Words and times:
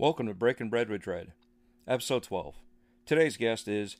Welcome 0.00 0.28
to 0.28 0.34
Breaking 0.34 0.70
Bread 0.70 0.88
with 0.88 1.02
Dread, 1.02 1.32
episode 1.88 2.22
12. 2.22 2.54
Today's 3.04 3.36
guest 3.36 3.66
is 3.66 3.96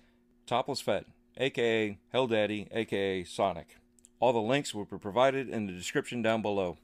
Topless 0.47 0.81
Fet, 0.81 1.07
aka 1.39 1.99
Hell 2.13 2.29
Daddy, 2.29 2.69
aka 2.71 3.25
Sonic. 3.25 3.79
All 4.21 4.33
the 4.33 4.39
links 4.39 4.73
will 4.73 4.85
be 4.85 4.97
provided 4.97 5.49
in 5.49 5.67
the 5.67 5.73
description 5.73 6.23
down 6.23 6.41
below. 6.41 6.79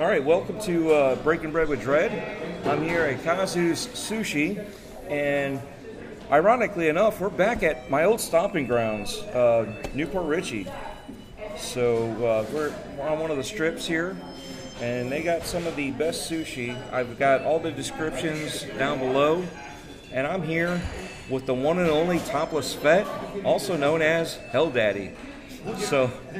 All 0.00 0.06
right, 0.08 0.24
welcome 0.24 0.60
to 0.62 0.90
uh, 0.90 1.14
Breaking 1.22 1.52
Bread 1.52 1.68
with 1.68 1.80
Dread. 1.80 2.66
I'm 2.66 2.82
here 2.82 3.04
at 3.04 3.22
Kazu's 3.22 3.86
Sushi, 3.86 4.66
and 5.08 5.62
ironically 6.32 6.88
enough, 6.88 7.20
we're 7.20 7.28
back 7.28 7.62
at 7.62 7.90
my 7.90 8.04
old 8.04 8.18
stomping 8.18 8.66
grounds, 8.66 9.18
uh, 9.18 9.70
Newport 9.92 10.24
Richie. 10.24 10.66
So 11.58 12.06
uh, 12.24 12.46
we're, 12.50 12.72
on 13.02 13.18
one 13.18 13.30
of 13.30 13.36
the 13.36 13.44
strips 13.44 13.86
here, 13.86 14.16
and 14.80 15.12
they 15.12 15.22
got 15.22 15.44
some 15.44 15.66
of 15.66 15.76
the 15.76 15.90
best 15.90 16.30
sushi. 16.30 16.74
I've 16.90 17.18
got 17.18 17.42
all 17.42 17.58
the 17.58 17.70
descriptions 17.70 18.62
down 18.78 18.98
below, 18.98 19.44
and 20.10 20.26
I'm 20.26 20.42
here 20.42 20.80
with 21.28 21.44
the 21.44 21.52
one 21.52 21.78
and 21.78 21.90
only 21.90 22.18
Topless 22.20 22.72
Fet, 22.72 23.06
also 23.44 23.76
known 23.76 24.00
as 24.00 24.36
Hell 24.52 24.70
Daddy. 24.70 25.12
So, 25.76 26.10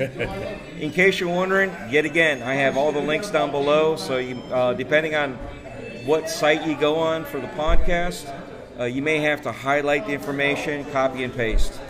in 0.79 0.91
case 0.91 1.21
you're 1.21 1.29
wondering, 1.29 1.71
yet 1.91 2.07
again, 2.07 2.43
I 2.43 2.55
have 2.55 2.79
all 2.79 2.93
the 2.93 3.01
links 3.01 3.30
down 3.30 3.51
below. 3.51 3.97
So, 3.97 4.16
you, 4.16 4.37
uh, 4.45 4.73
depending 4.73 5.15
on 5.15 5.35
what 6.07 6.30
site 6.30 6.66
you 6.66 6.77
go 6.77 6.97
on 6.97 7.27
for 7.27 7.41
the 7.41 7.47
podcast, 7.49 8.41
uh, 8.79 8.85
you 8.85 9.03
may 9.03 9.19
have 9.19 9.43
to 9.43 9.53
highlight 9.53 10.07
the 10.07 10.12
information, 10.12 10.85
copy 10.93 11.25
and 11.25 11.35
paste. 11.35 11.80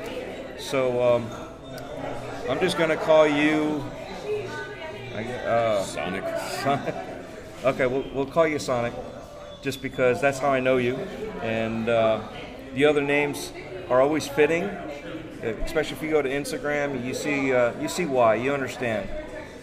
So, 0.58 1.02
um, 1.02 1.30
I'm 2.48 2.60
just 2.60 2.76
going 2.76 2.90
to 2.90 2.96
call 2.96 3.26
you. 3.26 3.84
Uh, 5.14 5.82
Sonic. 5.82 6.24
Sonic. 6.62 6.94
Okay, 7.64 7.86
we'll, 7.86 8.04
we'll 8.12 8.26
call 8.26 8.48
you 8.48 8.58
Sonic, 8.58 8.92
just 9.62 9.82
because 9.82 10.20
that's 10.20 10.40
how 10.40 10.48
I 10.48 10.58
know 10.58 10.78
you, 10.78 10.96
and 11.42 11.88
uh, 11.88 12.20
the 12.74 12.86
other 12.86 13.00
names 13.00 13.52
are 13.88 14.00
always 14.00 14.26
fitting. 14.26 14.64
Especially 15.64 15.96
if 15.96 16.02
you 16.02 16.10
go 16.10 16.22
to 16.22 16.28
Instagram, 16.28 17.04
you 17.04 17.14
see 17.14 17.52
uh, 17.52 17.80
you 17.80 17.86
see 17.86 18.04
why, 18.04 18.34
you 18.34 18.52
understand, 18.52 19.08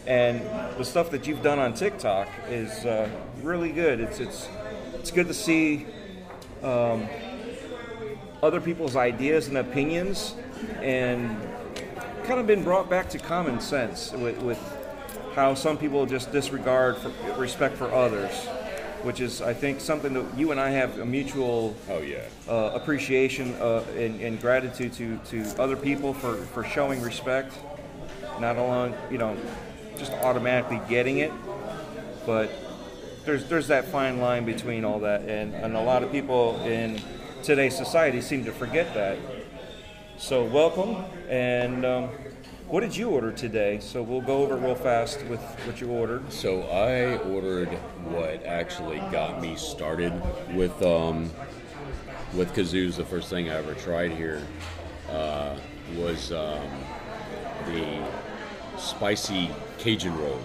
and 0.08 0.40
the 0.78 0.86
stuff 0.86 1.12
that 1.12 1.28
you've 1.28 1.44
done 1.44 1.60
on 1.60 1.74
TikTok 1.74 2.30
is 2.48 2.86
uh, 2.86 3.10
really 3.42 3.74
good. 3.74 4.00
It's 4.00 4.22
it's 4.22 4.48
it's 4.94 5.12
good 5.12 5.28
to 5.28 5.34
see 5.34 5.86
um, 6.64 7.08
other 8.42 8.62
people's 8.62 8.96
ideas 8.96 9.48
and 9.48 9.58
opinions, 9.58 10.36
and 10.82 11.38
kind 12.24 12.40
of 12.40 12.48
been 12.48 12.64
brought 12.64 12.90
back 12.90 13.10
to 13.10 13.18
common 13.18 13.60
sense 13.60 14.12
with, 14.12 14.38
with 14.44 14.60
how 15.36 15.54
some 15.54 15.78
people 15.78 16.06
just 16.06 16.32
disregard 16.32 16.98
for, 16.98 17.10
respect 17.38 17.76
for 17.76 17.92
others, 17.92 18.32
which 19.04 19.20
is, 19.20 19.42
I 19.42 19.54
think, 19.54 19.80
something 19.80 20.14
that 20.14 20.38
you 20.38 20.52
and 20.52 20.60
I 20.60 20.70
have 20.70 21.00
a 21.00 21.06
mutual 21.06 21.76
Oh 21.90 22.00
yeah. 22.00 22.20
uh, 22.48 22.72
appreciation 22.74 23.54
uh, 23.56 23.84
and, 23.98 24.20
and 24.22 24.40
gratitude 24.40 24.94
to, 24.94 25.18
to 25.30 25.62
other 25.62 25.76
people 25.76 26.14
for, 26.14 26.36
for 26.36 26.64
showing 26.64 27.02
respect, 27.02 27.54
not 28.40 28.58
along, 28.58 28.96
you 29.10 29.18
know, 29.18 29.38
just 29.98 30.12
automatically 30.14 30.82
getting 30.88 31.20
it, 31.20 31.32
but 32.26 32.52
there's 33.30 33.46
there's 33.46 33.68
that 33.68 33.86
fine 33.86 34.20
line 34.20 34.44
between 34.44 34.84
all 34.84 35.00
that, 35.02 35.22
and, 35.22 35.54
and 35.54 35.76
a 35.78 35.82
lot 35.82 36.02
of 36.02 36.12
people 36.12 36.60
in 36.64 37.00
today's 37.44 37.78
society 37.78 38.22
seem 38.22 38.44
to 38.44 38.52
forget 38.52 38.92
that. 38.96 39.20
So 40.18 40.44
welcome, 40.44 41.06
and 41.30 41.86
um, 41.86 42.10
what 42.68 42.80
did 42.80 42.96
you 42.96 43.12
order 43.12 43.32
today? 43.32 43.82
So 43.82 44.02
we'll 44.02 44.22
go 44.22 44.38
over 44.38 44.56
real 44.56 44.74
fast 44.74 45.24
with 45.26 45.42
what 45.68 45.80
you 45.80 45.90
ordered. 45.92 46.34
So 46.34 46.64
I 46.64 47.18
ordered 47.18 47.70
what 48.10 48.44
actually 48.46 48.98
got 49.12 49.40
me 49.40 49.56
started 49.56 50.12
with 50.56 50.82
um, 50.82 51.30
with 52.34 52.52
kazoos. 52.56 52.96
The 52.96 53.06
first 53.06 53.30
thing 53.30 53.48
I 53.48 53.58
ever 53.58 53.76
tried 53.76 54.12
here 54.12 54.42
uh, 55.12 55.56
was 55.96 56.32
um, 56.32 56.68
the 57.68 58.04
spicy 58.80 59.52
Cajun 59.78 60.18
roll. 60.18 60.42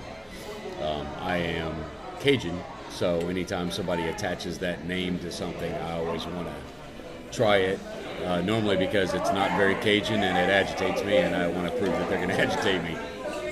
Um, 0.82 1.06
I 1.20 1.38
am 1.38 1.75
Cajun, 2.20 2.58
so 2.94 3.19
anytime 3.28 3.72
somebody 3.72 4.05
attaches 4.05 4.59
that 4.59 4.87
name 4.87 5.19
to 5.19 5.32
something, 5.32 5.72
I 5.72 5.99
always 5.99 6.25
want 6.27 6.47
to 6.47 7.37
try 7.37 7.56
it. 7.56 7.81
Uh, 8.25 8.41
normally 8.41 8.77
because 8.77 9.12
it's 9.12 9.32
not 9.32 9.50
very 9.56 9.75
Cajun 9.75 10.22
and 10.22 10.38
it 10.38 10.49
agitates 10.49 11.03
me, 11.05 11.16
and 11.16 11.34
I 11.34 11.49
want 11.49 11.71
to 11.71 11.77
prove 11.77 11.91
that 11.91 12.09
they're 12.09 12.25
going 12.25 12.28
to 12.37 12.41
agitate 12.41 12.82
me. 12.84 12.97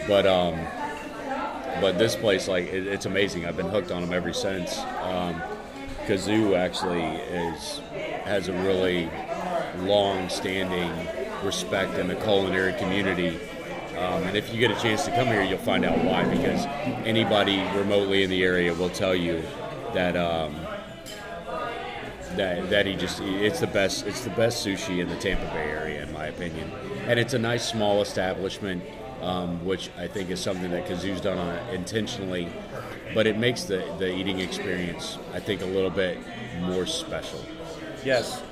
But 0.07 0.27
um, 0.27 0.55
but 1.81 1.99
this 1.99 2.15
place, 2.15 2.47
like, 2.47 2.67
it, 2.67 2.87
it's 2.87 3.07
amazing. 3.07 3.45
I've 3.45 3.57
been 3.57 3.69
hooked 3.69 3.91
on 3.91 4.03
them 4.03 4.13
ever 4.13 4.33
since. 4.33 4.79
Um, 4.79 5.43
Kazoo 6.07 6.57
actually 6.57 7.03
is 7.03 7.81
has 8.25 8.49
a 8.49 8.53
really 8.53 9.11
long-standing 9.79 11.45
respect 11.45 11.99
in 11.99 12.07
the 12.07 12.15
culinary 12.15 12.73
community. 12.75 13.41
Um, 14.03 14.25
and 14.25 14.37
if 14.37 14.53
you 14.53 14.59
get 14.59 14.71
a 14.71 14.81
chance 14.81 15.05
to 15.05 15.11
come 15.13 15.29
here, 15.29 15.43
you'll 15.43 15.59
find 15.59 15.85
out 15.85 15.97
why. 16.05 16.25
Because 16.25 16.67
anybody 17.07 17.63
remotely 17.77 18.25
in 18.25 18.31
the 18.31 18.43
area 18.43 18.75
will 18.75 18.91
tell 18.91 19.15
you 19.15 19.43
that 19.95 20.17
um, 20.17 20.55
that 22.37 22.69
that 22.71 22.87
he 22.87 22.97
just 22.97 23.21
it's 23.21 23.61
the 23.61 23.67
best 23.67 24.07
it's 24.07 24.23
the 24.23 24.31
best 24.31 24.67
sushi 24.67 24.99
in 24.99 25.09
the 25.09 25.17
Tampa 25.17 25.47
Bay 25.53 25.71
area, 25.71 26.03
in 26.03 26.13
my 26.13 26.27
opinion. 26.27 26.71
And 27.07 27.19
it's 27.19 27.35
a 27.35 27.39
nice 27.39 27.69
small 27.69 28.03
establishment, 28.03 28.83
um, 29.21 29.65
which 29.65 29.91
I 29.99 30.09
think 30.09 30.31
is 30.31 30.41
something 30.41 30.71
that 30.73 30.87
Kazoo's 30.87 31.21
done 31.21 31.39
on 31.39 31.57
intentionally. 31.69 32.49
But 33.15 33.27
it 33.27 33.37
makes 33.39 33.65
the, 33.65 33.95
the 33.99 34.13
eating 34.13 34.41
experience, 34.41 35.19
I 35.35 35.41
think, 35.41 35.61
a 35.61 35.67
little 35.67 35.91
bit 35.91 36.19
more 36.61 36.87
special. 36.87 37.45
Yes. 38.05 38.43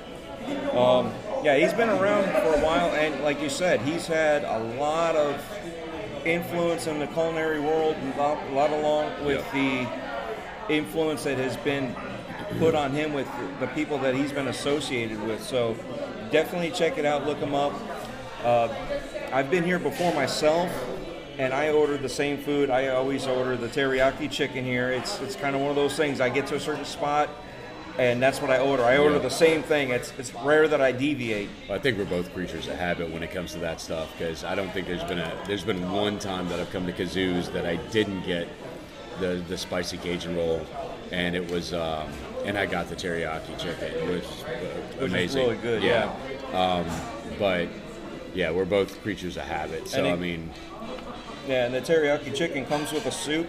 Um, 0.71 1.11
yeah, 1.43 1.57
he's 1.57 1.73
been 1.73 1.89
around 1.89 2.25
for 2.25 2.53
a 2.53 2.63
while, 2.63 2.91
and 2.91 3.23
like 3.23 3.41
you 3.41 3.49
said, 3.49 3.81
he's 3.81 4.05
had 4.07 4.43
a 4.43 4.59
lot 4.79 5.15
of 5.15 5.43
influence 6.25 6.87
in 6.87 6.99
the 6.99 7.07
culinary 7.07 7.59
world, 7.59 7.95
a 7.97 8.17
lot, 8.17 8.47
a 8.47 8.53
lot 8.53 8.69
along 8.69 9.25
with 9.25 9.43
the 9.51 9.87
influence 10.69 11.23
that 11.23 11.37
has 11.37 11.57
been 11.57 11.95
put 12.59 12.75
on 12.75 12.91
him 12.91 13.13
with 13.13 13.27
the 13.59 13.67
people 13.67 13.97
that 13.99 14.13
he's 14.13 14.31
been 14.31 14.47
associated 14.47 15.21
with. 15.23 15.41
So 15.41 15.75
definitely 16.31 16.71
check 16.71 16.97
it 16.97 17.05
out, 17.05 17.25
look 17.25 17.39
him 17.39 17.55
up. 17.55 17.73
Uh, 18.43 18.69
I've 19.31 19.49
been 19.49 19.63
here 19.63 19.79
before 19.79 20.13
myself, 20.13 20.69
and 21.37 21.53
I 21.53 21.71
ordered 21.71 22.01
the 22.01 22.09
same 22.09 22.37
food. 22.37 22.69
I 22.69 22.89
always 22.89 23.25
order 23.25 23.55
the 23.55 23.67
teriyaki 23.67 24.29
chicken 24.29 24.63
here. 24.63 24.91
It's 24.91 25.19
it's 25.21 25.35
kind 25.35 25.55
of 25.55 25.61
one 25.61 25.69
of 25.69 25.75
those 25.75 25.95
things. 25.95 26.21
I 26.21 26.29
get 26.29 26.47
to 26.47 26.55
a 26.55 26.59
certain 26.59 26.85
spot, 26.85 27.29
and 27.97 28.21
that's 28.21 28.41
what 28.41 28.49
I 28.51 28.59
order. 28.59 28.83
I 28.83 28.97
order 28.97 29.15
Yeah. 29.15 29.21
the 29.21 29.29
same 29.29 29.63
thing. 29.63 29.89
It's 29.89 30.13
it's 30.17 30.33
rare 30.35 30.67
that 30.67 30.81
I 30.81 30.91
deviate. 30.91 31.49
I 31.69 31.77
think 31.77 31.97
we're 31.97 32.05
both 32.05 32.33
creatures 32.33 32.67
of 32.67 32.75
habit 32.77 33.09
when 33.11 33.23
it 33.23 33.31
comes 33.31 33.51
to 33.53 33.59
that 33.59 33.81
stuff 33.81 34.09
because 34.17 34.43
I 34.43 34.55
don't 34.55 34.71
think 34.71 34.87
there's 34.87 35.03
been 35.03 35.19
a 35.19 35.31
there's 35.47 35.63
been 35.63 35.91
one 35.91 36.19
time 36.19 36.47
that 36.49 36.59
I've 36.59 36.71
come 36.71 36.85
to 36.87 36.93
Kazoo's 36.93 37.49
that 37.49 37.65
I 37.65 37.75
didn't 37.91 38.21
get 38.25 38.47
the 39.19 39.43
the 39.47 39.57
spicy 39.57 39.97
Cajun 39.97 40.35
roll, 40.35 40.65
and 41.11 41.35
it 41.35 41.49
was 41.51 41.73
um, 41.73 42.07
and 42.45 42.57
I 42.57 42.65
got 42.65 42.89
the 42.89 42.95
teriyaki 42.95 43.57
chicken, 43.59 44.09
which 44.09 44.23
was 44.23 44.43
Which 44.99 45.11
amazing. 45.11 45.43
really 45.43 45.57
good, 45.61 45.83
Um, 46.53 46.85
but 47.37 47.67
yeah, 48.33 48.49
we're 48.51 48.65
both 48.65 49.01
creatures 49.03 49.37
of 49.37 49.43
habit. 49.43 49.87
So 49.89 50.03
it- 50.05 50.11
I 50.11 50.15
mean, 50.15 50.49
Yeah, 51.47 51.65
and 51.65 51.73
the 51.75 51.81
teriyaki 51.81 52.33
chicken 52.35 52.65
comes 52.65 52.91
with 52.93 53.05
a 53.05 53.11
soup, 53.11 53.47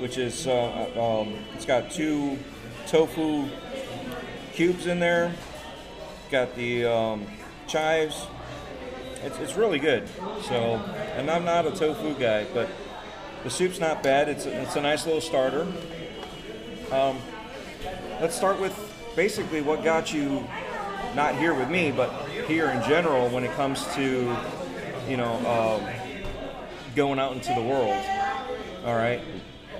which 0.00 0.16
is 0.18 0.46
uh, 0.46 0.86
um, 0.96 1.34
it's 1.54 1.64
got 1.66 1.90
two 1.90 2.38
tofu 2.88 3.48
cubes 4.54 4.86
in 4.86 4.98
there. 4.98 5.32
Got 6.30 6.54
the 6.56 6.86
um, 6.86 7.26
chives. 7.66 8.26
It's, 9.22 9.38
it's 9.38 9.54
really 9.54 9.78
good. 9.78 10.08
So, 10.42 10.76
and 11.16 11.30
I'm 11.30 11.44
not 11.44 11.66
a 11.66 11.70
tofu 11.70 12.14
guy, 12.14 12.46
but 12.54 12.68
the 13.44 13.50
soup's 13.50 13.78
not 13.78 14.02
bad. 14.02 14.28
It's 14.28 14.46
a, 14.46 14.62
it's 14.62 14.76
a 14.76 14.80
nice 14.80 15.06
little 15.06 15.20
starter. 15.20 15.66
Um, 16.90 17.18
let's 18.20 18.34
start 18.34 18.60
with 18.60 18.74
basically 19.14 19.60
what 19.60 19.84
got 19.84 20.12
you 20.12 20.44
not 21.14 21.36
here 21.36 21.54
with 21.54 21.68
me, 21.70 21.90
but 21.90 22.10
here 22.46 22.68
in 22.70 22.82
general 22.88 23.28
when 23.28 23.44
it 23.44 23.52
comes 23.52 23.84
to 23.94 24.36
you 25.08 25.16
know 25.16 25.34
um, 25.46 25.88
going 26.94 27.18
out 27.18 27.32
into 27.32 27.52
the 27.54 27.62
world. 27.62 28.04
All 28.84 28.94
right, 28.94 29.20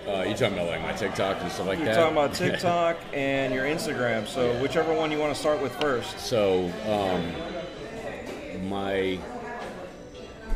uh, 0.08 0.22
you 0.22 0.34
talking 0.34 0.54
about 0.54 0.68
like 0.68 0.82
my 0.82 0.92
TikTok 0.92 1.40
and 1.40 1.52
stuff 1.52 1.66
like 1.66 1.78
that. 1.78 1.84
you're 1.84 1.94
talking 1.94 2.16
about 2.16 2.34
TikTok 2.34 2.96
and 3.12 3.52
your 3.52 3.64
Instagram. 3.64 4.26
So 4.26 4.60
whichever 4.62 4.94
one 4.94 5.10
you 5.10 5.18
want 5.18 5.34
to 5.34 5.38
start 5.38 5.60
with 5.60 5.74
first. 5.76 6.18
So 6.18 6.72
um, 6.86 8.68
my 8.68 9.18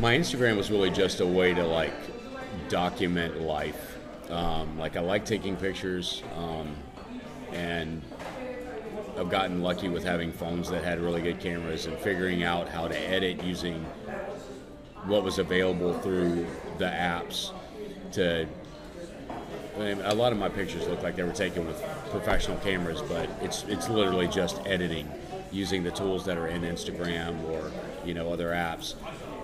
my 0.00 0.16
Instagram 0.16 0.56
was 0.56 0.70
really 0.70 0.90
just 0.90 1.20
a 1.20 1.26
way 1.26 1.54
to 1.54 1.64
like 1.64 1.94
document 2.68 3.40
life. 3.40 3.98
Um, 4.30 4.78
like 4.78 4.96
I 4.96 5.00
like 5.00 5.26
taking 5.26 5.56
pictures, 5.56 6.22
um, 6.36 6.74
and 7.52 8.00
I've 9.18 9.28
gotten 9.28 9.60
lucky 9.62 9.88
with 9.88 10.04
having 10.04 10.32
phones 10.32 10.70
that 10.70 10.82
had 10.82 11.00
really 11.00 11.20
good 11.20 11.38
cameras 11.38 11.84
and 11.86 11.98
figuring 11.98 12.42
out 12.42 12.68
how 12.68 12.88
to 12.88 12.98
edit 12.98 13.42
using 13.44 13.84
what 15.04 15.22
was 15.22 15.38
available 15.38 15.92
through 15.98 16.46
the 16.78 16.86
apps 16.86 17.52
to 18.12 18.46
A 19.78 20.14
lot 20.14 20.32
of 20.32 20.38
my 20.38 20.48
pictures 20.48 20.86
look 20.86 21.02
like 21.02 21.16
they 21.16 21.22
were 21.22 21.32
taken 21.32 21.66
with 21.66 21.82
professional 22.10 22.58
cameras, 22.58 23.00
but 23.02 23.28
it's 23.40 23.64
it's 23.64 23.88
literally 23.88 24.28
just 24.28 24.60
editing 24.66 25.10
using 25.50 25.82
the 25.82 25.90
tools 25.90 26.24
that 26.26 26.36
are 26.36 26.48
in 26.48 26.62
Instagram 26.62 27.42
or 27.50 27.70
you 28.04 28.12
know 28.14 28.32
other 28.32 28.50
apps. 28.50 28.94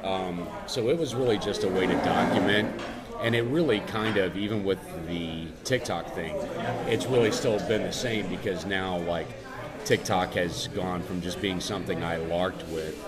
Um, 0.04 0.46
so 0.66 0.88
it 0.88 0.98
was 0.98 1.14
really 1.14 1.38
just 1.38 1.64
a 1.64 1.68
way 1.68 1.86
to 1.86 1.94
document, 2.04 2.80
and 3.20 3.34
it 3.34 3.42
really 3.42 3.80
kind 3.80 4.16
of 4.18 4.36
even 4.36 4.64
with 4.64 4.78
the 5.08 5.46
TikTok 5.64 6.14
thing, 6.14 6.34
it's 6.86 7.06
really 7.06 7.32
still 7.32 7.58
been 7.66 7.82
the 7.82 7.92
same 7.92 8.28
because 8.28 8.66
now 8.66 8.98
like 8.98 9.28
TikTok 9.84 10.34
has 10.34 10.68
gone 10.68 11.02
from 11.02 11.22
just 11.22 11.40
being 11.40 11.60
something 11.60 12.04
I 12.04 12.18
larked 12.18 12.66
with 12.68 13.02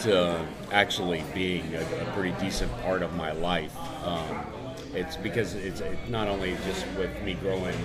to 0.00 0.44
actually 0.72 1.22
being 1.34 1.74
a, 1.74 1.80
a 1.80 2.12
pretty 2.14 2.32
decent 2.40 2.72
part 2.82 3.02
of 3.02 3.14
my 3.14 3.32
life. 3.32 3.74
Um, 4.04 4.44
it's 4.94 5.16
because 5.16 5.54
it's 5.54 5.82
not 6.08 6.28
only 6.28 6.56
just 6.64 6.86
with 6.98 7.10
me 7.22 7.34
growing. 7.34 7.76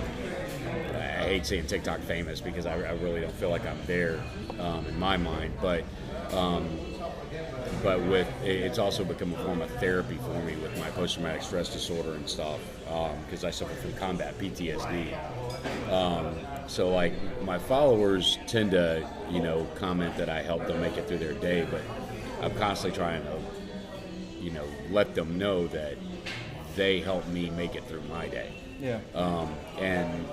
I 0.94 1.30
hate 1.32 1.46
saying 1.46 1.66
TikTok 1.66 2.00
famous 2.00 2.40
because 2.40 2.66
I, 2.66 2.74
I 2.74 2.92
really 2.92 3.20
don't 3.20 3.32
feel 3.34 3.50
like 3.50 3.66
I'm 3.66 3.78
there 3.86 4.22
um, 4.58 4.86
in 4.86 4.98
my 4.98 5.16
mind, 5.16 5.54
but 5.60 5.84
um, 6.32 6.68
but 7.82 8.00
with 8.02 8.28
it's 8.42 8.78
also 8.78 9.04
become 9.04 9.32
a 9.32 9.38
form 9.44 9.60
of 9.60 9.70
therapy 9.72 10.16
for 10.16 10.42
me 10.42 10.56
with 10.56 10.76
my 10.78 10.90
post-traumatic 10.90 11.42
stress 11.42 11.72
disorder 11.72 12.14
and 12.14 12.28
stuff 12.28 12.60
because 13.24 13.44
um, 13.44 13.48
I 13.48 13.50
suffer 13.50 13.74
from 13.74 13.92
combat 13.94 14.36
PTSD. 14.38 15.12
Um, 15.92 16.34
so 16.66 16.90
like 16.90 17.12
my 17.42 17.58
followers 17.58 18.38
tend 18.46 18.72
to 18.72 19.06
you 19.30 19.40
know 19.40 19.66
comment 19.76 20.16
that 20.16 20.28
I 20.28 20.42
help 20.42 20.66
them 20.66 20.80
make 20.80 20.96
it 20.96 21.08
through 21.08 21.18
their 21.18 21.34
day, 21.34 21.66
but 21.70 21.82
I'm 22.42 22.54
constantly 22.56 22.96
trying 22.96 23.22
to 23.24 23.38
you 24.40 24.50
know 24.50 24.64
let 24.90 25.14
them 25.14 25.38
know 25.38 25.66
that 25.68 25.96
they 26.78 27.00
help 27.00 27.26
me 27.26 27.50
make 27.50 27.74
it 27.74 27.84
through 27.88 28.00
my 28.02 28.28
day. 28.28 28.52
Yeah. 28.80 29.00
Um, 29.12 29.52
and 29.78 30.24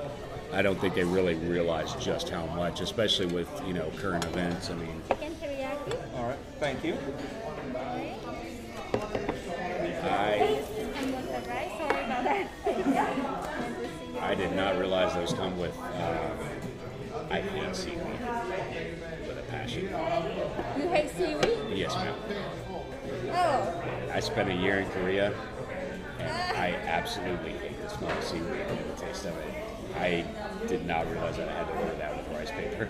I 0.53 0.61
don't 0.61 0.79
think 0.79 0.93
they 0.93 1.03
really 1.03 1.33
realize 1.33 1.93
just 1.95 2.29
how 2.29 2.45
much, 2.45 2.81
especially 2.81 3.25
with 3.25 3.49
you 3.67 3.73
know 3.73 3.91
current 3.97 4.23
events. 4.25 4.69
I 4.69 4.75
mean, 4.75 5.01
Chicken 5.09 5.33
teriyaki. 5.35 6.15
All 6.15 6.27
right. 6.29 6.37
Thank 6.59 6.85
you. 6.85 6.97
I 10.07 10.61
And 10.97 11.15
with 11.15 11.25
the 11.25 11.49
rice. 11.49 11.71
Sorry 11.79 12.03
about 12.05 12.23
that. 12.23 12.47
I 14.21 14.35
did 14.35 14.55
not 14.55 14.77
realize 14.77 15.15
those 15.15 15.33
come 15.33 15.57
with. 15.57 15.75
Uh, 15.77 16.29
I 17.31 17.41
hate 17.41 17.75
seaweed 17.75 17.97
with 19.27 19.39
a 19.39 19.45
passion. 19.49 19.83
You 19.83 20.89
hate 20.89 21.09
seaweed? 21.09 21.57
Yes, 21.75 21.95
ma'am. 21.95 22.15
Oh. 23.31 23.81
I 24.13 24.19
spent 24.19 24.49
a 24.49 24.53
year 24.53 24.79
in 24.79 24.89
Korea, 24.91 25.33
and 26.25 26.57
I 26.57 26.71
absolutely 26.87 27.51
hate 27.51 27.81
the 27.81 27.89
smell 27.89 28.11
of 28.17 28.23
seaweed 28.23 28.43
and 28.45 28.79
the 28.97 29.01
taste 29.01 29.25
of 29.25 29.35
it. 29.37 29.53
I 29.97 30.25
did 30.67 30.85
not 30.85 31.09
realize 31.11 31.37
that 31.37 31.47
I 31.49 31.53
had 31.53 31.67
to 31.67 31.73
order 31.73 31.95
that 31.95 32.17
with 32.17 32.37
rice 32.37 32.51
paper. 32.51 32.89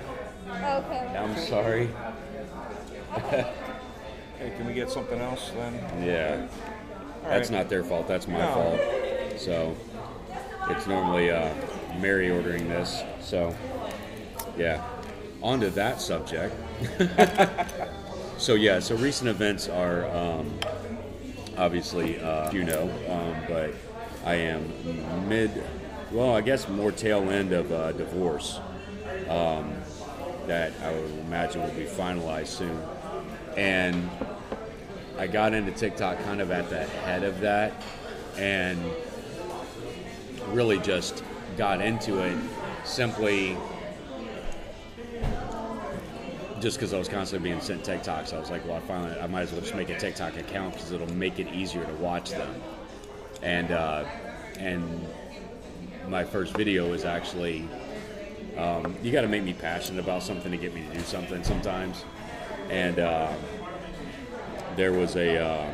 Okay. 0.49 1.15
I'm 1.17 1.37
sorry. 1.37 1.89
Hey, 4.37 4.51
can 4.57 4.67
we 4.67 4.73
get 4.73 4.91
something 4.91 5.17
else 5.21 5.51
then? 5.51 5.73
Yeah. 6.05 6.47
All 7.23 7.29
That's 7.29 7.49
right. 7.49 7.59
not 7.59 7.69
their 7.69 7.85
fault. 7.85 8.05
That's 8.05 8.27
my 8.27 8.37
No. 8.39 8.53
fault. 8.53 9.39
So 9.39 9.77
it's 10.69 10.87
normally 10.87 11.31
uh, 11.31 11.53
Mary 12.01 12.29
ordering 12.29 12.67
this. 12.67 13.01
So 13.21 13.55
yeah. 14.57 14.83
On 15.41 15.61
to 15.61 15.69
that 15.69 16.01
subject. 16.01 16.53
so 18.37 18.55
yeah. 18.55 18.79
So 18.81 18.97
recent 18.97 19.29
events 19.29 19.69
are 19.69 20.05
um, 20.09 20.51
obviously 21.57 22.19
uh, 22.19 22.51
you 22.51 22.63
know, 22.63 22.89
um, 23.09 23.35
but 23.47 23.73
I 24.25 24.35
am 24.35 25.29
mid. 25.29 25.63
Well, 26.11 26.35
I 26.35 26.41
guess 26.41 26.67
more 26.69 26.91
tail 26.91 27.29
end 27.29 27.51
of 27.51 27.69
divorce 27.97 28.59
um, 29.29 29.73
that 30.47 30.73
I 30.81 30.93
would 30.93 31.11
imagine 31.19 31.61
will 31.61 31.69
be 31.71 31.85
finalized 31.85 32.47
soon, 32.47 32.81
and 33.57 34.09
I 35.17 35.27
got 35.27 35.53
into 35.53 35.71
TikTok 35.71 36.21
kind 36.23 36.41
of 36.41 36.51
at 36.51 36.69
the 36.69 36.83
head 36.83 37.23
of 37.23 37.39
that 37.41 37.73
and 38.37 38.79
really 40.49 40.79
just 40.79 41.23
got 41.57 41.81
into 41.81 42.19
it 42.19 42.37
simply 42.83 43.57
just 46.59 46.77
because 46.77 46.93
I 46.93 46.99
was 46.99 47.07
constantly 47.09 47.49
being 47.49 47.61
sent 47.61 47.83
TikToks. 47.83 48.33
I 48.33 48.39
was 48.39 48.49
like, 48.49 48.65
well, 48.65 48.77
I 48.77 48.79
finally, 48.81 49.19
I 49.19 49.27
might 49.27 49.41
as 49.41 49.51
well 49.51 49.61
just 49.61 49.75
make 49.75 49.89
a 49.89 49.99
TikTok 49.99 50.37
account 50.37 50.73
because 50.73 50.91
it'll 50.91 51.11
make 51.13 51.39
it 51.39 51.47
easier 51.53 51.83
to 51.83 51.93
watch 51.95 52.31
them. 52.31 52.61
And, 53.41 53.71
uh, 53.71 54.05
and 54.57 55.05
my 56.07 56.23
first 56.23 56.55
video 56.55 56.93
is 56.93 57.05
actually, 57.05 57.67
um, 58.57 58.95
you 59.03 59.11
got 59.11 59.21
to 59.21 59.27
make 59.27 59.43
me 59.43 59.53
passionate 59.53 59.99
about 59.99 60.23
something 60.23 60.51
to 60.51 60.57
get 60.57 60.73
me 60.73 60.83
to 60.87 60.93
do 60.93 61.01
something 61.01 61.43
sometimes. 61.43 62.05
And, 62.69 62.99
uh, 62.99 63.33
there 64.75 64.91
was 64.91 65.15
a 65.15 65.37
uh, 65.37 65.71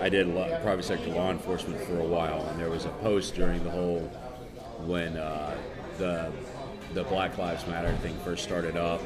I 0.00 0.08
did 0.08 0.32
private 0.62 0.84
sector 0.84 1.10
law 1.10 1.30
enforcement 1.30 1.82
for 1.82 1.98
a 1.98 2.04
while, 2.04 2.46
and 2.46 2.60
there 2.60 2.70
was 2.70 2.84
a 2.84 2.90
post 2.90 3.34
during 3.34 3.64
the 3.64 3.70
whole 3.70 4.00
when 4.84 5.16
uh, 5.16 5.56
the 5.98 6.30
the 6.94 7.04
Black 7.04 7.36
Lives 7.38 7.66
Matter 7.66 7.94
thing 7.96 8.16
first 8.24 8.44
started 8.44 8.76
up, 8.76 9.00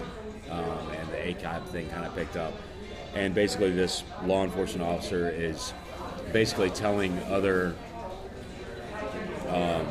um, 0.51 0.91
and 0.99 1.09
the 1.11 1.17
ACAB 1.17 1.65
thing 1.67 1.89
kind 1.91 2.07
of 2.07 2.15
picked 2.15 2.37
up, 2.37 2.55
and 3.15 3.35
basically 3.35 3.71
this 3.71 4.05
law 4.25 4.45
enforcement 4.45 4.89
officer 4.89 5.31
is 5.31 5.73
basically 6.33 6.71
telling 6.71 7.19
other 7.25 7.75
um, 9.49 9.87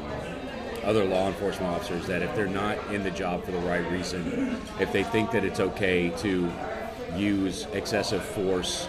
other 0.84 1.04
law 1.04 1.28
enforcement 1.28 1.72
officers 1.72 2.08
that 2.08 2.22
if 2.22 2.34
they're 2.36 2.48
not 2.48 2.78
in 2.92 3.04
the 3.04 3.12
job 3.12 3.44
for 3.44 3.52
the 3.52 3.60
right 3.60 3.90
reason, 3.92 4.58
if 4.80 4.92
they 4.92 5.04
think 5.04 5.32
that 5.32 5.44
it's 5.44 5.60
okay 5.60 6.10
to 6.18 6.52
use 7.16 7.68
excessive 7.74 8.24
force 8.24 8.88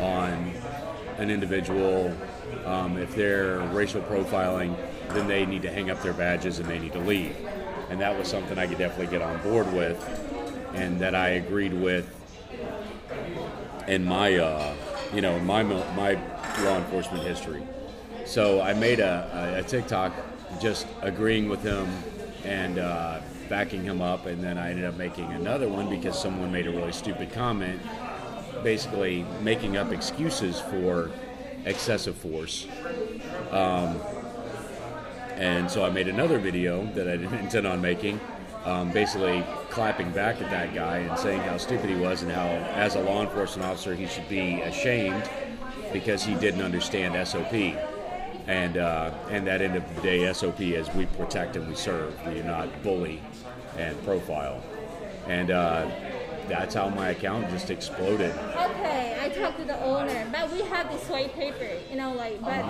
on 0.00 0.52
an 1.18 1.30
individual, 1.30 2.14
um, 2.64 2.98
if 2.98 3.14
they're 3.14 3.60
racial 3.68 4.02
profiling, 4.02 4.76
then 5.10 5.28
they 5.28 5.46
need 5.46 5.62
to 5.62 5.70
hang 5.70 5.90
up 5.90 6.02
their 6.02 6.12
badges 6.12 6.58
and 6.58 6.68
they 6.68 6.78
need 6.78 6.92
to 6.92 6.98
leave. 6.98 7.36
And 7.90 8.00
that 8.00 8.16
was 8.16 8.28
something 8.28 8.58
I 8.58 8.66
could 8.66 8.78
definitely 8.78 9.08
get 9.08 9.20
on 9.20 9.42
board 9.42 9.72
with, 9.72 9.98
and 10.74 11.00
that 11.00 11.14
I 11.14 11.30
agreed 11.30 11.72
with 11.72 12.08
in 13.88 14.04
my, 14.04 14.36
uh, 14.36 14.74
you 15.12 15.20
know, 15.20 15.38
my 15.40 15.62
my 15.62 16.14
law 16.62 16.78
enforcement 16.78 17.24
history. 17.24 17.62
So 18.24 18.60
I 18.60 18.74
made 18.74 19.00
a, 19.00 19.56
a, 19.58 19.62
TikTok 19.64 20.12
just 20.60 20.86
agreeing 21.02 21.48
with 21.48 21.62
him 21.64 21.88
and 22.44 22.78
uh, 22.78 23.20
backing 23.48 23.82
him 23.82 24.00
up, 24.00 24.26
and 24.26 24.42
then 24.42 24.56
I 24.56 24.70
ended 24.70 24.84
up 24.84 24.96
making 24.96 25.32
another 25.32 25.68
one 25.68 25.90
because 25.90 26.16
someone 26.16 26.52
made 26.52 26.68
a 26.68 26.70
really 26.70 26.92
stupid 26.92 27.32
comment, 27.32 27.80
basically 28.62 29.26
making 29.42 29.76
up 29.76 29.90
excuses 29.90 30.60
for 30.60 31.10
excessive 31.64 32.16
force. 32.16 32.68
Um, 33.50 34.00
and 35.40 35.70
so 35.70 35.82
I 35.84 35.90
made 35.90 36.06
another 36.06 36.38
video 36.38 36.84
that 36.94 37.08
I 37.08 37.16
didn't 37.16 37.34
intend 37.38 37.66
on 37.66 37.80
making, 37.80 38.20
um, 38.66 38.92
basically 38.92 39.42
clapping 39.70 40.10
back 40.12 40.42
at 40.42 40.50
that 40.50 40.74
guy 40.74 40.98
and 40.98 41.18
saying 41.18 41.40
how 41.40 41.56
stupid 41.56 41.88
he 41.88 41.96
was 41.96 42.22
and 42.22 42.30
how, 42.30 42.46
as 42.46 42.94
a 42.94 43.00
law 43.00 43.22
enforcement 43.22 43.66
officer, 43.66 43.94
he 43.94 44.06
should 44.06 44.28
be 44.28 44.60
ashamed 44.60 45.28
because 45.94 46.22
he 46.22 46.34
didn't 46.34 46.60
understand 46.60 47.26
SOP. 47.26 47.54
And 48.46 48.76
uh, 48.76 49.12
and 49.30 49.48
at 49.48 49.58
the 49.58 49.64
end 49.64 49.76
of 49.76 49.94
the 49.94 50.02
day, 50.02 50.30
SOP 50.32 50.60
is 50.60 50.92
we 50.94 51.06
protect 51.06 51.56
and 51.56 51.66
we 51.68 51.74
serve. 51.74 52.14
We 52.26 52.34
do 52.34 52.42
not 52.42 52.82
bully 52.82 53.22
and 53.76 54.02
profile. 54.04 54.62
And 55.26 55.50
uh, 55.50 55.88
that's 56.48 56.74
how 56.74 56.88
my 56.88 57.10
account 57.10 57.48
just 57.50 57.70
exploded. 57.70 58.34
Okay, 58.56 59.16
I 59.20 59.28
talked 59.28 59.58
to 59.58 59.64
the 59.64 59.80
owner, 59.84 60.28
but 60.32 60.50
we 60.52 60.62
have 60.62 60.90
this 60.90 61.08
white 61.08 61.32
paper, 61.34 61.68
you 61.88 61.96
know, 61.96 62.12
like, 62.14 62.40
but 62.40 62.64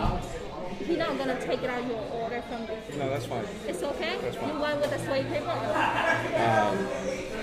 he's 0.87 0.99
not 0.99 1.17
gonna 1.19 1.39
take 1.41 1.63
it 1.63 1.71
out 1.71 1.87
your 1.87 1.99
order 2.13 2.43
from 2.43 2.67
this. 2.67 2.97
No, 2.97 3.09
that's 3.11 3.27
fine. 3.27 3.45
It's 3.67 3.83
okay? 3.83 4.19
That's 4.21 4.37
fine. 4.37 4.49
You 4.55 4.59
want 4.61 4.81
with 4.81 4.91
the 4.91 4.99
white 5.11 5.29
paper? 5.31 5.51
Um, 5.51 6.89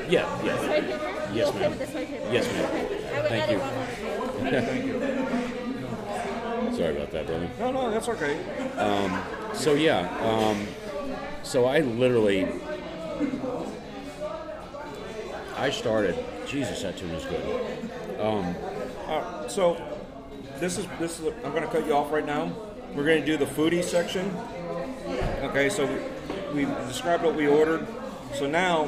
Yeah, 0.10 0.44
yeah. 0.44 0.56
White 0.70 0.88
paper? 0.88 1.12
You 1.32 1.38
Yes, 1.38 1.48
okay 1.50 1.60
ma'am. 1.60 1.70
with 1.72 1.80
this 1.80 1.90
white 1.94 2.08
paper? 2.10 2.30
Yes, 2.32 2.46
ma'am. 2.48 2.66
Okay. 2.66 3.16
I 3.16 3.22
will 3.22 3.30
Thank 3.30 3.44
add 3.44 3.50
you. 3.50 3.58
it 3.58 3.62
one 3.62 3.74
more 3.76 4.62
Thank 4.62 4.86
you. 4.86 6.78
Sorry 6.78 6.96
about 6.98 7.12
that, 7.12 7.26
brother. 7.28 7.50
No, 7.60 7.72
no, 7.72 7.92
that's 7.92 8.10
okay. 8.10 8.38
Um, 8.78 9.22
So 9.54 9.74
yeah, 9.74 10.08
um, 10.22 10.68
so 11.44 11.66
I 11.66 11.80
literally, 11.80 12.48
I 15.58 15.70
started. 15.72 16.16
Jesus, 16.46 16.82
that 16.84 16.96
tune 16.98 17.10
is 17.12 17.26
good. 17.26 17.42
All 18.20 18.42
right, 19.08 19.52
so 19.52 19.76
this 20.60 20.78
is 20.78 20.86
this 21.00 21.20
is. 21.20 21.28
I'm 21.44 21.52
going 21.52 21.64
to 21.64 21.68
cut 21.70 21.86
you 21.86 21.94
off 21.94 22.12
right 22.12 22.26
now. 22.26 22.52
We're 22.98 23.06
going 23.06 23.24
to 23.24 23.26
do 23.28 23.38
the 23.38 23.46
foodie 23.46 23.84
section. 23.84 24.36
Okay, 25.44 25.70
so 25.70 25.88
we 26.52 26.66
described 26.66 27.24
what 27.24 27.36
we 27.36 27.46
ordered. 27.48 27.86
So 28.34 28.48
now 28.48 28.86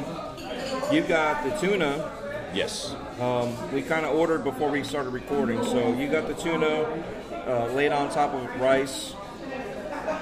you've 0.92 1.08
got 1.08 1.44
the 1.44 1.51
tuna. 1.60 2.12
Yes. 2.51 2.96
Um, 3.20 3.72
we 3.72 3.84
kind 3.84 4.08
of 4.08 4.16
ordered 4.16 4.44
before 4.44 4.72
we 4.72 4.84
started 4.84 5.12
recording. 5.12 5.63
So 5.63 5.94
you 5.94 6.10
got 6.10 6.28
the 6.28 6.34
tuna 6.34 7.04
uh, 7.46 7.68
laid 7.75 7.92
on 7.92 8.10
top 8.10 8.34
of 8.34 8.60
rice, 8.60 9.13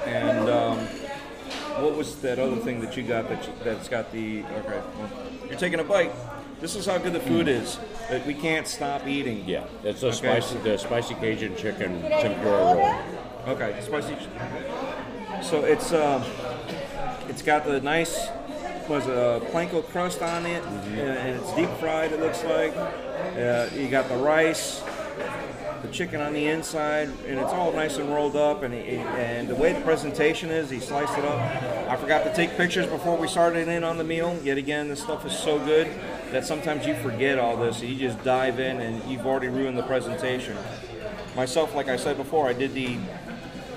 and 0.04 0.50
um, 0.50 0.78
what 1.82 1.96
was 1.96 2.16
that 2.16 2.38
other 2.38 2.56
thing 2.56 2.82
that 2.82 2.94
you 2.94 3.04
got 3.04 3.30
that 3.30 3.46
you, 3.46 3.52
that's 3.64 3.88
got 3.88 4.12
the 4.12 4.44
okay? 4.44 4.82
Well, 4.98 5.10
you're 5.48 5.58
taking 5.58 5.80
a 5.80 5.84
bite. 5.84 6.12
This 6.60 6.74
is 6.74 6.86
how 6.86 6.98
good 6.98 7.12
the 7.12 7.20
food 7.20 7.46
is 7.46 7.78
that 8.10 8.26
we 8.26 8.34
can't 8.34 8.66
stop 8.66 9.06
eating. 9.06 9.44
Yeah, 9.46 9.64
it's 9.84 10.00
the 10.00 10.08
Okay. 10.08 10.16
spicy, 10.16 10.58
the 10.58 10.76
spicy 10.76 11.14
Cajun 11.14 11.56
chicken 11.56 12.02
tempura 12.02 12.74
roll. 12.74 12.94
Okay, 13.46 13.76
spicy. 13.80 14.16
So 15.42 15.64
it's 15.64 15.92
uh, 15.92 16.24
it's 17.28 17.42
got 17.42 17.64
the 17.64 17.80
nice 17.80 18.28
was 18.88 19.06
a 19.06 19.40
planko 19.52 19.86
crust 19.88 20.20
on 20.22 20.46
it, 20.46 20.62
Mm-hmm. 20.64 20.98
and 20.98 21.18
and 21.18 21.40
it's 21.40 21.52
deep 21.54 21.70
fried. 21.78 22.10
It 22.12 22.20
looks 22.20 22.42
like 22.42 22.74
uh, 22.76 23.68
you 23.76 23.88
got 23.88 24.08
the 24.08 24.16
rice, 24.16 24.82
the 25.82 25.88
chicken 25.92 26.20
on 26.20 26.32
the 26.32 26.46
inside, 26.46 27.08
and 27.28 27.38
it's 27.38 27.52
all 27.52 27.72
nice 27.72 27.98
and 27.98 28.12
rolled 28.12 28.34
up. 28.34 28.64
And 28.64 28.74
he, 28.74 28.96
and 28.96 29.46
the 29.46 29.54
way 29.54 29.74
the 29.74 29.80
presentation 29.82 30.50
is, 30.50 30.70
he 30.70 30.80
sliced 30.80 31.16
it 31.16 31.24
up. 31.24 31.38
I 31.88 31.96
forgot 31.96 32.24
to 32.24 32.34
take 32.34 32.56
pictures 32.56 32.86
before 32.88 33.16
we 33.16 33.28
started 33.28 33.68
in 33.68 33.84
on 33.84 33.96
the 33.96 34.04
meal. 34.04 34.36
Yet 34.42 34.58
again, 34.58 34.88
this 34.88 35.00
stuff 35.00 35.24
is 35.24 35.38
so 35.38 35.58
good 35.60 35.86
that 36.32 36.44
sometimes 36.44 36.86
you 36.86 36.94
forget 36.94 37.38
all 37.38 37.56
this. 37.56 37.82
You 37.82 37.96
just 37.96 38.22
dive 38.22 38.60
in, 38.60 38.80
and 38.80 39.02
you've 39.10 39.26
already 39.26 39.48
ruined 39.48 39.78
the 39.78 39.82
presentation. 39.82 40.56
Myself, 41.36 41.74
like 41.74 41.88
I 41.88 41.96
said 41.96 42.16
before, 42.16 42.48
I 42.48 42.52
did 42.52 42.74
the 42.74 42.96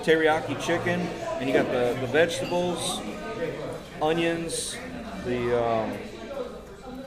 teriyaki 0.03 0.59
chicken, 0.61 0.99
and 1.39 1.47
you 1.47 1.53
got 1.53 1.67
the, 1.67 1.97
the 2.01 2.07
vegetables, 2.07 3.01
onions, 4.01 4.75
the 5.25 5.63
um, 5.63 5.93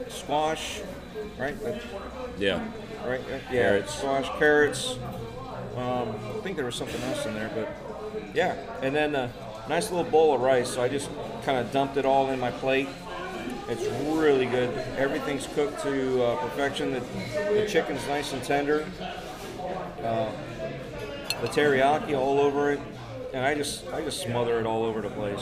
squash, 0.08 0.80
right? 1.38 1.56
Yeah. 2.38 2.64
right? 3.04 3.20
Yeah, 3.30 3.40
Carrots. 3.50 3.94
squash, 3.94 4.28
carrots. 4.38 4.98
Um, 5.76 6.14
I 6.36 6.40
think 6.42 6.56
there 6.56 6.64
was 6.64 6.76
something 6.76 7.02
else 7.02 7.26
in 7.26 7.34
there, 7.34 7.50
but 7.54 8.34
yeah. 8.34 8.54
And 8.80 8.94
then 8.94 9.14
a 9.14 9.32
nice 9.68 9.90
little 9.90 10.08
bowl 10.08 10.34
of 10.34 10.40
rice. 10.40 10.70
So 10.70 10.82
I 10.82 10.88
just 10.88 11.10
kind 11.44 11.58
of 11.58 11.72
dumped 11.72 11.96
it 11.96 12.04
all 12.06 12.30
in 12.30 12.38
my 12.38 12.52
plate. 12.52 12.88
It's 13.66 13.87
really 14.06 14.47
good. 14.47 14.76
Everything's 14.99 15.47
cooked 15.47 15.83
to 15.83 16.23
uh, 16.23 16.37
perfection. 16.37 16.92
The, 16.92 17.00
the 17.52 17.66
chicken's 17.66 18.06
nice 18.06 18.33
and 18.33 18.42
tender. 18.42 18.87
Uh, 20.02 20.30
the 21.40 21.49
teriyaki 21.49 22.16
all 22.18 22.40
over 22.40 22.73
it, 22.73 22.80
and 23.33 23.44
I 23.44 23.54
just 23.54 23.87
I 23.88 24.02
just 24.02 24.23
smother 24.23 24.61
it 24.61 24.66
all 24.66 24.83
over 24.85 25.00
the 25.00 25.09
place. 25.09 25.40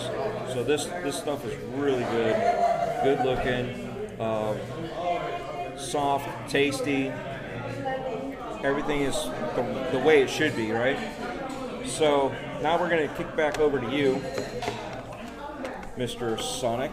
So 0.52 0.62
this 0.62 0.85
this 1.02 1.17
stuff 1.19 1.45
is 1.45 1.55
really 1.75 2.05
good, 2.05 2.37
good 3.02 3.25
looking, 3.25 4.21
um, 4.21 4.57
soft, 5.76 6.49
tasty. 6.49 7.12
Everything 8.62 9.00
is 9.00 9.17
the, 9.57 9.88
the 9.91 9.99
way 9.99 10.23
it 10.23 10.31
should 10.31 10.55
be, 10.55 10.71
right? 10.71 10.99
So 11.85 12.33
now 12.62 12.81
we're 12.81 12.88
gonna 12.88 13.09
kick 13.17 13.35
back 13.35 13.59
over 13.59 13.81
to 13.81 13.91
you, 13.91 14.23
Mr. 15.99 16.41
Sonic, 16.41 16.93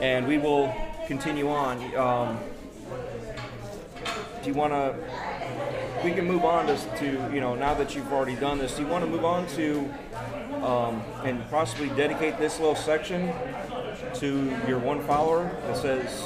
and 0.00 0.26
we 0.26 0.38
will 0.38 0.74
continue 1.06 1.48
on. 1.48 1.96
Um, 1.96 2.38
do 4.42 4.48
you 4.48 4.54
want 4.54 4.72
to? 4.72 4.94
We 6.04 6.12
can 6.12 6.26
move 6.26 6.44
on 6.44 6.66
to, 6.66 6.76
to 6.98 7.06
you 7.34 7.40
know 7.40 7.54
now 7.54 7.74
that 7.74 7.94
you've 7.94 8.12
already 8.12 8.36
done 8.36 8.58
this. 8.58 8.76
Do 8.76 8.82
you 8.82 8.88
want 8.88 9.04
to 9.04 9.10
move 9.10 9.24
on 9.24 9.46
to 9.48 9.92
um, 10.64 11.02
and 11.24 11.48
possibly 11.50 11.88
dedicate 11.90 12.38
this 12.38 12.58
little 12.58 12.76
section 12.76 13.32
to 14.14 14.56
your 14.66 14.78
one 14.78 15.02
follower 15.02 15.50
that 15.66 15.76
says 15.76 16.22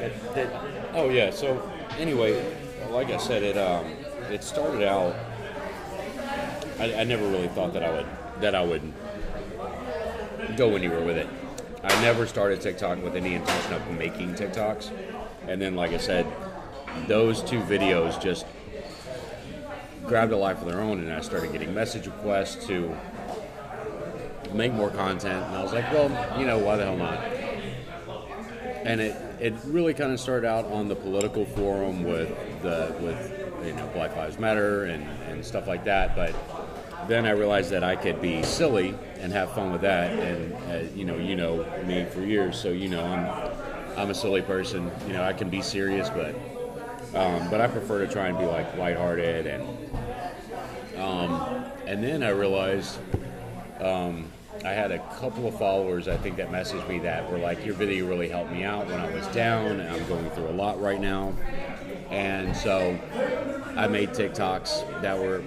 that, 0.00 0.34
that 0.34 0.74
Oh 0.94 1.08
yeah. 1.08 1.30
So 1.30 1.70
anyway, 1.98 2.54
like 2.90 3.10
I 3.10 3.16
said, 3.18 3.42
it 3.42 3.58
um, 3.58 3.86
it 4.30 4.44
started 4.44 4.86
out. 4.86 5.14
I, 6.78 6.94
I 6.94 7.04
never 7.04 7.26
really 7.26 7.48
thought 7.48 7.72
that 7.72 7.82
I 7.82 7.90
would 7.90 8.06
that 8.40 8.54
I 8.54 8.64
would 8.64 8.92
go 10.56 10.76
anywhere 10.76 11.04
with 11.04 11.16
it. 11.16 11.28
I 11.84 12.02
never 12.02 12.26
started 12.26 12.60
TikTok 12.60 13.02
with 13.02 13.14
any 13.14 13.34
intention 13.34 13.72
of 13.74 13.90
making 13.90 14.34
TikToks, 14.34 14.90
and 15.46 15.60
then 15.60 15.76
like 15.76 15.92
I 15.92 15.98
said, 15.98 16.26
those 17.06 17.42
two 17.42 17.60
videos 17.60 18.20
just 18.20 18.46
grabbed 20.06 20.32
a 20.32 20.36
life 20.36 20.60
of 20.60 20.66
their 20.66 20.80
own, 20.80 21.00
and 21.00 21.12
I 21.12 21.20
started 21.20 21.52
getting 21.52 21.74
message 21.74 22.06
requests 22.06 22.66
to 22.66 22.96
make 24.52 24.72
more 24.72 24.90
content, 24.90 25.44
and 25.44 25.56
I 25.56 25.62
was 25.62 25.72
like, 25.72 25.90
well, 25.92 26.38
you 26.38 26.46
know, 26.46 26.58
why 26.58 26.76
the 26.76 26.84
hell 26.84 26.96
not? 26.96 27.20
and 28.84 29.00
it, 29.00 29.16
it 29.40 29.54
really 29.64 29.94
kind 29.94 30.12
of 30.12 30.20
started 30.20 30.46
out 30.46 30.66
on 30.66 30.88
the 30.88 30.94
political 30.94 31.46
forum 31.46 32.04
with 32.04 32.28
the 32.62 32.94
with 33.00 33.66
you 33.66 33.72
know 33.72 33.86
Black 33.88 34.14
Lives 34.14 34.38
Matter 34.38 34.84
and, 34.84 35.04
and 35.28 35.44
stuff 35.44 35.66
like 35.66 35.84
that. 35.84 36.14
But 36.14 36.34
then 37.08 37.26
I 37.26 37.30
realized 37.30 37.70
that 37.70 37.84
I 37.84 37.96
could 37.96 38.20
be 38.20 38.42
silly 38.42 38.94
and 39.20 39.32
have 39.32 39.52
fun 39.52 39.72
with 39.72 39.82
that. 39.82 40.12
And 40.12 40.54
uh, 40.70 40.92
you 40.94 41.04
know, 41.04 41.16
you 41.16 41.36
know 41.36 41.64
me 41.84 42.04
for 42.04 42.20
years, 42.20 42.58
so 42.58 42.70
you 42.70 42.88
know 42.88 43.04
I'm 43.04 43.98
I'm 43.98 44.10
a 44.10 44.14
silly 44.14 44.42
person. 44.42 44.90
You 45.06 45.14
know, 45.14 45.22
I 45.22 45.32
can 45.32 45.48
be 45.48 45.62
serious, 45.62 46.08
but 46.10 46.34
um, 47.14 47.48
but 47.50 47.60
I 47.60 47.68
prefer 47.68 48.04
to 48.04 48.12
try 48.12 48.28
and 48.28 48.38
be 48.38 48.44
like 48.44 48.76
lighthearted 48.76 49.46
and 49.46 49.62
um, 50.98 51.66
and 51.86 52.02
then 52.02 52.22
I 52.22 52.30
realized 52.30 52.98
um, 53.80 54.26
I 54.64 54.70
had 54.70 54.92
a 54.92 54.98
couple 55.16 55.46
of 55.46 55.58
followers 55.58 56.08
I 56.08 56.16
think 56.16 56.36
that 56.36 56.50
messaged 56.50 56.88
me 56.88 57.00
that 57.00 57.30
were 57.30 57.38
like, 57.38 57.64
"Your 57.64 57.74
video 57.74 58.06
really 58.06 58.28
helped 58.28 58.50
me 58.50 58.64
out 58.64 58.86
when 58.86 59.00
I 59.00 59.12
was 59.12 59.26
down, 59.28 59.80
and 59.80 59.90
I'm 59.90 60.06
going 60.08 60.30
through 60.30 60.48
a 60.48 60.56
lot 60.56 60.80
right 60.80 61.00
now." 61.00 61.34
And 62.10 62.56
so 62.56 62.98
I 63.76 63.88
made 63.88 64.10
TikToks 64.10 65.02
that 65.02 65.18
were 65.18 65.42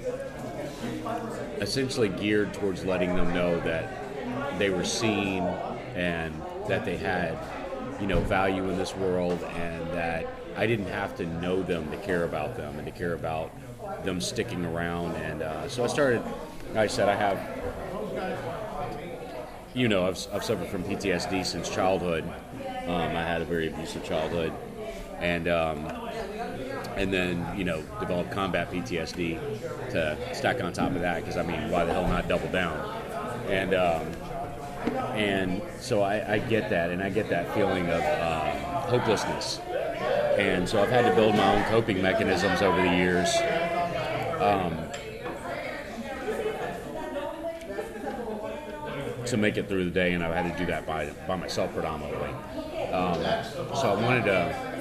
essentially 1.60 2.10
geared 2.10 2.54
towards 2.54 2.86
letting 2.86 3.16
them 3.16 3.34
know 3.34 3.60
that 3.62 3.90
they 4.60 4.70
were 4.70 4.84
seen 4.84 5.44
and 5.96 6.34
that 6.68 6.86
they 6.86 6.98
had, 6.98 7.38
you 8.00 8.08
know, 8.08 8.20
value 8.22 8.70
in 8.70 8.78
this 8.78 8.96
world, 8.96 9.42
and 9.56 9.92
that 9.92 10.28
I 10.56 10.68
didn't 10.68 10.88
have 10.88 11.16
to 11.18 11.26
know 11.26 11.64
them 11.64 11.90
to 11.92 11.98
care 11.98 12.24
about 12.24 12.58
them 12.58 12.78
and 12.78 12.86
to 12.86 12.92
care 12.92 13.14
about 13.14 13.52
them 14.04 14.22
sticking 14.22 14.66
around. 14.66 15.16
And 15.16 15.42
uh, 15.42 15.70
so 15.70 15.84
I 15.84 15.88
started. 15.88 16.22
Like 16.70 16.78
I 16.78 16.88
said, 16.88 17.08
I 17.08 17.16
have 17.16 17.40
you 19.78 19.88
know, 19.88 20.08
I've, 20.08 20.18
I've 20.34 20.44
suffered 20.44 20.68
from 20.70 20.84
PTSD 20.84 21.46
since 21.46 21.70
childhood. 21.70 22.24
Um, 22.88 23.16
I 23.16 23.22
had 23.22 23.42
a 23.44 23.46
very 23.46 23.68
abusive 23.68 24.04
childhood, 24.04 24.52
and 25.20 25.48
um, 25.48 25.86
and 26.98 27.14
then 27.14 27.58
you 27.58 27.64
know 27.64 27.82
developed 28.00 28.32
combat 28.32 28.72
PTSD 28.72 29.40
to 29.92 30.18
stack 30.34 30.62
on 30.64 30.74
top 30.74 30.92
of 30.92 31.02
that. 31.02 31.22
Because 31.22 31.38
I 31.38 31.44
mean, 31.44 31.70
why 31.70 31.86
the 31.86 31.94
hell 31.94 32.08
not 32.08 32.28
double 32.28 32.50
down? 32.50 32.78
And 33.48 33.74
um, 33.74 34.12
and 35.14 35.62
so 35.80 36.02
I, 36.02 36.34
I 36.34 36.40
get 36.40 36.70
that, 36.70 36.90
and 36.90 37.02
I 37.02 37.10
get 37.10 37.30
that 37.30 37.54
feeling 37.54 37.88
of 37.90 38.02
uh, 38.04 38.82
hopelessness. 38.82 39.60
And 40.38 40.68
so 40.68 40.82
I've 40.82 40.90
had 40.90 41.10
to 41.10 41.16
build 41.16 41.36
my 41.36 41.56
own 41.56 41.64
coping 41.66 42.02
mechanisms 42.02 42.62
over 42.62 42.82
the 42.82 42.96
years. 42.96 43.30
Um, 44.40 44.84
to 49.26 49.36
make 49.36 49.58
it 49.58 49.68
through 49.68 49.84
the 49.84 49.92
day, 49.92 50.14
and 50.14 50.24
I've 50.24 50.34
had 50.34 50.54
to 50.54 50.58
do 50.58 50.66
that 50.72 50.86
by 50.86 51.10
by 51.28 51.36
myself 51.36 51.74
predominantly. 51.74 52.30
Um, 52.92 53.22
so 53.76 53.92
I 53.92 54.02
wanted 54.02 54.26
to 54.26 54.77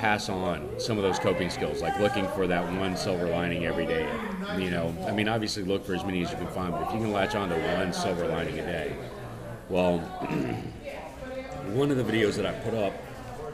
pass 0.00 0.30
on 0.30 0.66
some 0.80 0.96
of 0.96 1.02
those 1.02 1.18
coping 1.18 1.50
skills, 1.50 1.82
like 1.82 1.98
looking 2.00 2.26
for 2.28 2.46
that 2.46 2.64
one 2.78 2.96
silver 2.96 3.28
lining 3.28 3.66
every 3.66 3.84
day. 3.84 4.08
You 4.56 4.70
know, 4.70 4.96
I 5.06 5.12
mean, 5.12 5.28
obviously 5.28 5.62
look 5.62 5.84
for 5.84 5.94
as 5.94 6.02
many 6.04 6.22
as 6.22 6.30
you 6.30 6.38
can 6.38 6.46
find, 6.48 6.72
but 6.72 6.86
if 6.86 6.94
you 6.94 7.00
can 7.00 7.12
latch 7.12 7.34
on 7.34 7.50
to 7.50 7.54
one 7.76 7.92
silver 7.92 8.26
lining 8.26 8.58
a 8.58 8.62
day, 8.62 8.96
well, 9.68 9.98
one 11.74 11.90
of 11.90 11.98
the 11.98 12.02
videos 12.02 12.36
that 12.36 12.46
I 12.46 12.52
put 12.52 12.72
up 12.72 12.94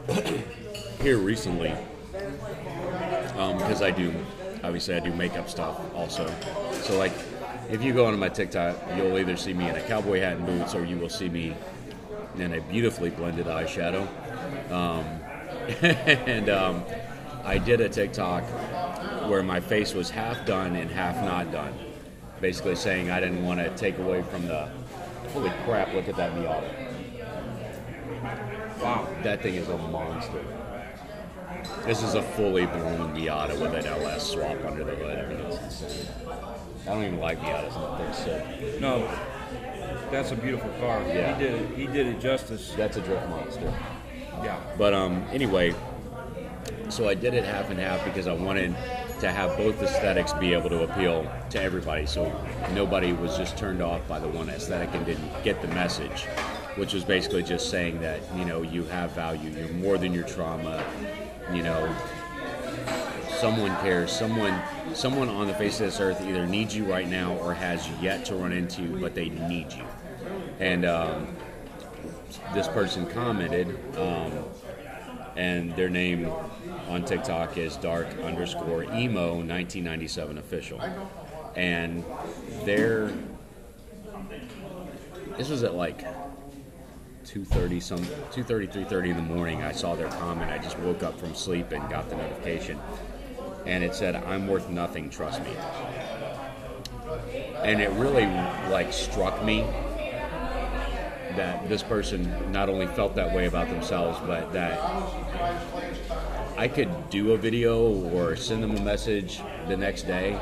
here 1.01 1.17
recently, 1.17 1.73
because 3.33 3.81
I 3.81 3.91
do, 3.91 4.13
obviously 4.63 4.95
I 4.95 4.99
do 4.99 5.13
makeup 5.13 5.49
stuff 5.49 5.77
also. 5.93 6.33
So 6.81 6.97
like, 6.97 7.11
if 7.69 7.83
you 7.83 7.93
go 7.93 8.05
onto 8.05 8.17
my 8.17 8.29
TikTok, 8.29 8.77
you'll 8.95 9.19
either 9.19 9.35
see 9.35 9.53
me 9.53 9.67
in 9.67 9.75
a 9.75 9.81
cowboy 9.81 10.21
hat 10.21 10.37
and 10.37 10.45
boots, 10.45 10.73
or 10.73 10.85
you 10.85 10.97
will 10.97 11.09
see 11.09 11.27
me 11.27 11.53
in 12.37 12.53
a 12.53 12.61
beautifully 12.61 13.09
blended 13.09 13.47
eyeshadow. 13.47 14.07
Um, 14.71 15.16
and 15.81 16.49
um, 16.49 16.83
I 17.43 17.57
did 17.57 17.81
a 17.81 17.89
TikTok 17.89 18.43
where 19.29 19.43
my 19.43 19.59
face 19.59 19.93
was 19.93 20.09
half 20.09 20.45
done 20.45 20.75
and 20.77 20.89
half 20.89 21.15
not 21.25 21.51
done, 21.51 21.73
basically 22.39 22.75
saying 22.75 23.11
I 23.11 23.19
didn't 23.19 23.43
want 23.43 23.59
to 23.59 23.69
take 23.75 23.97
away 23.97 24.23
from 24.23 24.47
the. 24.47 24.69
Holy 25.33 25.51
crap! 25.65 25.93
Look 25.93 26.07
at 26.07 26.15
that 26.15 26.31
Miata. 26.31 26.87
Wow, 28.81 29.07
that 29.23 29.41
thing 29.41 29.55
is 29.55 29.67
a 29.67 29.77
monster. 29.77 30.43
This 31.85 32.01
is 32.01 32.13
a 32.13 32.21
fully 32.21 32.65
blown 32.65 33.13
Miata 33.13 33.59
with 33.59 33.73
an 33.73 33.85
LS 33.85 34.31
swap 34.31 34.63
under 34.63 34.85
the 34.85 34.95
hood. 34.95 35.19
I 35.19 35.27
mean, 35.27 35.39
it's 35.39 35.61
insane. 35.61 36.07
I 36.83 36.91
don't 36.91 37.03
even 37.03 37.19
like 37.19 37.39
Miatas. 37.41 37.97
They're 37.97 38.13
sick. 38.13 38.79
no, 38.79 39.05
that's 40.11 40.31
a 40.31 40.35
beautiful 40.35 40.69
car. 40.79 41.01
Yeah. 41.07 41.35
He 41.35 41.43
did 41.43 41.53
it. 41.53 41.77
He 41.77 41.87
did 41.87 42.07
it 42.07 42.21
justice. 42.21 42.73
That's 42.77 42.95
a 42.95 43.01
drift 43.01 43.27
monster. 43.27 43.73
Yeah. 44.43 44.59
But 44.77 44.93
um, 44.93 45.25
anyway, 45.31 45.73
so 46.89 47.07
I 47.07 47.13
did 47.13 47.33
it 47.33 47.43
half 47.43 47.69
and 47.69 47.79
half 47.79 48.03
because 48.05 48.27
I 48.27 48.33
wanted 48.33 48.75
to 49.19 49.31
have 49.31 49.57
both 49.57 49.81
aesthetics 49.81 50.33
be 50.33 50.53
able 50.53 50.69
to 50.69 50.83
appeal 50.83 51.29
to 51.49 51.61
everybody. 51.61 52.05
So 52.05 52.31
nobody 52.73 53.13
was 53.13 53.35
just 53.35 53.57
turned 53.57 53.81
off 53.81 54.07
by 54.07 54.19
the 54.19 54.27
one 54.27 54.49
aesthetic 54.49 54.93
and 54.93 55.05
didn't 55.05 55.43
get 55.43 55.61
the 55.61 55.67
message, 55.69 56.25
which 56.75 56.93
was 56.93 57.03
basically 57.03 57.43
just 57.43 57.69
saying 57.69 57.99
that 58.01 58.21
you 58.35 58.45
know 58.45 58.61
you 58.61 58.83
have 58.85 59.11
value. 59.11 59.49
You're 59.49 59.69
more 59.69 59.97
than 59.97 60.13
your 60.13 60.25
trauma. 60.25 60.83
You 61.53 61.63
know, 61.63 61.95
someone 63.39 63.75
cares. 63.77 64.11
Someone, 64.11 64.61
someone 64.93 65.29
on 65.29 65.47
the 65.47 65.53
face 65.53 65.79
of 65.79 65.87
this 65.87 65.99
earth 65.99 66.21
either 66.21 66.45
needs 66.45 66.75
you 66.75 66.85
right 66.85 67.07
now 67.07 67.35
or 67.37 67.53
has 67.53 67.87
yet 68.01 68.25
to 68.25 68.35
run 68.35 68.51
into 68.51 68.81
you, 68.81 68.97
but 68.99 69.15
they 69.15 69.29
need 69.29 69.71
you. 69.73 69.85
And 70.59 70.85
um, 70.85 71.35
this 72.53 72.67
person 72.67 73.05
commented, 73.07 73.67
um, 73.97 74.31
and 75.35 75.75
their 75.75 75.89
name 75.89 76.31
on 76.87 77.05
TikTok 77.05 77.57
is 77.57 77.75
dark 77.77 78.07
underscore 78.19 78.83
emo 78.83 79.35
1997 79.35 80.37
official, 80.37 80.81
and 81.55 82.03
their 82.63 83.11
this 85.37 85.49
was 85.49 85.63
at 85.63 85.75
like 85.75 86.03
2.30 87.27 87.83
some 87.83 87.99
2.30 87.99 88.87
3.30 88.87 89.09
in 89.09 89.15
the 89.17 89.21
morning. 89.21 89.61
I 89.61 89.71
saw 89.71 89.95
their 89.95 90.07
comment. 90.07 90.49
I 90.49 90.57
just 90.57 90.79
woke 90.79 91.03
up 91.03 91.19
from 91.19 91.35
sleep 91.35 91.71
and 91.71 91.87
got 91.89 92.09
the 92.09 92.15
notification. 92.15 92.79
And 93.65 93.83
it 93.83 93.93
said 93.93 94.15
i'm 94.15 94.47
worth 94.47 94.69
nothing 94.69 95.09
trust 95.09 95.43
me. 95.43 95.51
And 97.63 97.81
it 97.81 97.89
really 97.91 98.25
like 98.71 98.93
struck 98.93 99.43
me 99.43 99.65
that 101.37 101.69
this 101.69 101.83
person 101.83 102.51
not 102.51 102.69
only 102.69 102.87
felt 102.87 103.15
that 103.15 103.33
way 103.33 103.45
about 103.45 103.69
themselves 103.69 104.19
but 104.25 104.51
that 104.51 104.79
i 106.57 106.67
could 106.67 107.09
do 107.09 107.31
a 107.31 107.37
video 107.37 107.89
or 108.11 108.35
send 108.35 108.61
them 108.61 108.75
a 108.75 108.81
message 108.81 109.39
the 109.67 109.77
next 109.77 110.03
day 110.03 110.37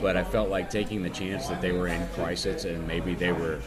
but 0.00 0.16
i 0.16 0.24
felt 0.24 0.48
like 0.48 0.68
taking 0.68 1.02
the 1.02 1.10
chance 1.10 1.46
that 1.48 1.60
they 1.60 1.72
were 1.72 1.86
in 1.86 2.06
crisis 2.08 2.64
and 2.64 2.86
maybe 2.88 3.14
they 3.14 3.32
were 3.32 3.60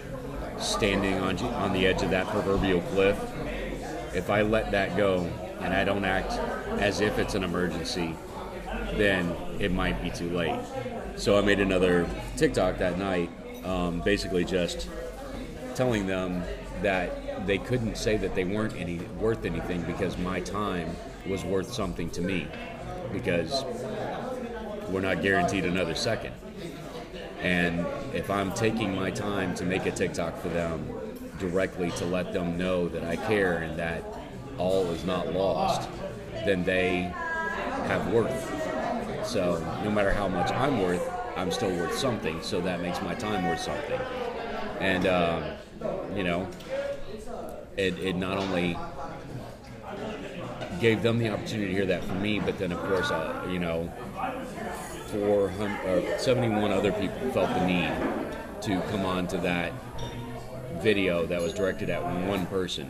standing 0.59 1.15
on, 1.15 1.37
on 1.39 1.73
the 1.73 1.87
edge 1.87 2.01
of 2.01 2.09
that 2.11 2.27
proverbial 2.27 2.81
cliff, 2.81 3.17
if 4.13 4.29
I 4.29 4.41
let 4.41 4.71
that 4.71 4.97
go 4.97 5.29
and 5.61 5.73
I 5.73 5.83
don't 5.83 6.05
act 6.05 6.33
as 6.81 7.01
if 7.01 7.17
it's 7.17 7.35
an 7.35 7.43
emergency, 7.43 8.15
then 8.93 9.35
it 9.59 9.71
might 9.71 10.01
be 10.01 10.09
too 10.09 10.29
late. 10.29 10.59
So 11.15 11.37
I 11.37 11.41
made 11.41 11.59
another 11.59 12.07
TikTok 12.37 12.77
that 12.79 12.97
night, 12.97 13.29
um, 13.63 14.01
basically 14.01 14.45
just 14.45 14.87
telling 15.79 16.07
them 16.07 16.43
that 16.81 17.47
they 17.47 17.57
couldn't 17.57 17.95
say 17.95 18.17
that 18.17 18.35
they 18.35 18.43
weren't 18.43 18.75
any 18.75 18.97
worth 19.17 19.45
anything 19.45 19.81
because 19.83 20.17
my 20.17 20.41
time 20.41 20.93
was 21.25 21.45
worth 21.45 21.71
something 21.71 22.09
to 22.09 22.21
me 22.21 22.45
because 23.13 23.63
we're 24.89 24.99
not 24.99 25.21
guaranteed 25.21 25.63
another 25.63 25.95
second. 25.95 26.33
And 27.39 27.85
if 28.13 28.29
I'm 28.29 28.51
taking 28.51 28.93
my 28.93 29.09
time 29.09 29.55
to 29.55 29.63
make 29.63 29.85
a 29.85 29.91
TikTok 29.91 30.41
for 30.41 30.49
them 30.49 30.85
directly 31.39 31.91
to 31.91 32.03
let 32.03 32.33
them 32.33 32.57
know 32.57 32.89
that 32.89 33.05
I 33.05 33.15
care 33.15 33.59
and 33.59 33.79
that 33.79 34.03
all 34.57 34.85
is 34.87 35.05
not 35.05 35.31
lost, 35.31 35.89
then 36.43 36.65
they 36.65 37.03
have 37.87 38.05
worth. 38.11 39.25
So 39.25 39.59
no 39.85 39.91
matter 39.91 40.11
how 40.11 40.27
much 40.27 40.51
I'm 40.51 40.81
worth, 40.81 41.09
I'm 41.37 41.51
still 41.51 41.71
worth 41.71 41.97
something. 41.97 42.41
So 42.41 42.59
that 42.59 42.81
makes 42.81 43.01
my 43.01 43.15
time 43.15 43.47
worth 43.47 43.61
something. 43.61 44.01
And 44.81 45.07
um, 45.07 45.43
you 46.15 46.23
know, 46.23 46.47
it, 47.77 47.97
it 47.99 48.15
not 48.15 48.37
only 48.37 48.77
gave 50.79 51.01
them 51.01 51.17
the 51.17 51.29
opportunity 51.29 51.67
to 51.67 51.73
hear 51.73 51.85
that 51.85 52.03
from 52.03 52.21
me, 52.21 52.39
but 52.39 52.57
then 52.57 52.71
of 52.71 52.79
course, 52.79 53.11
uh, 53.11 53.47
you 53.49 53.59
know, 53.59 53.91
400 55.07 56.13
or 56.13 56.19
71 56.19 56.71
other 56.71 56.91
people 56.91 57.31
felt 57.31 57.49
the 57.49 57.65
need 57.65 57.91
to 58.61 58.81
come 58.89 59.05
on 59.05 59.27
to 59.27 59.37
that 59.37 59.73
video 60.81 61.25
that 61.25 61.41
was 61.41 61.53
directed 61.53 61.89
at 61.89 62.01
one 62.27 62.45
person 62.47 62.89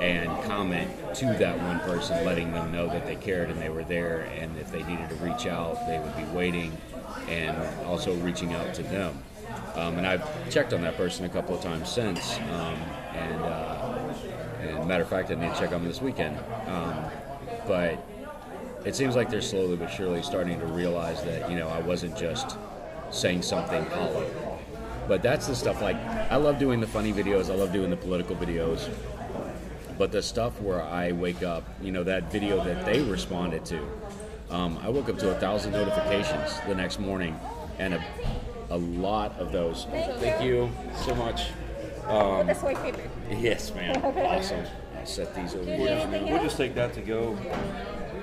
and 0.00 0.28
comment 0.44 0.90
to 1.14 1.26
that 1.26 1.56
one 1.58 1.78
person, 1.80 2.24
letting 2.24 2.50
them 2.52 2.72
know 2.72 2.88
that 2.88 3.06
they 3.06 3.14
cared 3.14 3.50
and 3.50 3.60
they 3.60 3.68
were 3.68 3.84
there, 3.84 4.22
and 4.36 4.56
if 4.58 4.72
they 4.72 4.82
needed 4.82 5.08
to 5.08 5.14
reach 5.16 5.46
out, 5.46 5.86
they 5.86 5.98
would 5.98 6.16
be 6.16 6.24
waiting, 6.36 6.76
and 7.28 7.56
also 7.84 8.14
reaching 8.16 8.52
out 8.52 8.74
to 8.74 8.82
them. 8.82 9.16
Um, 9.74 9.98
and 9.98 10.06
I've 10.06 10.50
checked 10.50 10.72
on 10.72 10.82
that 10.82 10.96
person 10.96 11.24
a 11.24 11.28
couple 11.28 11.54
of 11.54 11.62
times 11.62 11.90
since, 11.90 12.38
um, 12.38 12.76
and, 13.14 13.42
uh, 13.42 14.14
and 14.60 14.86
matter 14.86 15.02
of 15.02 15.08
fact, 15.08 15.30
I 15.30 15.34
need 15.34 15.52
to 15.52 15.58
check 15.58 15.72
on 15.72 15.80
them 15.80 15.84
this 15.84 16.02
weekend. 16.02 16.38
Um, 16.66 17.04
but 17.66 18.04
it 18.84 18.96
seems 18.96 19.16
like 19.16 19.30
they're 19.30 19.40
slowly 19.40 19.76
but 19.76 19.88
surely 19.88 20.22
starting 20.22 20.58
to 20.60 20.66
realize 20.66 21.22
that 21.24 21.50
you 21.50 21.56
know 21.56 21.68
I 21.68 21.80
wasn't 21.80 22.16
just 22.16 22.56
saying 23.10 23.42
something 23.42 23.84
hollow. 23.86 24.58
But 25.08 25.22
that's 25.22 25.46
the 25.46 25.54
stuff 25.54 25.82
like 25.82 25.96
I 25.96 26.36
love 26.36 26.58
doing 26.58 26.80
the 26.80 26.86
funny 26.86 27.12
videos. 27.12 27.50
I 27.50 27.54
love 27.54 27.72
doing 27.72 27.90
the 27.90 27.96
political 27.96 28.36
videos. 28.36 28.88
But 29.98 30.10
the 30.10 30.22
stuff 30.22 30.60
where 30.60 30.82
I 30.82 31.12
wake 31.12 31.42
up, 31.42 31.64
you 31.82 31.92
know, 31.92 32.02
that 32.04 32.32
video 32.32 32.64
that 32.64 32.84
they 32.84 33.02
responded 33.02 33.64
to, 33.66 33.80
um, 34.50 34.78
I 34.82 34.88
woke 34.88 35.08
up 35.08 35.18
to 35.18 35.30
a 35.30 35.34
thousand 35.38 35.72
notifications 35.72 36.58
the 36.66 36.74
next 36.74 36.98
morning, 36.98 37.38
and 37.78 37.94
a, 37.94 38.04
a 38.72 38.78
lot 38.78 39.38
of 39.38 39.52
those. 39.52 39.84
Thank 39.90 40.18
Thank 40.20 40.42
you. 40.42 40.54
you 40.54 40.70
so 41.04 41.14
much. 41.14 41.48
With 42.08 42.46
the 42.48 42.54
soy 42.54 42.74
paper. 42.74 43.02
Yes, 43.30 43.72
man. 43.74 43.96
Awesome. 44.16 44.64
I'll 44.98 45.06
set 45.06 45.34
these 45.34 45.54
over 45.54 45.64
here. 45.64 46.08
We'll 46.10 46.28
else? 46.28 46.42
just 46.42 46.56
take 46.56 46.74
that 46.74 46.94
to 46.94 47.00
go. 47.00 47.36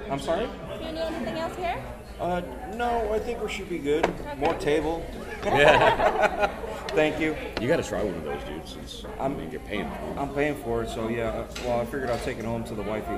I'm 0.10 0.20
sorry? 0.20 0.48
Do 0.48 0.86
you 0.86 0.92
need 0.92 0.98
anything 1.02 1.38
else 1.40 1.56
here? 1.56 1.82
Uh, 2.20 2.42
no, 2.76 3.14
I 3.14 3.20
think 3.20 3.42
we 3.42 3.50
should 3.50 3.70
be 3.70 3.78
good. 3.78 4.12
More 4.38 4.54
table. 4.56 5.06
Yeah. 5.46 6.48
Thank 6.90 7.20
you. 7.20 7.36
You 7.62 7.68
got 7.68 7.78
to 7.78 7.84
try 7.84 8.04
one 8.04 8.16
of 8.16 8.24
those, 8.24 8.44
dude. 8.44 8.68
Since 8.68 9.06
I 9.20 9.24
I'm- 9.24 9.38
mean, 9.38 9.52
you're 9.52 9.62
paying 9.62 9.90
for 9.90 10.06
them. 10.08 10.20
I'm 10.20 10.34
paying 10.34 10.56
for 10.56 10.84
it, 10.84 10.90
so 10.90 11.08
yeah. 11.08 11.30
uh, 11.30 11.48
Well, 11.64 11.80
I 11.82 11.86
figured 11.86 12.10
I'd 12.10 12.24
take 12.24 12.40
it 12.40 12.46
home 12.46 12.64
to 12.66 12.76
the 12.76 12.82
wifey. 12.84 13.14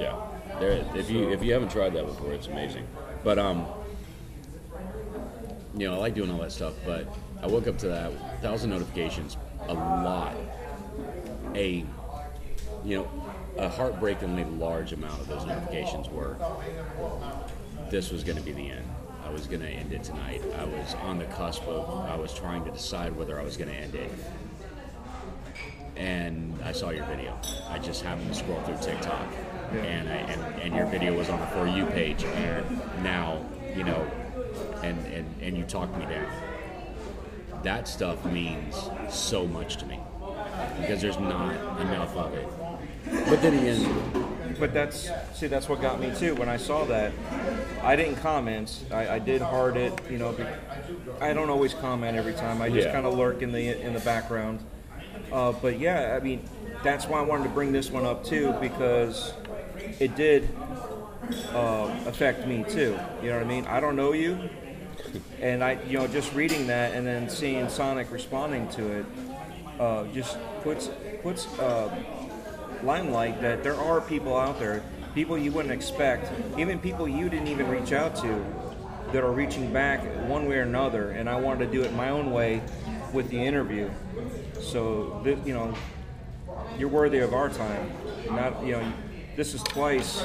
Yeah, 0.00 0.16
there. 0.58 0.84
If 0.94 1.08
you 1.10 1.30
if 1.30 1.42
you 1.42 1.52
haven't 1.52 1.70
tried 1.70 1.94
that 1.94 2.06
before, 2.06 2.32
it's 2.32 2.46
amazing. 2.48 2.86
But 3.24 3.38
um, 3.38 3.66
you 5.74 5.86
know, 5.86 5.94
I 5.94 5.98
like 5.98 6.14
doing 6.14 6.30
all 6.30 6.38
that 6.38 6.52
stuff. 6.52 6.74
But 6.84 7.06
I 7.42 7.46
woke 7.46 7.66
up 7.66 7.78
to 7.78 7.88
that 7.88 8.40
thousand 8.42 8.70
notifications, 8.70 9.36
a 9.68 9.74
lot, 9.74 10.36
a 11.54 11.84
you 12.84 12.96
know, 12.96 13.10
a 13.58 13.68
heartbreakingly 13.68 14.44
large 14.44 14.92
amount 14.92 15.20
of 15.20 15.28
those 15.28 15.44
notifications 15.44 16.08
were 16.08 16.36
this 17.90 18.10
was 18.10 18.24
going 18.24 18.38
to 18.38 18.42
be 18.42 18.52
the 18.52 18.70
end. 18.70 18.86
I 19.24 19.30
was 19.30 19.46
going 19.46 19.60
to 19.60 19.68
end 19.68 19.92
it 19.92 20.02
tonight. 20.02 20.42
I 20.58 20.64
was 20.64 20.94
on 20.94 21.18
the 21.18 21.26
cusp 21.26 21.62
of. 21.64 22.06
I 22.06 22.16
was 22.16 22.32
trying 22.32 22.64
to 22.64 22.70
decide 22.70 23.14
whether 23.16 23.38
I 23.38 23.44
was 23.44 23.56
going 23.56 23.70
to 23.70 23.76
end 23.76 23.94
it 23.94 24.10
and 26.00 26.58
I 26.64 26.72
saw 26.72 26.90
your 26.90 27.04
video. 27.04 27.38
I 27.68 27.78
just 27.78 28.02
happened 28.02 28.28
to 28.28 28.34
scroll 28.34 28.60
through 28.62 28.78
TikTok, 28.80 29.28
and, 29.72 30.08
I, 30.08 30.12
and 30.12 30.62
and 30.62 30.74
your 30.74 30.86
video 30.86 31.16
was 31.16 31.28
on 31.28 31.38
the 31.38 31.46
for 31.48 31.66
you 31.66 31.84
page, 31.86 32.24
and 32.24 32.64
now 33.02 33.44
you 33.76 33.84
know, 33.84 34.10
and 34.82 34.98
and 35.06 35.26
and 35.42 35.56
you 35.56 35.64
talked 35.64 35.96
me 35.96 36.04
down. 36.06 36.26
That 37.62 37.88
stuff 37.88 38.24
means 38.24 38.74
so 39.10 39.46
much 39.46 39.76
to 39.78 39.86
me 39.86 39.98
because 40.80 41.00
there's 41.00 41.18
not 41.18 41.52
enough 41.80 42.16
of 42.16 42.34
it. 42.34 42.48
But 43.28 43.42
then 43.42 43.54
again, 43.54 44.56
But 44.58 44.72
that's 44.74 45.10
see, 45.34 45.46
that's 45.46 45.68
what 45.68 45.80
got 45.80 46.00
me 46.00 46.12
too. 46.16 46.34
When 46.34 46.48
I 46.48 46.56
saw 46.56 46.84
that, 46.86 47.12
I 47.82 47.96
didn't 47.96 48.16
comment. 48.16 48.78
I, 48.90 49.08
I 49.16 49.18
did 49.18 49.40
heart 49.42 49.76
it. 49.76 49.92
You 50.10 50.18
know, 50.18 50.32
be- 50.32 50.44
I 51.20 51.32
don't 51.32 51.50
always 51.50 51.74
comment 51.74 52.16
every 52.16 52.34
time. 52.34 52.60
I 52.62 52.68
just 52.68 52.86
Yeah. 52.86 52.92
kind 52.92 53.06
of 53.06 53.14
lurk 53.14 53.42
in 53.42 53.52
the 53.52 53.80
in 53.80 53.92
the 53.94 54.00
background. 54.00 54.60
Uh, 55.32 55.52
but 55.52 55.78
yeah, 55.78 56.16
I 56.20 56.24
mean, 56.24 56.42
that's 56.82 57.06
why 57.06 57.18
I 57.18 57.22
wanted 57.22 57.44
to 57.44 57.50
bring 57.50 57.72
this 57.72 57.90
one 57.90 58.04
up 58.04 58.24
too 58.24 58.52
because 58.60 59.32
it 59.98 60.14
did 60.16 60.48
uh, 61.54 61.94
affect 62.06 62.46
me 62.46 62.64
too. 62.68 62.98
You 63.22 63.30
know 63.30 63.36
what 63.36 63.46
I 63.46 63.48
mean? 63.48 63.66
I 63.66 63.80
don't 63.80 63.96
know 63.96 64.12
you, 64.12 64.38
and 65.40 65.62
I, 65.62 65.78
you 65.86 65.98
know, 65.98 66.06
just 66.06 66.34
reading 66.34 66.66
that 66.68 66.94
and 66.94 67.06
then 67.06 67.28
seeing 67.28 67.68
Sonic 67.68 68.10
responding 68.10 68.68
to 68.70 69.00
it, 69.00 69.06
uh, 69.78 70.04
just 70.08 70.36
puts 70.62 70.90
puts 71.22 71.46
uh, 71.58 71.94
limelight 72.82 73.40
that 73.40 73.62
there 73.62 73.76
are 73.76 74.00
people 74.00 74.36
out 74.36 74.58
there, 74.58 74.82
people 75.14 75.36
you 75.36 75.52
wouldn't 75.52 75.72
expect, 75.72 76.30
even 76.58 76.78
people 76.78 77.08
you 77.08 77.28
didn't 77.28 77.48
even 77.48 77.68
reach 77.68 77.92
out 77.92 78.16
to, 78.16 78.44
that 79.12 79.22
are 79.22 79.32
reaching 79.32 79.72
back 79.72 80.00
one 80.28 80.46
way 80.46 80.58
or 80.58 80.62
another. 80.62 81.10
And 81.10 81.28
I 81.28 81.36
wanted 81.36 81.66
to 81.66 81.72
do 81.72 81.82
it 81.82 81.92
my 81.94 82.10
own 82.10 82.30
way 82.30 82.62
with 83.12 83.28
the 83.28 83.38
interview. 83.38 83.90
So 84.60 85.22
you 85.44 85.54
know, 85.54 85.74
you're 86.78 86.88
worthy 86.88 87.18
of 87.18 87.34
our 87.34 87.48
time. 87.48 87.90
Not 88.30 88.64
you 88.64 88.72
know, 88.72 88.92
this 89.36 89.54
is 89.54 89.62
twice 89.62 90.24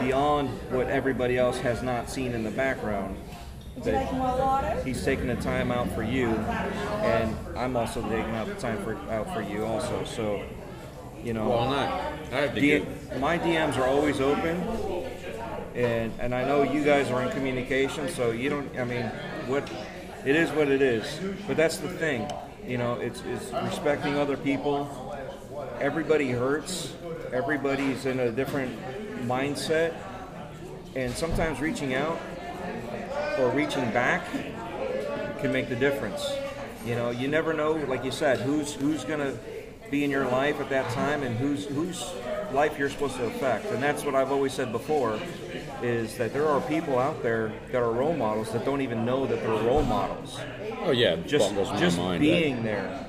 beyond 0.00 0.50
what 0.70 0.88
everybody 0.88 1.38
else 1.38 1.58
has 1.58 1.82
not 1.82 2.10
seen 2.10 2.32
in 2.32 2.42
the 2.42 2.50
background. 2.50 3.16
Would 3.84 3.86
you 3.86 3.92
like 3.92 4.12
more 4.12 4.36
water? 4.38 4.82
he's 4.84 5.04
taking 5.04 5.26
the 5.28 5.36
time 5.36 5.72
out 5.72 5.90
for 5.92 6.02
you, 6.02 6.28
and 6.28 7.34
I'm 7.56 7.76
also 7.76 8.02
taking 8.02 8.34
out 8.36 8.46
the 8.46 8.54
time 8.54 8.82
for 8.84 8.94
out 9.10 9.32
for 9.34 9.42
you 9.42 9.64
also. 9.64 10.04
So, 10.04 10.42
you 11.24 11.32
know, 11.32 11.48
Well, 11.48 11.70
not. 11.70 11.88
I 12.32 12.36
have 12.42 12.54
to 12.54 12.60
D- 12.60 12.68
get. 12.80 13.20
my 13.20 13.38
DMs 13.38 13.78
are 13.78 13.86
always 13.86 14.20
open, 14.20 14.56
and 15.74 16.12
and 16.18 16.34
I 16.34 16.44
know 16.44 16.62
you 16.62 16.84
guys 16.84 17.10
are 17.10 17.22
in 17.22 17.30
communication, 17.30 18.08
so 18.08 18.30
you 18.32 18.50
don't. 18.50 18.78
I 18.78 18.84
mean, 18.84 19.06
what 19.46 19.70
it 20.26 20.36
is, 20.36 20.50
what 20.52 20.68
it 20.68 20.82
is. 20.82 21.18
But 21.46 21.56
that's 21.56 21.78
the 21.78 21.88
thing, 21.88 22.30
you 22.66 22.76
know. 22.78 22.94
It's 22.94 23.22
it's 23.26 23.50
respecting 23.64 24.16
other 24.18 24.36
people. 24.36 24.88
Everybody 25.80 26.30
hurts. 26.30 26.92
Everybody's 27.32 28.04
in 28.06 28.20
a 28.20 28.30
different 28.30 28.76
mindset, 29.26 29.94
and 30.94 31.12
sometimes 31.14 31.60
reaching 31.60 31.94
out 31.94 32.18
or 33.38 33.50
reaching 33.50 33.90
back 33.92 34.26
can 35.40 35.52
make 35.52 35.68
the 35.68 35.76
difference. 35.76 36.32
You 36.84 36.94
know, 36.94 37.10
you 37.10 37.28
never 37.28 37.52
know, 37.52 37.72
like 37.72 38.04
you 38.04 38.10
said, 38.10 38.40
who's 38.40 38.74
who's 38.74 39.04
gonna 39.04 39.34
be 39.90 40.04
in 40.04 40.10
your 40.10 40.26
life 40.26 40.60
at 40.60 40.70
that 40.70 40.90
time 40.92 41.22
and 41.22 41.36
whose 41.36 41.66
whose 41.66 42.12
life 42.52 42.78
you're 42.78 42.88
supposed 42.90 43.16
to 43.16 43.24
affect. 43.26 43.66
And 43.66 43.82
that's 43.82 44.04
what 44.04 44.14
I've 44.14 44.30
always 44.32 44.52
said 44.52 44.72
before, 44.72 45.18
is 45.82 46.16
that 46.16 46.32
there 46.32 46.48
are 46.48 46.60
people 46.62 46.98
out 46.98 47.22
there 47.22 47.52
that 47.72 47.82
are 47.82 47.92
role 47.92 48.14
models 48.16 48.52
that 48.52 48.64
don't 48.64 48.80
even 48.80 49.04
know 49.04 49.26
that 49.26 49.40
they're 49.40 49.50
role 49.50 49.82
models. 49.82 50.38
Oh 50.82 50.90
yeah, 50.90 51.16
Just 51.16 51.54
just 51.78 51.98
mind. 51.98 52.20
being 52.20 52.62
there. 52.62 53.06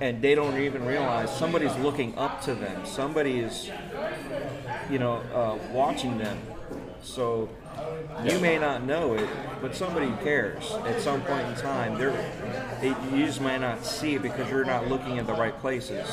And 0.00 0.20
they 0.20 0.34
don't 0.34 0.58
even 0.58 0.84
realize 0.84 1.34
somebody's 1.34 1.74
looking 1.76 2.16
up 2.16 2.42
to 2.42 2.54
them. 2.54 2.84
Somebody 2.84 3.38
is, 3.40 3.70
you 4.90 4.98
know, 4.98 5.14
uh, 5.32 5.58
watching 5.72 6.18
them. 6.18 6.38
So 7.02 7.48
you 8.24 8.38
may 8.38 8.58
not 8.58 8.84
know 8.84 9.14
it, 9.14 9.28
but 9.60 9.74
somebody 9.74 10.12
cares 10.22 10.72
at 10.86 11.00
some 11.00 11.20
point 11.22 11.46
in 11.48 11.54
time. 11.56 11.98
They're, 11.98 12.12
they, 12.80 12.88
you 13.16 13.26
just 13.26 13.40
might 13.40 13.60
not 13.60 13.84
see 13.84 14.14
it 14.14 14.22
because 14.22 14.50
you're 14.50 14.64
not 14.64 14.88
looking 14.88 15.16
in 15.16 15.26
the 15.26 15.34
right 15.34 15.58
places. 15.60 16.08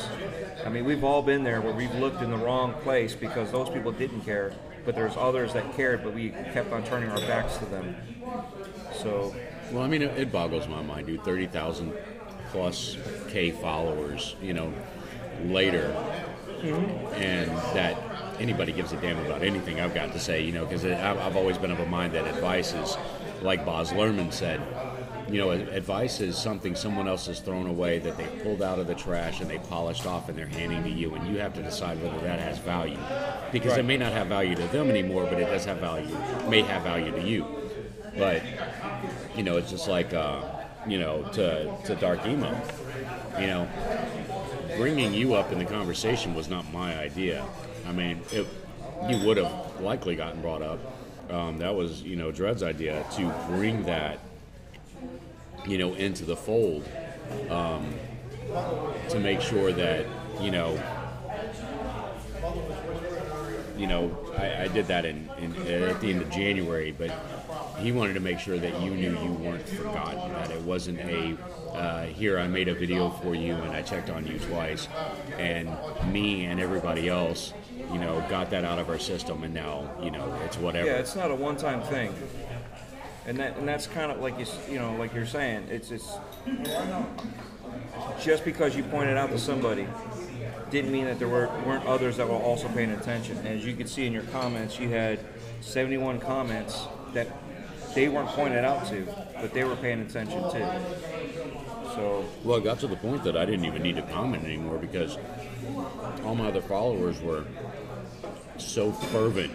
I 0.64 0.68
mean, 0.68 0.84
we've 0.84 1.04
all 1.04 1.22
been 1.22 1.42
there 1.44 1.60
where 1.60 1.72
we've 1.74 1.94
looked 1.94 2.22
in 2.22 2.30
the 2.30 2.36
wrong 2.36 2.74
place 2.82 3.14
because 3.14 3.50
those 3.50 3.68
people 3.70 3.92
didn't 3.92 4.22
care, 4.22 4.52
but 4.84 4.94
there's 4.94 5.16
others 5.16 5.52
that 5.54 5.74
cared, 5.74 6.02
but 6.02 6.12
we 6.14 6.30
kept 6.52 6.72
on 6.72 6.84
turning 6.84 7.10
our 7.10 7.20
backs 7.20 7.56
to 7.58 7.66
them. 7.66 7.96
So. 8.94 9.34
Well, 9.70 9.82
I 9.82 9.88
mean, 9.88 10.02
it, 10.02 10.18
it 10.18 10.32
boggles 10.32 10.68
my 10.68 10.82
mind, 10.82 11.06
dude. 11.06 11.24
Thirty 11.24 11.46
thousand 11.46 11.94
plus 12.50 12.96
K 13.28 13.50
followers. 13.50 14.36
You 14.42 14.52
know, 14.52 14.72
later, 15.44 15.94
mm-hmm. 16.60 17.14
and 17.14 17.50
that 17.74 17.96
anybody 18.42 18.72
gives 18.72 18.92
a 18.92 18.96
damn 18.96 19.18
about 19.24 19.42
anything 19.42 19.80
I've 19.80 19.94
got 19.94 20.12
to 20.12 20.18
say. 20.18 20.42
You 20.42 20.52
know, 20.52 20.66
because 20.66 20.84
I've, 20.84 21.36
always 21.36 21.56
been 21.56 21.70
of 21.70 21.80
a 21.80 21.86
mind 21.86 22.12
that 22.14 22.26
advice 22.26 22.74
is, 22.74 22.96
like 23.40 23.64
Boz 23.64 23.92
Lerman 23.92 24.32
said. 24.32 24.60
You 25.28 25.38
know, 25.38 25.50
advice 25.50 26.20
is 26.20 26.36
something 26.36 26.74
someone 26.74 27.08
else 27.08 27.26
has 27.26 27.40
thrown 27.40 27.66
away 27.66 28.00
that 28.00 28.18
they 28.18 28.26
pulled 28.42 28.60
out 28.60 28.78
of 28.78 28.86
the 28.86 28.94
trash 28.94 29.40
and 29.40 29.48
they 29.48 29.58
polished 29.58 30.04
off 30.04 30.28
and 30.28 30.36
they're 30.36 30.46
handing 30.46 30.82
to 30.82 30.90
you, 30.90 31.14
and 31.14 31.26
you 31.26 31.38
have 31.38 31.54
to 31.54 31.62
decide 31.62 32.02
whether 32.02 32.18
that 32.20 32.38
has 32.38 32.58
value, 32.58 32.98
because 33.50 33.78
it 33.78 33.84
may 33.84 33.96
not 33.96 34.12
have 34.12 34.26
value 34.26 34.54
to 34.54 34.66
them 34.68 34.90
anymore, 34.90 35.24
but 35.24 35.40
it 35.40 35.46
does 35.46 35.64
have 35.64 35.78
value, 35.78 36.14
may 36.48 36.60
have 36.62 36.82
value 36.82 37.12
to 37.12 37.22
you. 37.22 37.46
But 38.18 38.42
you 39.36 39.42
know, 39.42 39.56
it's 39.56 39.70
just 39.70 39.88
like 39.88 40.12
uh, 40.12 40.42
you 40.86 40.98
know 40.98 41.22
to 41.32 41.74
to 41.86 41.94
Dark 41.94 42.26
Emo. 42.26 42.54
You 43.40 43.46
know, 43.46 43.68
bringing 44.76 45.14
you 45.14 45.34
up 45.34 45.52
in 45.52 45.58
the 45.58 45.64
conversation 45.64 46.34
was 46.34 46.48
not 46.48 46.70
my 46.72 46.98
idea. 46.98 47.46
I 47.92 47.94
mean, 47.94 48.22
it, 48.32 48.46
you 49.10 49.26
would 49.26 49.36
have 49.36 49.80
likely 49.82 50.16
gotten 50.16 50.40
brought 50.40 50.62
up. 50.62 50.80
Um, 51.30 51.58
that 51.58 51.74
was 51.74 52.02
you 52.02 52.16
know 52.16 52.32
Dred's 52.32 52.62
idea 52.62 53.04
to 53.16 53.28
bring 53.48 53.84
that 53.84 54.18
you 55.66 55.76
know 55.76 55.92
into 55.94 56.24
the 56.24 56.36
fold 56.36 56.88
um, 57.50 57.94
to 59.10 59.20
make 59.20 59.42
sure 59.42 59.72
that 59.72 60.06
you 60.40 60.50
know 60.50 60.78
you 63.76 63.86
know, 63.86 64.16
I, 64.36 64.64
I 64.64 64.68
did 64.68 64.86
that 64.86 65.04
in, 65.04 65.28
in 65.38 65.56
at 65.56 66.00
the 66.00 66.10
end 66.10 66.22
of 66.22 66.30
January, 66.30 66.92
but 66.92 67.10
he 67.78 67.90
wanted 67.90 68.14
to 68.14 68.20
make 68.20 68.38
sure 68.38 68.58
that 68.58 68.80
you 68.80 68.90
knew 68.90 69.10
you 69.20 69.32
weren't 69.32 69.68
forgotten, 69.68 70.32
that 70.34 70.50
it 70.50 70.60
wasn't 70.62 71.00
a 71.00 71.36
uh, 71.72 72.04
here 72.04 72.38
I 72.38 72.46
made 72.46 72.68
a 72.68 72.74
video 72.74 73.10
for 73.10 73.34
you 73.34 73.54
and 73.54 73.72
I 73.72 73.82
checked 73.82 74.10
on 74.10 74.26
you 74.26 74.38
twice, 74.38 74.88
and 75.38 75.68
me 76.12 76.44
and 76.44 76.60
everybody 76.60 77.08
else, 77.08 77.52
you 77.92 77.98
know, 77.98 78.24
got 78.28 78.50
that 78.50 78.64
out 78.64 78.78
of 78.78 78.88
our 78.88 78.98
system, 78.98 79.44
and 79.44 79.52
now 79.54 79.90
you 80.02 80.10
know 80.10 80.38
it's 80.44 80.56
whatever. 80.56 80.86
yeah, 80.86 80.94
it's 80.94 81.16
not 81.16 81.30
a 81.30 81.34
one-time 81.34 81.82
thing. 81.82 82.14
And 83.26 83.38
that 83.38 83.56
and 83.56 83.68
that's 83.68 83.86
kind 83.86 84.10
of 84.10 84.20
like 84.20 84.38
you 84.38 84.46
you 84.68 84.78
know 84.78 84.94
like 84.96 85.14
you're 85.14 85.26
saying 85.26 85.68
it's 85.70 85.90
it's 85.90 86.16
just 88.20 88.44
because 88.44 88.74
you 88.76 88.82
pointed 88.84 89.16
out 89.16 89.30
to 89.30 89.38
somebody 89.38 89.86
didn't 90.70 90.90
mean 90.90 91.04
that 91.04 91.18
there 91.18 91.28
were, 91.28 91.48
weren't 91.66 91.84
others 91.84 92.16
that 92.16 92.26
were 92.26 92.34
also 92.34 92.66
paying 92.68 92.90
attention. 92.92 93.36
And 93.38 93.48
as 93.48 93.64
you 93.64 93.76
can 93.76 93.86
see 93.86 94.06
in 94.06 94.12
your 94.12 94.22
comments, 94.24 94.80
you 94.80 94.88
had 94.88 95.20
71 95.60 96.18
comments 96.18 96.86
that 97.12 97.28
they 97.94 98.08
weren't 98.08 98.28
pointed 98.30 98.64
out 98.64 98.86
to, 98.88 99.06
but 99.34 99.52
they 99.52 99.64
were 99.64 99.76
paying 99.76 100.00
attention 100.00 100.42
too. 100.50 100.66
So 101.94 102.24
Well, 102.42 102.56
it 102.56 102.64
got 102.64 102.80
to 102.80 102.86
the 102.86 102.96
point 102.96 103.22
that 103.24 103.36
I 103.36 103.44
didn't 103.44 103.66
even 103.66 103.82
need 103.82 103.96
to 103.96 104.02
comment 104.02 104.44
anymore 104.44 104.78
because 104.78 105.18
all 106.24 106.34
my 106.34 106.48
other 106.48 106.62
followers 106.62 107.20
were 107.20 107.44
so 108.58 108.92
fervent. 108.92 109.52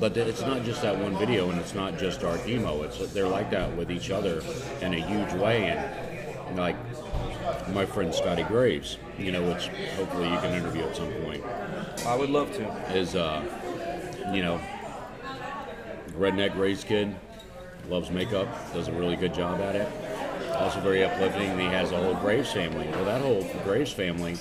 But 0.00 0.16
it's 0.16 0.42
not 0.42 0.64
just 0.64 0.82
that 0.82 0.96
one 0.96 1.18
video, 1.18 1.50
and 1.50 1.58
it's 1.60 1.74
not 1.74 1.98
just 1.98 2.20
Dark 2.20 2.46
Emo. 2.46 2.82
It's 2.82 2.98
they're 3.12 3.26
like 3.26 3.50
that 3.50 3.76
with 3.76 3.90
each 3.90 4.10
other 4.10 4.42
in 4.80 4.94
a 4.94 5.00
huge 5.00 5.32
way, 5.32 5.70
and 6.46 6.56
like 6.56 6.76
my 7.72 7.84
friend 7.84 8.14
Scotty 8.14 8.44
Graves, 8.44 8.98
you 9.18 9.32
know, 9.32 9.42
which 9.42 9.68
hopefully 9.96 10.30
you 10.30 10.38
can 10.38 10.52
interview 10.54 10.82
at 10.82 10.96
some 10.96 11.12
point 11.24 11.42
I 12.06 12.16
would 12.16 12.30
love 12.30 12.52
to. 12.54 12.64
is 12.96 13.14
uh, 13.16 13.42
you 14.32 14.42
know, 14.42 14.60
redneck 16.12 16.56
raised 16.58 16.86
kid, 16.86 17.14
loves 17.88 18.10
makeup, 18.10 18.48
does 18.72 18.88
a 18.88 18.92
really 18.92 19.16
good 19.16 19.34
job 19.34 19.60
at 19.60 19.76
it. 19.76 19.88
Also 20.54 20.80
very 20.80 21.04
uplifting. 21.04 21.58
He 21.58 21.66
has 21.66 21.92
a 21.92 21.96
whole 21.96 22.14
Graves 22.14 22.52
family. 22.52 22.86
Well, 22.88 23.04
that 23.04 23.20
whole 23.20 23.44
Graves 23.64 23.92
family 23.92 24.36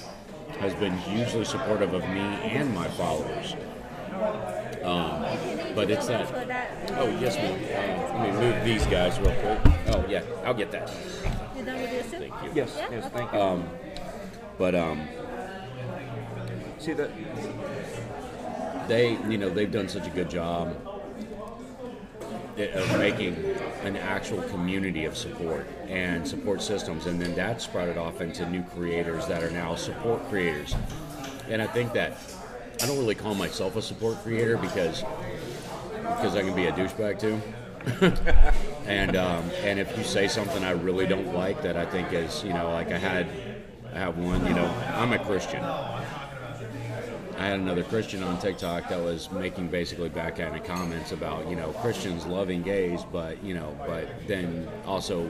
has 0.59 0.73
been 0.75 0.97
hugely 0.97 1.45
supportive 1.45 1.93
of 1.93 2.03
me 2.09 2.19
and 2.19 2.73
my 2.73 2.87
followers. 2.89 3.55
Um, 4.83 5.21
but 5.75 5.91
it's 5.91 6.07
that. 6.07 6.31
Oh 6.97 7.07
yes, 7.19 7.35
ma'am. 7.35 7.53
Uh, 7.53 8.17
let 8.19 8.33
me 8.33 8.39
move 8.39 8.63
these 8.65 8.85
guys 8.87 9.19
real 9.19 9.31
quick. 9.35 9.59
Oh 9.93 10.05
yeah, 10.07 10.23
I'll 10.45 10.53
get 10.53 10.71
that. 10.71 10.91
you 11.55 11.63
done 11.63 11.81
with 11.81 11.93
your? 11.93 12.03
Thank 12.03 12.33
you. 12.43 12.51
Yes, 12.55 12.75
Yeah, 12.77 12.87
yes, 12.91 13.05
okay. 13.05 13.17
thank 13.17 13.33
you. 13.33 13.63
But 14.57 14.75
um, 14.75 15.07
see 16.79 16.93
that 16.93 17.11
they 18.87 19.11
you 19.29 19.37
know 19.37 19.49
they've 19.49 19.71
done 19.71 19.89
such 19.89 20.07
a 20.07 20.11
good 20.11 20.29
job 20.29 20.75
of 22.57 22.97
making 22.97 23.35
an 23.83 23.95
actual 23.95 24.41
community 24.43 25.05
of 25.05 25.15
support 25.15 25.67
and 25.87 26.27
support 26.27 26.61
systems. 26.61 27.05
And 27.05 27.21
then 27.21 27.35
that 27.35 27.61
sprouted 27.61 27.97
off 27.97 28.21
into 28.21 28.49
new 28.49 28.63
creators 28.63 29.27
that 29.27 29.43
are 29.43 29.51
now 29.51 29.75
support 29.75 30.27
creators. 30.29 30.75
And 31.49 31.61
i 31.61 31.67
think 31.67 31.93
that 31.93 32.17
i 32.81 32.85
don't 32.85 32.97
really 32.97 33.15
call 33.15 33.35
myself 33.35 33.75
a 33.75 33.81
support 33.81 34.17
creator 34.23 34.57
because 34.57 35.03
because 36.01 36.35
i 36.35 36.41
can 36.41 36.55
be 36.55 36.65
a 36.65 36.71
douchebag 36.71 37.19
too. 37.19 37.41
And 38.87 39.17
um, 39.17 39.43
and 39.63 39.79
if 39.79 39.97
you 39.97 40.03
say 40.05 40.29
something 40.29 40.63
i 40.63 40.71
really 40.71 41.05
don't 41.05 41.33
like 41.33 41.61
that 41.63 41.75
i 41.75 41.85
think 41.85 42.13
is 42.13 42.41
you 42.41 42.53
know 42.53 42.71
like 42.71 42.89
i 42.89 42.97
had 42.97 43.27
i 43.93 43.99
have 43.99 44.17
one 44.17 44.45
you 44.47 44.53
know 44.53 44.65
i'm 44.95 45.11
a 45.11 45.19
christian 45.19 45.61
I 47.37 47.45
had 47.45 47.59
another 47.59 47.83
Christian 47.83 48.23
on 48.23 48.39
TikTok 48.39 48.89
that 48.89 48.99
was 48.99 49.31
making 49.31 49.67
basically 49.67 50.09
backhanded 50.09 50.63
comments 50.63 51.11
about 51.11 51.47
you 51.47 51.55
know 51.55 51.69
Christians 51.73 52.25
loving 52.25 52.63
gays, 52.63 53.03
but 53.11 53.43
you 53.43 53.53
know, 53.53 53.77
but 53.85 54.07
then 54.27 54.67
also 54.87 55.29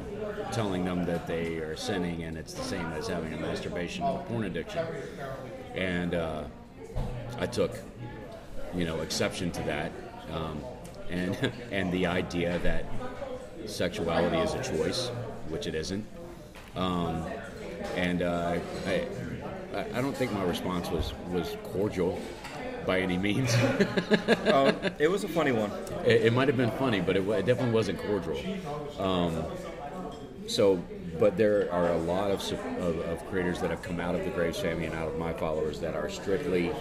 telling 0.54 0.86
them 0.86 1.06
that 1.06 1.28
they 1.28 1.58
are 1.58 1.76
sinning 1.76 2.24
and 2.24 2.38
it's 2.38 2.54
the 2.54 2.63
same 2.63 2.86
as 2.93 3.10
having 3.10 3.34
a 3.34 3.38
masturbation 3.38 4.06
or 4.06 4.24
porn 4.24 4.46
addiction. 4.46 4.86
And 5.76 6.15
uh, 6.15 6.46
I 7.39 7.46
took 7.46 7.78
you 8.74 8.86
know 8.86 9.02
exception 9.02 9.52
to 9.52 9.62
that, 9.63 9.91
um, 10.32 10.63
and 11.10 11.52
and 11.72 11.91
the 11.91 12.06
idea 12.06 12.58
that 12.60 12.86
sexuality 13.65 14.38
is 14.38 14.54
a 14.54 14.63
choice, 14.63 15.10
which 15.50 15.67
it 15.67 15.76
isn't. 15.76 16.06
Um, 16.78 17.26
and 17.96 18.22
uh, 18.22 18.60
I, 18.86 19.08
I 19.78 20.02
don't 20.02 20.16
think 20.16 20.32
my 20.32 20.44
response 20.44 20.90
was, 20.90 21.13
was 21.32 21.56
cordial 21.63 22.20
by 22.86 23.02
any 23.02 23.18
means. 23.18 23.54
oh, 24.48 24.74
it 25.00 25.10
was 25.10 25.24
a 25.24 25.28
funny 25.28 25.52
one. 25.52 25.72
it, 26.06 26.26
it 26.28 26.34
might 26.34 26.48
have 26.48 26.58
been 26.58 26.72
funny, 26.72 27.00
but 27.00 27.16
it, 27.16 27.28
it 27.28 27.46
definitely 27.46 27.74
wasn't 27.74 28.00
cordial. 28.00 28.40
Um, 29.00 29.44
so, 30.48 30.84
but 31.20 31.38
there 31.38 31.72
are 31.72 31.90
a 31.90 31.98
lot 31.98 32.32
of, 32.32 32.42
of, 32.80 33.00
of 33.00 33.30
creators 33.30 33.60
that 33.62 33.70
have 33.70 33.82
come 33.82 34.00
out 34.00 34.16
of 34.16 34.24
the 34.24 34.32
Graves 34.32 34.60
family 34.60 34.86
and 34.86 34.96
out 34.96 35.08
of 35.08 35.18
my 35.18 35.34
followers 35.34 35.80
that 35.82 35.96
are 35.96 36.10
strictly 36.10 36.72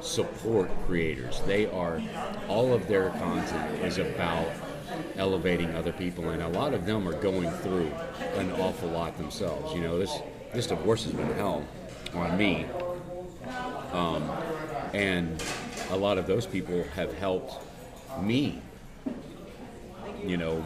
support 0.00 0.70
creators. 0.86 1.40
They 1.46 1.66
are, 1.66 2.02
all 2.48 2.74
of 2.74 2.88
their 2.88 3.10
content 3.10 3.84
is 3.84 3.98
about 3.98 4.48
elevating 5.16 5.74
other 5.74 5.92
people, 5.92 6.30
and 6.30 6.42
a 6.42 6.48
lot 6.48 6.74
of 6.74 6.84
them 6.84 7.08
are 7.08 7.18
going 7.18 7.50
through 7.50 7.90
an 8.34 8.50
awful 8.52 8.88
lot 8.88 9.16
themselves. 9.16 9.72
You 9.74 9.80
know, 9.80 9.98
this 9.98 10.18
this 10.52 10.66
divorce 10.66 11.04
has 11.04 11.14
been 11.14 11.32
hell 11.32 11.64
on 12.14 12.36
me, 12.36 12.66
um, 13.92 14.30
and 14.92 15.42
a 15.90 15.96
lot 15.96 16.18
of 16.18 16.26
those 16.26 16.46
people 16.46 16.84
have 16.94 17.12
helped 17.14 17.62
me. 18.20 18.60
You 20.24 20.36
know, 20.36 20.64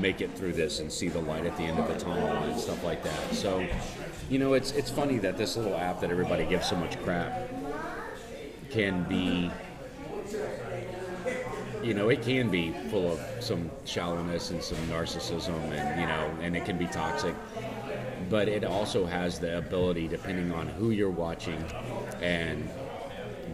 make 0.00 0.20
it 0.20 0.36
through 0.36 0.52
this 0.52 0.78
and 0.78 0.92
see 0.92 1.08
the 1.08 1.20
light 1.20 1.44
at 1.44 1.56
the 1.56 1.64
end 1.64 1.78
of 1.78 1.88
the 1.88 1.98
tunnel 1.98 2.28
and 2.28 2.58
stuff 2.58 2.82
like 2.84 3.02
that. 3.02 3.34
So, 3.34 3.66
you 4.30 4.38
know, 4.38 4.54
it's 4.54 4.72
it's 4.72 4.90
funny 4.90 5.18
that 5.18 5.36
this 5.36 5.56
little 5.56 5.76
app 5.76 6.00
that 6.00 6.10
everybody 6.10 6.44
gives 6.44 6.68
so 6.68 6.76
much 6.76 7.00
crap 7.02 7.50
can 8.70 9.04
be 9.04 9.50
you 11.82 11.94
know, 11.94 12.08
it 12.08 12.22
can 12.22 12.50
be 12.50 12.72
full 12.90 13.12
of 13.12 13.20
some 13.40 13.70
shallowness 13.84 14.50
and 14.50 14.62
some 14.62 14.78
narcissism, 14.88 15.56
and 15.70 16.00
you 16.00 16.06
know, 16.06 16.36
and 16.42 16.56
it 16.56 16.64
can 16.64 16.76
be 16.76 16.86
toxic. 16.86 17.34
But 18.28 18.48
it 18.48 18.64
also 18.64 19.06
has 19.06 19.38
the 19.38 19.58
ability, 19.58 20.08
depending 20.08 20.52
on 20.52 20.68
who 20.68 20.90
you're 20.90 21.10
watching 21.10 21.62
and 22.20 22.68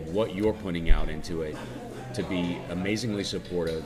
what 0.07 0.35
you're 0.35 0.53
putting 0.53 0.91
out 0.91 1.09
into 1.09 1.43
it, 1.43 1.57
to 2.15 2.23
be 2.25 2.59
amazingly 2.71 3.25
supportive. 3.25 3.85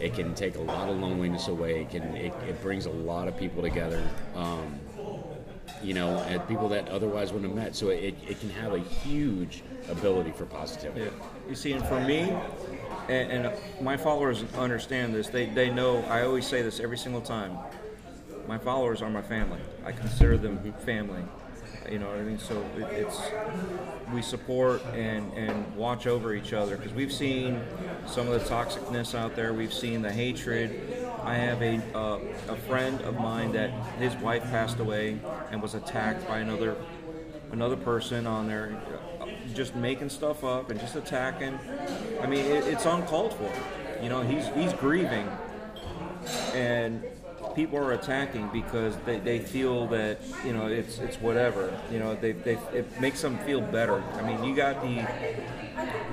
It 0.00 0.14
can 0.14 0.34
take 0.34 0.56
a 0.56 0.60
lot 0.60 0.88
of 0.88 0.98
loneliness 0.98 1.48
away. 1.48 1.82
It 1.82 1.90
can 1.90 2.02
it, 2.14 2.32
it 2.48 2.62
brings 2.62 2.86
a 2.86 2.90
lot 2.90 3.28
of 3.28 3.36
people 3.36 3.62
together. 3.62 4.02
Um, 4.34 4.78
you 5.82 5.94
know, 5.94 6.18
and 6.28 6.46
people 6.48 6.68
that 6.70 6.88
otherwise 6.88 7.32
wouldn't 7.32 7.52
have 7.52 7.64
met. 7.64 7.76
So 7.76 7.90
it, 7.90 8.14
it 8.26 8.40
can 8.40 8.50
have 8.50 8.72
a 8.72 8.78
huge 8.78 9.62
ability 9.88 10.32
for 10.32 10.46
positivity. 10.46 11.06
Yeah. 11.06 11.10
You 11.48 11.54
see, 11.54 11.72
and 11.72 11.84
for 11.86 12.00
me, 12.00 12.32
and, 13.08 13.46
and 13.46 13.52
my 13.80 13.96
followers 13.96 14.44
understand 14.56 15.14
this. 15.14 15.28
They, 15.28 15.46
they 15.46 15.70
know. 15.70 16.02
I 16.04 16.22
always 16.22 16.46
say 16.46 16.62
this 16.62 16.80
every 16.80 16.98
single 16.98 17.20
time. 17.20 17.58
My 18.46 18.58
followers 18.58 19.02
are 19.02 19.10
my 19.10 19.22
family. 19.22 19.60
I 19.84 19.92
consider 19.92 20.38
them 20.38 20.72
family. 20.84 21.22
You 21.90 21.98
know 21.98 22.08
what 22.08 22.18
I 22.18 22.22
mean? 22.22 22.38
So 22.38 22.64
it, 22.76 22.82
it's 22.92 23.20
we 24.12 24.22
support 24.22 24.82
and, 24.94 25.32
and 25.34 25.76
watch 25.76 26.06
over 26.06 26.34
each 26.34 26.52
other 26.52 26.76
because 26.76 26.92
we've 26.92 27.12
seen 27.12 27.60
some 28.06 28.28
of 28.28 28.32
the 28.32 28.48
toxicness 28.48 29.14
out 29.14 29.36
there. 29.36 29.52
We've 29.52 29.72
seen 29.72 30.02
the 30.02 30.12
hatred. 30.12 30.80
I 31.22 31.34
have 31.34 31.62
a 31.62 31.80
uh, 31.96 32.18
a 32.48 32.56
friend 32.56 33.00
of 33.02 33.18
mine 33.18 33.52
that 33.52 33.70
his 33.98 34.14
wife 34.16 34.42
passed 34.44 34.78
away 34.78 35.18
and 35.50 35.62
was 35.62 35.74
attacked 35.74 36.26
by 36.26 36.38
another 36.38 36.76
another 37.52 37.76
person 37.76 38.26
on 38.26 38.48
there, 38.48 38.80
uh, 39.20 39.26
just 39.54 39.76
making 39.76 40.08
stuff 40.08 40.44
up 40.44 40.70
and 40.70 40.80
just 40.80 40.96
attacking. 40.96 41.58
I 42.20 42.26
mean, 42.26 42.44
it, 42.44 42.64
it's 42.66 42.84
uncalled 42.84 43.34
for. 43.34 43.52
You 44.02 44.08
know, 44.08 44.22
he's 44.22 44.46
he's 44.48 44.72
grieving, 44.72 45.28
and 46.52 47.02
people 47.56 47.78
are 47.78 47.92
attacking 47.92 48.48
because 48.52 48.94
they, 48.98 49.18
they 49.18 49.38
feel 49.40 49.88
that 49.88 50.20
you 50.44 50.52
know 50.52 50.66
it's 50.66 50.98
it's 50.98 51.16
whatever. 51.16 51.76
You 51.90 51.98
know, 51.98 52.14
they, 52.14 52.32
they 52.32 52.58
it 52.72 53.00
makes 53.00 53.22
them 53.22 53.38
feel 53.38 53.60
better. 53.60 54.00
I 54.14 54.22
mean, 54.22 54.44
you 54.44 54.54
got 54.54 54.80
the 54.82 55.04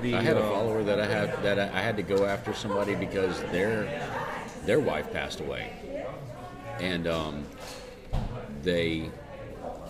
the. 0.02 0.16
I 0.16 0.22
had 0.22 0.36
a 0.36 0.42
uh, 0.42 0.50
follower 0.50 0.82
that 0.82 0.98
I 0.98 1.06
had 1.06 1.42
that 1.44 1.58
I 1.60 1.78
I 1.78 1.82
had 1.82 1.96
to 1.98 2.02
go 2.02 2.24
after 2.24 2.52
somebody 2.54 2.96
because 2.96 3.40
their 3.52 3.84
their 4.64 4.80
wife 4.80 5.12
passed 5.12 5.40
away, 5.40 5.70
and 6.80 7.06
um, 7.06 7.44
they 8.62 9.10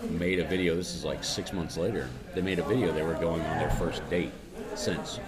made 0.09 0.39
a 0.39 0.45
video. 0.45 0.75
This 0.75 0.93
is 0.93 1.05
like 1.05 1.23
six 1.23 1.53
months 1.53 1.77
later. 1.77 2.09
They 2.35 2.41
made 2.41 2.59
a 2.59 2.63
video. 2.63 2.91
They 2.91 3.03
were 3.03 3.15
going 3.15 3.41
on 3.41 3.57
their 3.57 3.71
first 3.71 4.07
date 4.09 4.31
since, 4.75 5.19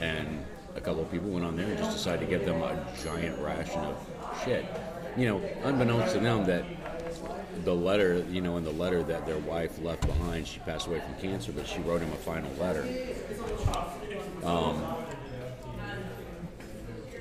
and 0.00 0.44
a 0.74 0.80
couple 0.80 1.02
of 1.02 1.10
people 1.10 1.28
went 1.28 1.44
on 1.44 1.56
there 1.56 1.66
and 1.66 1.76
just 1.76 1.92
decided 1.92 2.20
to 2.20 2.26
give 2.26 2.46
them 2.46 2.62
a 2.62 2.86
giant 3.04 3.38
ration 3.40 3.80
of 3.80 3.96
shit. 4.44 4.64
You 5.18 5.26
know, 5.28 5.42
unbeknownst 5.64 6.14
to 6.14 6.20
them 6.20 6.44
that 6.46 6.64
the 7.64 7.74
letter, 7.74 8.24
you 8.30 8.40
know, 8.40 8.56
in 8.56 8.64
the 8.64 8.72
letter 8.72 9.02
that 9.02 9.26
their 9.26 9.38
wife 9.38 9.80
left 9.82 10.06
behind, 10.06 10.46
she 10.46 10.60
passed 10.60 10.86
away 10.86 11.00
from 11.00 11.14
cancer, 11.16 11.52
but 11.52 11.66
she 11.66 11.80
wrote 11.80 12.02
him 12.02 12.12
a 12.12 12.16
final 12.16 12.52
letter. 12.54 12.86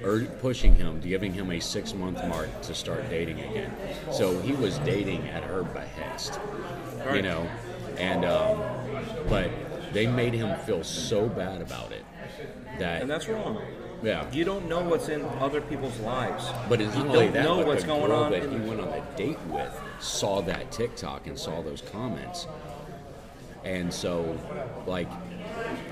ur- 0.03 0.25
pushing 0.39 0.75
him, 0.75 0.99
giving 1.01 1.33
him 1.33 1.51
a 1.51 1.60
six 1.60 1.93
month 1.93 2.23
mark 2.23 2.62
to 2.62 2.75
start 2.75 3.10
dating 3.10 3.41
again. 3.41 3.73
So 4.10 4.39
he 4.39 4.53
was 4.53 4.79
dating 4.79 5.29
at 5.29 5.43
her 5.43 5.63
behest, 5.63 6.39
you 7.13 7.21
know, 7.21 7.49
and 7.97 8.25
um, 8.25 8.63
but 9.27 9.51
they 9.91 10.07
made 10.07 10.33
him 10.33 10.55
feel 10.55 10.83
so 10.83 11.27
bad 11.29 11.62
about 11.62 11.91
it 11.91 12.05
that 12.77 13.01
and 13.01 13.10
that's 13.10 13.27
wrong. 13.27 13.62
Yeah. 14.08 14.32
You 14.32 14.43
don't 14.46 14.67
know 14.70 14.82
what's 14.82 15.10
in 15.10 15.24
other 15.39 15.62
people's 15.62 16.00
lives. 16.00 16.46
But 16.70 16.82
it's 16.82 16.96
you 16.96 17.04
not 17.04 17.13
don't 17.13 17.15
only 17.24 17.28
that, 17.34 17.43
know 17.43 17.58
but 17.58 17.67
what's 17.67 17.82
the 17.84 17.88
going 17.88 18.08
girl 18.08 18.24
on. 18.24 18.32
that 18.32 18.43
in- 18.43 18.52
he 18.62 18.67
went 18.67 18.82
on 18.82 18.89
the 18.89 19.04
date 19.15 19.39
with 19.48 19.74
saw 20.00 20.41
that 20.43 20.72
TikTok 20.72 21.28
and 21.28 21.38
saw 21.38 21.62
those 21.62 21.82
comments, 21.91 22.48
and 23.63 23.93
so 23.93 24.38
like 24.86 25.10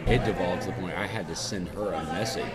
it 0.07 0.23
devolved 0.23 0.61
to 0.61 0.67
the 0.67 0.73
point 0.73 0.95
I 0.95 1.07
had 1.07 1.27
to 1.27 1.35
send 1.35 1.67
her 1.69 1.91
a 1.91 2.03
message 2.05 2.45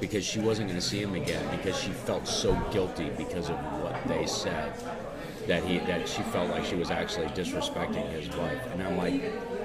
because 0.00 0.24
she 0.24 0.38
wasn't 0.40 0.68
going 0.68 0.80
to 0.80 0.86
see 0.86 1.02
him 1.02 1.14
again 1.14 1.44
because 1.56 1.76
she 1.78 1.90
felt 1.90 2.26
so 2.26 2.54
guilty 2.72 3.10
because 3.16 3.50
of 3.50 3.56
what 3.82 3.96
they 4.06 4.26
said 4.26 4.72
that 5.48 5.64
he 5.64 5.78
that 5.80 6.08
she 6.08 6.22
felt 6.22 6.50
like 6.50 6.64
she 6.64 6.76
was 6.76 6.90
actually 6.90 7.26
disrespecting 7.28 8.08
his 8.12 8.28
wife, 8.36 8.60
and 8.72 8.82
I'm 8.82 8.96
like, 8.96 9.14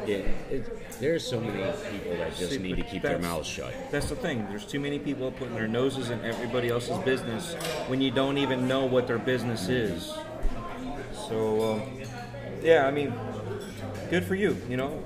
it, 0.07 0.25
it, 0.49 0.65
there's 0.99 1.25
so 1.25 1.39
many 1.39 1.71
people 1.91 2.17
that 2.17 2.35
just 2.35 2.51
See, 2.51 2.57
need 2.57 2.77
to 2.77 2.83
keep 2.83 3.01
their 3.01 3.19
mouths 3.19 3.47
shut. 3.47 3.73
That's 3.91 4.09
the 4.09 4.15
thing. 4.15 4.45
There's 4.49 4.65
too 4.65 4.79
many 4.79 4.99
people 4.99 5.31
putting 5.31 5.55
their 5.55 5.67
noses 5.67 6.09
in 6.09 6.23
everybody 6.23 6.69
else's 6.69 6.97
business 6.99 7.53
when 7.87 8.01
you 8.01 8.11
don't 8.11 8.37
even 8.37 8.67
know 8.67 8.85
what 8.85 9.07
their 9.07 9.19
business 9.19 9.67
is. 9.69 10.13
So, 11.27 11.73
um, 11.73 11.81
yeah, 12.61 12.87
I 12.87 12.91
mean, 12.91 13.13
good 14.09 14.23
for 14.23 14.35
you. 14.35 14.57
You 14.69 14.77
know, 14.77 15.03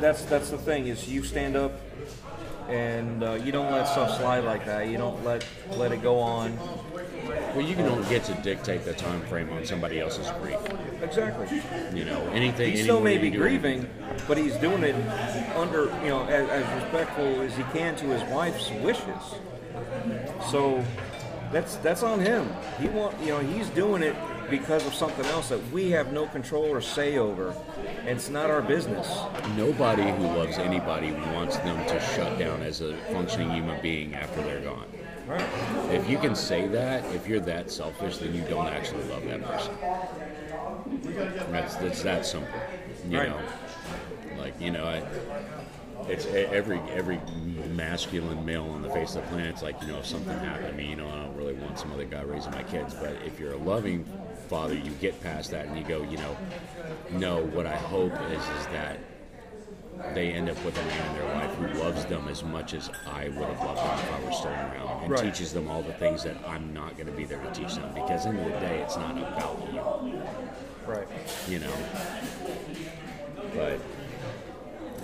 that's 0.00 0.24
that's 0.24 0.50
the 0.50 0.58
thing 0.58 0.86
is 0.86 1.08
you 1.08 1.22
stand 1.22 1.56
up 1.56 1.72
and 2.68 3.22
uh, 3.22 3.32
you 3.32 3.50
don't 3.50 3.72
let 3.72 3.88
stuff 3.88 4.18
slide 4.18 4.44
like 4.44 4.66
that. 4.66 4.88
You 4.88 4.98
don't 4.98 5.24
let 5.24 5.44
let 5.72 5.92
it 5.92 6.02
go 6.02 6.18
on. 6.20 6.56
Well, 7.54 7.62
you 7.62 7.74
don't 7.74 8.06
get 8.08 8.24
to 8.24 8.34
dictate 8.34 8.84
the 8.84 8.92
time 8.92 9.22
frame 9.22 9.50
on 9.50 9.64
somebody 9.64 10.00
else's 10.00 10.30
grief. 10.42 10.58
Exactly. 11.02 11.62
You 11.94 12.04
know, 12.04 12.20
anything. 12.28 12.72
He 12.72 12.82
still 12.82 13.00
may 13.00 13.18
be 13.18 13.30
grieving, 13.30 13.88
but 14.26 14.36
he's 14.36 14.56
doing 14.56 14.82
it 14.82 14.94
under, 15.56 15.84
you 16.02 16.08
know, 16.08 16.24
as, 16.24 16.48
as 16.48 16.82
respectful 16.82 17.40
as 17.42 17.56
he 17.56 17.62
can 17.64 17.96
to 17.96 18.06
his 18.06 18.22
wife's 18.30 18.70
wishes. 18.82 19.34
So 20.50 20.84
that's 21.52 21.76
that's 21.76 22.02
on 22.02 22.20
him. 22.20 22.50
He 22.80 22.88
want, 22.88 23.18
you 23.20 23.28
know, 23.28 23.38
he's 23.38 23.68
doing 23.70 24.02
it 24.02 24.16
because 24.50 24.86
of 24.86 24.94
something 24.94 25.26
else 25.26 25.50
that 25.50 25.70
we 25.70 25.90
have 25.90 26.12
no 26.12 26.26
control 26.26 26.64
or 26.64 26.80
say 26.80 27.18
over, 27.18 27.54
and 28.00 28.08
it's 28.08 28.30
not 28.30 28.50
our 28.50 28.62
business. 28.62 29.06
Nobody 29.56 30.02
who 30.02 30.24
loves 30.24 30.58
anybody 30.58 31.12
wants 31.12 31.56
them 31.58 31.76
to 31.86 32.00
shut 32.00 32.38
down 32.38 32.62
as 32.62 32.80
a 32.80 32.96
functioning 33.12 33.50
human 33.50 33.80
being 33.82 34.14
after 34.14 34.42
they're 34.42 34.62
gone. 34.62 34.86
Right. 35.26 35.44
If 35.90 36.08
you 36.08 36.16
can 36.18 36.34
say 36.34 36.66
that, 36.68 37.04
if 37.14 37.28
you're 37.28 37.40
that 37.40 37.70
selfish, 37.70 38.16
then 38.16 38.34
you 38.34 38.40
don't 38.42 38.66
actually 38.68 39.04
love 39.04 39.24
that 39.26 39.44
person. 39.44 39.74
That's 41.50 41.76
that's 41.76 42.02
that 42.02 42.26
simple. 42.26 42.60
You 43.08 43.18
Right. 43.18 43.28
know, 43.28 43.40
like 44.38 44.60
you 44.60 44.70
know, 44.70 44.84
I, 44.84 45.02
it's 46.08 46.26
every 46.26 46.80
every 46.90 47.20
masculine 47.76 48.44
male 48.44 48.64
on 48.70 48.82
the 48.82 48.88
face 48.88 49.14
of 49.14 49.22
the 49.24 49.28
planet. 49.28 49.50
It's 49.50 49.62
like 49.62 49.80
you 49.82 49.88
know, 49.88 49.98
if 49.98 50.06
something 50.06 50.38
happened 50.40 50.68
to 50.68 50.74
me, 50.74 50.86
you 50.86 50.96
know, 50.96 51.08
I 51.08 51.16
don't 51.16 51.36
really 51.36 51.54
want 51.54 51.78
some 51.78 51.92
other 51.92 52.04
guy 52.04 52.22
raising 52.22 52.52
my 52.52 52.62
kids. 52.62 52.94
But 52.94 53.12
if 53.24 53.38
you're 53.38 53.52
a 53.52 53.58
loving 53.58 54.04
father, 54.48 54.74
you 54.74 54.90
get 54.92 55.20
past 55.22 55.50
that 55.50 55.66
and 55.66 55.76
you 55.76 55.84
go, 55.84 56.02
you 56.02 56.16
know, 56.18 56.36
no. 57.10 57.40
What 57.42 57.66
I 57.66 57.76
hope 57.76 58.20
is 58.20 58.48
is 58.50 58.66
that 58.68 58.98
they 60.14 60.32
end 60.32 60.48
up 60.48 60.62
with 60.64 60.76
a 60.78 60.82
man 60.82 61.06
in 61.06 61.14
their 61.14 61.26
life 61.26 61.52
who 61.54 61.66
loves 61.78 62.04
them 62.06 62.28
as 62.28 62.42
much 62.42 62.72
as 62.72 62.90
I 63.06 63.28
would 63.28 63.48
have 63.48 63.62
loved 63.64 63.84
them 63.84 63.92
if 63.98 64.10
I 64.10 64.24
were 64.24 64.32
still 64.32 64.52
around, 64.52 65.02
and 65.02 65.10
Right. 65.10 65.22
teaches 65.22 65.52
them 65.52 65.68
all 65.68 65.82
the 65.82 65.92
things 65.92 66.22
that 66.22 66.36
I'm 66.46 66.72
not 66.72 66.96
going 66.96 67.06
to 67.06 67.12
be 67.12 67.24
there 67.24 67.38
to 67.38 67.48
teach 67.48 67.74
them. 67.76 67.90
Because 67.94 68.24
in 68.24 68.34
the 68.36 68.40
end 68.42 68.54
of 68.54 68.60
the 68.60 68.66
day, 68.66 68.78
it's 68.80 68.96
not 68.96 69.18
about 69.18 69.56
you, 69.72 69.82
Right. 70.88 71.06
you 71.48 71.58
know. 71.58 71.72
But 73.54 73.78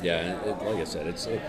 yeah, 0.03 0.41
it, 0.45 0.63
like 0.65 0.77
I 0.77 0.85
said, 0.85 1.07
it's 1.07 1.27
it, 1.27 1.41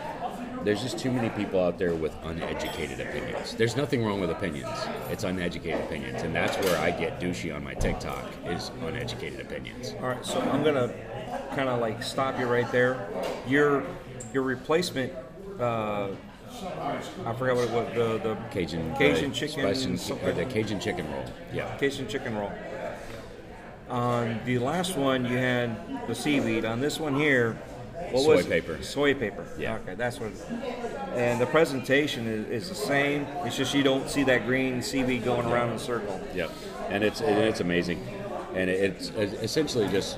there's 0.64 0.82
just 0.82 0.98
too 0.98 1.12
many 1.12 1.30
people 1.30 1.64
out 1.64 1.78
there 1.78 1.94
with 1.94 2.14
uneducated 2.24 3.00
opinions. 3.00 3.56
There's 3.56 3.76
nothing 3.76 4.04
wrong 4.04 4.20
with 4.20 4.32
opinions. 4.32 4.70
It's 5.10 5.24
uneducated 5.24 5.82
opinions, 5.82 6.24
and 6.24 6.36
that's 6.36 6.58
where 6.66 6.78
I 6.80 6.92
get 6.92 7.20
douchey 7.20 7.56
on 7.56 7.64
my 7.64 7.74
TikTok 7.74 8.26
is 8.48 8.72
uneducated 8.82 9.40
opinions. 9.40 9.94
All 10.02 10.08
right. 10.10 10.26
So 10.26 10.40
I'm 10.42 10.64
gonna 10.64 10.94
kind 11.56 11.70
of 11.70 11.80
like 11.80 12.04
stop 12.04 12.40
you 12.40 12.46
right 12.46 12.70
there. 12.72 13.08
Your 13.48 13.84
your 14.34 14.44
replacement. 14.44 15.14
Uh, 15.60 16.10
I 17.26 17.34
forgot 17.34 17.56
what 17.58 17.66
it 17.66 17.72
was. 17.72 17.94
The 17.96 18.30
the 18.30 18.38
Cajun 18.52 18.96
Cajun 18.96 19.32
uh, 19.32 19.34
chicken, 19.34 19.60
spicy- 19.62 19.98
something. 19.98 20.30
uh, 20.30 20.34
the 20.34 20.46
Cajun 20.46 20.80
chicken 20.80 21.10
roll. 21.12 21.26
Yeah. 21.54 21.76
Cajun 21.78 22.08
chicken 22.08 22.36
roll. 22.36 22.52
On 23.90 24.40
the 24.46 24.58
last 24.60 24.98
one, 24.98 25.26
you 25.26 25.38
had 25.38 26.08
the 26.08 26.16
seaweed. 26.16 26.66
On 26.66 26.80
this 26.80 27.00
one 27.00 27.16
here, 27.16 27.58
what 28.12 28.24
Soy 28.24 28.36
was 28.38 28.46
it? 28.46 28.50
paper. 28.50 28.82
Soy 28.82 29.14
paper. 29.14 29.46
Yeah. 29.58 29.76
Okay, 29.76 29.96
that's 29.96 30.20
what. 30.20 30.32
and 31.14 31.40
the 31.40 31.46
presentation 31.46 32.28
is, 32.28 32.64
is 32.64 32.70
the 32.70 32.76
same. 32.76 33.24
It's 33.44 33.56
just 33.56 33.74
you 33.74 33.84
don't 33.84 34.10
see 34.10 34.24
that 34.24 34.46
green 34.46 34.82
seaweed 34.82 35.24
going 35.24 35.46
around 35.48 35.70
in 35.70 35.76
a 35.76 35.80
circle. 35.80 36.20
Yep, 36.34 36.52
and 36.90 37.04
it's 37.04 37.22
and 37.22 37.38
it's 37.38 37.60
amazing, 37.60 38.06
and 38.54 38.70
it's, 38.70 39.10
it's 39.10 39.34
essentially 39.42 39.88
just 39.90 40.18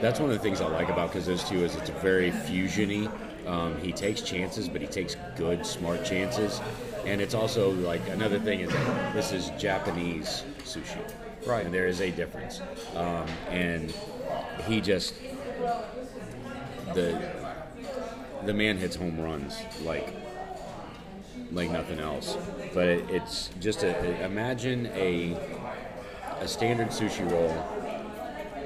that's 0.00 0.20
one 0.20 0.30
of 0.30 0.36
the 0.36 0.42
things 0.42 0.60
I 0.60 0.68
like 0.68 0.88
about 0.88 1.12
Kazus 1.12 1.46
too 1.48 1.64
is 1.64 1.74
it's 1.76 1.90
very 1.90 2.30
fusiony. 2.30 3.10
Um, 3.46 3.78
he 3.80 3.92
takes 3.92 4.20
chances, 4.20 4.68
but 4.68 4.80
he 4.80 4.86
takes 4.86 5.16
good, 5.36 5.64
smart 5.64 6.04
chances, 6.04 6.60
and 7.06 7.20
it's 7.20 7.34
also 7.34 7.70
like 7.70 8.06
another 8.08 8.38
thing 8.38 8.60
is 8.60 8.70
that 8.70 9.14
this 9.14 9.32
is 9.32 9.50
Japanese 9.58 10.44
sushi, 10.64 11.00
Right. 11.48 11.64
And 11.64 11.72
there 11.72 11.86
is 11.86 12.02
a 12.02 12.10
difference, 12.10 12.60
um, 12.94 13.26
and 13.48 13.90
he 14.66 14.82
just 14.82 15.14
the 16.92 17.18
the 18.44 18.52
man 18.52 18.76
hits 18.76 18.96
home 18.96 19.18
runs 19.18 19.58
like 19.82 20.14
like 21.50 21.70
nothing 21.70 22.00
else. 22.00 22.36
But 22.74 22.88
it, 22.88 23.08
it's 23.08 23.48
just 23.60 23.82
a 23.82 24.22
imagine 24.22 24.88
a 24.88 25.38
a 26.40 26.46
standard 26.46 26.88
sushi 26.88 27.28
roll 27.30 27.50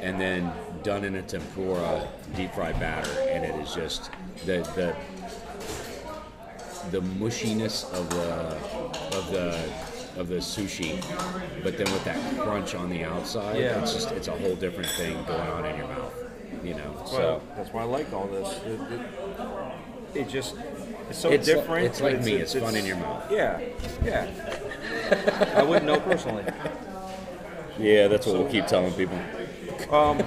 and 0.01 0.21
then 0.21 0.53
done 0.83 1.05
in 1.05 1.14
a 1.14 1.23
tempura 1.23 2.09
deep 2.35 2.53
fried 2.53 2.81
batter, 2.81 3.11
and 3.31 3.45
it 3.45 3.55
is 3.64 3.73
just 3.73 4.11
the 4.45 4.59
the 4.75 4.97
the 6.90 7.01
mushiness 7.01 7.85
of 7.92 8.11
the 8.11 9.16
of 9.16 9.31
the 9.31 9.92
of 10.16 10.29
the 10.29 10.37
sushi, 10.37 11.01
but 11.62 11.77
then 11.79 11.90
with 11.92 12.05
that 12.05 12.38
crunch 12.40 12.75
on 12.75 12.90
the 12.90 13.05
outside, 13.05 13.59
Yeah. 13.59 13.81
it's 13.83 13.92
just 13.94 14.11
it's 14.12 14.29
a 14.29 14.33
whole 14.33 14.55
different 14.57 14.90
thing 14.90 15.14
going 15.25 15.40
on 15.40 15.64
in 15.64 15.77
your 15.77 15.88
mouth, 15.88 16.14
you 16.62 16.75
know. 16.75 16.92
Well, 16.96 17.07
So 17.07 17.42
that's 17.57 17.72
why 17.72 17.83
I 17.83 17.85
like 17.85 18.12
all 18.12 18.27
this. 18.27 18.61
It, 18.66 18.81
it, 18.92 20.20
it 20.22 20.29
just 20.29 20.55
it's 21.09 21.18
so 21.18 21.31
It's 21.31 21.46
different. 21.46 21.87
it's 21.87 22.01
like 22.01 22.16
but 22.16 22.25
me, 22.25 22.35
it's 22.35 22.55
fun 22.55 22.77
in 22.77 22.85
your 22.85 22.96
mouth. 22.96 23.31
Yeah, 23.31 23.61
yeah. 24.05 24.29
I 25.57 25.62
wouldn't 25.62 25.87
know 25.87 26.01
personally. 26.01 26.44
yeah, 27.79 28.09
that's 28.09 28.27
what 28.27 28.37
we'll 28.38 28.51
keep 28.51 28.66
telling 28.66 28.92
people. 28.92 29.18
Um, 29.90 30.22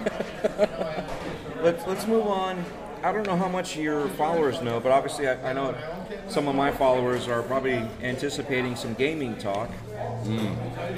Let's 1.62 1.86
let's 1.88 2.06
move 2.06 2.28
on. 2.28 2.64
I 3.06 3.12
don't 3.12 3.28
know 3.28 3.36
how 3.36 3.48
much 3.48 3.78
your 3.78 4.08
followers 4.10 4.64
know, 4.64 4.80
but 4.80 4.92
obviously 4.92 5.28
I, 5.28 5.52
I 5.52 5.54
know 5.54 5.76
some 6.28 6.48
of 6.48 6.56
my 6.56 6.72
followers 6.72 7.28
are 7.28 7.44
probably 7.44 7.88
anticipating 8.02 8.76
some 8.76 8.96
gaming 8.96 9.38
talk. 9.38 9.70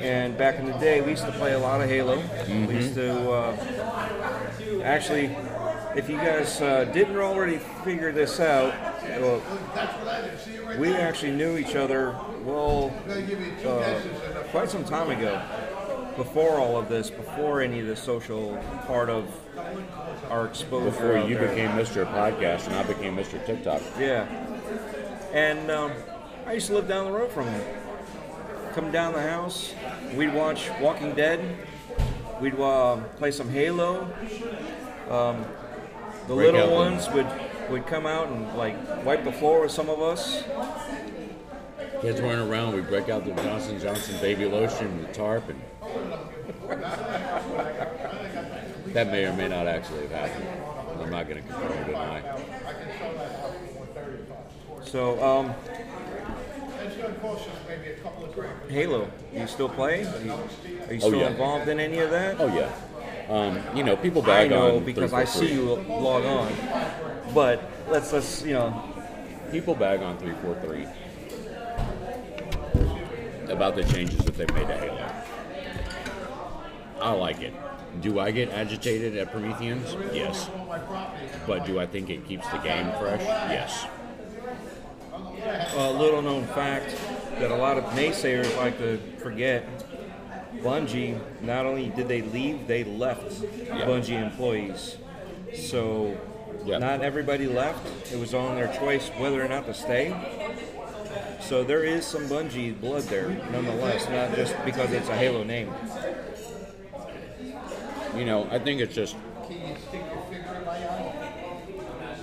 And 0.02 0.38
back 0.38 0.58
in 0.58 0.67
the 0.67 0.78
day, 0.78 1.02
we 1.02 1.12
used 1.12 1.26
to 1.26 1.34
play 1.34 1.52
a 1.52 1.60
lot 1.60 1.82
of 1.82 1.89
Halo. 1.89 2.24
We 2.48 2.76
used 2.76 2.93
to 2.93 3.30
uh, 3.30 4.82
actually, 4.86 5.36
if 5.98 6.08
you 6.10 6.15
guys 6.15 6.62
uh, 6.62 6.86
didn't 6.86 7.17
already 7.17 7.58
figure 7.84 8.13
this 8.13 8.39
out, 8.39 8.74
well, 9.20 9.41
we 10.80 10.96
actually 10.96 11.32
knew 11.32 11.58
each 11.58 11.76
other 11.76 12.15
well 12.46 12.93
uh, 13.65 14.00
quite 14.52 14.70
some 14.70 14.86
time 14.86 15.10
ago. 15.10 15.41
Before 16.18 16.60
all 16.60 16.78
of 16.78 16.90
this, 16.90 17.10
before 17.10 17.62
any 17.62 17.80
of 17.80 17.88
the 17.88 17.96
social 17.96 18.58
part 18.88 19.10
of 19.10 19.32
our 20.30 20.48
exposure. 20.48 20.86
Before 20.86 21.18
you 21.20 21.36
there. 21.36 21.48
became 21.48 21.70
Mr. 21.72 22.06
Podcast 22.12 22.68
and 22.68 22.76
I 22.76 22.84
became 22.84 23.16
Mr. 23.16 23.44
TikTok. 23.46 23.82
Yeah. 24.00 24.26
And 25.32 25.70
um, 25.70 25.92
I 26.46 26.54
used 26.54 26.68
to 26.68 26.74
live 26.74 26.88
down 26.88 27.06
the 27.06 27.12
road 27.12 27.32
from 27.32 27.48
him. 27.48 27.62
Come 28.74 28.92
down 28.92 29.14
the 29.14 29.22
house, 29.22 29.74
we'd 30.16 30.34
watch 30.34 30.70
Walking 30.80 31.14
Dead, 31.14 31.40
we'd 32.40 32.60
uh, 32.60 32.98
play 33.18 33.32
some 33.32 33.50
Halo. 33.50 34.04
Um, 35.10 35.46
the 36.28 36.36
Break 36.36 36.54
little 36.54 36.76
ones 36.76 37.10
would, 37.10 37.28
would 37.70 37.88
come 37.88 38.06
out 38.06 38.28
and 38.28 38.56
like 38.58 38.76
wipe 39.06 39.24
the 39.24 39.32
floor 39.32 39.62
with 39.62 39.72
some 39.72 39.90
of 39.90 40.02
us. 40.02 40.44
Kids 42.02 42.22
running 42.22 42.48
around, 42.48 42.76
we 42.76 42.82
break 42.82 43.10
out 43.10 43.26
the 43.26 43.34
Johnson 43.42 43.80
Johnson 43.80 44.20
baby 44.22 44.46
lotion 44.46 44.88
and 44.88 45.04
the 45.08 45.14
tarp, 45.14 45.50
and 45.50 45.60
that 48.93 49.08
may 49.12 49.26
or 49.26 49.34
may 49.34 49.47
not 49.47 49.67
actually 49.67 50.08
have 50.08 50.12
happened. 50.12 50.47
I'm 51.02 51.10
not 51.12 51.28
going 51.28 51.41
to 51.43 51.47
confirm 51.47 51.71
or 51.71 51.84
deny. 51.86 52.21
So, 54.86 55.21
um, 55.23 55.54
Halo, 58.69 59.10
you 59.34 59.47
still 59.47 59.69
play? 59.69 60.06
Are 60.06 60.21
you, 60.21 60.32
are 60.32 60.93
you 60.93 61.00
Oh, 61.04 61.08
still 61.10 61.19
yeah. 61.19 61.28
involved 61.30 61.67
in 61.67 61.80
any 61.80 62.00
of 62.00 62.10
that? 62.12 62.38
Oh 62.39 62.47
yeah, 62.47 62.71
um, 63.30 63.60
you 63.76 63.84
know 63.84 63.95
people 63.95 64.21
bag 64.21 64.52
I 64.52 64.56
know 64.56 64.78
on 64.78 64.84
because 64.86 65.13
I 65.13 65.26
see 65.26 65.54
you 65.54 65.76
log 65.76 66.26
on. 66.26 66.52
But 67.34 67.62
let's 67.89 68.12
let's 68.13 68.43
you 68.43 68.54
know 68.54 68.84
People 69.52 69.76
bag 69.76 70.02
on 70.02 70.17
three 70.17 70.34
four 70.41 70.56
three 70.62 70.86
about 73.50 73.76
the 73.76 73.84
changes 73.84 74.19
that 74.26 74.36
they've 74.36 74.54
made 74.54 74.67
to 74.67 74.78
Halo. 74.78 75.17
I 77.02 77.12
like 77.12 77.42
it. 77.42 77.54
Do 78.02 78.20
I 78.20 78.32
get 78.32 78.50
agitated 78.52 79.18
at 79.18 79.32
Prometheans? 79.32 79.96
Yes. 80.14 80.50
But 81.48 81.66
do 81.66 81.80
I 81.80 81.86
think 81.86 82.10
it 82.10 82.28
keeps 82.28 82.48
the 82.50 82.58
game 82.58 82.92
fresh? 83.00 83.22
Yes. 83.22 83.86
a 85.76 85.92
little 85.92 86.22
known 86.22 86.46
fact 86.48 86.96
that 87.40 87.52
a 87.52 87.56
lot 87.56 87.78
of 87.78 87.84
naysayers 87.86 88.56
like 88.58 88.78
to 88.80 88.98
forget. 89.20 89.68
Bungie, 90.62 91.20
not 91.42 91.66
only 91.66 91.90
did 91.90 92.08
they 92.08 92.22
leave, 92.24 92.68
they 92.68 92.84
left 92.84 93.42
Bungie 93.70 94.22
employees. 94.22 94.98
So 95.56 96.18
Yeah. 96.66 96.80
not 96.80 97.02
everybody 97.02 97.48
left. 97.48 98.12
It 98.12 98.20
was 98.20 98.34
on 98.34 98.56
their 98.56 98.68
choice 98.80 99.10
whether 99.18 99.44
or 99.44 99.48
not 99.48 99.66
to 99.68 99.74
stay. 99.74 100.14
So 101.42 101.64
there 101.64 101.84
is 101.84 102.06
some 102.06 102.28
Bungie 102.28 102.80
blood 102.80 103.04
there, 103.04 103.30
nonetheless, 103.52 104.10
not 104.10 104.36
just 104.36 104.54
because 104.66 104.92
it's 104.92 105.08
a 105.10 105.16
Halo 105.16 105.44
name. 105.44 105.72
You 108.18 108.26
know, 108.26 108.48
I 108.50 108.58
think 108.58 108.82
it's 108.82 108.96
just 108.96 109.16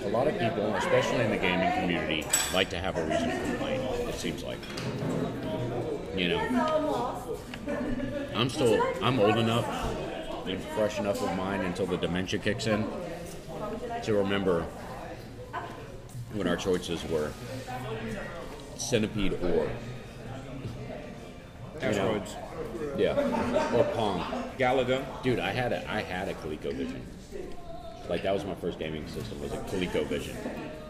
a 0.03 0.09
lot 0.09 0.27
of 0.27 0.37
people, 0.37 0.73
especially 0.75 1.23
in 1.23 1.31
the 1.31 1.37
gaming 1.37 1.71
community, 1.71 2.25
like 2.53 2.69
to 2.71 2.79
have 2.79 2.97
a 2.97 3.05
reason 3.05 3.29
to 3.29 3.39
complain. 3.39 3.79
It 3.81 4.15
seems 4.15 4.43
like, 4.43 4.59
you 6.15 6.29
know, 6.29 7.23
I'm 8.35 8.49
still 8.49 8.83
I'm 9.01 9.19
old 9.19 9.37
enough 9.37 9.65
and 10.45 10.61
fresh 10.75 10.99
enough 10.99 11.21
of 11.21 11.35
mind 11.37 11.63
until 11.63 11.85
the 11.85 11.97
dementia 11.97 12.39
kicks 12.39 12.67
in 12.67 12.85
to 14.03 14.13
remember 14.13 14.65
when 16.33 16.47
our 16.47 16.57
choices 16.57 17.03
were 17.09 17.31
centipede 18.75 19.33
or 19.41 19.69
Asteroids. 21.81 22.35
Yeah 22.97 23.73
or 23.75 23.83
Pong. 23.95 24.19
Galaga. 24.57 25.03
Dude, 25.23 25.39
I 25.39 25.51
had 25.51 25.73
a 25.73 25.89
I 25.91 26.01
had 26.01 26.27
a 26.29 26.33
ColecoVision. 26.35 27.01
Like 28.09 28.21
that 28.23 28.33
was 28.33 28.45
my 28.45 28.55
first 28.55 28.77
gaming 28.77 29.07
system 29.07 29.39
was 29.41 29.51
a 29.51 29.57
ColecoVision 29.57 30.35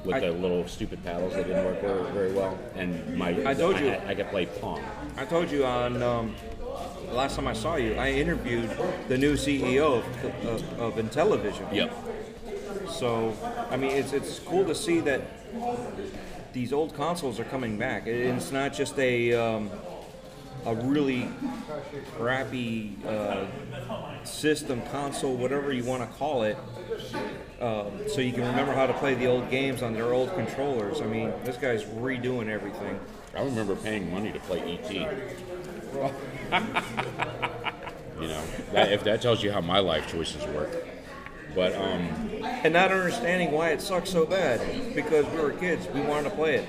with 0.04 0.16
I- 0.16 0.20
the 0.20 0.32
little 0.32 0.68
stupid 0.68 1.04
paddles 1.04 1.34
that 1.34 1.48
didn't 1.48 1.66
work 1.66 1.80
very, 1.82 2.04
very 2.12 2.34
well. 2.34 2.58
And 2.76 3.18
my 3.18 3.30
I 3.50 3.54
told 3.54 3.80
you. 3.80 3.88
had- 3.88 4.06
I, 4.08 4.14
could 4.16 4.30
play 4.30 4.46
Pong. 4.46 4.84
I 5.18 5.26
told 5.26 5.50
you 5.50 5.66
on 5.66 6.04
um, 6.04 6.36
the 7.08 7.14
last 7.14 7.36
time 7.38 7.48
I 7.48 7.54
saw 7.54 7.76
you, 7.78 7.96
I 7.96 8.12
interviewed 8.12 8.70
the 9.08 9.18
new 9.18 9.34
CEO 9.36 10.00
of, 10.00 10.46
of, 10.46 10.80
of 10.80 10.94
Intellivision. 10.96 11.74
Yep. 11.74 11.94
So, 12.90 13.34
I 13.72 13.78
mean, 13.78 13.92
it's, 13.92 14.12
it's 14.14 14.40
cool 14.40 14.66
to 14.66 14.76
see 14.76 15.00
that 15.02 15.22
these 16.54 16.72
old 16.74 16.94
consoles 16.96 17.40
are 17.40 17.46
coming 17.46 17.78
back. 17.78 18.08
It- 18.08 18.26
It's 18.36 18.52
not 18.52 18.74
just 18.74 19.00
a 19.00 19.34
um, 19.34 19.70
a 20.66 20.76
really 20.76 21.30
crappy 22.18 22.96
uh, 23.08 23.46
system, 24.24 24.82
console, 24.92 25.36
whatever 25.36 25.72
you 25.72 25.84
want 25.84 26.02
to 26.02 26.18
call 26.18 26.44
it. 26.44 26.58
Um, 27.62 27.92
so 28.08 28.22
you 28.22 28.34
can 28.34 28.42
remember 28.46 28.74
how 28.74 28.88
to 28.88 28.94
play 28.94 29.14
the 29.16 29.28
old 29.28 29.50
games 29.50 29.82
on 29.82 29.94
their 29.94 30.14
old 30.14 30.34
controllers. 30.34 31.02
I 31.02 31.06
mean, 31.06 31.32
this 31.44 31.58
guy's 31.58 31.84
redoing 31.84 32.50
everything. 32.50 33.00
I 33.36 33.44
remember 33.44 33.76
paying 33.76 34.12
money 34.12 34.32
to 34.32 34.40
play 34.40 34.80
ET. 34.80 34.92
you 38.20 38.28
know, 38.28 38.44
that, 38.74 38.92
if 38.92 39.04
that 39.04 39.22
tells 39.22 39.44
you 39.44 39.52
how 39.52 39.62
my 39.62 39.80
life 39.80 40.12
choices 40.12 40.44
work. 40.48 40.70
But 41.54 41.74
um, 41.76 42.10
And 42.44 42.74
not 42.74 42.92
understanding 42.92 43.52
why 43.52 43.70
it 43.70 43.82
sucks 43.82 44.10
so 44.10 44.26
bad 44.26 44.94
because 44.94 45.26
we 45.28 45.38
were 45.38 45.52
kids, 45.52 45.88
we 45.94 46.02
wanted 46.02 46.30
to 46.30 46.36
play 46.36 46.56
it. 46.56 46.68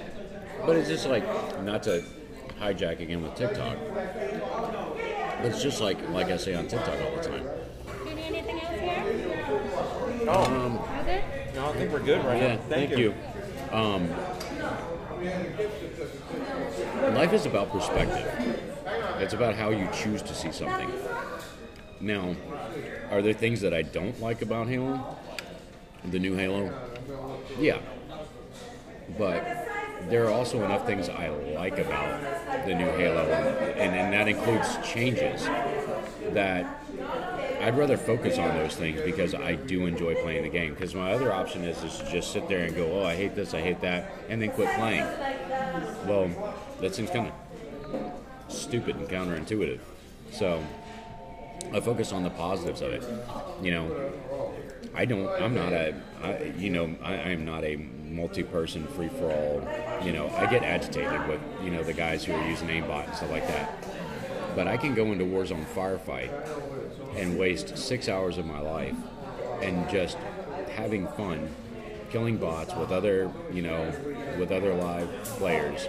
but 0.65 0.77
it's 0.77 0.89
just 0.89 1.07
like 1.09 1.25
not 1.63 1.83
to 1.85 2.05
hijack 2.61 3.01
again 3.01 3.23
with 3.23 3.35
TikTok. 3.35 3.77
But 3.95 5.47
it's 5.47 5.63
just 5.63 5.81
like 5.81 5.99
like 6.11 6.29
I 6.29 6.37
say 6.37 6.55
on 6.55 6.67
TikTok 6.67 6.99
all 7.01 7.17
the 7.17 7.23
time. 7.29 7.43
Do 7.45 8.09
you 8.11 8.15
need 8.17 8.25
anything 8.25 8.61
else 8.61 8.81
here? 8.81 10.25
No, 10.25 10.33
All 10.33 10.47
good? 11.05 11.23
no, 11.55 11.69
I 11.69 11.73
think 11.75 11.93
we're 11.93 12.01
good 12.01 12.25
right 12.25 12.41
Yeah, 12.43 12.55
now. 12.57 12.61
thank, 12.69 12.97
you. 12.97 13.15
Um, 13.73 14.09
life 17.15 17.33
is 17.33 17.47
about 17.47 17.71
perspective. 17.71 18.63
It's 19.19 19.35
about 19.35 19.55
how 19.55 19.71
you 19.71 19.89
choose 19.93 20.23
to 20.23 20.35
see 20.35 20.53
something. 20.53 20.91
Now, 22.01 22.35
are 23.11 23.23
there 23.23 23.33
things 23.33 23.61
that 23.63 23.73
I 23.73 23.83
don't 23.83 24.21
like 24.21 24.43
about 24.43 24.69
Halo? 24.69 25.17
The 26.05 26.19
new 26.19 26.35
Halo? 26.37 26.73
Yeah. 27.59 27.79
But 29.19 29.66
there 30.09 30.27
are 30.27 30.33
also 30.33 30.65
enough 30.65 30.87
things 30.87 31.09
I 31.09 31.29
like 31.29 31.79
about 31.79 32.21
the 32.67 32.75
new 32.75 32.87
Halo, 32.87 33.25
and, 33.25 33.95
and 33.95 34.13
that 34.13 34.29
includes 34.29 34.77
changes 34.85 35.45
that 36.33 36.81
I'd 37.61 37.77
rather 37.77 37.97
focus 37.97 38.39
on 38.39 38.55
those 38.55 38.77
things 38.77 39.01
because 39.01 39.35
I 39.35 39.55
do 39.55 39.87
enjoy 39.87 40.15
playing 40.17 40.45
the 40.45 40.49
game. 40.49 40.75
Because 40.75 40.95
my 40.95 41.13
other 41.13 41.33
option 41.33 41.65
is, 41.65 41.83
is 41.83 41.99
to 41.99 42.11
just 42.11 42.33
sit 42.33 42.49
there 42.49 42.65
and 42.65 42.77
go, 42.77 43.01
oh, 43.01 43.05
I 43.05 43.17
hate 43.17 43.35
this, 43.35 43.55
I 43.55 43.61
hate 43.61 43.81
that, 43.81 44.13
and 44.29 44.41
then 44.41 44.51
quit 44.51 44.69
playing. 44.77 45.05
Well, 46.07 46.55
that 46.81 46.95
seems 46.95 47.11
kind 47.11 47.33
of 47.33 48.13
stupid 48.49 48.97
and 48.97 49.09
counterintuitive. 49.09 49.81
So 50.31 50.63
I 51.73 51.81
focus 51.81 52.13
on 52.13 52.23
the 52.23 52.31
positives 52.31 52.83
of 52.83 52.93
it. 52.93 53.03
You 53.63 53.73
know, 53.73 54.13
I 54.95 55.05
don't. 55.05 55.29
I'm 55.43 55.55
not 55.55 55.73
a. 55.73 55.95
I, 56.23 56.53
you 56.57 56.71
know, 56.71 56.95
I, 57.03 57.15
I 57.15 57.29
am 57.31 57.45
not 57.45 57.65
a 57.65 57.77
multi-person 58.11 58.87
free-for-all. 58.89 59.69
You 60.05 60.13
know, 60.13 60.29
I 60.37 60.47
get 60.47 60.63
agitated 60.63 61.27
with 61.29 61.41
you 61.63 61.71
know 61.71 61.83
the 61.83 61.93
guys 61.93 62.25
who 62.25 62.33
are 62.33 62.49
using 62.49 62.69
aimbot 62.69 63.07
and 63.07 63.15
stuff 63.17 63.31
like 63.31 63.47
that. 63.49 63.85
But 64.55 64.69
I 64.69 64.77
can 64.77 64.95
go 64.95 65.07
into 65.13 65.25
Warzone 65.25 65.67
firefight 65.67 66.31
and 67.17 67.39
waste 67.39 67.77
six 67.77 68.09
hours 68.09 68.39
of 68.39 68.47
my 68.47 68.61
life 68.61 68.97
and 69.63 69.89
just 69.91 70.17
having 70.75 71.07
fun, 71.09 71.49
killing 72.11 72.37
bots 72.37 72.75
with 72.75 72.91
other 72.91 73.31
you 73.53 73.63
know 73.63 73.93
with 74.39 74.51
other 74.53 74.75
live 74.75 75.09
players, 75.25 75.89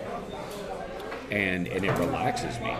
and 1.31 1.67
and 1.67 1.85
it 1.85 1.91
relaxes 1.97 2.59
me. 2.59 2.75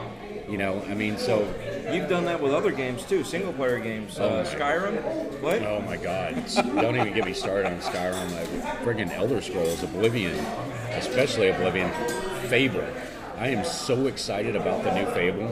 You 0.47 0.57
know, 0.57 0.81
I 0.89 0.93
mean, 0.93 1.17
so 1.17 1.45
You've 1.91 2.09
done 2.09 2.25
that 2.25 2.41
with 2.41 2.51
other 2.53 2.71
games 2.71 3.05
too, 3.05 3.23
single 3.23 3.53
player 3.53 3.79
games. 3.79 4.19
Oh 4.19 4.27
Uh, 4.27 4.45
Skyrim. 4.45 5.41
What? 5.41 5.61
Oh 5.63 5.81
my 5.81 5.95
God! 5.95 6.35
Don't 6.55 6.95
even 6.97 7.13
get 7.13 7.25
me 7.25 7.33
started 7.33 7.71
on 7.71 7.79
Skyrim. 7.79 8.31
Like, 8.33 8.77
friggin' 8.83 9.11
Elder 9.11 9.41
Scrolls, 9.41 9.83
Oblivion, 9.83 10.33
especially 10.91 11.47
Oblivion, 11.47 11.89
Fable. 12.49 12.85
I 13.37 13.49
am 13.49 13.63
so 13.63 14.07
excited 14.07 14.55
about 14.55 14.83
the 14.83 14.93
new 14.95 15.05
Fable. 15.11 15.47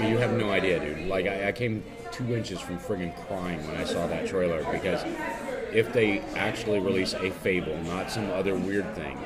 You 0.00 0.16
have 0.18 0.32
no 0.32 0.50
idea, 0.50 0.80
dude. 0.80 1.06
Like 1.06 1.26
I, 1.26 1.48
I 1.48 1.52
came 1.52 1.84
two 2.12 2.34
inches 2.34 2.60
from 2.60 2.78
friggin' 2.78 3.14
crying 3.26 3.64
when 3.66 3.76
I 3.76 3.84
saw 3.84 4.06
that 4.06 4.26
trailer 4.26 4.64
because 4.72 5.02
if 5.72 5.92
they 5.92 6.20
actually 6.34 6.80
release 6.80 7.12
a 7.12 7.30
Fable, 7.30 7.76
not 7.84 8.10
some 8.10 8.30
other 8.30 8.54
weird 8.54 8.94
thing, 8.94 9.18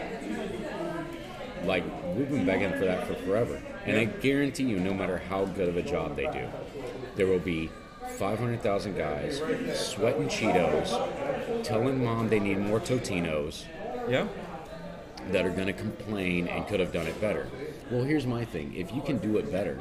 like 1.64 1.84
we've 2.16 2.28
been 2.30 2.44
begging 2.46 2.72
for 2.72 2.84
that 2.84 3.06
for 3.06 3.14
forever. 3.14 3.60
And 3.84 3.96
I 3.96 4.04
guarantee 4.04 4.64
you, 4.64 4.78
no 4.78 4.94
matter 4.94 5.18
how 5.18 5.44
good 5.44 5.68
of 5.68 5.76
a 5.76 5.82
job 5.82 6.16
they 6.16 6.26
do, 6.26 6.48
there 7.16 7.26
will 7.26 7.38
be 7.38 7.70
500,000 8.18 8.96
guys 8.96 9.38
sweating 9.78 10.28
Cheetos, 10.28 11.64
telling 11.64 12.04
mom 12.04 12.28
they 12.28 12.40
need 12.40 12.58
more 12.58 12.80
Totinos 12.80 13.64
Yeah. 14.08 14.26
that 15.30 15.46
are 15.46 15.50
going 15.50 15.66
to 15.68 15.72
complain 15.72 16.48
and 16.48 16.66
could 16.66 16.80
have 16.80 16.92
done 16.92 17.06
it 17.06 17.20
better. 17.20 17.48
Well, 17.90 18.02
here's 18.04 18.26
my 18.26 18.44
thing: 18.44 18.74
if 18.74 18.92
you 18.92 19.02
can 19.02 19.18
do 19.18 19.36
it 19.38 19.50
better, 19.52 19.78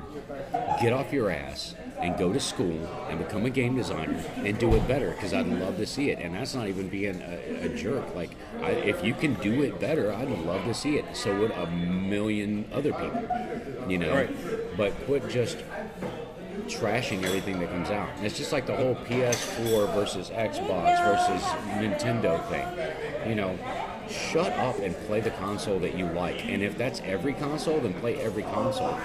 get 0.81 0.93
off 0.93 1.11
your 1.11 1.29
ass 1.31 1.75
and 2.01 2.17
go 2.17 2.33
to 2.33 2.39
school 2.39 2.87
and 3.09 3.19
become 3.19 3.45
a 3.45 3.49
game 3.49 3.75
designer 3.75 4.23
and 4.37 4.57
do 4.57 4.73
it 4.75 4.87
better. 4.87 5.11
Because 5.11 5.33
I'd 5.33 5.47
love 5.47 5.77
to 5.77 5.85
see 5.85 6.09
it, 6.09 6.19
and 6.19 6.35
that's 6.35 6.55
not 6.55 6.67
even 6.67 6.89
being 6.89 7.21
a, 7.21 7.65
a 7.65 7.69
jerk. 7.69 8.15
Like, 8.15 8.31
I, 8.61 8.71
if 8.71 9.03
you 9.03 9.13
can 9.13 9.35
do 9.35 9.61
it 9.61 9.79
better, 9.79 10.13
I'd 10.13 10.29
love 10.29 10.63
to 10.65 10.73
see 10.73 10.97
it. 10.97 11.05
So 11.15 11.37
would 11.39 11.51
a 11.51 11.69
million 11.69 12.67
other 12.73 12.91
people, 12.93 13.29
you 13.87 13.97
know. 13.97 14.13
Right. 14.13 14.77
But 14.77 14.93
quit 15.05 15.29
just 15.29 15.57
trashing 16.67 17.23
everything 17.23 17.59
that 17.59 17.69
comes 17.69 17.89
out. 17.89 18.09
And 18.17 18.25
it's 18.25 18.37
just 18.37 18.51
like 18.51 18.65
the 18.65 18.75
whole 18.75 18.95
PS4 18.95 19.93
versus 19.93 20.29
Xbox 20.29 21.05
versus 21.05 21.43
Nintendo 21.77 22.43
thing. 22.49 23.29
You 23.29 23.35
know, 23.35 23.57
shut 24.09 24.51
up 24.53 24.79
and 24.79 24.95
play 25.07 25.21
the 25.21 25.31
console 25.31 25.79
that 25.79 25.97
you 25.97 26.05
like. 26.07 26.45
And 26.45 26.61
if 26.61 26.77
that's 26.77 27.01
every 27.01 27.33
console, 27.33 27.79
then 27.79 27.93
play 27.95 28.15
every 28.21 28.43
console. 28.43 28.99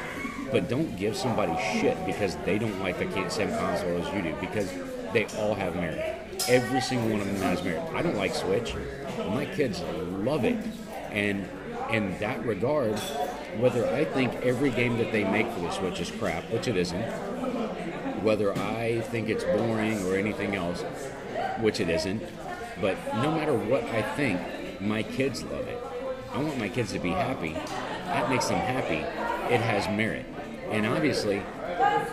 But 0.50 0.68
don't 0.68 0.96
give 0.96 1.16
somebody 1.16 1.56
shit 1.80 2.04
because 2.06 2.36
they 2.44 2.58
don't 2.58 2.80
like 2.80 2.98
the 2.98 3.28
same 3.30 3.50
console 3.50 3.98
as 3.98 4.14
you 4.14 4.22
do 4.22 4.34
because 4.40 4.72
they 5.12 5.26
all 5.38 5.54
have 5.54 5.74
merit. 5.74 6.16
Every 6.48 6.80
single 6.80 7.10
one 7.10 7.20
of 7.20 7.26
them 7.26 7.36
has 7.36 7.62
merit. 7.62 7.82
I 7.94 8.02
don't 8.02 8.16
like 8.16 8.34
Switch. 8.34 8.74
My 9.30 9.46
kids 9.46 9.80
love 9.80 10.44
it. 10.44 10.56
And 11.10 11.48
in 11.90 12.18
that 12.18 12.44
regard, 12.44 12.98
whether 13.58 13.88
I 13.88 14.04
think 14.04 14.34
every 14.36 14.70
game 14.70 14.98
that 14.98 15.12
they 15.12 15.24
make 15.24 15.50
for 15.50 15.60
the 15.60 15.70
Switch 15.70 16.00
is 16.00 16.10
crap, 16.10 16.44
which 16.50 16.68
it 16.68 16.76
isn't, 16.76 17.02
whether 18.22 18.56
I 18.56 19.00
think 19.00 19.28
it's 19.28 19.44
boring 19.44 20.04
or 20.06 20.16
anything 20.16 20.54
else, 20.54 20.82
which 21.60 21.80
it 21.80 21.88
isn't, 21.88 22.22
but 22.80 22.96
no 23.16 23.30
matter 23.30 23.54
what 23.54 23.84
I 23.84 24.02
think, 24.02 24.40
my 24.80 25.02
kids 25.02 25.42
love 25.44 25.66
it. 25.66 25.82
I 26.32 26.38
want 26.42 26.58
my 26.58 26.68
kids 26.68 26.92
to 26.92 26.98
be 26.98 27.10
happy. 27.10 27.54
That 28.04 28.28
makes 28.28 28.46
them 28.46 28.58
happy. 28.58 28.98
It 29.52 29.60
has 29.60 29.88
merit. 29.88 30.26
And 30.70 30.86
obviously, 30.86 31.42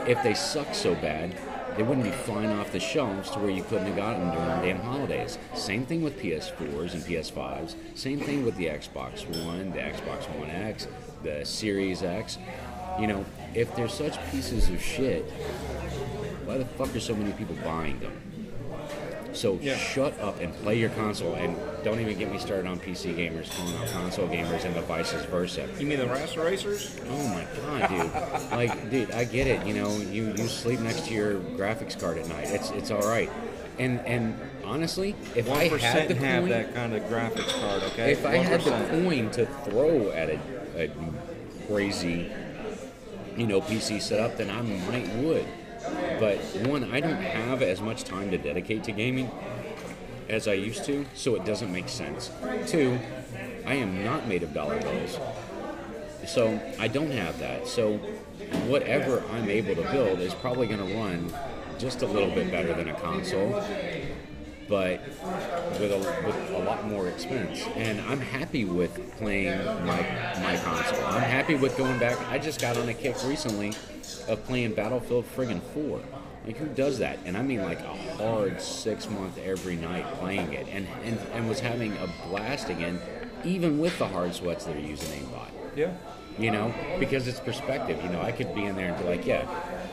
if 0.07 0.21
they 0.23 0.33
suck 0.33 0.73
so 0.73 0.95
bad, 0.95 1.35
they 1.75 1.83
wouldn't 1.83 2.05
be 2.05 2.11
flying 2.11 2.51
off 2.51 2.71
the 2.71 2.79
shelves 2.79 3.31
to 3.31 3.39
where 3.39 3.49
you 3.49 3.63
couldn't 3.63 3.87
have 3.87 3.95
gotten 3.95 4.27
them 4.27 4.35
during 4.35 4.61
the 4.61 4.67
damn 4.67 4.79
holidays. 4.81 5.39
Same 5.55 5.85
thing 5.85 6.03
with 6.03 6.19
PS4s 6.19 6.93
and 6.93 7.03
PS5s. 7.03 7.75
Same 7.95 8.19
thing 8.19 8.45
with 8.45 8.55
the 8.57 8.65
Xbox 8.65 9.25
One, 9.43 9.71
the 9.71 9.79
Xbox 9.79 10.29
One 10.37 10.51
X, 10.51 10.87
the 11.23 11.43
Series 11.43 12.03
X. 12.03 12.37
You 12.99 13.07
know, 13.07 13.25
if 13.55 13.75
they're 13.75 13.89
such 13.89 14.19
pieces 14.29 14.69
of 14.69 14.81
shit, 14.81 15.23
why 16.45 16.57
the 16.59 16.65
fuck 16.65 16.95
are 16.95 16.99
so 16.99 17.15
many 17.15 17.31
people 17.33 17.55
buying 17.63 17.99
them? 17.99 18.22
So 19.33 19.59
Yeah. 19.61 19.77
shut 19.77 20.19
up 20.19 20.39
and 20.41 20.53
play 20.61 20.77
your 20.77 20.89
console, 20.91 21.33
and 21.35 21.55
don't 21.83 21.99
even 21.99 22.17
get 22.17 22.31
me 22.31 22.37
started 22.37 22.67
on 22.67 22.79
PC 22.79 23.13
gamers 23.13 23.49
calling 23.55 23.75
out 23.75 23.87
console 23.91 24.27
gamers 24.27 24.63
and 24.63 24.75
the 24.75 24.81
vice 24.81 25.11
versa. 25.25 25.67
You 25.79 25.85
mean 25.87 25.99
the 25.99 26.05
Raster 26.05 26.43
Racers? 26.43 26.95
Oh 27.09 27.27
my 27.27 27.45
god, 27.57 27.89
dude! 27.89 28.51
like, 28.51 28.89
dude, 28.91 29.11
I 29.11 29.23
get 29.23 29.47
it. 29.47 29.65
You 29.65 29.73
know, 29.73 29.97
you, 29.97 30.33
you 30.37 30.47
sleep 30.47 30.79
next 30.79 31.07
to 31.07 31.13
your 31.13 31.35
graphics 31.39 31.99
card 31.99 32.17
at 32.17 32.27
night. 32.27 32.47
It's 32.49 32.69
it's 32.71 32.91
all 32.91 33.01
right. 33.01 33.29
And 33.79 33.99
and 34.01 34.39
honestly, 34.63 35.15
if 35.35 35.49
I 35.49 35.63
had 35.63 35.71
percent 35.71 36.07
the 36.09 36.15
have 36.15 36.41
coin, 36.43 36.49
that 36.49 36.75
kind 36.75 36.93
of 36.93 37.03
graphics 37.03 37.59
card. 37.59 37.83
Okay. 37.83 38.11
if 38.11 38.25
I 38.25 38.35
had 38.37 38.61
the 38.61 39.01
coin 39.01 39.31
to 39.31 39.47
throw 39.65 40.11
at 40.11 40.29
a, 40.29 40.39
a 40.77 40.91
crazy, 41.67 42.31
you 43.35 43.47
know, 43.47 43.61
PC 43.61 43.99
setup, 43.99 44.37
then 44.37 44.51
I 44.51 44.61
might 44.61 45.09
would. 45.15 45.45
But 46.19 46.37
one, 46.67 46.91
I 46.91 46.99
don't 46.99 47.21
have 47.21 47.61
as 47.61 47.81
much 47.81 48.03
time 48.03 48.31
to 48.31 48.37
dedicate 48.37 48.83
to 48.85 48.91
gaming 48.91 49.29
as 50.29 50.47
I 50.47 50.53
used 50.53 50.85
to, 50.85 51.05
so 51.13 51.35
it 51.35 51.45
doesn't 51.45 51.71
make 51.71 51.89
sense. 51.89 52.31
Two, 52.67 52.99
I 53.65 53.75
am 53.75 54.03
not 54.03 54.27
made 54.27 54.43
of 54.43 54.53
dollar 54.53 54.79
bills, 54.81 55.19
so 56.25 56.59
I 56.79 56.87
don't 56.87 57.11
have 57.11 57.39
that. 57.39 57.67
So 57.67 57.97
whatever 58.67 59.23
I'm 59.31 59.49
able 59.49 59.75
to 59.75 59.91
build 59.91 60.19
is 60.19 60.33
probably 60.33 60.67
going 60.67 60.87
to 60.87 60.95
run 60.95 61.33
just 61.77 62.01
a 62.01 62.07
little 62.07 62.29
bit 62.29 62.51
better 62.51 62.73
than 62.73 62.87
a 62.89 62.93
console 62.93 63.61
but 64.67 65.01
with 65.79 65.91
a, 65.91 65.97
with 66.25 66.51
a 66.51 66.59
lot 66.59 66.85
more 66.87 67.07
expense. 67.07 67.61
And 67.75 67.99
I'm 68.01 68.19
happy 68.19 68.65
with 68.65 69.15
playing 69.17 69.57
my 69.85 70.01
my 70.41 70.57
console. 70.63 71.05
I'm 71.05 71.21
happy 71.21 71.55
with 71.55 71.77
going 71.77 71.99
back. 71.99 72.17
I 72.29 72.39
just 72.39 72.61
got 72.61 72.77
on 72.77 72.89
a 72.89 72.93
kick 72.93 73.15
recently 73.25 73.73
of 74.27 74.43
playing 74.45 74.73
Battlefield 74.73 75.25
friggin' 75.35 75.61
4. 75.61 76.01
Like 76.45 76.57
who 76.57 76.67
does 76.67 76.99
that? 76.99 77.19
And 77.25 77.37
I 77.37 77.41
mean 77.41 77.61
like 77.61 77.79
a 77.79 77.93
hard 78.17 78.61
six 78.61 79.09
month 79.09 79.37
every 79.37 79.75
night 79.77 80.05
playing 80.15 80.53
it, 80.53 80.67
and 80.71 80.87
and, 81.03 81.17
and 81.33 81.47
was 81.47 81.59
having 81.61 81.93
a 81.97 82.07
blast 82.27 82.69
again, 82.69 82.99
even 83.43 83.79
with 83.79 83.97
the 83.97 84.07
hard 84.07 84.33
sweats 84.35 84.65
that 84.65 84.75
are 84.75 84.79
using 84.79 85.09
aimbot 85.25 85.49
Yeah. 85.75 85.93
you 86.37 86.51
know, 86.51 86.73
because 86.99 87.27
it's 87.27 87.39
perspective. 87.39 88.01
You 88.03 88.09
know, 88.09 88.21
I 88.21 88.31
could 88.33 88.53
be 88.53 88.65
in 88.65 88.75
there 88.75 88.89
and 88.93 88.97
be 88.97 89.09
like, 89.09 89.25
yeah, 89.25 89.45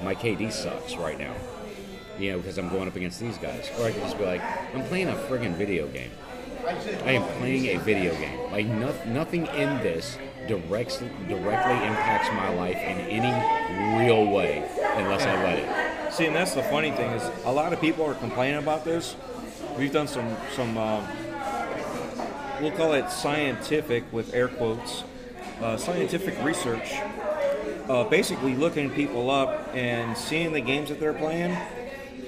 my 0.02 0.14
KD 0.14 0.50
sucks 0.52 0.96
right 0.96 1.18
now, 1.18 1.34
you 2.20 2.32
know, 2.32 2.38
because 2.38 2.58
I'm 2.58 2.68
going 2.68 2.88
up 2.88 2.96
against 2.96 3.20
these 3.20 3.38
guys. 3.38 3.70
Or 3.78 3.86
I 3.86 3.92
could 3.92 4.02
just 4.02 4.18
be 4.18 4.24
like, 4.24 4.42
I'm 4.74 4.84
playing 4.84 5.08
a 5.08 5.14
friggin' 5.14 5.54
video 5.54 5.88
game. 5.88 6.10
I 6.66 7.12
am 7.12 7.22
playing 7.38 7.66
a 7.76 7.78
video 7.78 8.14
game. 8.16 8.38
Like, 8.52 8.66
no, 8.66 8.94
nothing 9.06 9.46
in 9.46 9.78
this 9.82 10.18
directs, 10.46 10.98
directly 11.28 11.74
impacts 11.86 12.28
my 12.34 12.48
life 12.50 12.76
in 12.76 12.98
any 13.08 13.98
real 13.98 14.30
way 14.30 14.68
unless 14.96 15.22
I 15.22 15.42
let 15.42 15.58
it. 15.58 16.12
See, 16.12 16.26
and 16.26 16.36
that's 16.36 16.54
the 16.54 16.62
funny 16.64 16.90
thing 16.90 17.10
is 17.12 17.30
a 17.44 17.52
lot 17.52 17.72
of 17.72 17.80
people 17.80 18.04
are 18.04 18.14
complaining 18.14 18.58
about 18.58 18.84
this. 18.84 19.16
We've 19.78 19.92
done 19.92 20.08
some 20.08 20.36
some 20.54 20.76
um, 20.76 21.06
we'll 22.60 22.72
call 22.72 22.94
it 22.94 23.10
scientific 23.10 24.12
with 24.12 24.34
air 24.34 24.48
quotes 24.48 25.04
uh, 25.62 25.76
scientific 25.76 26.42
research. 26.42 26.92
Uh, 27.88 28.04
basically, 28.04 28.54
looking 28.54 28.90
people 28.90 29.30
up 29.30 29.68
and 29.74 30.16
seeing 30.16 30.52
the 30.52 30.60
games 30.60 30.88
that 30.88 31.00
they're 31.00 31.14
playing 31.14 31.56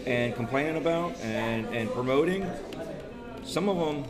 and 0.07 0.35
complaining 0.35 0.77
about 0.77 1.17
and, 1.21 1.67
and 1.75 1.91
promoting. 1.91 2.49
Some 3.45 3.69
of 3.69 3.77
them 3.79 4.05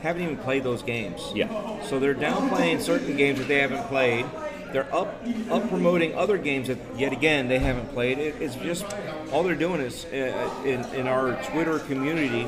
haven't 0.00 0.22
even 0.22 0.36
played 0.38 0.64
those 0.64 0.82
games. 0.82 1.20
Yeah. 1.34 1.82
So 1.84 1.98
they're 1.98 2.14
downplaying 2.14 2.80
certain 2.80 3.16
games 3.16 3.38
that 3.38 3.48
they 3.48 3.58
haven't 3.58 3.86
played. 3.88 4.26
They're 4.72 4.92
up 4.94 5.14
up 5.50 5.68
promoting 5.68 6.14
other 6.16 6.36
games 6.36 6.66
that 6.68 6.78
yet 6.96 7.12
again 7.12 7.46
they 7.48 7.58
haven't 7.60 7.90
played. 7.92 8.18
It, 8.18 8.34
it's 8.40 8.56
just 8.56 8.84
all 9.32 9.42
they're 9.44 9.54
doing 9.54 9.80
is 9.80 10.04
uh, 10.06 10.62
in 10.64 10.84
in 10.94 11.06
our 11.06 11.40
Twitter 11.44 11.78
community. 11.78 12.46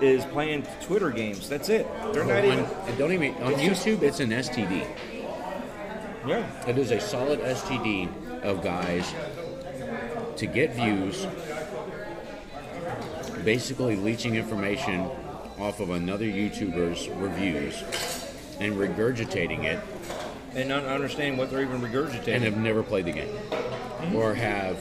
is 0.00 0.24
playing 0.26 0.64
Twitter 0.82 1.10
games. 1.10 1.46
That's 1.48 1.68
it. 1.68 1.86
They're 2.14 2.24
not 2.24 2.38
On- 2.44 2.44
even. 2.44 2.98
don't 2.98 3.12
even 3.12 3.34
on 3.42 3.54
YouTube. 3.54 4.00
It's 4.02 4.20
an 4.20 4.30
STD. 4.30 4.86
Yeah. 6.26 6.46
It 6.66 6.78
is 6.78 6.90
a 6.90 7.00
solid 7.00 7.40
STD 7.40 8.08
of 8.42 8.62
guys 8.62 9.12
to 10.36 10.46
get 10.46 10.74
views, 10.74 11.26
basically 13.44 13.96
leeching 13.96 14.36
information 14.36 15.08
off 15.58 15.80
of 15.80 15.90
another 15.90 16.24
YouTuber's 16.24 17.08
reviews 17.08 17.82
and 18.60 18.74
regurgitating 18.74 19.64
it, 19.64 19.80
And 20.54 20.68
not 20.68 20.84
understanding 20.84 21.36
what 21.36 21.50
they're 21.50 21.62
even 21.62 21.80
regurgitating. 21.80 22.28
and 22.28 22.44
have 22.44 22.56
never 22.56 22.82
played 22.82 23.06
the 23.06 23.12
game 23.12 23.28
hmm? 23.28 24.16
or 24.16 24.34
have 24.34 24.76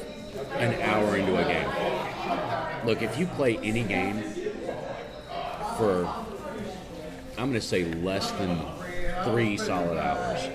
an 0.58 0.82
hour 0.82 1.16
into 1.16 1.38
a 1.38 1.44
game. 1.44 2.86
Look, 2.86 3.02
if 3.02 3.18
you 3.20 3.28
play 3.28 3.58
any 3.58 3.84
game 3.84 4.22
for, 5.78 6.06
I'm 7.38 7.50
going 7.50 7.54
to 7.54 7.62
say 7.62 7.86
less 7.86 8.32
than 8.32 8.60
three 9.26 9.58
solid 9.58 9.98
hours, 9.98 10.48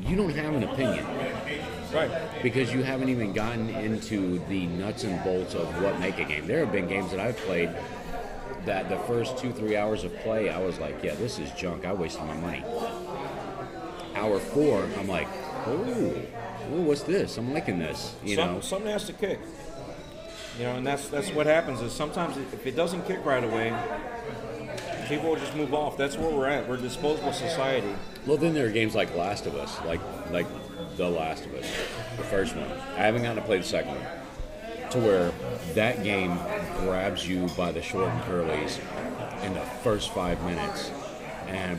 you 0.00 0.16
don't 0.16 0.34
have 0.34 0.54
an 0.54 0.62
opinion. 0.64 1.06
Right. 1.92 2.10
because 2.42 2.72
you 2.72 2.82
haven't 2.82 3.08
even 3.08 3.32
gotten 3.32 3.68
into 3.70 4.38
the 4.48 4.66
nuts 4.66 5.04
and 5.04 5.22
bolts 5.24 5.54
of 5.54 5.66
what 5.82 5.98
make 6.00 6.18
a 6.18 6.24
game. 6.24 6.46
There 6.46 6.60
have 6.60 6.72
been 6.72 6.88
games 6.88 7.10
that 7.10 7.20
I've 7.20 7.36
played 7.38 7.70
that 8.66 8.88
the 8.88 8.98
first 9.00 9.38
two, 9.38 9.52
three 9.52 9.76
hours 9.76 10.04
of 10.04 10.14
play, 10.18 10.50
I 10.50 10.58
was 10.58 10.78
like, 10.78 11.02
yeah, 11.02 11.14
this 11.14 11.38
is 11.38 11.50
junk. 11.52 11.86
I 11.86 11.92
wasted 11.92 12.24
my 12.24 12.36
money. 12.36 12.64
Hour 14.14 14.38
four, 14.38 14.88
I'm 14.98 15.08
like, 15.08 15.28
oh, 15.66 16.14
oh 16.72 16.82
what's 16.82 17.02
this? 17.02 17.36
I'm 17.38 17.52
liking 17.52 17.78
this. 17.78 18.14
You 18.24 18.36
Some, 18.36 18.54
know, 18.54 18.60
something 18.60 18.90
has 18.90 19.04
to 19.04 19.12
kick. 19.12 19.38
You 20.58 20.64
know, 20.64 20.76
and 20.76 20.86
that's 20.86 21.08
that's 21.08 21.30
what 21.30 21.46
happens 21.46 21.82
is 21.82 21.92
sometimes 21.92 22.36
if 22.38 22.66
it 22.66 22.74
doesn't 22.74 23.06
kick 23.06 23.24
right 23.24 23.44
away, 23.44 23.76
people 25.06 25.30
will 25.30 25.36
just 25.36 25.54
move 25.54 25.74
off. 25.74 25.98
That's 25.98 26.16
where 26.16 26.30
we're 26.30 26.48
at. 26.48 26.66
We're 26.66 26.76
a 26.76 26.80
disposable 26.80 27.32
society. 27.32 27.94
Well, 28.26 28.38
then 28.38 28.54
there 28.54 28.66
are 28.66 28.70
games 28.70 28.94
like 28.94 29.14
Last 29.14 29.46
of 29.46 29.54
Us, 29.54 29.78
like 29.84 30.00
like 30.30 30.46
The 30.96 31.08
Last 31.08 31.44
of 31.44 31.54
Us, 31.54 31.70
the 32.16 32.24
first 32.24 32.56
one. 32.56 32.70
I 32.96 33.02
haven't 33.02 33.22
gotten 33.22 33.36
to 33.36 33.42
play 33.42 33.58
the 33.58 33.64
second 33.64 33.92
one, 33.92 34.90
to 34.90 34.98
where 34.98 35.32
that 35.74 36.02
game 36.02 36.38
grabs 36.80 37.28
you 37.28 37.48
by 37.56 37.70
the 37.72 37.82
short 37.82 38.08
and 38.08 38.22
curlies 38.22 38.78
in 39.44 39.52
the 39.52 39.60
first 39.60 40.10
five 40.14 40.42
minutes, 40.44 40.90
and 41.48 41.78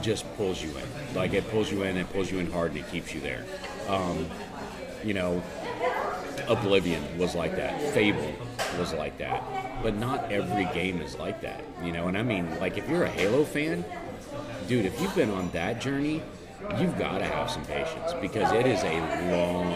just 0.00 0.24
pulls 0.36 0.62
you 0.62 0.70
in. 0.70 1.14
Like 1.14 1.34
it 1.34 1.48
pulls 1.50 1.70
you 1.70 1.82
in, 1.82 1.96
it 1.96 2.10
pulls 2.12 2.30
you 2.30 2.38
in 2.38 2.50
hard, 2.50 2.70
and 2.72 2.80
it 2.80 2.90
keeps 2.90 3.14
you 3.14 3.20
there. 3.20 3.44
Um, 3.88 4.26
you 5.04 5.12
know, 5.12 5.42
Oblivion 6.48 7.18
was 7.18 7.34
like 7.34 7.56
that. 7.56 7.80
Fable 7.92 8.32
was 8.78 8.92
like 8.94 9.18
that. 9.18 9.42
But 9.82 9.96
not 9.96 10.32
every 10.32 10.64
game 10.72 11.00
is 11.02 11.16
like 11.18 11.42
that. 11.42 11.62
You 11.82 11.92
know, 11.92 12.08
and 12.08 12.16
I 12.16 12.22
mean, 12.22 12.58
like 12.58 12.78
if 12.78 12.88
you're 12.88 13.04
a 13.04 13.10
Halo 13.10 13.44
fan, 13.44 13.84
dude, 14.66 14.86
if 14.86 15.00
you've 15.00 15.14
been 15.14 15.30
on 15.30 15.50
that 15.50 15.80
journey, 15.80 16.22
you've 16.78 16.98
got 16.98 17.18
to 17.18 17.24
have 17.24 17.50
some 17.50 17.64
patience 17.64 18.12
because 18.20 18.52
it 18.52 18.66
is 18.66 18.82
a 18.82 19.00
long 19.30 19.72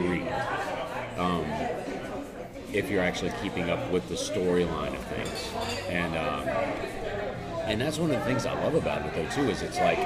read. 0.00 0.32
Um, 1.16 1.44
if 2.72 2.88
you're 2.90 3.02
actually 3.02 3.32
keeping 3.42 3.68
up 3.68 3.90
with 3.90 4.08
the 4.08 4.14
storyline 4.14 4.94
of 4.94 5.04
things, 5.06 5.50
and 5.88 6.16
um, 6.16 6.48
and 7.66 7.80
that's 7.80 7.98
one 7.98 8.10
of 8.10 8.18
the 8.18 8.24
things 8.24 8.46
I 8.46 8.54
love 8.62 8.74
about 8.74 9.04
it 9.06 9.14
though 9.14 9.28
too 9.28 9.50
is 9.50 9.62
it's 9.62 9.78
like 9.78 9.98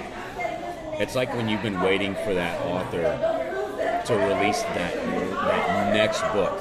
it's 1.00 1.14
like 1.14 1.34
when 1.34 1.48
you've 1.48 1.62
been 1.62 1.80
waiting 1.80 2.14
for 2.14 2.34
that 2.34 2.60
author 2.66 3.02
to 4.06 4.14
release 4.14 4.62
that 4.62 4.94
that 4.94 5.94
next 5.94 6.20
book, 6.32 6.58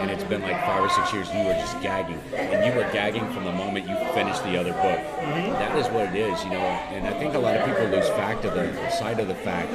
and 0.00 0.10
it's 0.10 0.24
been 0.24 0.42
like 0.42 0.58
five 0.64 0.82
or 0.82 0.88
six 0.88 1.12
years, 1.12 1.28
you 1.32 1.44
were 1.44 1.52
just 1.52 1.80
gagging, 1.82 2.18
and 2.34 2.64
you 2.64 2.72
were 2.72 2.90
gagging 2.92 3.30
from 3.32 3.44
the 3.44 3.52
moment 3.52 3.88
you 3.88 3.94
finished 4.14 4.42
the 4.44 4.58
other 4.58 4.72
book. 4.72 4.98
Mm-hmm. 4.98 5.52
That 5.52 5.76
is 5.76 5.86
what 5.88 6.06
it 6.08 6.14
is, 6.16 6.42
you 6.44 6.50
know. 6.50 6.56
And 6.58 7.06
I 7.06 7.18
think 7.18 7.34
a 7.34 7.38
lot 7.38 7.56
of 7.56 7.66
people 7.66 7.86
lose 7.88 8.08
fact 8.10 8.44
of 8.44 8.54
the 8.54 8.90
sight 8.90 9.20
of 9.20 9.28
the 9.28 9.34
fact 9.34 9.70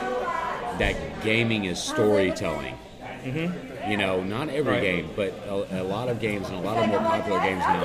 that 0.80 0.95
gaming 1.23 1.65
is 1.65 1.80
storytelling. 1.80 2.76
Mm-hmm. 3.23 3.89
You 3.91 3.97
know, 3.97 4.23
not 4.23 4.49
every 4.49 4.73
Right. 4.73 4.82
game, 4.82 5.09
but 5.15 5.34
a, 5.47 5.82
a 5.82 5.84
lot 5.84 6.09
of 6.09 6.19
games 6.19 6.49
and 6.49 6.57
a 6.57 6.61
lot 6.61 6.78
of 6.78 6.89
more 6.89 6.99
popular 6.99 7.39
games 7.39 7.59
now, 7.59 7.82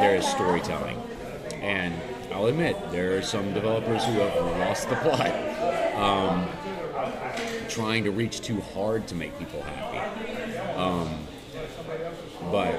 there 0.00 0.16
is 0.16 0.26
storytelling. 0.26 1.00
And 1.60 1.94
I'll 2.32 2.46
admit, 2.46 2.76
there 2.90 3.16
are 3.18 3.22
some 3.22 3.52
developers 3.52 4.04
who 4.04 4.12
have 4.12 4.34
lost 4.58 4.88
the 4.88 4.96
plot 4.96 5.30
um, 5.94 6.48
trying 7.68 8.04
to 8.04 8.10
reach 8.10 8.40
too 8.40 8.60
hard 8.74 9.06
to 9.08 9.14
make 9.14 9.38
people 9.38 9.62
happy. 9.62 10.72
Um, 10.76 11.21
but, 12.52 12.78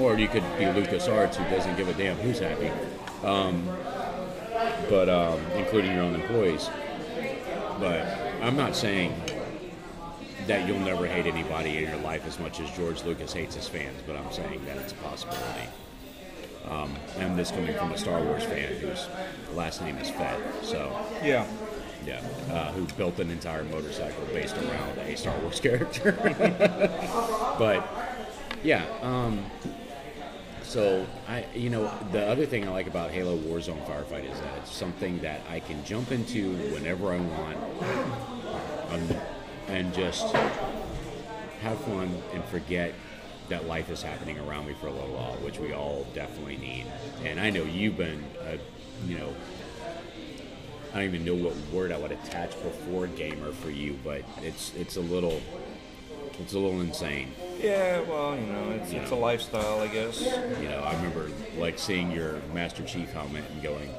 or 0.00 0.18
you 0.18 0.26
could 0.26 0.42
be 0.58 0.66
Lucas 0.66 1.06
Arts, 1.06 1.36
who 1.36 1.44
doesn't 1.44 1.76
give 1.76 1.88
a 1.88 1.94
damn 1.94 2.16
who's 2.16 2.40
happy, 2.40 2.70
um, 3.22 3.68
but 4.88 5.08
um, 5.08 5.38
including 5.54 5.92
your 5.92 6.02
own 6.02 6.14
employees. 6.14 6.68
But 7.78 8.06
I'm 8.42 8.56
not 8.56 8.74
saying 8.74 9.14
that 10.46 10.66
you'll 10.66 10.80
never 10.80 11.06
hate 11.06 11.26
anybody 11.26 11.76
in 11.76 11.90
your 11.90 11.98
life 11.98 12.26
as 12.26 12.38
much 12.40 12.58
as 12.58 12.70
George 12.72 13.04
Lucas 13.04 13.32
hates 13.32 13.54
his 13.54 13.68
fans, 13.68 14.00
but 14.06 14.16
I'm 14.16 14.32
saying 14.32 14.64
that 14.64 14.78
it's 14.78 14.92
a 14.92 14.96
possibility. 14.96 15.68
Um, 16.68 16.94
and 17.18 17.38
this 17.38 17.50
coming 17.50 17.76
from 17.76 17.92
a 17.92 17.98
Star 17.98 18.22
Wars 18.22 18.44
fan 18.44 18.74
whose 18.74 19.06
last 19.54 19.82
name 19.82 19.98
is 19.98 20.10
Fett, 20.10 20.40
so. 20.62 20.98
Yeah. 21.22 21.46
Yeah, 22.06 22.22
uh, 22.50 22.72
who 22.72 22.86
built 22.94 23.20
an 23.20 23.30
entire 23.30 23.62
motorcycle 23.64 24.24
based 24.32 24.56
around 24.56 24.98
a 24.98 25.16
Star 25.16 25.38
Wars 25.40 25.60
character. 25.60 26.12
but 27.58 27.86
yeah, 28.62 28.84
um, 29.02 29.44
so 30.62 31.06
I, 31.26 31.46
you 31.54 31.70
know, 31.70 31.92
the 32.12 32.26
other 32.26 32.46
thing 32.46 32.66
I 32.66 32.70
like 32.70 32.86
about 32.86 33.10
Halo 33.10 33.36
Warzone 33.36 33.84
Firefight 33.86 34.30
is 34.30 34.38
that 34.40 34.58
it's 34.58 34.72
something 34.72 35.18
that 35.20 35.40
I 35.48 35.60
can 35.60 35.84
jump 35.84 36.12
into 36.12 36.52
whenever 36.72 37.12
I 37.12 37.18
want, 37.18 37.58
um, 38.90 39.16
and 39.68 39.92
just 39.94 40.34
have 41.62 41.78
fun 41.80 42.22
and 42.32 42.44
forget 42.46 42.94
that 43.48 43.66
life 43.66 43.90
is 43.90 44.02
happening 44.02 44.38
around 44.38 44.66
me 44.66 44.74
for 44.74 44.86
a 44.86 44.92
little 44.92 45.14
while, 45.14 45.34
which 45.38 45.58
we 45.58 45.72
all 45.72 46.06
definitely 46.14 46.56
need. 46.56 46.86
And 47.24 47.40
I 47.40 47.50
know 47.50 47.64
you've 47.64 47.96
been, 47.96 48.22
a, 48.42 48.58
you 49.08 49.18
know, 49.18 49.34
I 50.92 50.94
don't 50.94 51.04
even 51.04 51.24
know 51.24 51.34
what 51.34 51.56
word 51.72 51.92
I 51.92 51.98
would 51.98 52.12
attach 52.12 52.50
before 52.62 53.06
gamer 53.08 53.52
for 53.52 53.70
you, 53.70 53.98
but 54.04 54.22
it's 54.42 54.72
it's 54.74 54.96
a 54.96 55.00
little 55.00 55.40
it's 56.40 56.52
a 56.54 56.58
little 56.58 56.80
insane. 56.80 57.32
Yeah. 57.60 58.00
Well, 58.00 58.36
you 58.36 58.46
know, 58.46 58.70
it's 58.70 58.92
it's 58.92 59.10
a 59.10 59.14
lifestyle, 59.16 59.80
I 59.80 59.88
guess. 59.88 60.20
You 60.20 60.68
know, 60.68 60.82
I 60.84 60.94
remember 60.96 61.30
like 61.58 61.78
seeing 61.78 62.10
your 62.10 62.40
Master 62.54 62.82
Chief 62.84 63.10
helmet 63.12 63.44
and 63.52 63.62
going, 63.62 63.90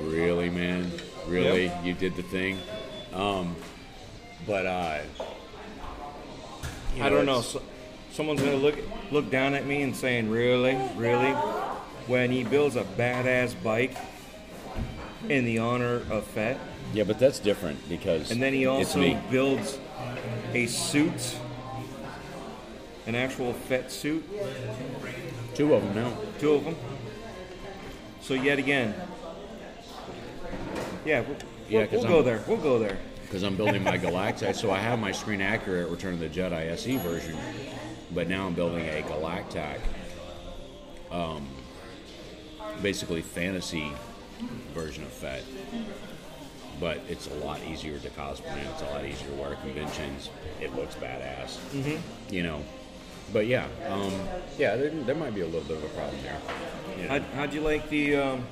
"Really, 0.00 0.50
man? 0.50 0.90
Really? 1.26 1.64
Yep. 1.64 1.84
You 1.84 1.94
did 1.94 2.16
the 2.16 2.22
thing?" 2.22 2.58
Um, 3.12 3.56
but 4.46 4.66
uh, 4.66 4.98
you 6.94 7.02
I 7.02 7.08
don't 7.08 7.26
know. 7.26 7.40
So, 7.40 7.62
someone's 8.12 8.42
gonna 8.42 8.56
look 8.56 8.76
look 9.10 9.30
down 9.30 9.54
at 9.54 9.66
me 9.66 9.82
and 9.82 9.94
saying, 9.96 10.30
"Really, 10.30 10.76
really?" 10.96 11.32
When 12.06 12.30
he 12.30 12.44
builds 12.44 12.76
a 12.76 12.84
badass 12.84 13.60
bike 13.64 13.96
in 15.28 15.44
the 15.44 15.58
honor 15.58 16.02
of 16.10 16.24
Fett, 16.24 16.56
Yeah, 16.94 17.02
but 17.02 17.18
that's 17.18 17.40
different 17.40 17.88
because 17.88 18.30
and 18.30 18.40
then 18.40 18.52
he 18.52 18.66
also 18.66 19.18
builds 19.30 19.78
a 20.54 20.66
suit, 20.66 21.36
an 23.06 23.14
actual 23.14 23.52
Fett 23.52 23.90
suit, 23.90 24.24
two 25.54 25.74
of 25.74 25.82
them 25.82 25.94
now. 25.94 26.16
two 26.38 26.54
of 26.54 26.64
them. 26.64 26.76
So 28.20 28.34
yet 28.34 28.58
again, 28.58 28.94
yeah, 31.04 31.20
we'll, 31.20 31.36
Yeah, 31.68 31.86
we'll, 31.90 32.02
go 32.02 32.22
there. 32.22 32.42
We'll 32.48 32.56
go 32.56 32.78
there. 32.80 32.98
because 33.22 33.42
I'm 33.44 33.56
building 33.56 33.84
my 33.84 33.96
Galactic. 33.96 34.54
so 34.56 34.70
I 34.72 34.78
have 34.78 34.98
my 34.98 35.12
screen 35.12 35.40
accurate 35.40 35.88
Return 35.88 36.14
of 36.14 36.20
the 36.20 36.28
Jedi 36.28 36.68
SE 36.70 36.96
version, 36.98 37.36
but 38.12 38.28
now 38.28 38.46
I'm 38.46 38.54
building 38.54 38.88
a 38.88 39.02
Galactic, 39.02 39.80
um, 41.12 41.46
basically 42.82 43.22
fantasy 43.22 43.92
version 44.74 45.04
of 45.04 45.10
Fett. 45.10 45.44
But 46.78 47.00
it's 47.08 47.26
a 47.28 47.34
lot 47.36 47.60
easier 47.70 47.98
to 48.00 48.10
cosplay. 48.10 48.58
It's 48.70 48.82
a 48.82 48.86
lot 48.86 49.06
easier 49.06 49.28
to 49.28 49.34
wear 49.34 49.54
conventions. 49.54 50.28
It 50.60 50.74
looks 50.74 50.94
badass. 50.96 51.56
Mm-hmm. 51.70 52.34
You 52.34 52.42
know. 52.42 52.62
But 53.32 53.46
yeah, 53.46 53.66
um, 53.88 54.12
yeah, 54.58 54.76
there, 54.76 54.90
there 54.90 55.14
might 55.14 55.34
be 55.34 55.40
a 55.40 55.46
little 55.46 55.62
bit 55.62 55.76
of 55.78 55.84
a 55.84 55.88
problem 55.88 56.22
there. 56.22 56.38
You 56.96 57.02
know. 57.02 57.08
How'd, 57.08 57.22
how'd 57.34 57.54
you 57.54 57.60
like 57.60 57.88
the 57.90 58.16
um, 58.16 58.46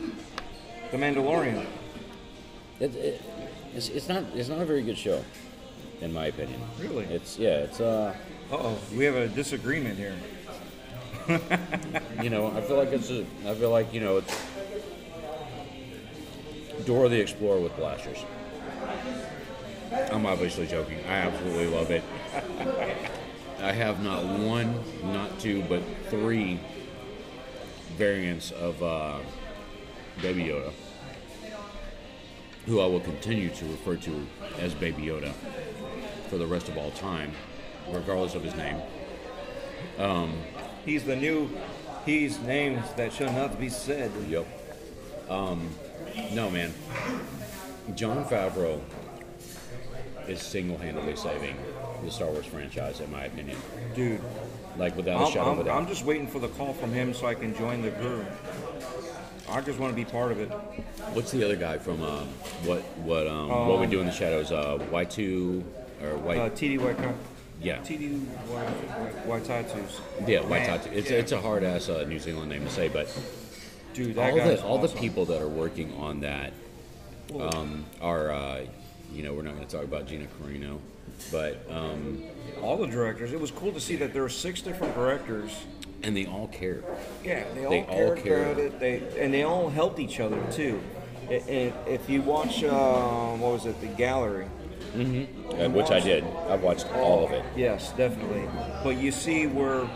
the 0.91 0.97
Mandalorian? 0.97 1.64
It, 2.81 2.95
it, 2.97 3.22
it's, 3.75 3.89
it's 3.89 4.09
not 4.09 4.25
it's 4.35 4.49
not 4.49 4.61
a 4.61 4.64
very 4.64 4.83
good 4.83 4.99
show, 4.99 5.25
in 6.01 6.12
my 6.12 6.27
opinion. 6.27 6.61
Really? 6.81 7.05
It's 7.05 7.39
yeah. 7.39 7.59
It's 7.59 7.81
uh. 7.81 8.14
Uh 8.53 8.57
oh, 8.57 8.79
we 8.95 9.05
have 9.05 9.16
a 9.16 9.29
disagreement 9.29 9.97
here. 9.97 10.14
you 12.22 12.29
know, 12.29 12.53
I 12.55 12.61
feel 12.61 12.77
like 12.77 12.93
it's 12.93 13.11
a, 13.11 13.25
I 13.47 13.55
feel 13.55 13.70
like 13.70 13.95
you 13.95 14.01
know 14.01 14.18
it's 14.18 14.37
Dora 16.85 17.09
the 17.09 17.20
Explorer 17.20 17.61
with 17.61 17.75
blasters. 17.77 18.18
I'm 20.12 20.27
obviously 20.27 20.66
joking. 20.66 20.99
I 21.07 21.14
absolutely 21.14 21.68
love 21.68 21.91
it. 21.91 22.03
I 23.61 23.73
have 23.73 24.03
not 24.03 24.25
one, 24.25 24.81
not 25.05 25.39
two, 25.39 25.63
but 25.69 25.83
three 26.11 26.61
variants 27.97 28.51
of 28.51 28.83
uh, 28.83 29.19
Baby 30.21 30.45
Yoda, 30.45 30.73
who 32.67 32.81
I 32.81 32.87
will 32.87 33.01
continue 33.01 33.51
to 33.51 33.65
refer 33.67 33.97
to 33.97 34.27
as 34.59 34.75
Baby 34.75 35.03
Yoda 35.05 35.33
for 36.29 36.39
the 36.39 36.47
rest 36.47 36.69
of 36.69 36.77
all 36.77 36.91
time, 36.93 37.33
regardless 37.91 38.35
of 38.35 38.43
his 38.43 38.55
name. 38.55 38.81
Um, 39.99 40.33
He's 40.85 41.05
the 41.05 41.17
new. 41.17 41.49
He's 42.05 42.39
names 42.41 42.85
that 42.97 43.13
shall 43.13 43.33
not 43.33 43.59
be 43.59 43.71
said. 43.71 44.13
Yep. 44.29 44.47
Um, 45.31 45.71
no, 46.33 46.51
man. 46.51 46.75
Jon 47.95 48.25
Favreau 48.27 48.81
is 50.29 50.41
single-handedly 50.43 51.17
saving 51.17 51.57
the 52.05 52.11
Star 52.11 52.29
Wars 52.31 52.47
franchise, 52.47 53.01
in 53.01 53.11
my 53.11 53.25
opinion. 53.25 53.57
Dude, 53.95 54.21
Like 54.77 54.97
without 54.97 55.21
a 55.23 55.25
I'm, 55.27 55.33
shadow 55.33 55.51
of 55.53 55.57
a 55.59 55.61
I'm, 55.61 55.67
doubt. 55.67 55.77
I'm 55.79 55.87
just 55.87 56.05
waiting 56.05 56.27
for 56.27 56.39
the 56.39 56.49
call 56.49 56.73
from 56.73 56.93
him 56.93 57.15
so 57.15 57.27
I 57.27 57.35
can 57.35 57.55
join 57.57 57.83
the 57.83 57.91
group. 57.91 58.27
I 59.49 59.61
just 59.61 59.79
want 59.79 59.93
to 59.93 59.97
be 59.97 60.05
part 60.05 60.33
of 60.33 60.41
it. 60.41 60.49
What's 61.13 61.31
the 61.31 61.45
other 61.45 61.57
guy 61.57 61.79
from 61.79 62.03
um, 62.03 62.29
what 62.65 62.81
what 62.99 63.27
um, 63.27 63.49
what 63.69 63.79
we 63.79 63.87
do 63.87 64.01
in 64.01 64.07
the 64.07 64.13
shadows? 64.13 64.51
Uh, 64.51 64.83
Y 64.91 65.05
two 65.05 65.63
or 66.03 66.17
Y? 66.17 66.37
Uh, 66.39 66.49
TD 66.51 66.79
White, 66.81 66.97
yeah, 67.61 67.79
TD 67.81 68.25
White, 68.49 69.27
White 69.27 69.45
Tattoos. 69.45 70.01
yeah, 70.27 70.41
Y 70.41 70.49
Man, 70.49 70.67
Tatu. 70.67 70.91
It's 70.93 71.11
yeah. 71.11 71.19
it's 71.19 71.33
a 71.33 71.41
hard 71.41 71.63
ass 71.63 71.89
uh, 71.91 72.05
New 72.09 72.19
Zealand 72.19 72.49
name 72.51 72.65
to 72.65 72.71
say, 72.71 72.89
but 72.89 73.07
Dude, 73.93 74.15
that 74.17 74.33
all 74.33 74.39
guy's 74.39 74.61
the 74.61 74.67
all 74.67 74.79
the 74.79 74.89
people 74.89 75.27
that 75.27 75.43
are 75.43 75.49
working 75.49 75.95
on 75.99 76.21
that 76.21 76.53
um, 77.39 77.85
are 78.01 78.33
uh, 78.33 78.65
you 79.13 79.23
know 79.23 79.35
we're 79.35 79.43
not 79.43 79.55
going 79.55 79.67
to 79.67 79.77
talk 79.77 79.85
about 79.85 80.07
Gina 80.07 80.27
Carano, 80.41 80.79
but 81.33 81.65
um, 81.71 82.23
all 82.62 82.77
the 82.77 82.87
directors. 82.87 83.33
It 83.33 83.41
was 83.41 83.51
cool 83.51 83.73
to 83.73 83.81
see 83.81 83.97
that 83.97 84.12
there 84.12 84.23
were 84.23 84.29
six 84.29 84.61
different 84.62 84.95
directors. 84.95 85.51
and 86.03 86.17
they 86.17 86.27
all 86.27 86.49
care. 86.49 86.83
Yeah, 87.25 87.45
they 87.55 87.65
all 87.65 87.71
They 87.71 87.81
all 87.83 87.87
cared 88.15 88.19
care. 88.23 88.43
about 88.53 88.59
it. 88.59 88.79
They 88.81 89.03
and 89.19 89.33
they 89.33 89.43
all 89.43 89.69
helped 89.71 89.99
each 89.99 90.21
other 90.21 90.39
too. 90.53 90.81
I- 91.31 91.35
I- 91.35 91.73
If 91.89 92.09
you 92.11 92.21
watch, 92.23 92.62
um, 92.65 93.41
what 93.41 93.53
was 93.53 93.67
it, 93.67 93.81
the 93.81 93.87
gallery? 93.87 94.47
Uh, 94.95 95.69
which 95.71 95.91
I 95.91 95.99
did. 96.01 96.23
I've 96.49 96.62
watched 96.62 96.87
all 96.95 97.25
of 97.25 97.33
it. 97.33 97.43
Yes, 97.57 97.93
definitely. 97.97 98.45
But 98.85 98.97
you 98.99 99.11
see 99.11 99.47
where 99.47 99.87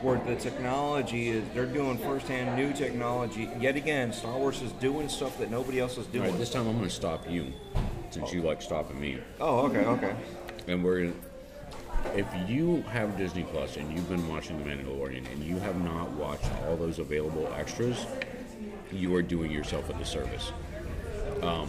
where 0.00 0.18
the 0.26 0.34
technology 0.36 1.28
is. 1.28 1.44
They're 1.54 1.64
doing 1.66 1.96
firsthand 1.98 2.56
new 2.56 2.72
technology. 2.72 3.48
Yet 3.60 3.76
again, 3.76 4.12
Star 4.12 4.36
Wars 4.36 4.60
is 4.62 4.72
doing 4.72 5.08
stuff 5.08 5.38
that 5.38 5.48
nobody 5.50 5.78
else 5.78 5.96
is 5.96 6.06
doing. 6.06 6.28
right, 6.28 6.38
this 6.38 6.50
time 6.50 6.66
I'm 6.66 6.76
going 6.76 6.88
to 6.88 6.94
stop 6.94 7.28
you, 7.30 7.52
since 8.10 8.32
you 8.32 8.42
like 8.42 8.60
stopping 8.62 9.00
me. 9.00 9.18
oh, 9.40 9.66
okay, 9.66 9.84
okay. 9.84 10.14
And 10.66 10.84
we're 10.84 11.12
if 12.14 12.26
you 12.48 12.82
have 12.82 13.16
Disney 13.16 13.44
Plus 13.44 13.76
and 13.76 13.92
you've 13.92 14.08
been 14.08 14.26
watching 14.28 14.62
The 14.62 14.68
Mandalorian 14.68 15.30
and 15.32 15.42
you 15.42 15.58
have 15.60 15.82
not 15.82 16.10
watched 16.12 16.50
all 16.66 16.76
those 16.76 16.98
available 16.98 17.50
extras, 17.56 18.06
you 18.90 19.14
are 19.14 19.22
doing 19.22 19.50
yourself 19.50 19.88
a 19.88 19.94
disservice. 19.94 20.52
Um, 21.42 21.68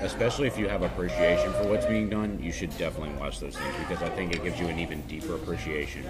especially 0.00 0.46
if 0.46 0.56
you 0.58 0.68
have 0.68 0.82
appreciation 0.82 1.52
for 1.52 1.68
what's 1.68 1.86
being 1.86 2.08
done, 2.08 2.38
you 2.40 2.52
should 2.52 2.76
definitely 2.78 3.14
watch 3.16 3.40
those 3.40 3.56
things 3.56 3.74
because 3.78 4.02
I 4.02 4.08
think 4.10 4.34
it 4.34 4.42
gives 4.42 4.58
you 4.60 4.68
an 4.68 4.78
even 4.78 5.02
deeper 5.02 5.34
appreciation 5.34 6.04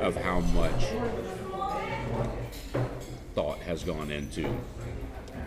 of 0.00 0.16
how 0.16 0.40
much 0.40 0.86
thought 3.34 3.58
has 3.58 3.84
gone 3.84 4.10
into 4.10 4.48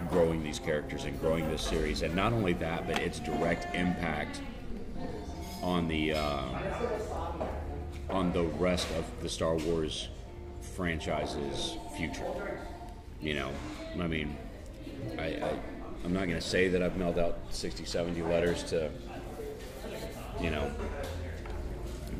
growing 0.09 0.43
these 0.43 0.59
characters 0.59 1.05
and 1.05 1.19
growing 1.19 1.49
this 1.49 1.61
series, 1.61 2.01
and 2.01 2.13
not 2.15 2.33
only 2.33 2.53
that, 2.53 2.85
but 2.85 2.99
its 2.99 3.19
direct 3.19 3.73
impact 3.75 4.41
on 5.61 5.87
the 5.87 6.13
uh, 6.13 6.43
on 8.09 8.31
the 8.33 8.43
rest 8.43 8.87
of 8.97 9.05
the 9.21 9.29
Star 9.29 9.55
Wars 9.55 10.09
franchise's 10.75 11.77
future. 11.95 12.59
You 13.21 13.35
know, 13.35 13.51
I 13.99 14.07
mean, 14.07 14.37
I, 15.17 15.23
I 15.23 15.53
I'm 16.03 16.13
not 16.13 16.25
going 16.25 16.39
to 16.39 16.41
say 16.41 16.67
that 16.69 16.81
I've 16.81 16.97
mailed 16.97 17.19
out 17.19 17.37
60, 17.51 17.85
70 17.85 18.23
letters 18.23 18.63
to 18.63 18.89
you 20.41 20.49
know 20.49 20.71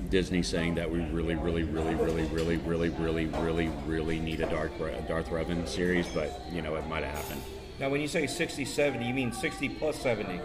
Disney 0.10 0.44
saying 0.44 0.76
that 0.76 0.92
we 0.92 1.00
really, 1.06 1.36
really, 1.36 1.64
really, 1.64 1.96
really, 1.96 2.26
really, 2.26 2.58
really, 2.58 2.89
really, 2.89 3.26
really, 3.26 3.72
really 3.88 4.20
need 4.20 4.42
a 4.42 4.50
Darth 4.50 4.80
a 4.80 5.02
Darth 5.08 5.30
Revan 5.30 5.68
series, 5.68 6.08
but 6.08 6.42
you 6.52 6.62
know 6.62 6.76
it 6.76 6.86
might 6.88 7.04
have 7.04 7.16
happened. 7.16 7.42
Now, 7.80 7.89
when 7.89 8.02
you 8.02 8.08
say 8.08 8.28
60, 8.28 8.64
70, 8.64 9.08
you 9.08 9.14
mean 9.14 9.32
60 9.32 9.70
plus 9.70 10.00
70, 10.00 10.39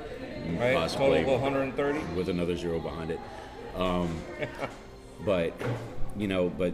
right? 0.59 0.75
Possibly. 0.75 1.21
Total 1.21 1.35
of 1.37 1.43
130? 1.43 2.15
with 2.15 2.29
another 2.29 2.57
zero 2.57 2.79
behind 2.81 3.11
it. 3.11 3.21
Um, 3.75 4.23
but 5.25 5.53
you 6.17 6.29
know, 6.29 6.49
but 6.49 6.73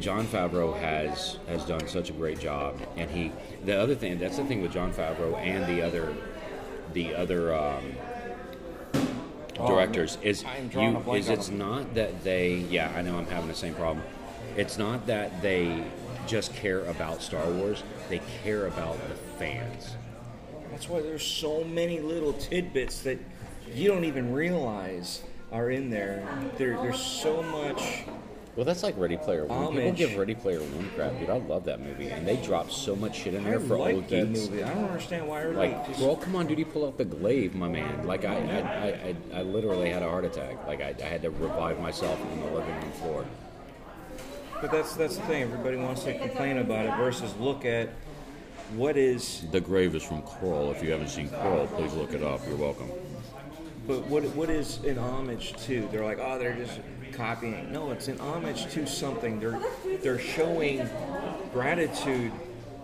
Jon 0.00 0.26
Favreau 0.26 0.78
has 0.78 1.38
has 1.48 1.64
done 1.64 1.86
such 1.86 2.10
a 2.10 2.12
great 2.12 2.38
job, 2.38 2.78
and 2.96 3.10
he 3.10 3.32
the 3.64 3.78
other 3.78 3.94
thing 3.94 4.18
that's 4.18 4.36
the 4.36 4.44
thing 4.44 4.62
with 4.62 4.72
Jon 4.72 4.92
Favreau 4.92 5.36
and 5.38 5.66
the 5.66 5.82
other 5.82 6.14
the 6.92 7.14
other 7.14 7.54
um, 7.54 7.94
directors 9.56 10.18
is 10.22 10.44
you 10.72 11.12
is 11.12 11.28
it's 11.28 11.50
not 11.50 11.94
that 11.94 12.24
they 12.24 12.54
yeah 12.70 12.92
I 12.96 13.02
know 13.02 13.16
I'm 13.16 13.26
having 13.26 13.48
the 13.48 13.54
same 13.54 13.74
problem. 13.74 14.04
It's 14.56 14.78
not 14.78 15.06
that 15.06 15.42
they 15.42 15.84
just 16.26 16.54
care 16.54 16.84
about 16.86 17.22
Star 17.22 17.48
Wars; 17.50 17.82
they 18.08 18.20
care 18.42 18.66
about 18.66 18.96
the 19.08 19.14
fans. 19.38 19.96
That's 20.70 20.88
why 20.88 21.00
there's 21.00 21.24
so 21.24 21.64
many 21.64 22.00
little 22.00 22.32
tidbits 22.34 23.02
that 23.02 23.18
you 23.74 23.88
don't 23.88 24.04
even 24.04 24.32
realize 24.32 25.22
are 25.52 25.70
in 25.70 25.90
there. 25.90 26.26
There, 26.58 26.76
there's 26.82 27.00
so 27.00 27.42
much. 27.42 28.04
Well, 28.56 28.64
that's 28.64 28.82
like 28.82 28.96
Ready 28.96 29.18
Player 29.18 29.44
One. 29.44 29.74
People 29.74 29.92
give 29.92 30.16
Ready 30.16 30.34
Player 30.34 30.60
One 30.60 30.90
crap, 30.94 31.18
dude. 31.18 31.28
I 31.28 31.36
love 31.36 31.64
that 31.66 31.80
movie, 31.80 32.08
and 32.08 32.26
they 32.26 32.36
drop 32.36 32.70
so 32.70 32.96
much 32.96 33.16
shit 33.16 33.34
in 33.34 33.46
I 33.46 33.50
there 33.50 33.60
for 33.60 33.76
like 33.78 33.94
old 33.96 34.08
that 34.08 34.32
geeks. 34.32 34.48
movie. 34.48 34.62
I 34.64 34.72
don't 34.74 34.84
understand 34.84 35.28
why 35.28 35.42
everybody. 35.42 35.72
Like, 35.74 35.86
just- 35.88 36.00
well, 36.00 36.16
come 36.16 36.36
on, 36.36 36.46
dude. 36.46 36.58
You 36.58 36.64
pull 36.64 36.86
out 36.86 36.96
the 36.96 37.04
glaive, 37.04 37.54
my 37.54 37.68
man. 37.68 38.06
Like, 38.06 38.24
I, 38.24 38.34
I, 38.34 38.38
I, 38.38 38.86
I, 39.36 39.40
I 39.40 39.42
literally 39.42 39.90
had 39.90 40.02
a 40.02 40.08
heart 40.08 40.24
attack. 40.24 40.66
Like, 40.66 40.80
I, 40.80 40.94
I 40.98 41.06
had 41.06 41.20
to 41.22 41.30
revive 41.30 41.78
myself 41.80 42.18
on 42.20 42.40
the 42.40 42.46
living 42.46 42.74
room 42.80 42.92
floor. 42.92 43.24
but 44.62 44.70
that's 44.70 44.94
that's 44.96 45.16
the 45.16 45.22
thing. 45.24 45.42
Everybody 45.42 45.76
wants 45.76 46.04
to 46.04 46.18
complain 46.18 46.56
about 46.58 46.86
it 46.86 46.96
versus 46.96 47.34
look 47.38 47.64
at 47.66 47.90
what 48.74 48.96
is. 48.96 49.44
The 49.50 49.60
glaive 49.60 49.94
is 49.94 50.02
from 50.02 50.22
Krull. 50.22 50.74
If 50.74 50.82
you 50.82 50.90
haven't 50.90 51.08
seen 51.08 51.28
Krull, 51.28 51.68
please 51.76 51.92
look 51.94 52.12
it 52.12 52.22
up. 52.22 52.40
You're 52.46 52.56
welcome. 52.56 52.90
But 53.86 54.06
what 54.06 54.24
what 54.34 54.50
is 54.50 54.82
an 54.84 54.98
homage 54.98 55.54
to? 55.66 55.88
They're 55.92 56.04
like, 56.04 56.18
oh, 56.20 56.38
they're 56.38 56.56
just 56.56 56.80
copying. 57.12 57.72
No, 57.72 57.92
it's 57.92 58.08
an 58.08 58.18
homage 58.18 58.66
to 58.72 58.86
something. 58.86 59.38
They're 59.38 59.60
they're 60.02 60.18
showing 60.18 60.88
gratitude 61.52 62.32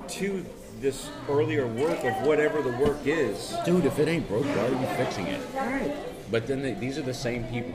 to 0.08 0.44
this 0.80 1.08
earlier 1.28 1.66
work 1.66 2.02
of 2.04 2.26
whatever 2.26 2.60
the 2.62 2.70
work 2.78 2.98
is. 3.04 3.54
Dude, 3.64 3.84
if 3.84 3.98
it 3.98 4.08
ain't 4.08 4.28
broke, 4.28 4.44
why 4.44 4.66
are 4.66 4.68
you 4.70 4.96
fixing 4.96 5.26
it? 5.26 5.40
Right. 5.54 5.94
But 6.30 6.46
then 6.46 6.62
they, 6.62 6.72
these 6.72 6.96
are 6.98 7.02
the 7.02 7.12
same 7.12 7.44
people 7.44 7.72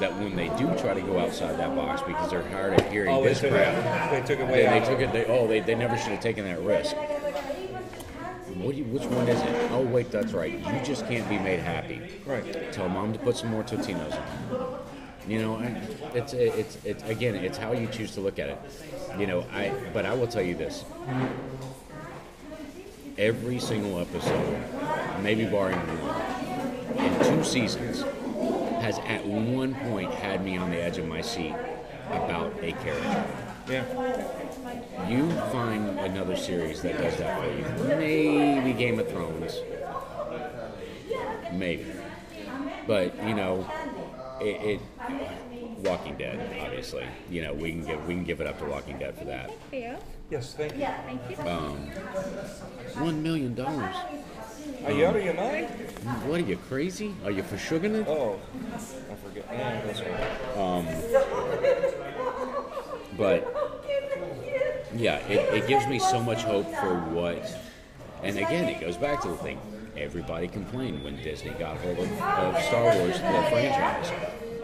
that 0.00 0.10
when 0.18 0.34
they 0.34 0.48
do 0.56 0.66
try 0.78 0.94
to 0.94 1.02
go 1.02 1.18
outside 1.18 1.58
that 1.58 1.76
box 1.76 2.00
because 2.02 2.30
they're 2.30 2.42
tired 2.44 2.80
of 2.80 2.90
hearing 2.90 3.14
Oh, 3.14 3.22
this 3.22 3.40
crap, 3.40 3.52
it. 3.52 4.26
They 4.26 4.26
took 4.26 4.40
it 4.40 4.50
way 4.50 4.64
They, 4.64 4.80
they 4.80 4.86
took 4.86 5.00
it. 5.00 5.12
They, 5.12 5.26
oh, 5.26 5.46
they, 5.46 5.60
they 5.60 5.74
never 5.74 5.96
should 5.98 6.12
have 6.12 6.20
taken 6.20 6.44
that 6.44 6.62
risk. 6.62 6.96
What 8.56 8.74
you, 8.76 8.84
which 8.84 9.04
one 9.04 9.28
is 9.28 9.40
it? 9.40 9.70
Oh, 9.72 9.82
wait, 9.82 10.10
that's 10.10 10.32
right. 10.32 10.52
You 10.52 10.80
just 10.84 11.06
can't 11.08 11.28
be 11.28 11.38
made 11.38 11.60
happy. 11.60 12.00
Right. 12.24 12.72
Tell 12.72 12.88
mom 12.88 13.12
to 13.12 13.18
put 13.18 13.36
some 13.36 13.50
more 13.50 13.62
Totinos 13.64 14.12
on. 14.16 14.78
You 15.26 15.40
know, 15.42 15.56
I- 15.56 15.80
it's 16.14 16.32
it's 16.34 16.78
it's 16.84 17.02
again, 17.04 17.34
it's 17.34 17.58
how 17.58 17.72
you 17.72 17.86
choose 17.88 18.12
to 18.14 18.20
look 18.20 18.38
at 18.38 18.48
it. 18.50 18.58
You 19.18 19.26
know, 19.26 19.44
I 19.52 19.72
but 19.92 20.04
I 20.06 20.14
will 20.14 20.26
tell 20.28 20.42
you 20.42 20.54
this. 20.54 20.84
Every 23.16 23.58
single 23.60 24.00
episode, 24.00 24.58
maybe 25.22 25.44
barring 25.46 25.78
one, 25.78 27.04
in 27.06 27.24
two 27.24 27.44
seasons, 27.44 28.02
has 28.82 28.98
at 29.00 29.24
one 29.24 29.74
point 29.74 30.12
had 30.12 30.44
me 30.44 30.56
on 30.56 30.70
the 30.70 30.82
edge 30.82 30.98
of 30.98 31.06
my 31.06 31.20
seat 31.20 31.54
about 32.10 32.52
a 32.62 32.72
character. 32.72 33.24
Yeah. 33.68 35.08
You 35.08 35.30
find 35.50 35.98
another 36.00 36.36
series 36.36 36.82
that 36.82 36.98
does 36.98 37.16
that 37.16 37.40
for 37.40 37.50
you. 37.50 37.96
Maybe 37.96 38.72
Game 38.72 38.98
of 38.98 39.08
Thrones. 39.08 39.60
Maybe. 41.52 41.86
But, 42.86 43.16
you 43.26 43.34
know, 43.34 43.66
it, 44.40 44.80
it 44.80 44.80
Walking 45.84 46.16
Dead, 46.16 46.60
obviously. 46.62 47.06
You 47.30 47.42
know, 47.42 47.54
we 47.54 47.70
can 47.70 47.84
give 47.84 48.06
we 48.06 48.14
can 48.14 48.24
give 48.24 48.40
it 48.40 48.46
up 48.46 48.58
to 48.58 48.64
Walking 48.64 48.98
Dead 48.98 49.16
for 49.16 49.24
that. 49.24 49.50
Here. 49.70 49.98
Yes. 50.30 50.54
Thank 50.54 50.76
you. 50.76 50.86
Thank 50.86 51.20
you. 51.30 51.36
Um, 51.50 51.76
one 53.02 53.22
million 53.22 53.54
dollars. 53.54 53.94
Are 54.84 54.92
you 54.92 55.06
out 55.06 55.16
of 55.16 55.24
your 55.24 55.34
mind? 55.34 55.68
Mm, 55.68 56.26
what 56.26 56.40
are 56.40 56.44
you 56.44 56.56
crazy? 56.56 57.14
Are 57.24 57.30
you 57.30 57.42
for 57.42 57.58
sugar 57.58 57.94
it? 57.94 58.06
Oh, 58.08 58.38
I 58.74 59.14
forget. 59.16 59.46
Yeah, 59.50 59.80
that's 59.84 60.00
right. 60.00 60.56
Um, 60.56 60.86
But 63.16 63.54
yeah, 64.96 65.18
it, 65.28 65.62
it 65.62 65.68
gives 65.68 65.86
me 65.86 65.98
so 65.98 66.20
much 66.20 66.42
hope 66.42 66.66
for 66.76 66.94
what. 67.00 67.56
And 68.22 68.38
again, 68.38 68.68
it 68.68 68.80
goes 68.80 68.96
back 68.96 69.20
to 69.22 69.28
the 69.28 69.36
thing. 69.36 69.60
Everybody 69.96 70.48
complained 70.48 71.04
when 71.04 71.16
Disney 71.22 71.50
got 71.50 71.76
hold 71.78 71.98
of, 71.98 72.10
of 72.20 72.62
Star 72.64 72.84
Wars, 72.96 73.14
the 73.14 73.46
franchise. 73.50 74.10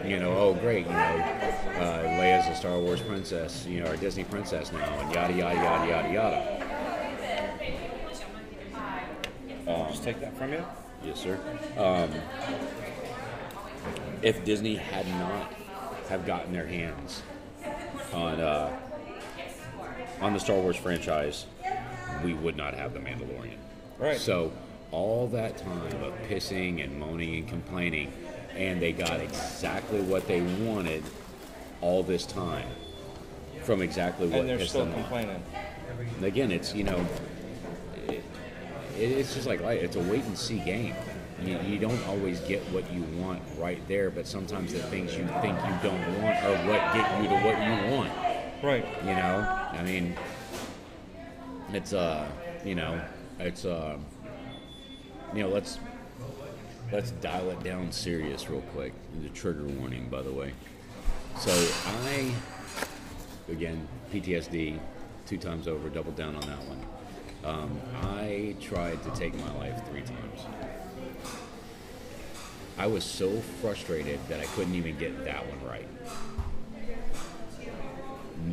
you 0.05 0.19
know, 0.19 0.37
oh 0.37 0.55
great, 0.55 0.87
you 0.87 0.93
know, 0.93 0.99
uh, 0.99 2.03
Leia's 2.19 2.49
a 2.49 2.55
Star 2.57 2.79
Wars 2.79 3.01
princess, 3.01 3.65
you 3.67 3.81
know, 3.81 3.91
or 3.91 3.97
Disney 3.97 4.25
princess 4.25 4.73
now, 4.73 4.99
and 4.99 5.15
yada 5.15 5.33
yada 5.33 5.55
yada 5.55 5.89
yada 5.89 6.13
yada. 6.13 6.71
Just 9.91 10.05
take 10.05 10.21
that 10.21 10.37
from 10.39 10.53
you. 10.53 10.65
Yes, 11.05 11.21
sir. 11.21 11.39
Um, 11.77 12.11
if 14.23 14.45
Disney 14.45 14.77
had 14.77 15.07
not 15.09 15.53
have 16.09 16.25
gotten 16.25 16.53
their 16.53 16.67
hands 16.67 17.23
on 18.13 18.41
uh, 18.41 18.71
on 20.21 20.33
the 20.33 20.41
Star 20.41 20.57
Wars 20.57 20.77
franchise, 20.77 21.47
we 22.23 22.35
would 22.35 22.57
not 22.57 22.75
have 22.75 22.93
the 22.93 23.01
Mandalorian. 23.01 23.57
Right. 23.99 24.19
So 24.19 24.53
all 24.91 25.29
that 25.29 25.57
time 25.59 26.03
of 26.03 26.15
pissing 26.29 26.83
and 26.83 26.99
moaning 26.99 27.37
and 27.37 27.49
complaining, 27.49 28.13
and 28.57 28.81
they 28.81 28.93
got 28.93 29.21
exactly 29.21 30.01
what 30.01 30.27
they 30.27 30.43
wanted 30.65 31.03
all 31.81 32.03
this 32.03 32.27
time 32.27 32.67
from 33.63 33.83
exactly 33.83 34.29
what 34.29 34.41
and 34.41 34.49
they're 34.49 34.59
pissed 34.59 34.71
still 34.71 34.85
them 34.85 34.95
off. 34.95 35.01
complaining. 35.09 35.43
And 36.17 36.25
again, 36.25 36.51
it's 36.51 36.75
you 36.75 36.85
know, 36.85 37.07
it, 38.09 38.23
it's 38.97 39.35
just 39.35 39.47
like 39.47 39.61
like, 39.61 39.81
it's 39.81 39.97
a 39.97 40.01
wait 40.01 40.25
and 40.25 40.37
see 40.37 40.59
game. 40.59 40.95
You, 41.43 41.59
you 41.61 41.79
don't 41.79 42.03
always 42.07 42.41
get 42.41 42.61
what 42.71 42.91
you 42.93 43.03
want 43.19 43.43
right 43.59 43.81
there, 43.89 44.11
but 44.11 44.27
sometimes 44.27 44.73
the 44.73 44.81
things 44.81 45.17
you 45.17 45.27
think 45.41 45.59
you 45.65 45.75
don't 45.83 46.23
want 46.23 46.37
are 46.45 46.57
what 46.67 46.95
get 46.95 47.23
you 47.23 47.29
to 47.29 47.35
what 47.37 47.59
you 47.59 47.97
want. 47.97 48.13
Right. 48.63 48.85
You 49.03 49.15
know, 49.15 49.69
I 49.73 49.83
mean, 49.83 50.15
it's 51.73 51.93
uh, 51.93 52.29
you 52.65 52.75
know, 52.75 53.01
it's 53.39 53.65
uh, 53.65 53.97
you 55.35 55.43
know, 55.43 55.49
let's 55.49 55.79
let's 56.93 57.13
dial 57.13 57.51
it 57.51 57.63
down 57.63 57.91
serious 57.93 58.51
real 58.51 58.63
quick. 58.73 58.93
The 59.23 59.29
trigger 59.31 59.65
warning, 59.65 60.09
by 60.09 60.23
the 60.23 60.33
way. 60.33 60.53
So 61.39 61.53
I, 61.87 62.33
again, 63.49 63.87
PTSD, 64.13 64.79
two 65.27 65.39
times 65.39 65.69
over, 65.69 65.89
double 65.89 66.13
down 66.13 66.35
on 66.35 66.43
that 66.43 66.63
one. 66.65 66.85
Um, 67.43 67.81
I 68.03 68.57
tried 68.61 69.03
to 69.05 69.11
take 69.13 69.35
my 69.39 69.59
life 69.59 69.81
three 69.89 70.03
times. 70.03 70.41
I 72.81 72.87
was 72.87 73.05
so 73.05 73.29
frustrated 73.61 74.19
that 74.29 74.41
I 74.41 74.47
couldn't 74.47 74.75
even 74.75 74.97
get 74.97 75.23
that 75.27 75.47
one 75.47 75.63
right. 75.69 75.87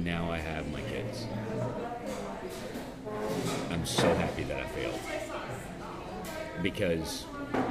Now 0.03 0.30
I 0.30 0.38
have 0.38 0.69
my 0.69 0.82
kids. 0.82 1.25
I'm 3.71 3.86
so 3.86 4.13
happy 4.15 4.43
that 4.43 4.57
I 4.57 4.67
failed. 4.67 4.99
Because, 6.61 7.23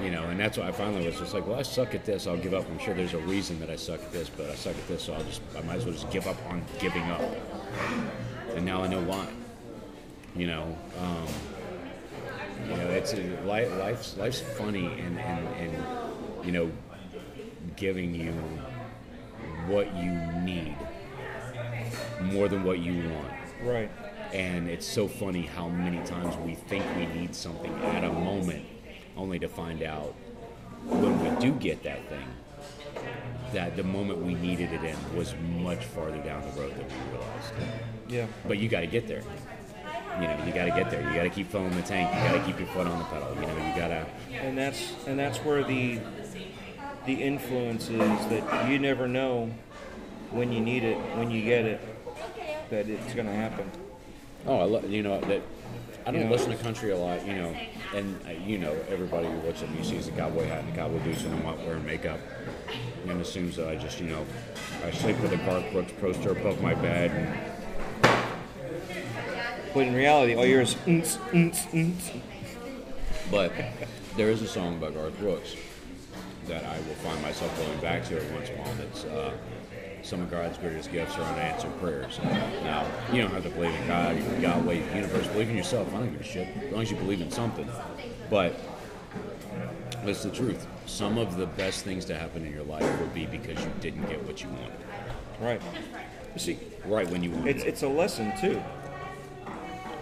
you 0.03 0.11
know, 0.11 0.23
and 0.31 0.41
that's 0.41 0.57
why 0.57 0.69
I 0.69 0.73
finally 0.73 1.05
was 1.05 1.19
just 1.19 1.35
like, 1.35 1.47
well, 1.47 1.59
I 1.59 1.63
suck 1.63 1.95
at 1.95 2.07
this. 2.07 2.27
I'll 2.27 2.39
give 2.39 2.55
up. 2.55 2.67
I'm 2.71 2.79
sure 2.79 2.95
there's 2.95 3.13
a 3.13 3.19
reason 3.19 3.61
that 3.61 3.69
I 3.69 3.77
suck 3.77 4.01
at 4.01 4.13
this, 4.13 4.31
but 4.31 4.49
I 4.49 4.55
suck 4.55 4.77
at 4.77 4.89
this, 4.89 5.03
so 5.03 5.13
I'll 5.13 5.25
just, 5.25 5.43
I 5.59 5.61
might 5.61 5.77
as 5.77 5.85
well 5.85 5.93
just 5.93 6.11
give 6.11 6.27
up 6.27 6.39
on 6.49 6.65
giving 6.79 7.03
up. 7.11 7.21
And 8.55 8.65
now 8.65 8.83
I 8.83 8.87
know 8.87 9.03
why. 9.03 9.29
You 10.35 10.47
know, 10.47 10.79
um, 11.03 11.27
you 12.67 12.77
know, 12.79 12.89
it's 12.89 13.13
life, 13.45 13.71
life's 13.77 14.17
life's 14.17 14.41
funny 14.41 14.87
and, 14.87 15.19
and, 15.19 15.49
and 15.57 16.06
you 16.47 16.53
know, 16.53 16.71
giving 17.75 18.15
you 18.15 18.33
what 19.67 19.95
you 19.97 20.13
need 20.43 20.77
more 22.23 22.49
than 22.49 22.63
what 22.63 22.79
you 22.79 23.09
want. 23.11 23.33
Right. 23.63 23.91
And 24.33 24.69
it's 24.69 24.87
so 24.87 25.09
funny 25.09 25.43
how 25.43 25.69
many 25.69 26.05
times 26.07 26.37
we 26.37 26.55
think 26.55 26.85
we 26.97 27.07
need 27.07 27.35
something 27.35 27.73
at 27.85 28.05
a 28.05 28.13
moment, 28.13 28.65
only 29.17 29.39
to 29.41 29.49
find 29.49 29.83
out 29.83 30.15
when 30.85 31.21
we 31.23 31.41
do 31.41 31.53
get 31.53 31.83
that 31.83 32.09
thing, 32.09 32.29
that 33.53 33.77
the 33.77 33.83
moment 33.83 34.21
we 34.23 34.35
needed 34.35 34.73
it 34.73 34.85
in 34.85 35.17
was 35.17 35.35
much 35.59 35.85
farther 35.85 36.19
down 36.19 36.43
the 36.43 36.61
road 36.61 36.71
than 36.77 36.87
we 36.87 37.17
realized. 37.17 37.53
Yeah. 38.09 38.27
But 38.47 38.59
you 38.59 38.69
got 38.69 38.81
to 38.81 38.87
get 38.87 39.09
there. 39.09 39.23
You 40.21 40.29
know, 40.29 40.45
you 40.47 40.53
got 40.53 40.65
to 40.65 40.71
get 40.71 40.91
there. 40.91 41.03
You 41.03 41.15
got 41.15 41.25
to 41.25 41.31
keep 41.31 41.51
filling 41.51 41.75
the 41.75 41.83
tank. 41.83 42.09
You 42.15 42.21
got 42.31 42.39
to 42.39 42.51
keep 42.51 42.59
your 42.59 42.69
foot 42.69 42.87
on 42.87 42.99
the 42.99 43.05
pedal. 43.05 43.35
You 43.35 43.43
know, 43.43 43.69
you 43.69 43.77
got 43.77 43.89
to. 43.89 44.07
and 44.33 44.57
that's 44.57 44.95
and 45.07 45.19
that's 45.19 45.39
where 45.39 45.63
the 45.63 46.01
the 47.07 47.23
influences 47.23 47.99
that 47.99 48.69
you 48.69 48.79
never 48.79 49.07
know 49.07 49.51
when 50.33 50.53
you 50.53 50.61
need 50.61 50.83
it, 50.83 50.97
when 51.17 51.31
you 51.31 51.43
get 51.43 51.65
it, 51.65 51.81
that 52.71 52.89
it's 52.89 53.15
going 53.15 53.27
to 53.27 53.33
happen. 53.33 53.71
Oh, 54.47 54.59
I 54.59 54.65
love 54.65 54.91
you 54.91 55.03
know 55.03 55.21
that. 55.21 55.43
I 56.05 56.13
don't 56.13 56.21
You 56.21 56.27
know, 56.27 56.33
listen 56.33 56.51
to 56.53 56.57
country 56.59 56.91
a 56.93 56.97
lot, 56.97 57.27
you 57.27 57.35
know, 57.35 57.57
and 57.93 58.17
uh, 58.27 58.31
you 58.31 58.59
know 58.59 58.77
everybody 58.89 59.27
who 59.29 59.39
looks 59.39 59.63
at 59.63 59.71
me 59.75 59.83
sees 59.83 60.07
a 60.07 60.13
cowboy 60.13 60.47
hat 60.47 60.63
and 60.63 60.73
a 60.73 60.77
cowboy 60.77 61.01
boots, 61.01 61.25
and 61.25 61.35
I'm 61.35 61.43
not 61.43 61.59
wearing 61.59 61.85
makeup, 61.85 62.21
and 63.09 63.21
assumes 63.21 63.57
that 63.57 63.69
I 63.69 63.75
just, 63.75 63.99
you 63.99 64.07
know, 64.07 64.25
I 64.85 64.93
sleep 64.93 65.19
with 65.21 65.33
a 65.33 65.37
Garth 65.39 65.65
Brooks 65.73 65.93
poster 66.01 66.31
above 66.31 66.63
my 66.63 66.75
bed, 66.75 67.11
and 67.11 68.13
But 69.75 69.89
in 69.89 69.95
reality, 69.95 70.37
all 70.37 70.47
yours. 70.47 70.77
But 73.29 73.53
there 74.17 74.31
is 74.31 74.43
a 74.43 74.47
song 74.47 74.79
by 74.79 74.93
Garth 74.93 75.19
Brooks 75.19 75.57
that 76.49 76.65
I 76.65 76.77
will 76.79 76.95
find 76.97 77.21
myself 77.23 77.57
going 77.59 77.79
back 77.81 78.05
to 78.07 78.17
every 78.17 78.35
once 78.35 78.49
in 78.49 78.57
a 78.57 78.59
while. 78.63 78.75
That's 78.75 79.05
uh, 79.05 79.33
some 80.03 80.21
of 80.21 80.31
God's 80.31 80.57
greatest 80.59 80.93
gifts 80.93 81.17
are 81.17 81.23
unanswered 81.23 81.77
prayers. 81.81 82.19
Now, 82.23 82.87
you 83.13 83.23
don't 83.23 83.33
have 83.33 83.43
to 83.43 83.51
believe 83.51 83.75
in 83.75 83.87
God, 83.89 84.17
Yahweh, 84.41 84.89
the 84.89 84.95
universe. 84.97 85.27
Believe 85.29 85.51
in 85.51 85.57
yourself. 85.57 85.93
I 85.95 85.99
don't 85.99 86.13
give 86.13 86.21
a 86.21 86.25
shit. 86.25 86.49
As 86.57 86.73
long 86.73 86.83
as 86.83 86.91
you 86.91 86.97
believe 86.97 87.21
in 87.21 87.31
something. 87.31 87.69
But 88.31 88.55
it's 90.05 90.23
the 90.23 90.31
truth. 90.31 90.67
Some 90.87 91.19
of 91.19 91.37
the 91.37 91.47
best 91.47 91.85
things 91.85 92.05
to 92.05 92.17
happen 92.17 92.47
in 92.47 92.53
your 92.53 92.63
life 92.63 93.01
will 93.01 93.09
be 93.09 93.27
because 93.27 93.59
you 93.65 93.71
didn't 93.81 94.07
get 94.09 94.25
what 94.25 94.43
you 94.43 94.49
wanted. 94.51 94.73
right. 95.41 95.61
You 96.35 96.39
see, 96.41 96.59
Right 96.85 97.09
when 97.11 97.23
you 97.25 97.31
wanted 97.33 97.57
it's 97.57 97.65
it. 97.65 97.69
it's 97.69 97.83
a 97.83 97.89
lesson 97.89 98.33
too. 98.41 98.63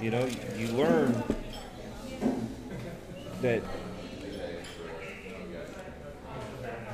You 0.02 0.10
know, 0.10 0.28
you 0.58 0.66
learn 0.68 1.22
that 3.40 3.62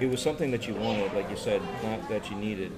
it 0.00 0.10
was 0.10 0.20
something 0.20 0.50
that 0.50 0.66
you 0.66 0.74
wanted, 0.74 1.12
like 1.12 1.28
you 1.30 1.36
said, 1.36 1.62
not 1.82 2.08
that 2.08 2.30
you 2.30 2.36
needed. 2.36 2.72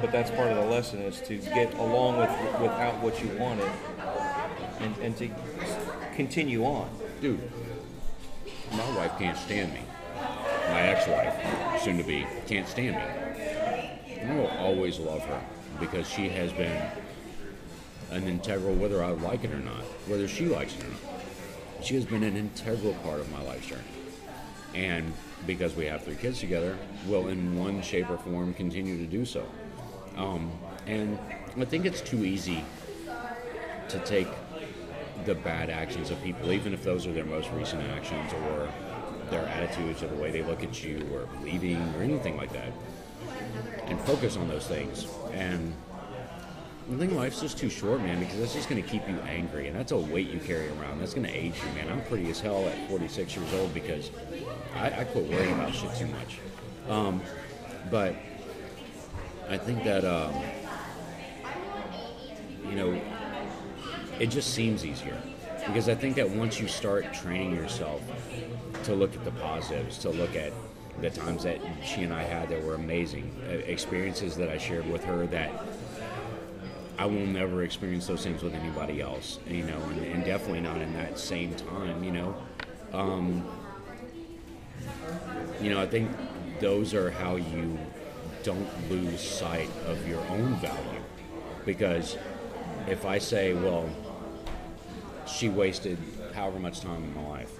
But 0.00 0.10
that's 0.10 0.30
part 0.30 0.50
of 0.50 0.56
the 0.56 0.70
lesson 0.70 1.00
is 1.00 1.20
to 1.22 1.38
get 1.38 1.72
along 1.74 2.18
with 2.18 2.30
without 2.60 3.00
what 3.02 3.22
you 3.22 3.28
wanted, 3.38 3.70
and, 4.80 4.96
and 4.98 5.16
to 5.18 5.30
continue 6.16 6.64
on. 6.64 6.88
Dude, 7.20 7.40
my 8.72 8.96
wife 8.96 9.12
can't 9.18 9.38
stand 9.38 9.72
me. 9.72 9.80
My 10.68 10.82
ex-wife, 10.82 11.82
soon 11.82 11.98
to 11.98 12.04
be, 12.04 12.26
can't 12.46 12.66
stand 12.66 12.96
me. 12.96 14.22
I 14.22 14.34
will 14.34 14.48
always 14.58 14.98
love 14.98 15.22
her 15.24 15.40
because 15.78 16.08
she 16.08 16.28
has 16.30 16.52
been 16.52 16.82
an 18.10 18.28
integral, 18.28 18.74
whether 18.74 19.02
I 19.02 19.10
like 19.10 19.44
it 19.44 19.52
or 19.52 19.58
not, 19.58 19.82
whether 20.06 20.28
she 20.28 20.46
likes 20.46 20.74
it 20.76 20.84
or 20.84 20.88
not. 20.88 21.84
She 21.84 21.94
has 21.96 22.04
been 22.04 22.22
an 22.22 22.36
integral 22.36 22.94
part 23.04 23.20
of 23.20 23.30
my 23.32 23.42
life 23.42 23.68
journey. 23.68 23.82
And 24.74 25.12
because 25.46 25.74
we 25.74 25.86
have 25.86 26.02
three 26.02 26.14
kids 26.14 26.40
together, 26.40 26.76
will 27.06 27.28
in 27.28 27.58
one 27.58 27.82
shape 27.82 28.10
or 28.10 28.18
form 28.18 28.54
continue 28.54 28.98
to 28.98 29.06
do 29.06 29.24
so. 29.24 29.46
Um, 30.16 30.52
and 30.86 31.18
I 31.58 31.64
think 31.64 31.84
it's 31.84 32.00
too 32.00 32.24
easy 32.24 32.64
to 33.88 33.98
take 34.00 34.28
the 35.24 35.34
bad 35.34 35.70
actions 35.70 36.10
of 36.10 36.22
people, 36.22 36.52
even 36.52 36.72
if 36.72 36.82
those 36.82 37.06
are 37.06 37.12
their 37.12 37.24
most 37.24 37.50
recent 37.52 37.82
actions 37.90 38.32
or 38.32 38.68
their 39.30 39.46
attitudes 39.46 40.02
or 40.02 40.08
the 40.08 40.16
way 40.16 40.30
they 40.30 40.42
look 40.42 40.62
at 40.62 40.82
you 40.82 41.06
or 41.12 41.28
leaving 41.42 41.78
or 41.94 42.02
anything 42.02 42.36
like 42.36 42.52
that, 42.52 42.72
and 43.86 44.00
focus 44.00 44.36
on 44.36 44.48
those 44.48 44.66
things. 44.66 45.06
And 45.32 45.72
I 46.92 46.96
think 46.96 47.12
life's 47.12 47.40
just 47.40 47.58
too 47.58 47.70
short, 47.70 48.00
man, 48.00 48.18
because 48.18 48.38
that's 48.38 48.54
just 48.54 48.68
going 48.68 48.82
to 48.82 48.88
keep 48.88 49.08
you 49.08 49.18
angry, 49.20 49.68
and 49.68 49.76
that's 49.76 49.92
a 49.92 49.96
weight 49.96 50.28
you 50.28 50.40
carry 50.40 50.68
around. 50.70 50.98
That's 50.98 51.14
going 51.14 51.26
to 51.26 51.32
age 51.32 51.54
you, 51.64 51.72
man. 51.74 51.90
I'm 51.90 52.02
pretty 52.04 52.28
as 52.30 52.40
hell 52.40 52.66
at 52.66 52.88
46 52.88 53.36
years 53.36 53.54
old 53.54 53.72
because 53.72 54.10
I, 54.76 55.00
I 55.00 55.04
quit 55.04 55.26
worrying 55.28 55.54
about 55.54 55.74
shit 55.74 55.94
too 55.96 56.06
much. 56.06 56.38
Um, 56.88 57.20
but 57.90 58.14
I 59.48 59.56
think 59.58 59.84
that 59.84 60.04
um, 60.04 60.34
you 62.68 62.76
know 62.76 63.00
it 64.18 64.26
just 64.26 64.54
seems 64.54 64.84
easier 64.84 65.20
because 65.66 65.88
I 65.88 65.94
think 65.94 66.16
that 66.16 66.28
once 66.28 66.60
you 66.60 66.68
start 66.68 67.12
training 67.12 67.54
yourself 67.54 68.02
to 68.84 68.94
look 68.94 69.14
at 69.14 69.24
the 69.24 69.30
positives, 69.32 69.98
to 69.98 70.10
look 70.10 70.34
at 70.34 70.52
the 71.00 71.10
times 71.10 71.44
that 71.44 71.58
she 71.84 72.02
and 72.02 72.12
I 72.12 72.22
had 72.22 72.48
that 72.48 72.62
were 72.62 72.74
amazing, 72.74 73.34
uh, 73.48 73.52
experiences 73.52 74.36
that 74.36 74.48
I 74.48 74.58
shared 74.58 74.90
with 74.90 75.04
her 75.04 75.26
that 75.28 75.52
I 76.98 77.06
will 77.06 77.26
never 77.26 77.62
experience 77.62 78.06
those 78.06 78.22
things 78.22 78.42
with 78.42 78.54
anybody 78.54 79.00
else, 79.00 79.38
you 79.48 79.64
know, 79.64 79.80
and, 79.90 80.04
and 80.04 80.24
definitely 80.24 80.60
not 80.60 80.80
in 80.80 80.92
that 80.94 81.18
same 81.18 81.54
time, 81.54 82.04
you 82.04 82.12
know. 82.12 82.36
Um, 82.92 83.44
you 85.62 85.70
know, 85.70 85.80
I 85.80 85.86
think 85.86 86.10
those 86.60 86.94
are 86.94 87.10
how 87.10 87.36
you 87.36 87.78
don't 88.42 88.90
lose 88.90 89.20
sight 89.20 89.70
of 89.86 90.06
your 90.08 90.20
own 90.28 90.56
value. 90.56 91.00
Because 91.64 92.16
if 92.88 93.04
I 93.06 93.18
say, 93.18 93.54
well, 93.54 93.88
she 95.26 95.48
wasted 95.48 95.98
however 96.34 96.58
much 96.58 96.80
time 96.80 97.04
in 97.04 97.14
my 97.14 97.28
life, 97.28 97.52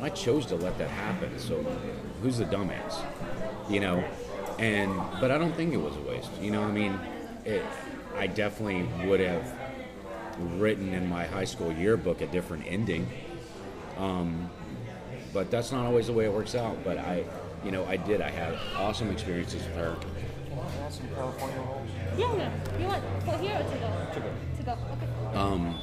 I 0.00 0.08
chose 0.08 0.46
to 0.46 0.56
let 0.56 0.78
that 0.78 0.90
happen. 0.90 1.38
So 1.38 1.62
who's 2.22 2.38
the 2.38 2.44
dumbass? 2.46 3.04
You 3.68 3.80
know, 3.80 4.04
and 4.58 4.94
but 5.20 5.30
I 5.30 5.38
don't 5.38 5.54
think 5.54 5.74
it 5.74 5.78
was 5.78 5.96
a 5.96 6.00
waste. 6.00 6.30
You 6.40 6.50
know, 6.50 6.62
I 6.62 6.70
mean, 6.70 6.98
it, 7.44 7.62
I 8.16 8.26
definitely 8.26 8.88
would 9.06 9.20
have 9.20 9.52
written 10.58 10.92
in 10.92 11.08
my 11.08 11.26
high 11.26 11.44
school 11.44 11.72
yearbook 11.72 12.20
a 12.20 12.26
different 12.26 12.64
ending. 12.66 13.08
Um, 13.98 14.50
but 15.34 15.50
that's 15.50 15.72
not 15.72 15.84
always 15.84 16.06
the 16.06 16.12
way 16.12 16.24
it 16.24 16.32
works 16.32 16.54
out. 16.54 16.82
But 16.84 16.96
I, 16.96 17.24
you 17.64 17.72
know, 17.72 17.84
I 17.84 17.96
did. 17.96 18.22
I 18.22 18.30
had 18.30 18.54
awesome 18.76 19.10
experiences 19.10 19.62
with 19.64 19.74
her. 19.74 19.96
Some 20.88 21.08
California 21.08 21.58
rolls. 21.58 21.88
Yeah, 22.16 22.36
yeah. 22.36 22.78
You 22.78 22.86
want 22.86 23.02
for 23.24 23.36
here 23.38 23.56
or 23.56 23.58
to 23.58 23.78
go? 23.78 24.14
To 24.14 24.20
go. 24.20 24.30
To 24.58 24.62
go. 24.62 24.72
Okay. 24.72 25.36
Um, 25.36 25.78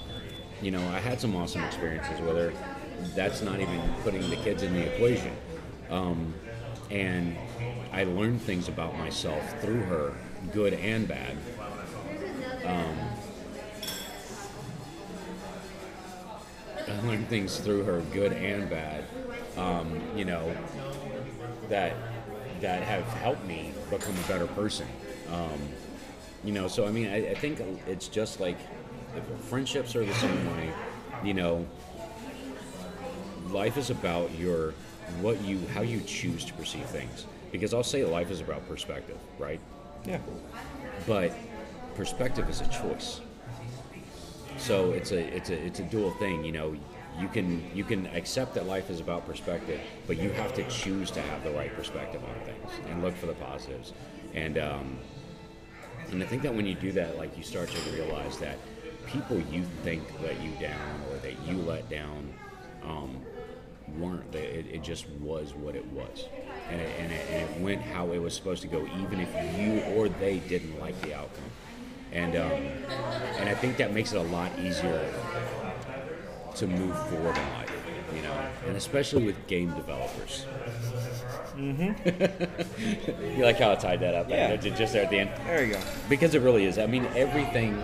you 0.62 0.72
know, 0.72 0.80
I 0.90 1.00
had 1.00 1.20
some 1.20 1.36
awesome 1.36 1.64
experiences 1.64 2.22
with 2.22 2.38
her. 2.38 2.54
That's 3.16 3.42
not 3.42 3.60
even 3.60 3.82
putting 4.04 4.28
the 4.30 4.38
kids 4.38 4.64
in 4.64 4.74
the 4.74 4.94
equation. 4.94 5.36
Um, 5.90 6.34
and 6.90 7.36
I 7.92 8.06
learned 8.06 8.42
things 8.42 8.70
about 8.70 8.98
myself 8.98 9.60
through 9.62 9.82
her, 9.82 10.14
good 10.54 10.74
and 10.74 11.08
bad. 11.08 11.36
Um, 12.66 12.96
I 16.88 17.08
learned 17.08 17.28
things 17.28 17.58
through 17.60 17.84
her, 17.84 18.02
good 18.14 18.34
and 18.34 18.70
bad. 18.70 19.04
Um, 19.58 20.02
you 20.16 20.26
know, 20.26 20.56
that 21.70 21.96
that 22.62 22.84
have 22.84 23.06
helped 23.06 23.46
me 23.46 23.74
become 23.90 24.16
a 24.18 24.28
better 24.28 24.48
person. 24.48 24.88
Um, 25.32 25.60
you 26.44 26.52
know, 26.52 26.68
so 26.68 26.88
I 26.88 26.92
mean, 26.92 27.08
I, 27.08 27.32
I 27.32 27.36
think 27.36 27.62
it's 27.88 28.08
just 28.08 28.40
like 28.40 28.58
if 29.16 29.24
friendships 29.46 29.96
are 29.96 30.06
the 30.06 30.14
same 30.14 30.56
way. 30.56 30.72
You 31.24 31.34
know, 31.36 31.68
life 33.50 33.78
is 33.78 33.90
about 33.90 34.32
your 34.38 34.74
what 35.20 35.42
you 35.42 35.60
how 35.74 35.82
you 35.82 36.02
choose 36.02 36.46
to 36.46 36.54
perceive 36.54 36.86
things. 36.86 37.26
Because 37.52 37.74
I'll 37.74 37.84
say 37.84 38.06
life 38.06 38.32
is 38.32 38.40
about 38.40 38.68
perspective, 38.68 39.18
right? 39.38 39.60
Yeah. 40.06 40.20
But 41.06 41.34
perspective 41.96 42.50
is 42.50 42.62
a 42.62 42.68
choice. 42.68 43.20
So 44.58 44.92
it's 44.92 45.12
a 45.12 45.20
it's 45.36 45.50
a 45.50 45.66
it's 45.66 45.80
a 45.80 45.84
dual 45.84 46.12
thing. 46.12 46.44
You 46.46 46.52
know, 46.54 46.78
you 47.20 47.28
can 47.28 47.70
you 47.76 47.84
can 47.84 48.08
accept 48.08 48.54
that 48.56 48.66
life 48.68 48.90
is 48.90 49.00
about 49.00 49.26
perspective, 49.26 49.80
but 50.08 50.18
you 50.18 50.30
have 50.32 50.54
to 50.56 50.64
choose 50.70 51.12
to 51.12 51.22
have 51.22 51.44
the 51.44 51.52
right 51.52 51.76
perspective 51.76 52.22
on 52.24 52.46
things 52.46 52.72
and 52.90 53.04
look 53.04 53.16
for 53.16 53.26
the 53.26 53.34
positives. 53.34 53.94
And 54.34 54.58
um, 54.58 54.98
and 56.12 56.24
I 56.24 56.26
think 56.26 56.42
that 56.44 56.54
when 56.54 56.66
you 56.66 56.76
do 56.76 56.92
that, 56.94 57.18
like 57.18 57.38
you 57.38 57.44
start 57.44 57.70
to 57.70 57.92
realize 57.92 58.38
that 58.40 58.58
people 59.08 59.40
you 59.52 59.64
think 59.84 60.04
let 60.22 60.42
you 60.42 60.52
down 60.60 61.02
or 61.10 61.18
that 61.18 61.40
you 61.46 61.58
let 61.58 61.90
down 61.90 62.34
um, 62.84 63.22
weren't. 63.98 64.34
It, 64.34 64.68
it 64.72 64.84
just 64.84 65.08
was 65.10 65.54
what 65.54 65.76
it 65.76 65.86
was, 65.88 66.26
and 66.70 66.82
it, 66.82 66.92
and, 67.00 67.12
it, 67.12 67.26
and 67.30 67.50
it 67.50 67.62
went 67.62 67.82
how 67.82 68.12
it 68.12 68.20
was 68.20 68.34
supposed 68.34 68.62
to 68.62 68.68
go, 68.68 68.88
even 69.00 69.20
if 69.20 69.60
you 69.60 69.82
or 69.96 70.10
they 70.10 70.40
didn't 70.40 70.80
like 70.80 71.00
the 71.02 71.14
outcome. 71.14 71.44
And 72.14 72.36
um, 72.36 72.52
and 73.38 73.50
I 73.50 73.54
think 73.54 73.78
that 73.78 73.94
makes 73.94 74.12
it 74.12 74.18
a 74.18 74.24
lot 74.24 74.52
easier 74.60 75.14
to 76.56 76.68
move 76.68 76.96
forward 77.10 77.36
in 77.38 77.50
life, 77.54 77.72
you 78.16 78.22
know, 78.22 78.34
and 78.68 78.76
especially 78.78 79.24
with 79.26 79.48
game 79.48 79.72
developers. 79.74 80.46
Mm-hmm. 81.56 83.36
you 83.38 83.44
like 83.44 83.60
how 83.60 83.72
I 83.72 83.76
tied 83.76 84.00
that 84.02 84.16
up? 84.16 84.30
Yeah. 84.30 84.56
Ju- 84.56 84.72
Just 84.72 84.94
there 84.94 85.04
at 85.04 85.10
the 85.10 85.20
end 85.20 85.32
There 85.46 85.66
you 85.66 85.74
go. 85.74 85.80
because 86.10 86.34
it 86.36 86.42
really 86.42 86.66
is. 86.66 86.78
I 86.80 86.86
mean, 86.88 87.06
everything, 87.16 87.82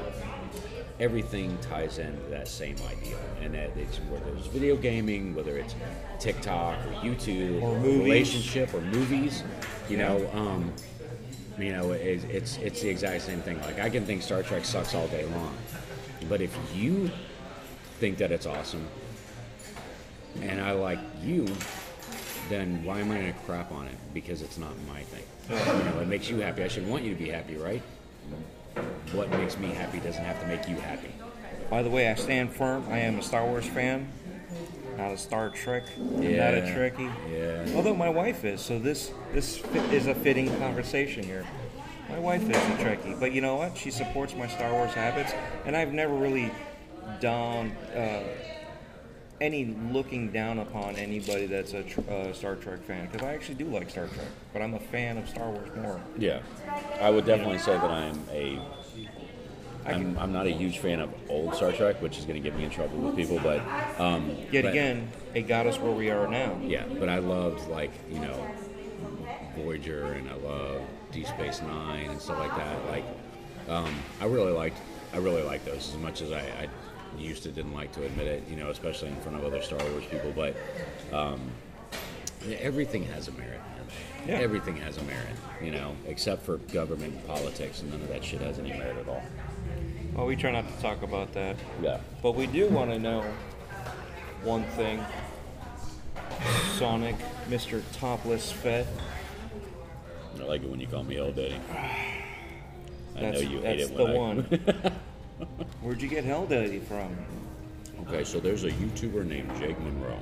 everything 1.00 1.58
ties 1.62 1.98
into 1.98 2.22
that 2.30 2.48
same 2.48 2.76
idea, 2.90 3.18
and 3.42 3.54
that 3.54 3.76
it's 3.78 3.98
whether 4.10 4.30
it's 4.38 4.48
video 4.48 4.76
gaming, 4.76 5.36
whether 5.36 5.58
it's 5.58 5.76
TikTok 6.20 6.78
or 6.86 6.92
YouTube, 7.02 7.62
Or 7.62 7.78
movies. 7.80 8.04
relationship 8.04 8.74
or 8.74 8.82
movies. 8.82 9.44
You 9.90 9.98
know, 9.98 10.30
um, 10.34 10.72
you 11.60 11.72
know, 11.72 11.92
it, 11.92 12.24
it's 12.30 12.58
it's 12.58 12.82
the 12.82 12.90
exact 12.90 13.24
same 13.24 13.42
thing. 13.42 13.60
Like 13.62 13.80
I 13.80 13.90
can 13.90 14.06
think 14.06 14.22
Star 14.24 14.44
Trek 14.44 14.66
sucks 14.66 14.96
all 14.96 15.08
day 15.08 15.26
long, 15.26 15.56
but 16.30 16.42
if 16.42 16.58
you 16.74 17.10
think 18.00 18.18
that 18.20 18.32
it's 18.32 18.46
awesome, 18.46 18.88
and 20.42 20.62
I 20.62 20.72
like 20.72 21.00
you, 21.22 21.48
then 22.50 22.84
why 22.84 23.00
am 23.00 23.12
I 23.12 23.16
going 23.16 23.34
to 23.34 23.40
crap 23.42 23.72
on 23.72 23.88
it? 23.88 23.96
Because 24.14 24.42
it's 24.42 24.58
not 24.58 24.72
my 24.88 25.02
thing. 25.02 25.24
You 25.50 25.84
know, 25.92 26.00
it 26.02 26.08
makes 26.08 26.30
you 26.30 26.38
happy. 26.40 26.64
I 26.64 26.68
should 26.68 26.88
want 26.88 27.04
you 27.04 27.14
to 27.14 27.20
be 27.22 27.30
happy, 27.30 27.56
right? 27.56 27.82
What 29.14 29.30
makes 29.32 29.58
me 29.58 29.70
happy 29.70 30.00
doesn't 30.00 30.24
have 30.24 30.40
to 30.42 30.48
make 30.48 30.68
you 30.70 30.76
happy. 30.76 31.12
By 31.70 31.82
the 31.84 31.90
way, 31.90 32.10
I 32.10 32.16
stand 32.16 32.54
firm. 32.54 32.86
I 32.90 33.00
am 33.00 33.20
a 33.20 33.22
Star 33.24 33.46
Wars 33.46 33.66
fan, 33.66 34.08
not 34.98 35.12
a 35.12 35.18
Star 35.18 35.50
Trek, 35.50 35.84
not 35.98 36.24
a 36.24 36.30
Yeah. 36.32 36.76
Trekkie. 36.76 37.12
Yeah. 37.32 37.76
Although 37.76 37.96
my 37.96 38.10
wife 38.10 38.46
is, 38.46 38.62
so 38.62 38.80
this 38.80 39.12
this 39.34 39.62
is 39.92 40.08
a 40.08 40.16
fitting 40.16 40.56
conversation 40.60 41.24
here. 41.24 41.46
My 42.10 42.20
wife 42.20 42.44
is 42.44 42.56
a 42.56 42.84
Trekkie, 42.84 43.20
but 43.20 43.34
you 43.34 43.42
know 43.42 43.56
what? 43.58 43.78
She 43.78 43.92
supports 43.92 44.34
my 44.36 44.48
Star 44.48 44.72
Wars 44.72 44.94
habits, 44.94 45.34
and 45.66 45.76
I've 45.76 45.92
never 45.94 46.14
really 46.14 46.52
done 47.20 47.72
uh, 47.96 48.24
any 49.40 49.66
looking 49.92 50.32
down 50.32 50.60
upon 50.60 50.96
anybody 50.96 51.46
that's 51.46 51.74
a 51.74 51.84
tr- 51.84 52.02
uh, 52.10 52.34
Star 52.34 52.56
Trek 52.56 52.84
fan 52.84 53.08
because 53.08 53.26
I 53.26 53.34
actually 53.34 53.56
do 53.56 53.66
like 53.66 53.90
Star 53.90 54.08
Trek, 54.08 54.28
but 54.54 54.62
I'm 54.62 54.74
a 54.74 54.80
fan 54.80 55.18
of 55.18 55.30
Star 55.30 55.50
Wars 55.50 55.70
more. 55.76 56.02
Yeah. 56.18 56.40
I 57.00 57.10
would 57.10 57.26
definitely 57.26 57.60
say 57.60 57.74
that 57.74 57.84
I'm 57.90 58.20
a. 58.32 58.60
I'm, 59.86 60.18
I'm 60.20 60.34
not 60.34 60.48
a 60.48 60.52
huge 60.52 60.80
fan 60.80 61.00
of 61.00 61.10
old 61.30 61.56
Star 61.56 61.72
Trek, 61.72 62.02
which 62.02 62.18
is 62.18 62.26
going 62.26 62.42
to 62.42 62.50
get 62.50 62.58
me 62.58 62.66
in 62.66 62.70
trouble 62.70 62.98
with 62.98 63.16
people, 63.16 63.40
but. 63.42 63.62
Um, 64.00 64.36
yet 64.52 64.64
but- 64.64 64.72
again, 64.72 65.08
it 65.34 65.44
got 65.44 65.66
us 65.66 65.78
where 65.80 65.94
we 65.94 66.10
are 66.10 66.28
now. 66.28 66.58
Yeah, 66.62 66.84
but 67.00 67.08
I 67.08 67.20
loved, 67.20 67.70
like, 67.70 67.92
you 68.12 68.20
know, 68.20 68.46
Voyager 69.56 70.04
and 70.14 70.30
I 70.30 70.34
love 70.36 70.82
Deep 71.14 71.28
Space 71.28 71.62
Nine 71.62 72.10
and 72.10 72.20
stuff 72.22 72.38
like 72.38 72.56
that. 72.58 72.86
Like, 72.88 73.06
um, 73.70 73.94
I 74.20 74.26
really 74.26 74.52
liked, 74.52 74.78
I 75.14 75.18
really 75.18 75.44
liked 75.44 75.64
those 75.66 75.94
as 75.94 75.98
much 76.02 76.22
as 76.22 76.34
I, 76.34 76.42
I 76.42 76.68
used 77.20 77.44
to 77.44 77.52
didn't 77.52 77.74
like 77.74 77.92
to 77.94 78.04
admit 78.04 78.28
it, 78.28 78.44
you 78.50 78.56
know, 78.56 78.70
especially 78.70 79.10
in 79.10 79.16
front 79.18 79.38
of 79.38 79.44
other 79.44 79.62
Star 79.62 79.80
Wars 79.90 80.06
people. 80.06 80.34
But 80.36 80.56
um, 81.12 81.42
everything 82.60 83.04
has 83.06 83.28
a 83.28 83.32
merit. 83.32 83.60
man. 83.60 83.88
Yeah. 84.28 84.36
Everything 84.36 84.78
has 84.78 84.98
a 84.98 85.04
merit, 85.04 85.36
you 85.62 85.72
know, 85.72 85.96
except 86.06 86.44
for 86.44 86.58
government 86.58 87.14
and 87.14 87.28
politics, 87.28 87.82
and 87.82 87.92
none 87.92 88.02
of 88.02 88.10
that 88.10 88.24
shit 88.24 88.42
has 88.42 88.60
any 88.60 88.72
merit 88.72 88.98
at 88.98 89.08
all. 89.08 89.24
Well, 90.14 90.26
we 90.26 90.36
try 90.36 90.52
not 90.52 90.68
to 90.68 90.82
talk 90.82 91.02
about 91.04 91.34
that. 91.34 91.56
Yeah. 91.82 92.00
But 92.22 92.34
we 92.34 92.48
do 92.48 92.68
want 92.68 92.92
to 92.92 93.00
know 93.00 93.24
one 94.44 94.64
thing. 94.64 95.04
Sonik, 96.78 97.16
Mr. 97.50 97.82
Topless 97.94 98.52
Fett. 98.52 98.88
I 100.40 100.44
like 100.44 100.64
it 100.64 100.70
when 100.70 100.80
you 100.80 100.88
call 100.88 101.04
me 101.04 101.20
old 101.20 101.36
daddy. 101.36 101.60
I 103.16 103.22
know 103.22 103.40
you 103.40 103.62
hate 103.62 103.80
it 103.80 103.96
the 103.96 104.04
when 104.04 104.12
I. 104.12 104.18
one. 104.18 104.94
Where'd 105.82 106.02
you 106.02 106.08
get 106.08 106.24
Hell 106.24 106.46
Daddy 106.46 106.80
from? 106.80 107.16
Okay, 108.08 108.24
so 108.24 108.40
there's 108.40 108.64
a 108.64 108.72
YouTuber 108.72 109.26
named 109.26 109.52
Jake 109.60 109.80
Monroe 109.80 110.20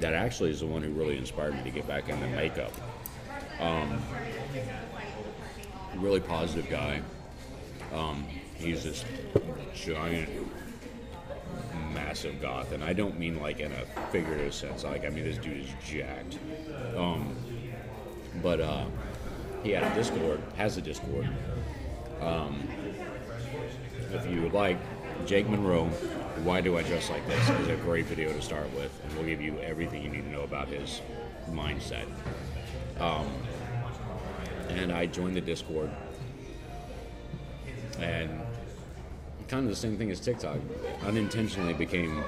that 0.00 0.14
actually 0.14 0.50
is 0.50 0.60
the 0.60 0.66
one 0.66 0.82
who 0.82 0.90
really 0.90 1.16
inspired 1.16 1.54
me 1.54 1.62
to 1.64 1.70
get 1.70 1.86
back 1.86 2.08
into 2.08 2.26
makeup. 2.28 2.72
Um, 3.60 4.00
really 5.96 6.20
positive 6.20 6.70
guy. 6.70 7.02
Um, 7.92 8.24
he's 8.54 8.84
this 8.84 9.04
giant, 9.74 10.28
massive 11.92 12.40
goth, 12.40 12.72
and 12.72 12.84
I 12.84 12.92
don't 12.92 13.18
mean 13.18 13.40
like 13.40 13.60
in 13.60 13.72
a 13.72 13.84
figurative 14.10 14.54
sense. 14.54 14.84
Like 14.84 15.04
I 15.04 15.08
mean 15.08 15.24
this 15.24 15.38
dude 15.38 15.64
is 15.64 15.70
jacked. 15.84 16.38
Um, 16.96 17.34
but 18.42 18.60
uh, 18.60 18.84
he 19.64 19.70
had 19.70 19.90
a 19.90 19.94
Discord, 19.94 20.40
has 20.56 20.76
a 20.76 20.82
Discord. 20.82 21.28
If 24.12 24.26
you 24.26 24.40
would 24.42 24.54
like, 24.54 24.78
Jake 25.26 25.48
Monroe, 25.48 25.84
Why 26.42 26.60
Do 26.60 26.78
I 26.78 26.82
Dress 26.82 27.10
Like 27.10 27.26
This 27.26 27.48
is 27.50 27.68
a 27.68 27.76
great 27.76 28.06
video 28.06 28.32
to 28.32 28.40
start 28.40 28.72
with, 28.74 28.90
and 29.04 29.12
we'll 29.14 29.26
give 29.26 29.42
you 29.42 29.58
everything 29.58 30.02
you 30.02 30.08
need 30.08 30.22
to 30.22 30.30
know 30.30 30.42
about 30.42 30.68
his 30.68 31.02
mindset. 31.50 32.06
Um, 32.98 33.26
and 34.70 34.92
I 34.92 35.06
joined 35.06 35.36
the 35.36 35.40
Discord, 35.40 35.90
and 37.98 38.30
kind 39.48 39.64
of 39.64 39.70
the 39.70 39.76
same 39.76 39.98
thing 39.98 40.10
as 40.10 40.20
TikTok, 40.20 40.58
unintentionally 41.04 41.74
became 41.74 42.22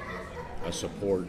a 0.64 0.72
support 0.72 1.28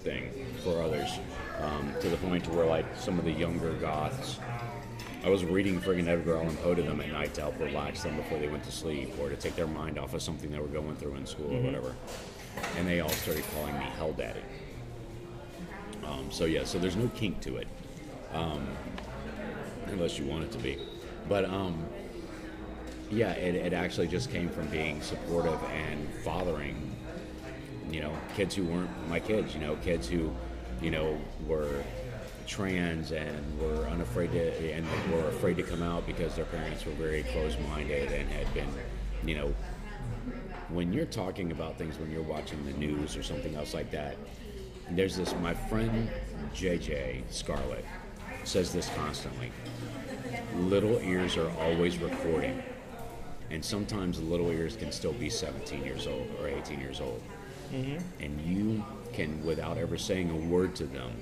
thing 0.00 0.30
for 0.62 0.80
others 0.80 1.18
um, 1.60 1.92
to 2.00 2.08
the 2.08 2.16
point 2.18 2.44
to 2.44 2.50
where 2.50 2.66
like 2.66 2.86
some 2.96 3.18
of 3.18 3.24
the 3.24 3.32
younger 3.32 3.72
goths 3.74 4.38
I 5.24 5.28
was 5.28 5.44
reading 5.44 5.80
friggin' 5.80 6.06
Edgar 6.06 6.36
Allan 6.36 6.56
Poe 6.58 6.74
to 6.74 6.82
them 6.82 7.00
at 7.00 7.10
night 7.10 7.34
to 7.34 7.42
help 7.42 7.58
relax 7.58 8.02
them 8.02 8.16
before 8.16 8.38
they 8.38 8.48
went 8.48 8.64
to 8.64 8.72
sleep 8.72 9.12
or 9.20 9.28
to 9.28 9.36
take 9.36 9.56
their 9.56 9.66
mind 9.66 9.98
off 9.98 10.14
of 10.14 10.22
something 10.22 10.50
they 10.50 10.60
were 10.60 10.66
going 10.68 10.94
through 10.96 11.16
in 11.16 11.26
school 11.26 11.52
or 11.54 11.60
whatever. 11.60 11.94
And 12.76 12.86
they 12.86 13.00
all 13.00 13.08
started 13.08 13.44
calling 13.54 13.74
me 13.74 13.84
Hell 13.96 14.12
Daddy. 14.12 14.40
Um, 16.04 16.28
so 16.30 16.44
yeah, 16.44 16.64
so 16.64 16.78
there's 16.78 16.96
no 16.96 17.08
kink 17.08 17.40
to 17.42 17.56
it, 17.56 17.68
um, 18.32 18.66
unless 19.86 20.18
you 20.18 20.24
want 20.24 20.44
it 20.44 20.52
to 20.52 20.58
be. 20.58 20.78
But 21.28 21.44
um, 21.44 21.84
yeah, 23.10 23.32
it, 23.32 23.54
it 23.54 23.72
actually 23.72 24.08
just 24.08 24.30
came 24.30 24.48
from 24.48 24.66
being 24.68 25.02
supportive 25.02 25.62
and 25.64 26.08
fathering 26.24 26.96
you 27.90 28.00
know, 28.00 28.12
kids 28.34 28.54
who 28.54 28.64
weren't 28.64 28.90
my 29.08 29.20
kids. 29.20 29.54
You 29.54 29.60
know, 29.60 29.76
kids 29.76 30.08
who, 30.08 30.30
you 30.80 30.90
know, 30.90 31.18
were 31.46 31.82
trans 32.48 33.12
and 33.12 33.60
were 33.60 33.86
unafraid 33.88 34.32
to 34.32 34.72
and 34.72 34.86
were 35.12 35.28
afraid 35.28 35.56
to 35.58 35.62
come 35.62 35.82
out 35.82 36.06
because 36.06 36.34
their 36.34 36.46
parents 36.46 36.84
were 36.84 36.92
very 36.92 37.22
closed-minded 37.24 38.10
and 38.10 38.28
had 38.30 38.52
been, 38.54 38.68
you 39.24 39.36
know, 39.36 39.54
when 40.70 40.92
you're 40.92 41.06
talking 41.06 41.52
about 41.52 41.78
things 41.78 41.98
when 41.98 42.10
you're 42.10 42.22
watching 42.22 42.64
the 42.64 42.72
news 42.72 43.16
or 43.16 43.22
something 43.22 43.54
else 43.54 43.74
like 43.74 43.90
that, 43.90 44.16
there's 44.90 45.16
this 45.16 45.34
my 45.36 45.52
friend 45.54 46.10
JJ 46.54 47.22
Scarlett 47.30 47.84
says 48.44 48.72
this 48.72 48.88
constantly. 48.96 49.52
Little 50.56 50.98
ears 51.00 51.36
are 51.36 51.50
always 51.60 51.98
recording. 51.98 52.62
And 53.50 53.64
sometimes 53.64 54.20
little 54.20 54.50
ears 54.50 54.76
can 54.76 54.92
still 54.92 55.12
be 55.12 55.30
17 55.30 55.84
years 55.84 56.06
old 56.06 56.28
or 56.40 56.48
18 56.48 56.80
years 56.80 57.00
old. 57.00 57.22
Mm-hmm. 57.72 58.22
And 58.22 58.40
you 58.40 58.84
can, 59.12 59.44
without 59.44 59.78
ever 59.78 59.96
saying 59.96 60.30
a 60.30 60.36
word 60.36 60.74
to 60.76 60.84
them, 60.84 61.12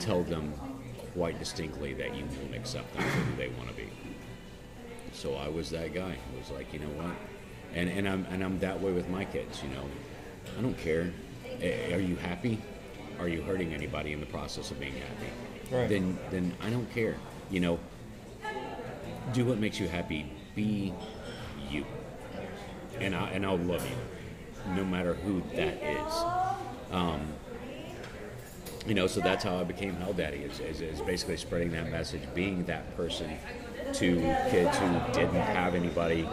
tell 0.00 0.22
them 0.22 0.52
quite 1.14 1.38
distinctly 1.38 1.94
that 1.94 2.14
you 2.14 2.24
won't 2.40 2.54
accept 2.54 2.92
them 2.94 3.02
for 3.02 3.18
who 3.20 3.36
they 3.36 3.48
want 3.48 3.68
to 3.68 3.74
be. 3.74 3.88
So 5.12 5.34
I 5.34 5.48
was 5.48 5.70
that 5.70 5.94
guy 5.94 6.10
who 6.10 6.38
was 6.38 6.50
like, 6.50 6.72
you 6.72 6.78
know 6.78 6.88
what? 6.88 7.14
And, 7.74 7.88
and 7.88 8.08
I'm 8.08 8.26
and 8.30 8.44
I'm 8.44 8.58
that 8.60 8.80
way 8.80 8.92
with 8.92 9.08
my 9.08 9.24
kids. 9.24 9.62
You 9.62 9.70
know, 9.70 9.84
I 10.58 10.62
don't 10.62 10.78
care. 10.78 11.12
Are 11.92 12.00
you 12.00 12.16
happy? 12.16 12.60
Are 13.18 13.28
you 13.28 13.42
hurting 13.42 13.72
anybody 13.72 14.12
in 14.12 14.20
the 14.20 14.26
process 14.26 14.70
of 14.70 14.78
being 14.78 14.94
happy? 14.94 15.74
Right. 15.74 15.88
Then 15.88 16.18
then 16.30 16.54
I 16.62 16.70
don't 16.70 16.90
care. 16.92 17.16
You 17.50 17.60
know, 17.60 17.78
do 19.32 19.44
what 19.44 19.58
makes 19.58 19.80
you 19.80 19.88
happy. 19.88 20.30
Be 20.54 20.92
you, 21.70 21.84
and 23.00 23.14
I 23.14 23.30
and 23.30 23.44
I'll 23.44 23.58
love 23.58 23.86
you, 23.88 23.96
no 24.74 24.84
matter 24.84 25.14
who 25.14 25.42
that 25.54 25.82
is. 25.82 26.14
Um, 26.92 27.20
you 28.86 28.94
know, 28.94 29.06
so 29.06 29.20
that's 29.20 29.42
how 29.42 29.58
I 29.58 29.64
became 29.64 29.94
Hell 29.96 30.12
Daddy. 30.12 30.38
Is, 30.38 30.60
is, 30.60 30.80
is 30.80 31.00
basically 31.00 31.36
spreading 31.36 31.70
that 31.72 31.90
message, 31.90 32.22
being 32.34 32.64
that 32.66 32.96
person 32.96 33.30
to 33.92 34.16
kids 34.50 34.76
who 34.78 34.88
didn't 35.12 35.34
have 35.34 35.74
anybody 35.74 36.28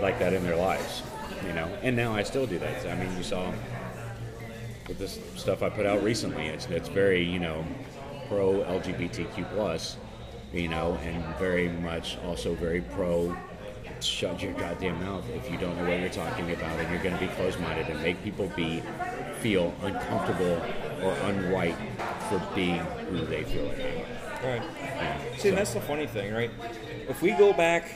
like 0.00 0.18
that 0.18 0.32
in 0.32 0.44
their 0.44 0.56
lives. 0.56 1.02
You 1.46 1.52
know, 1.52 1.66
and 1.82 1.96
now 1.96 2.14
I 2.14 2.22
still 2.22 2.46
do 2.46 2.58
that. 2.58 2.86
I 2.86 2.94
mean, 2.96 3.14
you 3.16 3.22
saw 3.22 3.52
with 4.88 4.98
this 4.98 5.18
stuff 5.36 5.62
I 5.62 5.68
put 5.68 5.86
out 5.86 6.02
recently. 6.02 6.46
It's 6.46 6.66
it's 6.66 6.88
very 6.88 7.22
you 7.22 7.38
know 7.38 7.64
pro 8.28 8.62
LGBTQ 8.64 9.50
plus, 9.54 9.96
you 10.52 10.68
know, 10.68 10.98
and 11.04 11.24
very 11.36 11.68
much 11.68 12.18
also 12.24 12.54
very 12.54 12.80
pro. 12.80 13.36
Shut 14.00 14.42
your 14.42 14.52
goddamn 14.54 15.00
mouth 15.00 15.24
if 15.30 15.50
you 15.50 15.56
don't 15.56 15.76
know 15.76 15.88
what 15.88 16.00
you're 16.00 16.08
talking 16.10 16.50
about, 16.50 16.78
and 16.78 16.90
you're 16.92 17.02
going 17.02 17.14
to 17.14 17.20
be 17.20 17.32
closed-minded 17.34 17.86
and 17.88 18.02
make 18.02 18.22
people 18.22 18.50
be 18.54 18.82
feel 19.44 19.74
uncomfortable 19.82 20.54
or 21.02 21.14
unright 21.28 21.76
for 22.30 22.40
being 22.54 22.78
who 22.78 23.26
they 23.26 23.44
feel 23.44 23.66
like. 23.66 23.76
they 23.76 24.06
are. 24.42 24.58
Right. 24.58 25.38
See, 25.38 25.50
and 25.50 25.58
that's 25.58 25.74
the 25.74 25.82
funny 25.82 26.06
thing, 26.06 26.32
right? 26.32 26.50
If 27.10 27.20
we 27.20 27.32
go 27.32 27.52
back, 27.52 27.90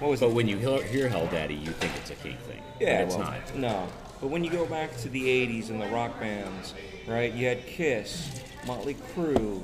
what 0.00 0.10
was 0.10 0.18
But 0.18 0.32
when 0.32 0.48
you 0.48 0.56
hear, 0.56 1.08
Hell 1.08 1.28
Daddy, 1.28 1.54
you 1.54 1.70
think 1.70 1.94
it's 1.94 2.10
a 2.10 2.16
kink 2.16 2.40
thing. 2.40 2.60
Yeah, 2.80 3.02
it's 3.02 3.14
well, 3.14 3.24
not. 3.24 3.54
No, 3.54 3.86
but 4.20 4.30
when 4.30 4.42
you 4.42 4.50
go 4.50 4.66
back 4.66 4.96
to 4.98 5.08
the 5.08 5.22
'80s 5.22 5.70
and 5.70 5.80
the 5.80 5.86
rock 5.86 6.18
bands, 6.18 6.74
right? 7.06 7.32
You 7.32 7.46
had 7.46 7.64
Kiss, 7.66 8.42
Motley 8.66 8.96
Crue. 9.14 9.62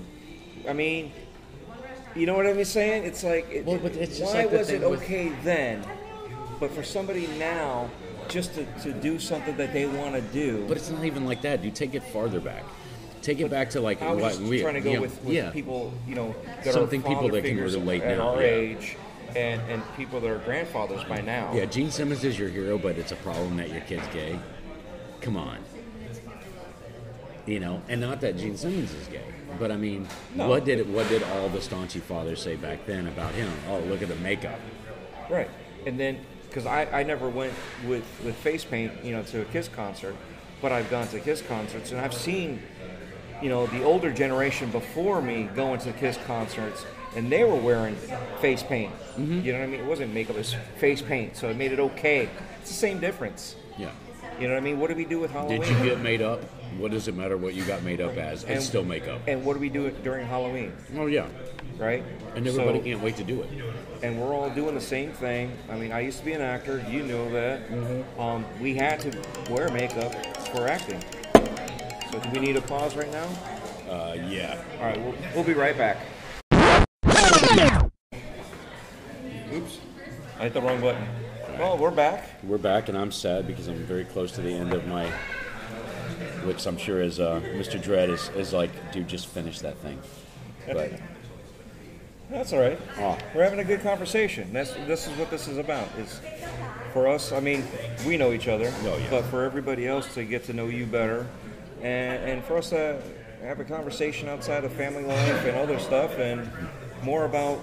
I 0.69 0.73
mean, 0.73 1.11
you 2.15 2.25
know 2.25 2.35
what 2.35 2.47
I'm 2.47 2.65
saying? 2.65 3.03
It's 3.03 3.25
like, 3.25 3.51
it, 3.51 3.67
Well, 3.67 3.79
but 3.79 3.97
it's 3.97 4.21
why 4.21 4.45
like 4.45 4.53
was 4.53 4.71
it 4.71 4.85
okay 4.85 5.33
then, 5.43 5.85
but 6.61 6.71
for 6.71 6.85
somebody 6.85 7.27
now, 7.37 7.91
just 8.31 8.55
to, 8.55 8.65
to 8.83 8.93
do 8.93 9.19
something 9.19 9.57
that 9.57 9.73
they 9.73 9.87
want 9.87 10.15
to 10.15 10.21
do? 10.21 10.65
But 10.67 10.77
it's 10.77 10.91
not 10.91 11.05
even 11.05 11.27
like 11.27 11.43
that, 11.43 11.63
You 11.65 11.71
Take 11.71 11.95
it 11.95 12.03
farther 12.05 12.41
back. 12.41 12.65
Take 13.23 13.41
it 13.41 13.51
back 13.51 13.71
to 13.71 13.81
like 13.81 14.01
I 14.01 14.13
was 14.13 14.23
what 14.23 14.29
just 14.33 14.43
we 14.43 14.63
trying 14.63 14.75
to 14.75 14.81
go 14.81 14.91
you 14.91 14.97
know, 14.97 15.03
with, 15.03 15.23
with 15.25 15.35
yeah. 15.35 15.51
people, 15.51 15.93
you 16.07 16.15
know, 16.15 16.35
that 16.65 16.73
Something 16.73 17.05
are 17.05 17.09
people 17.09 17.29
that 17.29 17.45
can 17.45 17.59
relate 17.59 18.03
at 18.03 18.17
now, 18.17 18.31
our 18.31 18.41
yeah. 18.41 18.49
age, 18.49 18.97
and 19.37 19.61
and 19.71 19.83
people 19.95 20.21
that 20.21 20.31
are 20.31 20.39
grandfathers 20.39 21.05
by 21.05 21.21
now. 21.21 21.53
Yeah, 21.53 21.67
Gene 21.67 21.91
Simmons 21.91 22.25
is 22.25 22.39
your 22.39 22.49
hero, 22.49 22.79
but 22.79 22.97
it's 22.97 23.13
a 23.13 23.17
problem 23.17 23.59
that 23.59 23.71
your 23.71 23.83
kid's 23.83 24.07
gay. 24.09 24.39
Come 25.21 25.37
on. 25.37 25.59
You 27.45 27.61
know, 27.61 27.83
and 27.89 28.01
not 28.01 28.21
that 28.23 28.39
Gene 28.39 28.57
Simmons 28.57 28.93
is 28.93 29.07
gay, 29.09 29.25
but 29.59 29.71
I 29.71 29.77
mean, 29.77 30.09
No. 30.35 30.49
what 30.49 30.65
did 30.65 30.91
what 30.93 31.09
did 31.09 31.23
all 31.23 31.49
the 31.51 31.59
staunchy 31.59 32.01
fathers 32.01 32.41
say 32.41 32.57
back 32.57 32.87
then 32.87 33.07
about 33.07 33.35
him? 33.35 33.53
Oh, 33.69 33.81
look 33.81 34.01
at 34.01 34.09
the 34.09 34.17
makeup. 34.17 34.59
Right. 35.29 35.51
And 35.87 35.99
then, 35.99 36.19
because 36.51 36.67
I, 36.67 36.85
I 36.87 37.03
never 37.05 37.29
went 37.29 37.53
with, 37.87 38.05
with 38.25 38.35
face 38.37 38.65
paint, 38.65 38.93
you 39.05 39.13
know, 39.13 39.23
to 39.23 39.43
a 39.43 39.45
Kiss 39.47 39.69
concert, 39.69 40.17
but 40.61 40.73
I've 40.73 40.91
gone 40.91 41.07
to 41.09 41.21
Kiss 41.21 41.43
concerts 41.43 41.93
and 41.93 42.01
I've 42.01 42.13
seen, 42.13 42.61
you 43.41 43.49
know, 43.49 43.67
the 43.69 43.85
older 43.85 44.13
generation 44.13 44.71
before 44.71 45.23
me 45.23 45.45
going 45.55 45.79
to 45.81 45.93
Kiss 45.93 46.19
concerts 46.27 46.85
and 47.15 47.31
they 47.31 47.45
were 47.45 47.57
wearing 47.57 47.95
face 48.41 48.63
paint. 48.65 48.93
Mm-hmm. 48.93 49.41
You 49.41 49.53
know 49.53 49.61
what 49.61 49.65
I 49.65 49.69
mean? 49.69 49.81
It 49.81 49.87
wasn't 49.87 50.13
makeup, 50.13 50.35
it 50.35 50.41
was 50.41 50.57
face 50.79 51.01
paint, 51.01 51.37
so 51.37 51.49
it 51.49 51.57
made 51.57 51.73
it 51.73 51.79
okay. 51.79 52.29
It's 52.61 52.71
the 52.71 52.77
same 52.77 52.99
difference. 52.99 53.55
Yeah. 53.79 53.91
You 54.41 54.49
know 54.49 54.55
what 54.55 54.61
I 54.61 54.65
mean? 54.65 54.81
What 54.81 54.91
do 54.91 54.97
we 54.97 55.05
do 55.05 55.21
with 55.21 55.31
Halloween? 55.31 55.61
Did 55.61 55.69
you 55.71 55.85
get 55.85 56.01
made 56.01 56.23
up? 56.23 56.43
What 56.79 56.91
does 56.93 57.09
it 57.09 57.15
matter 57.17 57.37
what 57.37 57.55
you 57.55 57.65
got 57.65 57.83
made 57.83 58.01
up 58.01 58.17
as? 58.17 58.43
It's 58.43 58.51
And- 58.51 58.63
still 58.63 58.85
makeup. 58.85 59.21
and 59.27 59.45
what 59.45 59.55
do 59.55 59.61
we 59.61 59.69
do 59.69 59.91
during 60.03 60.27
Halloween? 60.27 60.73
Oh 60.97 61.07
yeah. 61.07 61.27
Right? 61.79 62.03
And 62.37 62.47
everybody 62.47 62.79
So- 62.79 62.85
can't 62.85 63.03
wait 63.03 63.17
to 63.17 63.25
do 63.25 63.43
it. 63.43 63.49
and 64.03 64.21
we're 64.21 64.35
all 64.35 64.49
doing 64.51 64.75
the 64.75 64.81
same 64.81 65.13
thing. 65.13 65.53
I 65.71 65.77
mean, 65.77 65.93
I 65.93 66.01
used 66.01 66.19
to 66.21 66.25
be 66.25 66.33
an 66.33 66.41
actor. 66.43 66.83
You 66.89 67.03
know 67.03 67.31
that. 67.33 67.61
Um, 68.19 68.45
we 68.61 68.75
had 68.75 69.01
to 69.01 69.13
wear 69.51 69.69
makeup 69.71 70.15
for 70.55 70.67
acting. 70.69 71.03
So 72.13 72.19
do 72.19 72.29
we 72.33 72.41
need 72.41 72.57
a 72.57 72.61
pause 72.63 72.97
right 72.97 73.11
now? 73.13 73.27
Uh, 73.91 74.15
yeah. 74.29 74.59
All 74.79 74.87
right, 74.87 75.01
we'll, 75.03 75.15
we'll 75.35 75.45
be 75.45 75.55
right 75.55 75.77
back. 75.77 75.99
Oops, 79.53 79.79
I 80.39 80.43
hit 80.45 80.55
the 80.55 80.61
wrong 80.63 80.81
button. 80.81 81.05
Well, 81.59 81.77
we're 81.77 81.91
back. 81.91 82.43
We're 82.45 82.59
back, 82.59 82.89
and 82.89 82.97
I'm 82.97 83.11
sad 83.13 83.47
because 83.47 83.69
I'm 83.69 83.85
very 83.85 84.05
close 84.05 84.33
to 84.33 84.41
the 84.41 84.53
end 84.53 84.73
of 84.73 84.87
my, 84.87 85.11
which 86.45 86.67
I'm 86.67 86.77
sure 86.77 87.01
is 87.01 87.21
uh, 87.21 87.41
Mr. 87.55 87.83
Dread 87.83 88.11
is, 88.11 88.29
is 88.31 88.53
like, 88.53 88.71
dude, 88.93 89.09
just 89.09 89.27
finish 89.29 89.61
that 89.61 89.77
thing. 89.79 89.99
But 90.67 90.93
That's 92.31 92.53
all 92.53 92.61
right. 92.61 92.79
Oh. 92.99 93.19
We're 93.35 93.43
having 93.45 93.59
a 93.59 93.65
good 93.65 93.81
conversation. 93.83 94.53
That's 94.53 94.73
this 94.87 95.07
is 95.09 95.17
what 95.19 95.31
this 95.31 95.49
is 95.49 95.59
about. 95.59 95.89
Is 95.99 96.21
for 96.93 97.09
us. 97.09 97.33
I 97.33 97.41
mean, 97.41 97.65
we 98.07 98.17
know 98.17 98.33
each 98.33 98.49
other, 98.49 98.73
Oh, 98.83 98.97
yeah. 98.97 99.11
but 99.11 99.25
for 99.25 99.45
everybody 99.45 99.87
else 99.89 100.13
to 100.15 100.25
get 100.25 100.45
to 100.45 100.53
know 100.53 100.67
you 100.67 100.87
better, 100.87 101.27
and 101.83 102.23
and 102.31 102.45
for 102.45 102.57
us 102.59 102.71
to 102.71 103.01
have 103.43 103.59
a 103.59 103.65
conversation 103.65 104.29
outside 104.29 104.65
of 104.65 104.73
family 104.73 105.03
life 105.05 105.45
and 105.45 105.57
other 105.57 105.79
stuff, 105.79 106.19
and 106.19 106.49
more 107.03 107.25
about 107.25 107.59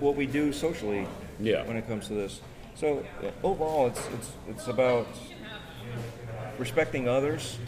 what 0.00 0.16
we 0.16 0.26
do 0.26 0.52
socially. 0.52 1.06
Yeah. 1.38 1.64
When 1.66 1.76
it 1.76 1.86
comes 1.86 2.08
to 2.08 2.14
this, 2.14 2.40
so 2.74 3.04
overall, 3.44 3.86
it's 3.86 4.08
it's 4.14 4.30
it's 4.48 4.66
about 4.66 5.06
respecting 6.58 7.08
others. 7.08 7.58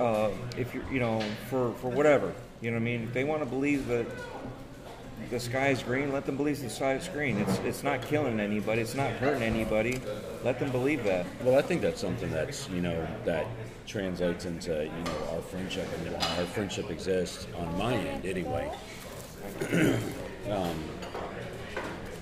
Uh, 0.00 0.30
if 0.56 0.74
you're, 0.74 0.84
you 0.92 1.00
know, 1.00 1.22
for 1.48 1.72
for 1.74 1.88
whatever, 1.88 2.32
you 2.60 2.70
know, 2.70 2.76
what 2.76 2.82
I 2.82 2.84
mean, 2.84 3.02
if 3.04 3.12
they 3.12 3.24
want 3.24 3.42
to 3.42 3.46
believe 3.46 3.86
that 3.88 4.06
the 5.30 5.40
sky 5.40 5.68
is 5.68 5.82
green, 5.82 6.12
let 6.12 6.26
them 6.26 6.36
believe 6.36 6.60
the 6.60 6.68
sky's 6.68 7.08
green. 7.08 7.38
It's 7.38 7.58
it's 7.58 7.82
not 7.82 8.02
killing 8.02 8.40
anybody. 8.40 8.82
It's 8.82 8.94
not 8.94 9.10
hurting 9.12 9.42
anybody. 9.42 10.00
Let 10.44 10.58
them 10.58 10.70
believe 10.70 11.04
that. 11.04 11.26
Well, 11.42 11.58
I 11.58 11.62
think 11.62 11.82
that's 11.82 12.00
something 12.00 12.30
that's 12.30 12.68
you 12.70 12.82
know 12.82 13.06
that 13.24 13.46
translates 13.86 14.44
into 14.44 14.84
you 14.84 15.04
know 15.04 15.34
our 15.34 15.42
friendship 15.42 15.88
our 16.38 16.46
friendship 16.46 16.90
exists 16.90 17.46
on 17.56 17.78
my 17.78 17.94
end 17.94 18.26
anyway. 18.26 18.70
um, 20.50 20.76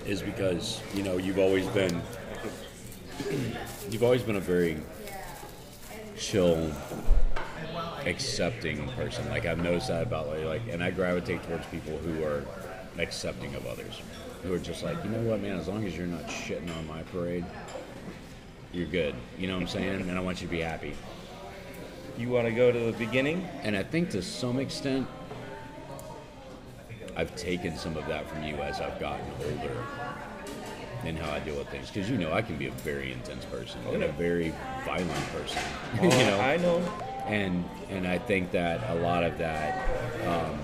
is 0.05 0.21
because 0.21 0.81
you 0.93 1.03
know 1.03 1.17
you've 1.17 1.39
always 1.39 1.67
been 1.67 2.01
you've 3.89 4.03
always 4.03 4.23
been 4.23 4.37
a 4.37 4.41
very 4.41 4.77
chill, 6.21 6.71
accepting 8.05 8.87
person. 8.89 9.27
Like 9.29 9.45
I've 9.45 9.61
noticed 9.61 9.87
that 9.89 10.03
about 10.03 10.27
like, 10.27 10.45
like 10.45 10.61
and 10.69 10.83
I 10.83 10.91
gravitate 10.91 11.43
towards 11.43 11.65
people 11.67 11.97
who 11.97 12.23
are 12.23 12.45
accepting 12.97 13.55
of 13.55 13.65
others, 13.65 14.01
who 14.43 14.53
are 14.53 14.59
just 14.59 14.83
like 14.83 15.03
you 15.03 15.09
know 15.09 15.21
what 15.21 15.41
man, 15.41 15.57
as 15.57 15.67
long 15.67 15.85
as 15.85 15.97
you're 15.97 16.07
not 16.07 16.27
shitting 16.27 16.75
on 16.77 16.87
my 16.87 17.03
parade 17.03 17.45
you're 18.73 18.87
good. 18.87 19.15
You 19.37 19.47
know 19.47 19.55
what 19.55 19.63
I'm 19.63 19.67
saying? 19.67 20.01
And 20.01 20.11
I 20.11 20.21
want 20.21 20.41
you 20.41 20.47
to 20.47 20.51
be 20.51 20.61
happy. 20.61 20.95
You 22.17 22.29
want 22.29 22.47
to 22.47 22.53
go 22.53 22.71
to 22.71 22.79
the 22.79 22.93
beginning? 22.93 23.47
And 23.63 23.75
I 23.75 23.83
think 23.83 24.09
to 24.11 24.21
some 24.21 24.59
extent, 24.59 25.07
I've 27.15 27.35
taken 27.35 27.77
some 27.77 27.97
of 27.97 28.07
that 28.07 28.29
from 28.29 28.43
you 28.43 28.55
as 28.55 28.79
I've 28.79 28.99
gotten 28.99 29.25
older 29.39 29.83
in 31.05 31.15
how 31.15 31.31
I 31.31 31.39
deal 31.39 31.57
with 31.57 31.69
things. 31.69 31.89
Because 31.89 32.09
you 32.09 32.17
know, 32.17 32.33
I 32.33 32.41
can 32.41 32.57
be 32.57 32.67
a 32.67 32.71
very 32.71 33.11
intense 33.11 33.45
person 33.45 33.81
and 33.87 34.03
a 34.03 34.11
very 34.13 34.53
violent 34.85 35.31
person. 35.31 35.61
you 36.01 36.09
know, 36.09 36.39
I 36.39 36.57
know. 36.57 36.79
and 37.25 37.63
and 37.89 38.07
I 38.07 38.17
think 38.17 38.51
that 38.51 38.81
a 38.89 38.95
lot 38.95 39.23
of 39.23 39.37
that 39.37 40.27
um, 40.27 40.59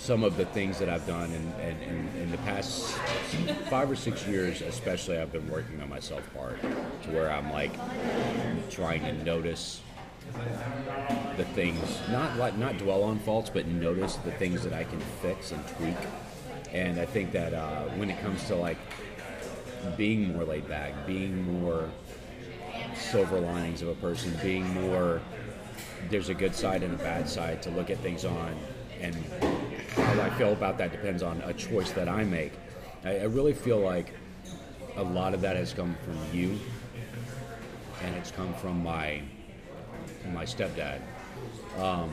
some 0.00 0.24
of 0.24 0.36
the 0.38 0.46
things 0.46 0.78
that 0.78 0.88
I've 0.88 1.06
done 1.06 1.30
in, 1.30 1.52
in, 1.60 1.78
in, 1.82 2.22
in 2.22 2.30
the 2.30 2.38
past 2.38 2.94
five 3.68 3.90
or 3.90 3.96
six 3.96 4.26
years, 4.26 4.62
especially, 4.62 5.18
I've 5.18 5.30
been 5.30 5.48
working 5.50 5.80
on 5.82 5.90
my 5.90 6.00
self 6.00 6.22
part 6.34 6.60
to 6.62 7.10
where 7.10 7.30
I'm 7.30 7.52
like 7.52 7.72
trying 8.70 9.02
to 9.02 9.12
notice 9.24 9.82
the 11.36 11.44
things, 11.44 11.98
not 12.10 12.36
like 12.38 12.56
not 12.56 12.78
dwell 12.78 13.02
on 13.02 13.18
faults, 13.18 13.50
but 13.50 13.66
notice 13.66 14.16
the 14.16 14.32
things 14.32 14.62
that 14.64 14.72
I 14.72 14.84
can 14.84 15.00
fix 15.20 15.52
and 15.52 15.66
tweak. 15.76 15.96
And 16.72 16.98
I 16.98 17.04
think 17.04 17.32
that 17.32 17.52
uh, 17.52 17.82
when 17.96 18.10
it 18.10 18.20
comes 18.22 18.46
to 18.46 18.54
like 18.54 18.78
being 19.96 20.32
more 20.32 20.44
laid 20.44 20.68
back, 20.68 21.06
being 21.06 21.60
more 21.60 21.90
silver 22.94 23.40
linings 23.40 23.82
of 23.82 23.88
a 23.88 23.94
person, 23.94 24.36
being 24.42 24.68
more 24.74 25.20
there's 26.08 26.28
a 26.28 26.34
good 26.34 26.54
side 26.54 26.82
and 26.82 26.94
a 26.94 27.02
bad 27.02 27.28
side 27.28 27.62
to 27.62 27.70
look 27.70 27.90
at 27.90 27.98
things 27.98 28.24
on, 28.24 28.56
and 29.00 29.14
how 29.94 30.20
I 30.20 30.30
feel 30.30 30.52
about 30.52 30.78
that 30.78 30.92
depends 30.92 31.22
on 31.22 31.40
a 31.42 31.52
choice 31.52 31.90
that 31.92 32.08
I 32.08 32.24
make. 32.24 32.52
I, 33.04 33.18
I 33.18 33.24
really 33.24 33.52
feel 33.52 33.78
like 33.78 34.14
a 34.96 35.02
lot 35.02 35.34
of 35.34 35.40
that 35.42 35.56
has 35.56 35.72
come 35.72 35.96
from 36.04 36.18
you, 36.32 36.58
and 38.02 38.14
it's 38.16 38.30
come 38.30 38.54
from 38.54 38.82
my 38.82 39.22
my 40.32 40.44
stepdad, 40.44 41.00
um, 41.78 42.10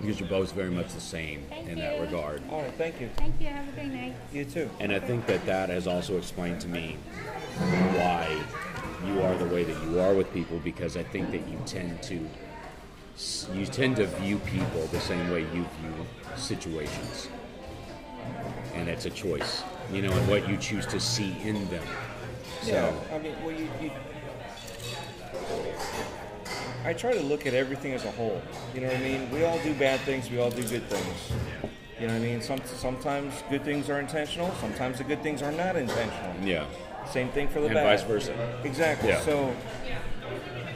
because 0.00 0.20
you're 0.20 0.28
both 0.28 0.52
very 0.52 0.70
much 0.70 0.92
the 0.92 1.00
same 1.00 1.44
Thank 1.48 1.68
in 1.68 1.78
that 1.78 1.96
you. 1.96 2.02
regard. 2.02 2.42
All 2.50 2.62
right, 2.62 2.72
thank 2.74 3.00
you. 3.00 3.08
Thank 3.16 3.40
you. 3.40 3.46
Have 3.46 3.68
a 3.68 3.72
great 3.72 3.88
night. 3.92 4.14
You 4.32 4.44
too. 4.44 4.70
And 4.80 4.92
I 4.92 4.98
think 4.98 5.26
that 5.26 5.44
that 5.46 5.68
has 5.70 5.86
also 5.86 6.16
explained 6.18 6.60
to 6.62 6.68
me 6.68 6.96
why 7.58 8.38
you 9.06 9.22
are 9.22 9.36
the 9.36 9.46
way 9.46 9.64
that 9.64 9.82
you 9.84 10.00
are 10.00 10.14
with 10.14 10.32
people 10.32 10.58
because 10.58 10.96
I 10.96 11.02
think 11.02 11.30
that 11.30 11.46
you 11.48 11.58
tend 11.64 12.02
to 12.04 12.28
you 13.54 13.64
tend 13.64 13.96
to 13.96 14.06
view 14.06 14.38
people 14.40 14.86
the 14.88 15.00
same 15.00 15.30
way 15.30 15.40
you 15.40 15.64
view 15.80 16.06
situations. 16.36 17.28
And 18.74 18.88
it's 18.90 19.06
a 19.06 19.10
choice, 19.10 19.62
you 19.90 20.02
know, 20.02 20.12
and 20.12 20.28
what 20.28 20.46
you 20.46 20.58
choose 20.58 20.84
to 20.86 21.00
see 21.00 21.34
in 21.42 21.66
them. 21.70 21.86
So, 22.60 22.72
Yeah, 22.72 23.14
I 23.14 23.18
mean, 23.18 23.34
well, 23.42 23.52
you, 23.54 23.68
you, 23.80 23.90
I 26.86 26.92
try 26.92 27.12
to 27.14 27.20
look 27.20 27.46
at 27.46 27.54
everything 27.54 27.94
as 27.94 28.04
a 28.04 28.12
whole. 28.12 28.40
You 28.72 28.80
know 28.82 28.86
what 28.86 28.96
I 28.96 29.00
mean? 29.00 29.28
We 29.32 29.44
all 29.44 29.58
do 29.58 29.74
bad 29.74 29.98
things. 30.00 30.30
We 30.30 30.38
all 30.38 30.50
do 30.50 30.62
good 30.62 30.84
things. 30.84 31.32
You 32.00 32.06
know 32.06 32.12
what 32.12 32.22
I 32.22 32.24
mean? 32.24 32.40
Some, 32.40 32.60
sometimes 32.64 33.34
good 33.50 33.64
things 33.64 33.90
are 33.90 33.98
intentional. 33.98 34.52
Sometimes 34.60 34.98
the 34.98 35.04
good 35.04 35.20
things 35.20 35.42
are 35.42 35.50
not 35.50 35.74
intentional. 35.74 36.36
yeah. 36.46 36.64
Same 37.10 37.28
thing 37.30 37.48
for 37.48 37.58
the 37.60 37.66
And 37.66 37.74
bad. 37.74 37.98
vice 37.98 38.02
versa. 38.04 38.60
Exactly. 38.62 39.08
Yeah. 39.08 39.20
So, 39.22 39.54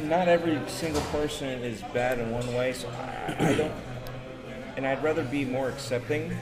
not 0.03 0.27
every 0.27 0.59
single 0.69 1.03
person 1.13 1.63
is 1.63 1.83
bad 1.95 2.19
in 2.19 2.31
one 2.33 2.53
way. 2.55 2.73
So 2.73 2.89
I, 2.89 3.37
I 3.39 3.55
don't, 3.55 3.73
and 4.77 4.87
I'd 4.87 5.03
rather 5.05 5.23
be 5.25 5.45
more 5.45 5.69
accepting, 5.69 6.37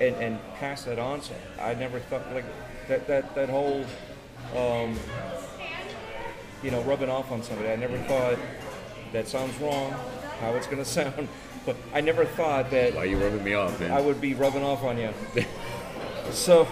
and, 0.00 0.14
and 0.16 0.38
pass 0.54 0.84
that 0.84 0.98
on. 0.98 1.22
So 1.22 1.34
I 1.60 1.74
never 1.74 2.00
thought 2.00 2.32
like 2.34 2.46
that 2.88 3.06
that 3.06 3.34
that 3.34 3.48
whole, 3.50 3.84
um, 4.56 4.98
you 6.62 6.70
know, 6.70 6.80
rubbing 6.82 7.10
off 7.10 7.30
on 7.30 7.42
somebody. 7.42 7.68
I 7.70 7.76
never 7.76 7.98
thought 7.98 8.38
that 9.14 9.28
sounds 9.28 9.56
wrong. 9.60 9.92
How 10.40 10.52
it's 10.54 10.66
gonna 10.66 10.84
sound, 10.84 11.28
but 11.66 11.76
I 11.94 12.00
never 12.02 12.24
thought 12.26 12.70
that 12.70 12.94
Why 12.94 13.02
are 13.02 13.06
you 13.06 13.16
rubbing 13.18 13.42
me 13.44 13.54
off, 13.54 13.80
man? 13.80 13.90
I 13.92 14.00
would 14.00 14.20
be 14.20 14.34
rubbing 14.34 14.62
off 14.62 14.82
on 14.82 14.98
you. 14.98 15.10
so, 16.32 16.66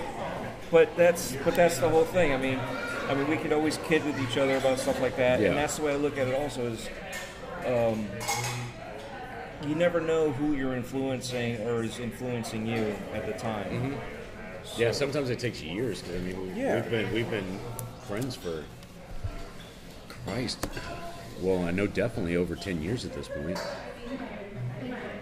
but 0.70 0.95
that's 0.97 1.34
but 1.45 1.55
that's 1.55 1.78
the 1.78 1.88
whole 1.88 2.05
thing. 2.05 2.32
I 2.32 2.36
mean, 2.36 2.59
I 3.09 3.14
mean, 3.14 3.28
we 3.28 3.36
could 3.36 3.53
always 3.53 3.78
kid 3.78 4.05
with 4.05 4.20
each 4.20 4.36
other 4.36 4.57
about 4.57 4.78
stuff 4.78 5.01
like 5.01 5.16
that, 5.16 5.40
Yeah. 5.40 5.49
and 5.49 5.57
that's 5.57 5.76
the 5.76 5.84
way 5.84 5.93
I 5.93 5.97
look 5.97 6.18
at 6.18 6.28
it. 6.28 6.34
Also, 6.34 6.66
is 6.66 6.88
um, 7.66 8.07
you 9.68 9.76
never 9.76 10.01
know 10.01 10.32
who 10.32 10.55
you're 10.55 10.74
influencing 10.74 11.61
or 11.68 11.84
is 11.84 12.01
influencing 12.01 12.66
you 12.66 12.95
at 13.14 13.24
the 13.26 13.32
time. 13.34 13.64
Mm-hmm. 13.70 14.80
yeah, 14.80 14.90
sometimes 14.90 15.30
it 15.30 15.38
takes 15.38 15.62
years. 15.62 16.03
'cause, 16.03 16.16
I 16.16 16.18
mean, 16.18 16.43
we, 16.55 16.61
Yeah. 16.61 16.74
we've 16.80 16.90
been 16.90 17.12
we've 17.14 17.30
been 17.30 17.59
friends 18.09 18.34
for 18.34 18.64
Christ. 20.09 20.66
Well, 21.40 21.64
I 21.64 21.70
know 21.70 21.86
definitely 21.86 22.36
over 22.36 22.54
ten 22.56 22.82
years 22.82 23.04
at 23.04 23.12
this 23.12 23.28
point. 23.28 23.58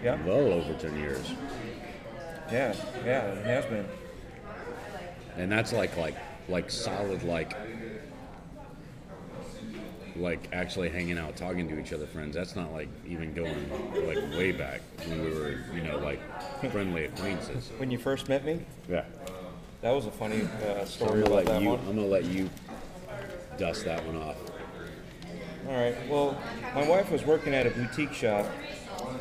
Yeah, 0.03 0.17
Well 0.25 0.51
over 0.53 0.73
ten 0.75 0.97
years. 0.97 1.31
yeah, 2.51 2.75
yeah. 3.05 3.25
It 3.27 3.45
has 3.45 3.65
been. 3.65 3.85
and 5.37 5.51
that's 5.51 5.71
like 5.73 5.95
like 5.97 6.15
like 6.49 6.69
solid 6.69 7.23
like 7.23 7.55
like 10.17 10.49
actually 10.51 10.89
hanging 10.89 11.17
out 11.17 11.37
talking 11.37 11.69
to 11.69 11.79
each 11.79 11.93
other 11.93 12.05
friends 12.05 12.35
that's 12.35 12.53
not 12.55 12.73
like 12.73 12.89
even 13.07 13.33
going 13.33 13.69
like 14.05 14.17
way 14.37 14.51
back 14.51 14.81
when 15.07 15.23
we 15.23 15.31
were 15.39 15.55
you 15.73 15.81
know 15.81 15.97
like 15.99 16.19
friendly 16.71 17.05
acquaintances 17.05 17.69
When 17.77 17.89
you 17.89 17.97
first 17.97 18.27
met 18.27 18.43
me, 18.43 18.59
yeah 18.89 19.05
that 19.81 19.91
was 19.91 20.05
a 20.07 20.11
funny 20.11 20.41
uh, 20.41 20.47
so 20.49 20.79
i'm 20.81 20.85
story 20.87 21.09
gonna 21.23 21.25
about 21.25 21.31
let 21.35 21.45
that 21.45 21.61
you 21.61 21.69
one. 21.69 21.79
i'm 21.87 21.95
gonna 21.95 22.07
let 22.07 22.25
you 22.25 22.49
dust 23.57 23.85
that 23.85 24.05
one 24.05 24.17
off 24.17 24.35
All 25.67 25.73
right. 25.73 25.95
Well, 26.09 26.41
my 26.73 26.87
wife 26.87 27.11
was 27.11 27.23
working 27.23 27.53
at 27.53 27.67
a 27.67 27.69
boutique 27.69 28.13
shop, 28.13 28.47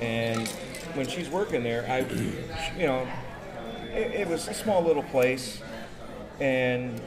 and 0.00 0.48
when 0.94 1.06
she's 1.06 1.28
working 1.28 1.62
there, 1.62 1.84
I, 1.88 2.00
you 2.78 2.86
know, 2.86 3.06
it, 3.92 4.22
it 4.22 4.28
was 4.28 4.48
a 4.48 4.54
small 4.54 4.82
little 4.82 5.02
place, 5.02 5.60
and 6.40 6.98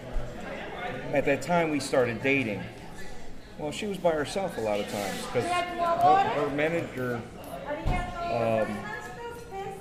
at 1.13 1.25
that 1.25 1.41
time 1.41 1.71
we 1.71 1.79
started 1.79 2.21
dating. 2.21 2.61
Well, 3.57 3.71
she 3.71 3.87
was 3.87 3.97
by 3.97 4.11
herself 4.11 4.57
a 4.57 4.61
lot 4.61 4.79
of 4.79 4.87
times 4.89 5.21
because 5.25 5.45
her, 5.45 6.41
her 6.41 6.49
manager, 6.51 7.15
um, 7.87 8.77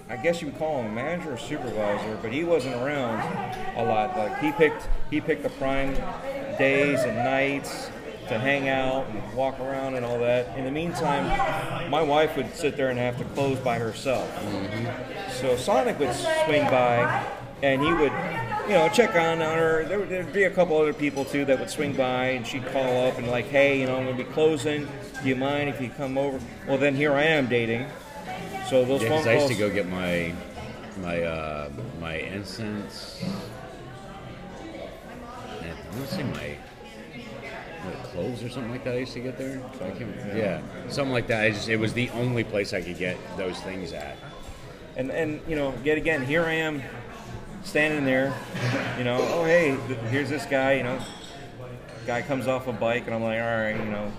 I 0.08 0.16
guess 0.22 0.40
you 0.40 0.48
would 0.48 0.58
call 0.58 0.82
him 0.82 0.94
manager 0.94 1.34
or 1.34 1.38
supervisor, 1.38 2.18
but 2.22 2.32
he 2.32 2.44
wasn't 2.44 2.76
around 2.76 3.20
a 3.76 3.84
lot. 3.84 4.16
Like 4.16 4.38
he 4.40 4.52
picked 4.52 4.88
he 5.10 5.20
picked 5.20 5.42
the 5.42 5.50
prime 5.50 5.94
days 6.58 7.00
and 7.00 7.16
nights 7.16 7.90
to 8.28 8.38
hang 8.38 8.68
out 8.68 9.06
and 9.08 9.34
walk 9.34 9.58
around 9.60 9.94
and 9.94 10.04
all 10.04 10.18
that. 10.20 10.56
In 10.56 10.64
the 10.64 10.70
meantime, 10.70 11.26
my 11.90 12.02
wife 12.02 12.36
would 12.36 12.54
sit 12.54 12.76
there 12.76 12.88
and 12.90 12.98
have 12.98 13.18
to 13.18 13.24
close 13.24 13.58
by 13.58 13.78
herself. 13.78 14.28
So 15.40 15.56
Sonik 15.56 15.98
would 15.98 16.14
swing 16.14 16.64
by, 16.70 17.24
and 17.62 17.82
he 17.82 17.92
would, 17.92 18.12
you 18.68 18.74
know, 18.74 18.88
check 18.92 19.14
on 19.16 19.42
on 19.42 19.58
her. 19.58 19.84
There 19.84 19.98
would 19.98 20.08
there'd 20.08 20.32
be 20.32 20.44
a 20.44 20.50
couple 20.50 20.76
other 20.76 20.92
people 20.92 21.24
too 21.24 21.44
that 21.46 21.58
would 21.58 21.70
swing 21.70 21.94
by, 21.94 22.26
and 22.28 22.46
she'd 22.46 22.66
call 22.66 23.06
up 23.08 23.18
and 23.18 23.28
like, 23.28 23.46
hey, 23.46 23.80
you 23.80 23.86
know, 23.86 23.96
I'm 23.96 24.04
gonna 24.04 24.16
be 24.16 24.24
closing. 24.24 24.86
Do 25.22 25.28
you 25.28 25.36
mind 25.36 25.68
if 25.68 25.80
you 25.80 25.90
come 25.90 26.16
over? 26.18 26.38
Well, 26.66 26.78
then 26.78 26.94
here 26.94 27.12
I 27.12 27.24
am 27.24 27.48
dating. 27.48 27.86
So 28.68 28.84
those 28.84 29.02
yeah, 29.02 29.08
phone 29.10 29.18
'cause 29.18 29.26
i 29.26 29.34
used 29.34 29.48
to 29.48 29.54
go 29.54 29.68
get 29.68 29.86
my 29.88 30.32
my 31.02 31.22
uh 31.22 31.68
my 32.00 32.14
incense 32.14 33.22
i 34.62 35.96
want 35.96 36.08
to 36.08 36.14
say 36.14 36.22
my 36.22 36.56
what, 38.12 38.24
clothes 38.24 38.42
or 38.42 38.48
something 38.48 38.70
like 38.70 38.84
that 38.84 38.94
I 38.94 38.98
used 38.98 39.12
to 39.14 39.20
get 39.20 39.38
there. 39.38 39.62
So 39.78 39.86
I 39.86 39.90
can't, 39.90 40.36
yeah, 40.36 40.60
something 40.88 41.12
like 41.12 41.26
that. 41.28 41.44
I 41.44 41.50
just, 41.50 41.68
it 41.68 41.76
was 41.76 41.92
the 41.92 42.10
only 42.10 42.44
place 42.44 42.72
I 42.72 42.82
could 42.82 42.98
get 42.98 43.16
those 43.36 43.58
things 43.60 43.92
at. 43.92 44.16
And 44.96 45.10
and 45.10 45.40
you 45.48 45.56
know, 45.56 45.74
yet 45.84 45.96
again, 45.96 46.24
here 46.24 46.44
I 46.44 46.54
am, 46.54 46.82
standing 47.64 48.04
there. 48.04 48.34
You 48.98 49.04
know, 49.04 49.18
oh 49.20 49.44
hey, 49.44 49.78
th- 49.86 49.98
here's 50.10 50.28
this 50.28 50.44
guy. 50.46 50.74
You 50.74 50.82
know, 50.82 50.98
guy 52.06 52.22
comes 52.22 52.46
off 52.46 52.66
a 52.66 52.72
bike, 52.72 53.06
and 53.06 53.14
I'm 53.14 53.22
like, 53.22 53.40
all 53.40 53.46
right, 53.46 53.76
you 53.76 53.90
know, 53.90 54.12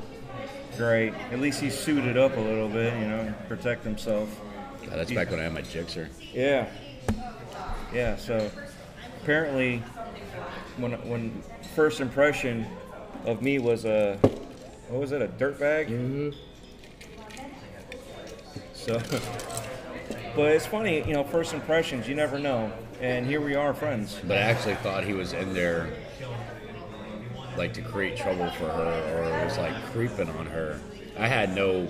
great. 0.78 1.14
At 1.32 1.40
least 1.40 1.62
he's 1.62 1.78
suited 1.78 2.18
up 2.18 2.38
a 2.38 2.40
little 2.40 2.70
bit. 2.70 2.94
You 3.00 3.08
know, 3.08 3.34
protect 3.48 3.84
himself. 3.84 4.30
God, 4.82 4.98
that's 4.98 5.12
back 5.12 5.30
when 5.30 5.40
I 5.40 5.44
had 5.44 5.54
my 5.54 5.62
Gixxer. 5.62 6.08
Yeah, 6.34 6.68
yeah. 7.94 8.16
So 8.18 8.50
apparently, 9.22 9.78
when 10.78 10.94
when 11.08 11.44
first 11.76 12.02
impression 12.02 12.66
of 13.26 13.42
me 13.42 13.60
was 13.60 13.86
a 13.86 14.18
what 14.90 15.00
was 15.00 15.12
it 15.12 15.22
a 15.22 15.28
dirt 15.28 15.60
bag? 15.60 16.34
So, 18.74 18.94
but 20.36 20.52
it's 20.52 20.66
funny, 20.66 21.00
you 21.08 21.14
know, 21.14 21.24
first 21.24 21.54
impressions. 21.54 22.08
You 22.08 22.16
never 22.16 22.38
know, 22.38 22.72
and 23.00 23.26
here 23.26 23.42
we 23.42 23.56
are, 23.56 23.74
friends. 23.74 24.20
But 24.28 24.38
I 24.38 24.42
actually 24.42 24.76
thought 24.76 25.04
he 25.04 25.14
was 25.14 25.34
in 25.34 25.54
there 25.54 25.90
like 27.58 27.74
to 27.74 27.82
create 27.82 28.18
trouble 28.18 28.50
for 28.52 28.66
her 28.66 29.40
or 29.40 29.46
was 29.46 29.58
like 29.58 29.74
creeping 29.92 30.30
on 30.30 30.46
her. 30.48 30.80
I 31.18 31.28
had 31.28 31.56
no 31.56 31.88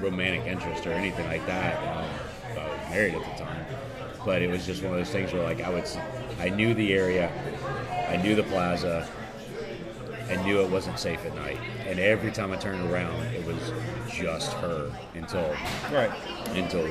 romantic 0.00 0.46
interest 0.46 0.86
or 0.86 0.92
anything 0.92 1.26
like 1.26 1.46
that. 1.46 1.76
Um, 1.96 2.10
I 2.58 2.68
was 2.68 2.90
married 2.90 3.14
at 3.14 3.22
the 3.22 3.44
time. 3.44 3.64
But 4.24 4.42
it 4.42 4.50
was 4.50 4.66
just 4.66 4.82
one 4.82 4.92
of 4.92 4.98
those 4.98 5.10
things 5.10 5.32
where 5.32 5.44
like 5.44 5.60
I 5.60 5.70
would 5.70 5.88
I 6.40 6.48
knew 6.48 6.74
the 6.74 6.92
area, 6.92 7.30
I 8.10 8.16
knew 8.16 8.34
the 8.34 8.42
plaza, 8.42 9.08
I 10.28 10.36
knew 10.44 10.60
it 10.62 10.70
wasn't 10.70 10.98
safe 10.98 11.24
at 11.24 11.34
night. 11.34 11.58
And 11.86 11.98
every 11.98 12.30
time 12.32 12.52
I 12.52 12.56
turned 12.56 12.90
around 12.90 13.14
it 13.34 13.44
was 13.46 13.72
just 14.10 14.52
her 14.54 14.90
until 15.14 15.54
Right. 15.92 16.10
until 16.54 16.88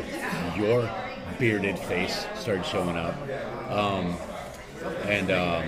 your 0.58 0.90
bearded 1.40 1.78
face 1.78 2.26
started 2.36 2.66
showing 2.66 2.96
up. 2.98 3.16
Um, 3.70 4.16
and, 5.08 5.32
um, 5.32 5.64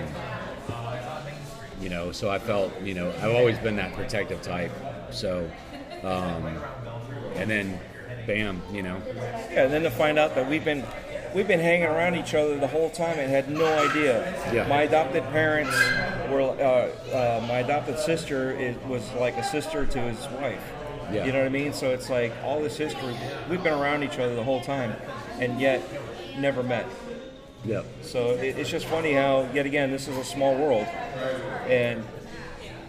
you 1.80 1.88
know, 1.88 2.12
so 2.12 2.30
I 2.30 2.38
felt, 2.38 2.72
you 2.82 2.94
know, 2.94 3.12
I've 3.22 3.34
always 3.34 3.58
been 3.58 3.76
that 3.76 3.92
protective 3.94 4.42
type. 4.42 4.70
So, 5.10 5.50
um, 6.02 6.58
and 7.36 7.50
then, 7.50 7.78
bam, 8.26 8.62
you 8.72 8.82
know, 8.82 9.00
Yeah, 9.52 9.64
and 9.64 9.72
then 9.72 9.82
to 9.82 9.90
find 9.90 10.18
out 10.18 10.34
that 10.34 10.48
we've 10.48 10.64
been 10.64 10.84
we've 11.34 11.46
been 11.48 11.60
hanging 11.60 11.84
around 11.84 12.14
each 12.14 12.34
other 12.34 12.56
the 12.58 12.66
whole 12.66 12.88
time 12.88 13.18
and 13.18 13.30
had 13.30 13.50
no 13.50 13.66
idea. 13.66 14.32
Yeah. 14.52 14.66
My 14.66 14.82
adopted 14.82 15.22
parents 15.24 15.76
were, 16.30 16.40
uh, 16.42 17.14
uh, 17.14 17.44
my 17.46 17.58
adopted 17.58 17.98
sister 17.98 18.52
is, 18.52 18.76
was 18.86 19.10
like 19.14 19.36
a 19.36 19.44
sister 19.44 19.86
to 19.86 19.98
his 20.00 20.18
wife. 20.40 20.62
Yeah. 21.12 21.24
You 21.24 21.32
know 21.32 21.38
what 21.38 21.46
I 21.46 21.50
mean? 21.50 21.72
So 21.72 21.90
it's 21.90 22.10
like 22.10 22.32
all 22.44 22.60
this 22.60 22.76
history. 22.76 23.16
We've 23.48 23.62
been 23.62 23.72
around 23.72 24.02
each 24.02 24.18
other 24.18 24.34
the 24.34 24.44
whole 24.44 24.60
time, 24.60 24.94
and 25.40 25.58
yet 25.60 25.82
never 26.38 26.62
met. 26.62 26.86
Yep. 27.64 27.86
So 28.02 28.32
it, 28.32 28.58
it's 28.58 28.70
just 28.70 28.86
funny 28.86 29.12
how, 29.14 29.48
yet 29.54 29.66
again, 29.66 29.90
this 29.90 30.06
is 30.06 30.16
a 30.16 30.24
small 30.24 30.54
world, 30.54 30.86
and 31.66 32.04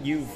you've 0.03 0.29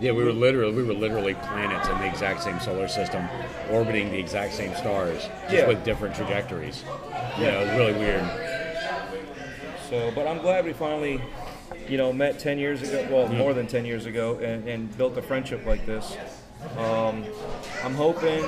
Yeah, 0.00 0.10
we 0.12 0.24
were 0.24 0.32
literally 0.32 0.74
we 0.74 0.82
were 0.82 0.92
literally 0.92 1.34
planets 1.34 1.88
in 1.88 1.96
the 1.98 2.06
exact 2.06 2.42
same 2.42 2.58
solar 2.60 2.88
system, 2.88 3.26
orbiting 3.70 4.10
the 4.10 4.18
exact 4.18 4.52
same 4.54 4.74
stars, 4.74 5.22
just 5.44 5.52
Yeah. 5.52 5.68
with 5.68 5.84
different 5.84 6.14
trajectories. 6.16 6.82
You 7.38 7.44
Yeah. 7.44 7.50
know, 7.52 7.60
it's 7.60 7.76
really 7.76 7.92
weird. 7.92 8.24
So, 9.88 10.10
but 10.14 10.26
I'm 10.26 10.38
glad 10.38 10.64
we 10.64 10.72
finally, 10.72 11.20
you 11.88 11.96
know, 11.98 12.12
met 12.12 12.38
10 12.38 12.58
years 12.58 12.82
ago, 12.82 13.06
well, 13.10 13.28
more 13.28 13.52
than 13.54 13.66
10 13.66 13.84
years 13.84 14.06
ago, 14.06 14.36
and, 14.38 14.66
and 14.68 14.96
built 14.96 15.16
a 15.18 15.22
friendship 15.22 15.64
like 15.66 15.84
this. 15.86 16.16
Um, 16.78 17.24
I'm 17.82 17.94
hoping 17.94 18.42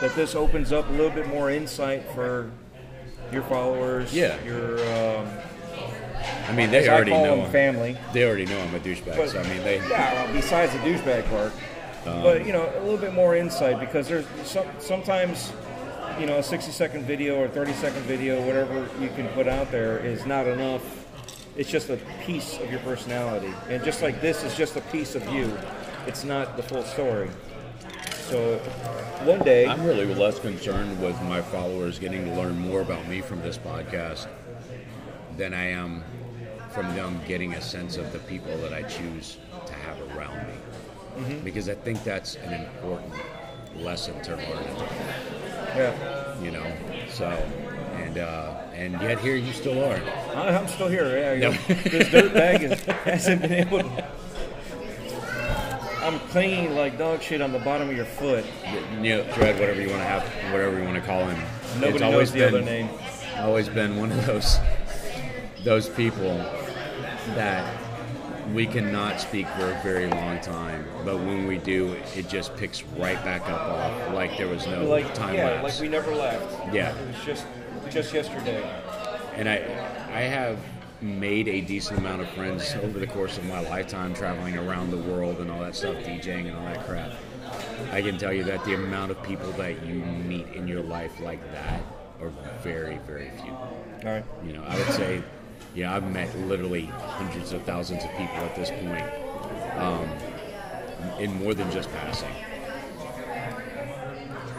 that 0.00 0.14
this 0.14 0.34
opens 0.34 0.72
up 0.72 0.88
a 0.88 0.92
little 0.92 1.10
bit 1.10 1.28
more 1.28 1.50
insight 1.50 2.04
for 2.12 2.50
your 3.32 3.42
followers, 3.42 4.14
Yeah. 4.14 4.42
your, 4.44 4.78
um, 4.94 5.28
I 6.48 6.52
mean, 6.52 6.70
they 6.70 6.88
already 6.88 7.10
know 7.12 7.36
him. 7.42 7.50
family. 7.50 7.96
They 8.12 8.24
already 8.24 8.46
know 8.46 8.58
I'm 8.60 8.74
a 8.74 8.78
douchebag. 8.80 9.16
But, 9.16 9.30
so 9.30 9.40
I 9.40 9.42
mean, 9.48 9.62
they. 9.64 9.76
yeah, 9.88 10.24
well, 10.24 10.32
besides 10.32 10.72
the 10.72 10.78
douchebag 10.78 11.28
part, 11.28 11.52
but 12.04 12.46
you 12.46 12.52
know, 12.52 12.70
a 12.78 12.80
little 12.82 12.98
bit 12.98 13.12
more 13.14 13.36
insight 13.36 13.80
because 13.80 14.08
there's 14.08 14.26
some, 14.44 14.66
sometimes, 14.78 15.52
you 16.20 16.26
know, 16.26 16.38
a 16.38 16.42
60 16.42 16.70
second 16.70 17.04
video 17.04 17.36
or 17.36 17.48
30 17.48 17.72
second 17.74 18.02
video, 18.02 18.44
whatever 18.46 18.88
you 19.00 19.08
can 19.10 19.26
put 19.28 19.48
out 19.48 19.70
there, 19.72 19.98
is 19.98 20.24
not 20.24 20.46
enough. 20.46 20.82
It's 21.56 21.70
just 21.70 21.88
a 21.88 21.98
piece 22.24 22.58
of 22.58 22.70
your 22.70 22.80
personality, 22.80 23.52
and 23.68 23.82
just 23.82 24.02
like 24.02 24.20
this 24.20 24.44
is 24.44 24.54
just 24.56 24.76
a 24.76 24.82
piece 24.82 25.14
of 25.14 25.26
you. 25.32 25.56
It's 26.06 26.22
not 26.24 26.56
the 26.56 26.62
full 26.62 26.82
story. 26.82 27.30
So 28.28 28.58
one 29.24 29.38
day, 29.40 29.66
I'm 29.66 29.84
really 29.84 30.12
less 30.14 30.38
concerned 30.38 31.00
with 31.00 31.20
my 31.22 31.40
followers 31.40 31.98
getting 31.98 32.24
to 32.26 32.34
learn 32.34 32.58
more 32.58 32.80
about 32.80 33.06
me 33.08 33.20
from 33.20 33.40
this 33.40 33.56
podcast 33.56 34.28
than 35.36 35.54
I 35.54 35.68
am 35.68 36.04
from 36.70 36.94
them 36.94 37.20
getting 37.26 37.54
a 37.54 37.60
sense 37.62 37.96
of 37.96 38.12
the 38.12 38.18
people 38.20 38.54
that 38.58 38.74
I 38.74 38.82
choose 38.82 39.38
to 39.66 39.72
have 39.72 39.98
around 40.14 40.46
me. 40.46 40.54
Mm-hmm. 41.16 41.44
Because 41.44 41.70
I 41.70 41.74
think 41.74 42.04
that's 42.04 42.34
an 42.36 42.52
important 42.52 43.14
lesson 43.76 44.20
to 44.24 44.36
learn. 44.36 44.76
yeah, 45.74 46.42
You 46.42 46.50
know, 46.50 46.76
so 47.08 47.28
and 47.94 48.18
uh, 48.18 48.60
and 48.76 48.92
yet 49.00 49.18
here 49.20 49.36
you 49.36 49.52
still 49.52 49.82
are. 49.84 50.00
I- 50.34 50.56
I'm 50.56 50.68
still 50.68 50.88
here. 50.88 51.36
Yeah, 51.36 51.50
No. 51.50 51.74
this 51.84 52.08
dirt 52.10 52.32
bag 52.34 52.62
is, 52.62 52.80
hasn't 52.84 53.42
been 53.42 53.52
able. 53.52 53.80
to... 53.80 54.08
I'm 56.02 56.20
clinging 56.30 56.76
like 56.76 56.98
dog 56.98 57.20
shit 57.22 57.40
on 57.40 57.52
the 57.52 57.58
bottom 57.58 57.88
of 57.88 57.96
your 57.96 58.04
foot. 58.04 58.44
Know, 59.00 59.24
Dread, 59.34 59.58
whatever 59.58 59.80
you 59.80 59.88
want 59.88 60.02
to 60.02 60.06
have, 60.08 60.22
whatever 60.52 60.78
you 60.78 60.84
want 60.84 60.94
to 60.96 61.02
call 61.02 61.26
him. 61.26 61.42
Nobody 61.80 61.88
it's 61.94 62.00
knows 62.00 62.12
always 62.12 62.32
the 62.32 62.38
been, 62.40 62.48
other 62.54 62.62
name. 62.62 62.88
Always 63.38 63.68
been 63.68 63.96
one 63.98 64.12
of 64.12 64.24
those 64.26 64.58
those 65.64 65.88
people 65.88 66.36
that 67.34 67.76
we 68.54 68.66
cannot 68.66 69.20
speak 69.20 69.48
for 69.48 69.72
a 69.72 69.80
very 69.82 70.06
long 70.06 70.38
time, 70.40 70.84
but 71.04 71.16
when 71.16 71.48
we 71.48 71.58
do, 71.58 71.96
it 72.14 72.28
just 72.28 72.54
picks 72.56 72.84
right 72.84 73.22
back 73.24 73.42
up 73.50 73.60
off 73.62 74.14
like 74.14 74.36
there 74.38 74.46
was 74.46 74.64
no 74.68 74.84
Like 74.84 75.12
time 75.12 75.34
yeah, 75.34 75.46
lapse. 75.60 75.74
like 75.74 75.80
we 75.82 75.88
never 75.88 76.14
left. 76.14 76.72
Yeah. 76.72 76.94
it 76.96 77.06
was 77.16 77.24
just 77.24 77.44
just 77.90 78.12
yesterday. 78.12 78.62
and 79.34 79.48
I 79.48 79.56
I 80.12 80.22
have 80.22 80.58
made 81.00 81.48
a 81.48 81.60
decent 81.60 81.98
amount 81.98 82.22
of 82.22 82.28
friends 82.30 82.74
over 82.82 82.98
the 82.98 83.06
course 83.06 83.36
of 83.36 83.44
my 83.44 83.60
lifetime 83.68 84.14
traveling 84.14 84.56
around 84.56 84.90
the 84.90 84.96
world 84.96 85.40
and 85.40 85.50
all 85.50 85.60
that 85.60 85.76
stuff 85.76 85.94
DJing 85.96 86.48
and 86.48 86.56
all 86.56 86.64
that 86.64 86.86
crap. 86.86 87.12
I 87.92 88.00
can 88.00 88.16
tell 88.18 88.32
you 88.32 88.44
that 88.44 88.64
the 88.64 88.74
amount 88.74 89.10
of 89.10 89.22
people 89.22 89.52
that 89.52 89.84
you 89.84 89.94
meet 89.94 90.48
in 90.48 90.66
your 90.66 90.82
life 90.82 91.20
like 91.20 91.42
that 91.52 91.82
are 92.20 92.32
very 92.62 92.98
very 93.06 93.30
few. 93.42 93.52
All 93.52 94.00
right. 94.04 94.24
You 94.44 94.52
know, 94.54 94.64
I 94.64 94.76
would 94.76 94.92
say 94.94 95.22
you 95.74 95.84
know, 95.84 95.92
I've 95.92 96.10
met 96.10 96.34
literally 96.38 96.86
hundreds 96.86 97.52
of 97.52 97.62
thousands 97.64 98.02
of 98.02 98.10
people 98.12 98.36
at 98.36 98.56
this 98.56 98.70
point. 98.70 99.04
Um, 99.76 100.08
in 101.18 101.34
more 101.42 101.54
than 101.54 101.70
just 101.70 101.90
passing. 101.92 102.32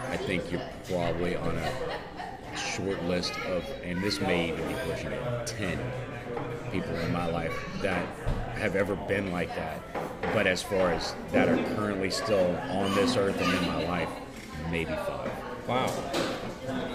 I 0.09 0.17
think 0.17 0.51
you're 0.51 0.61
probably 0.87 1.35
on 1.35 1.55
a 1.57 1.71
short 2.57 3.01
list 3.05 3.33
of, 3.47 3.63
and 3.83 4.01
this 4.03 4.19
may 4.19 4.49
even 4.49 4.67
be 4.67 4.73
pushing 4.89 5.11
it, 5.11 5.47
10 5.47 5.79
people 6.71 6.93
in 6.95 7.11
my 7.13 7.27
life 7.27 7.53
that 7.81 8.05
have 8.57 8.75
ever 8.75 8.95
been 8.95 9.31
like 9.31 9.53
that. 9.55 9.81
But 10.33 10.47
as 10.47 10.61
far 10.61 10.91
as 10.91 11.15
that 11.31 11.47
are 11.47 11.57
currently 11.75 12.09
still 12.09 12.55
on 12.69 12.93
this 12.95 13.15
earth 13.15 13.39
and 13.41 13.53
in 13.53 13.67
my 13.67 13.83
life, 13.87 14.09
maybe 14.69 14.91
five. 14.93 15.31
Wow. 15.67 15.87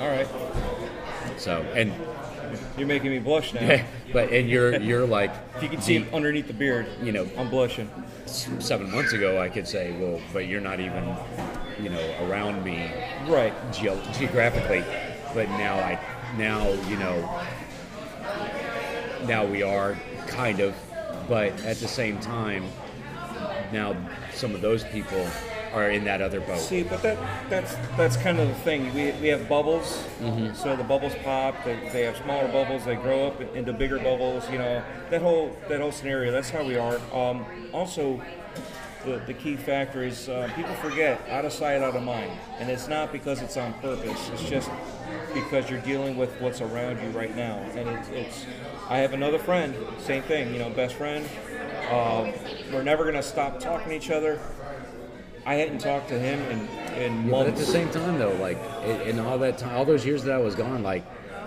All 0.00 0.08
right. 0.08 0.26
So, 1.38 1.62
and, 1.74 1.92
You're 2.76 2.86
making 2.88 3.10
me 3.10 3.18
blush 3.18 3.54
now. 3.54 3.82
but, 4.12 4.30
and 4.30 4.48
you're, 4.48 4.76
you're 4.80 5.06
like, 5.06 5.32
if 5.56 5.62
you 5.62 5.68
can 5.68 5.80
see 5.80 5.98
the- 5.98 6.14
underneath 6.14 6.46
the 6.48 6.52
beard, 6.52 6.86
you 7.02 7.12
know, 7.12 7.28
I'm 7.38 7.48
blushing. 7.48 7.88
seven 8.26 8.90
months 8.90 9.12
ago, 9.12 9.40
I 9.40 9.48
could 9.48 9.66
say, 9.66 9.92
well, 9.98 10.20
but 10.32 10.46
you're 10.46 10.60
not 10.60 10.80
even, 10.80 11.16
you 11.80 11.88
know, 11.88 12.26
around 12.28 12.62
me 12.64 12.90
Right. 13.26 13.52
ge- 13.72 14.18
geographically. 14.18 14.84
But 15.34 15.48
now 15.50 15.74
I, 15.76 15.98
now 16.36 16.68
you 16.88 16.96
know, 16.96 17.42
now 19.26 19.44
we 19.44 19.62
are 19.62 19.96
kind 20.26 20.60
of, 20.60 20.74
but 21.28 21.52
at 21.64 21.78
the 21.78 21.88
same 21.88 22.18
time, 22.20 22.64
now 23.72 23.96
some 24.34 24.54
of 24.54 24.60
those 24.60 24.84
people 24.84 25.26
are 25.72 25.90
in 25.90 26.04
that 26.04 26.20
other 26.20 26.40
boat. 26.40 26.58
See, 26.58 26.82
but 26.82 27.02
that 27.02 27.16
that's 27.48 27.74
that's 27.96 28.16
kind 28.18 28.38
of 28.38 28.48
the 28.48 28.54
thing. 28.56 28.92
We, 28.94 29.12
we 29.12 29.28
have 29.28 29.48
bubbles, 29.48 30.04
so 30.54 30.76
the 30.76 30.84
bubbles 30.84 31.14
pop. 31.24 31.64
They, 31.64 31.76
they 31.92 32.02
have 32.02 32.16
smaller 32.18 32.48
bubbles. 32.48 32.84
They 32.84 32.96
grow 32.96 33.28
up 33.28 33.40
into 33.56 33.72
bigger 33.72 33.98
bubbles. 33.98 34.48
You 34.50 34.58
know 34.58 34.82
that 35.10 35.22
whole 35.22 35.56
that 35.68 35.80
whole 35.80 35.92
scenario. 35.92 36.30
That's 36.30 36.50
how 36.50 36.62
we 36.64 36.76
are. 36.76 37.00
Um, 37.12 37.46
also, 37.72 38.20
the, 39.04 39.22
the 39.26 39.34
key 39.34 39.56
factor 39.56 40.02
is 40.02 40.28
uh, 40.28 40.50
people 40.54 40.74
forget 40.76 41.20
out 41.28 41.44
of 41.44 41.52
sight, 41.52 41.82
out 41.82 41.94
of 41.94 42.02
mind, 42.02 42.30
and 42.58 42.70
it's 42.70 42.88
not 42.88 43.12
because 43.12 43.42
it's 43.42 43.56
on 43.56 43.72
purpose. 43.74 44.30
It's 44.32 44.48
just 44.48 44.70
because 45.34 45.68
you're 45.70 45.80
dealing 45.80 46.16
with 46.16 46.30
what's 46.40 46.60
around 46.60 47.02
you 47.02 47.10
right 47.10 47.34
now, 47.34 47.58
and 47.74 47.88
it's, 47.88 48.08
it's 48.08 48.46
I 48.88 48.98
have 48.98 49.12
another 49.12 49.38
friend, 49.38 49.74
same 49.98 50.22
thing. 50.22 50.52
You 50.52 50.60
know, 50.60 50.70
best 50.70 50.94
friend. 50.94 51.26
Um, 51.90 52.32
we're 52.72 52.82
never 52.82 53.04
gonna 53.04 53.22
stop 53.22 53.60
talking 53.60 53.88
to 53.88 53.96
each 53.96 54.10
other. 54.10 54.38
I 55.44 55.54
hadn't 55.54 55.78
talked 55.78 56.08
to 56.08 56.18
him 56.18 56.40
in 56.50 56.68
in 57.02 57.24
Yeah, 57.24 57.30
but 57.30 57.46
at 57.48 57.56
the 57.56 57.64
same 57.64 57.90
time, 57.90 58.18
though, 58.18 58.34
like 58.34 58.58
in 58.84 59.00
in 59.02 59.18
all 59.18 59.38
that 59.38 59.58
time, 59.58 59.76
all 59.76 59.84
those 59.84 60.06
years 60.06 60.22
that 60.24 60.34
I 60.34 60.38
was 60.38 60.54
gone, 60.54 60.82
like 60.82 61.04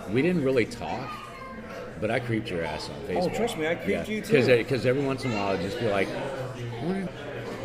we 0.09 0.21
didn't 0.21 0.43
really 0.43 0.65
talk. 0.65 1.09
But 2.01 2.11
I 2.11 2.19
creeped 2.19 2.49
your 2.49 2.61
ass 2.61 2.89
on 2.89 2.95
Facebook. 3.07 3.31
Oh, 3.31 3.35
trust 3.35 3.57
me, 3.57 3.67
I 3.67 3.75
creeped 3.75 4.09
you 4.09 4.19
too. 4.21 4.27
Because 4.27 4.47
because 4.47 4.85
every 4.85 5.01
once 5.03 5.23
in 5.23 5.31
a 5.31 5.35
while 5.35 5.53
I'd 5.53 5.61
just 5.61 5.79
be 5.79 5.87
like? 5.87 6.09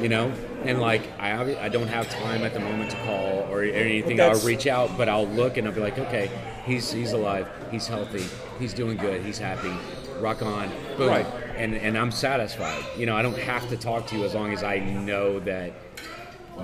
You 0.00 0.08
know, 0.08 0.32
and 0.64 0.80
like 0.80 1.02
I 1.18 1.64
I 1.64 1.68
don't 1.68 1.88
have 1.88 2.08
time 2.08 2.42
at 2.42 2.54
the 2.54 2.60
moment 2.60 2.90
to 2.90 2.96
call 2.98 3.46
or, 3.50 3.60
or 3.60 3.62
anything. 3.64 4.20
I'll 4.20 4.40
reach 4.40 4.66
out, 4.66 4.96
but 4.96 5.08
I'll 5.08 5.26
look 5.26 5.56
and 5.56 5.66
I'll 5.66 5.74
be 5.74 5.80
like, 5.80 5.98
okay, 5.98 6.30
he's 6.64 6.90
he's 6.90 7.12
alive, 7.12 7.46
he's 7.70 7.86
healthy, 7.86 8.24
he's 8.58 8.72
doing 8.74 8.96
good, 8.96 9.22
he's 9.24 9.38
happy. 9.38 9.72
Rock 10.20 10.42
on, 10.42 10.70
boom, 10.98 11.08
Right. 11.08 11.26
and 11.56 11.74
and 11.74 11.96
I'm 11.96 12.10
satisfied. 12.10 12.84
You 12.96 13.06
know, 13.06 13.16
I 13.16 13.22
don't 13.22 13.38
have 13.38 13.68
to 13.70 13.76
talk 13.76 14.06
to 14.08 14.16
you 14.18 14.24
as 14.24 14.34
long 14.34 14.52
as 14.52 14.62
I 14.62 14.78
know 14.78 15.40
that 15.40 15.72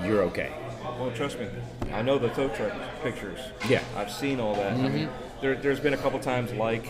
you're 0.04 0.22
okay. 0.24 0.52
Well, 1.00 1.10
trust 1.12 1.38
me, 1.38 1.48
I 1.92 2.02
know 2.02 2.18
the 2.18 2.28
tow 2.28 2.48
truck 2.50 2.72
pictures. 3.02 3.38
Yeah. 3.68 3.82
I've 3.96 4.10
seen 4.10 4.40
all 4.40 4.54
that. 4.54 4.72
I 4.72 4.88
mean, 4.88 5.08
there, 5.40 5.54
there's 5.54 5.80
been 5.80 5.94
a 5.94 5.96
couple 5.98 6.18
times 6.20 6.52
like, 6.52 6.86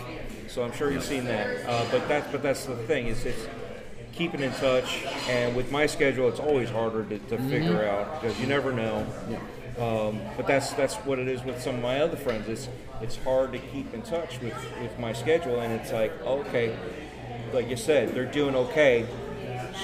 so 0.48 0.62
I'm 0.64 0.72
sure 0.72 0.90
you've 0.92 1.04
seen 1.04 1.24
that. 1.24 1.68
Uh, 1.68 1.84
but 1.90 2.06
that's 2.08 2.30
but 2.32 2.42
that's 2.42 2.64
the 2.66 2.76
thing 2.76 3.06
is 3.06 3.24
it's 3.26 3.46
keeping 4.16 4.40
in 4.40 4.52
touch. 4.52 5.04
And 5.28 5.54
with 5.54 5.70
my 5.70 5.86
schedule, 5.86 6.28
it's 6.28 6.40
always 6.40 6.70
harder 6.70 7.04
to, 7.04 7.18
to 7.18 7.38
figure 7.48 7.84
out 7.84 8.20
because 8.20 8.38
you 8.40 8.46
never 8.46 8.72
know. 8.72 9.06
Um, 9.78 10.20
but 10.38 10.46
that's 10.46 10.72
that's 10.72 10.94
what 10.96 11.18
it 11.18 11.28
is 11.28 11.44
with 11.44 11.60
some 11.60 11.76
of 11.76 11.82
my 11.82 12.00
other 12.00 12.16
friends. 12.16 12.48
It's 12.48 12.68
it's 13.02 13.16
hard 13.16 13.52
to 13.52 13.58
keep 13.58 13.92
in 13.92 14.00
touch 14.02 14.40
with, 14.40 14.54
with 14.80 14.98
my 14.98 15.12
schedule, 15.12 15.60
and 15.60 15.72
it's 15.74 15.92
like 15.92 16.18
okay, 16.22 16.74
like 17.52 17.68
you 17.68 17.76
said, 17.76 18.14
they're 18.14 18.24
doing 18.24 18.54
okay. 18.54 19.06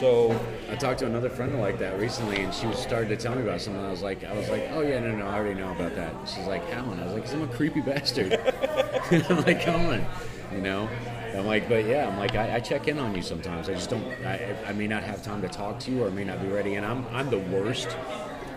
So 0.00 0.38
I 0.70 0.76
talked 0.76 1.00
to 1.00 1.06
another 1.06 1.28
friend 1.28 1.60
like 1.60 1.78
that 1.80 1.98
recently, 2.00 2.40
and 2.42 2.54
she 2.54 2.66
was 2.66 2.78
starting 2.78 3.10
to 3.10 3.16
tell 3.16 3.34
me 3.34 3.42
about 3.42 3.60
something. 3.60 3.84
I 3.84 3.90
was 3.90 4.02
like, 4.02 4.24
I 4.24 4.32
was 4.32 4.48
like, 4.48 4.68
oh 4.70 4.80
yeah, 4.80 4.98
no, 5.00 5.14
no, 5.14 5.26
I 5.26 5.34
already 5.34 5.60
know 5.60 5.70
about 5.72 5.94
that. 5.96 6.14
She's 6.26 6.46
like, 6.46 6.66
how? 6.70 6.90
And 6.90 6.98
I 6.98 7.04
was 7.04 7.12
like, 7.12 7.24
because 7.24 7.34
I'm 7.34 7.42
a 7.42 7.52
creepy 7.52 7.80
bastard. 7.82 8.32
I'm 9.28 9.42
like, 9.42 9.62
come 9.62 9.86
on, 9.86 10.06
you 10.52 10.62
know. 10.62 10.88
I'm 11.34 11.46
like, 11.46 11.68
but 11.68 11.84
yeah, 11.84 12.08
I'm 12.08 12.18
like, 12.18 12.34
I, 12.34 12.56
I 12.56 12.60
check 12.60 12.88
in 12.88 12.98
on 12.98 13.14
you 13.14 13.22
sometimes. 13.22 13.68
I 13.68 13.74
just 13.74 13.90
don't. 13.90 14.04
I, 14.24 14.56
I 14.66 14.72
may 14.72 14.86
not 14.86 15.02
have 15.02 15.22
time 15.22 15.42
to 15.42 15.48
talk 15.48 15.80
to 15.80 15.90
you, 15.90 16.04
or 16.04 16.10
may 16.10 16.24
not 16.24 16.40
be 16.42 16.48
ready. 16.48 16.74
And 16.74 16.84
I'm 16.84 17.06
I'm 17.12 17.30
the 17.30 17.38
worst 17.38 17.96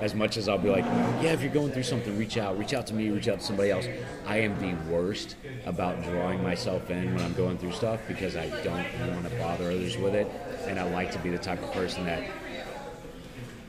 as 0.02 0.14
much 0.14 0.36
as 0.38 0.50
I'll 0.50 0.58
be 0.58 0.70
like, 0.70 0.84
yeah, 1.24 1.32
if 1.32 1.42
you're 1.42 1.54
going 1.54 1.72
through 1.72 1.84
something, 1.84 2.18
reach 2.18 2.38
out, 2.38 2.58
reach 2.60 2.74
out 2.74 2.86
to 2.88 2.94
me, 2.94 3.10
reach 3.10 3.30
out 3.30 3.40
to 3.40 3.46
somebody 3.46 3.72
else. 3.72 3.88
I 4.26 4.40
am 4.40 4.60
the 4.60 4.74
worst 4.92 5.38
about 5.66 6.04
drawing 6.04 6.44
myself 6.44 6.90
in 6.90 7.14
when 7.16 7.24
I'm 7.24 7.34
going 7.34 7.58
through 7.58 7.72
stuff 7.72 8.02
because 8.08 8.36
I 8.36 8.50
don't 8.64 8.86
want 9.14 9.30
to 9.30 9.36
bother 9.38 9.66
others 9.72 9.98
with 9.98 10.16
it, 10.16 10.28
and 10.66 10.80
I 10.80 10.84
like 10.92 11.12
to 11.12 11.20
be 11.20 11.30
the 11.30 11.38
type 11.38 11.64
of 11.64 11.72
person 11.72 12.06
that 12.06 12.24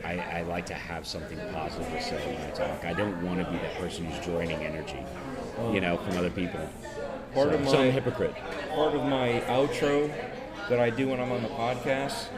I, 0.04 0.18
I 0.18 0.42
like 0.42 0.66
to 0.66 0.74
have 0.74 1.06
something 1.06 1.38
positive 1.52 1.88
to 1.88 2.02
say 2.02 2.16
when 2.16 2.40
I 2.40 2.50
talk. 2.50 2.84
I 2.84 2.92
don't 2.92 3.20
want 3.22 3.44
to 3.44 3.50
be 3.50 3.56
that 3.58 3.74
person 3.74 4.04
who's 4.04 4.24
draining 4.24 4.58
energy, 4.64 5.04
you 5.72 5.80
know, 5.80 5.96
from 5.96 6.16
other 6.16 6.30
people. 6.30 6.60
Part 7.36 7.50
so, 7.50 7.54
of 7.58 7.68
so 7.68 7.74
I'm 7.76 7.80
my- 7.80 7.84
a 7.84 7.90
hypocrite. 7.90 8.34
part 8.70 8.94
of 8.94 9.04
my 9.04 9.42
outro 9.46 10.10
that 10.70 10.80
I 10.80 10.88
do 10.90 11.08
when 11.08 11.20
I'm 11.20 11.30
on 11.30 11.42
the 11.42 11.48
podcast, 11.50 12.28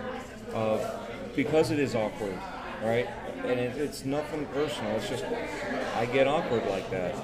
uh, 0.53 0.79
because 1.37 1.71
it 1.71 1.79
is 1.79 1.95
awkward, 1.95 2.37
right? 2.83 3.09
And 3.45 3.61
it, 3.61 3.77
it's 3.77 4.05
nothing 4.05 4.45
personal. 4.47 4.97
It's 4.97 5.09
just 5.09 5.25
I 5.97 6.05
get 6.07 6.27
awkward 6.27 6.67
like 6.67 6.91
that. 6.91 7.15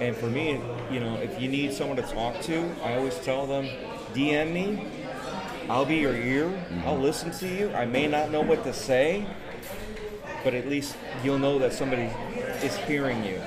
And 0.00 0.16
for 0.16 0.26
me, 0.26 0.60
you 0.90 0.98
know, 0.98 1.14
if 1.18 1.40
you 1.40 1.48
need 1.48 1.72
someone 1.72 1.96
to 1.98 2.02
talk 2.02 2.40
to, 2.42 2.68
I 2.82 2.96
always 2.96 3.16
tell 3.20 3.46
them, 3.46 3.68
DM 4.12 4.52
me. 4.52 4.86
I'll 5.68 5.84
be 5.84 5.96
your 5.98 6.16
ear. 6.16 6.52
I'll 6.84 6.98
listen 6.98 7.30
to 7.30 7.46
you. 7.48 7.70
I 7.74 7.84
may 7.86 8.08
not 8.08 8.32
know 8.32 8.40
what 8.40 8.64
to 8.64 8.72
say, 8.72 9.24
but 10.42 10.52
at 10.52 10.68
least 10.68 10.96
you'll 11.22 11.38
know 11.38 11.60
that 11.60 11.72
somebody 11.72 12.10
is 12.64 12.76
hearing 12.78 13.24
you. 13.24 13.40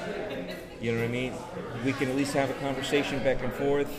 You 0.79 0.93
know 0.93 0.99
what 0.99 1.05
I 1.09 1.11
mean? 1.11 1.33
We 1.83 1.93
can 1.93 2.09
at 2.09 2.15
least 2.15 2.33
have 2.33 2.49
a 2.49 2.53
conversation 2.55 3.21
back 3.23 3.43
and 3.43 3.51
forth, 3.53 3.89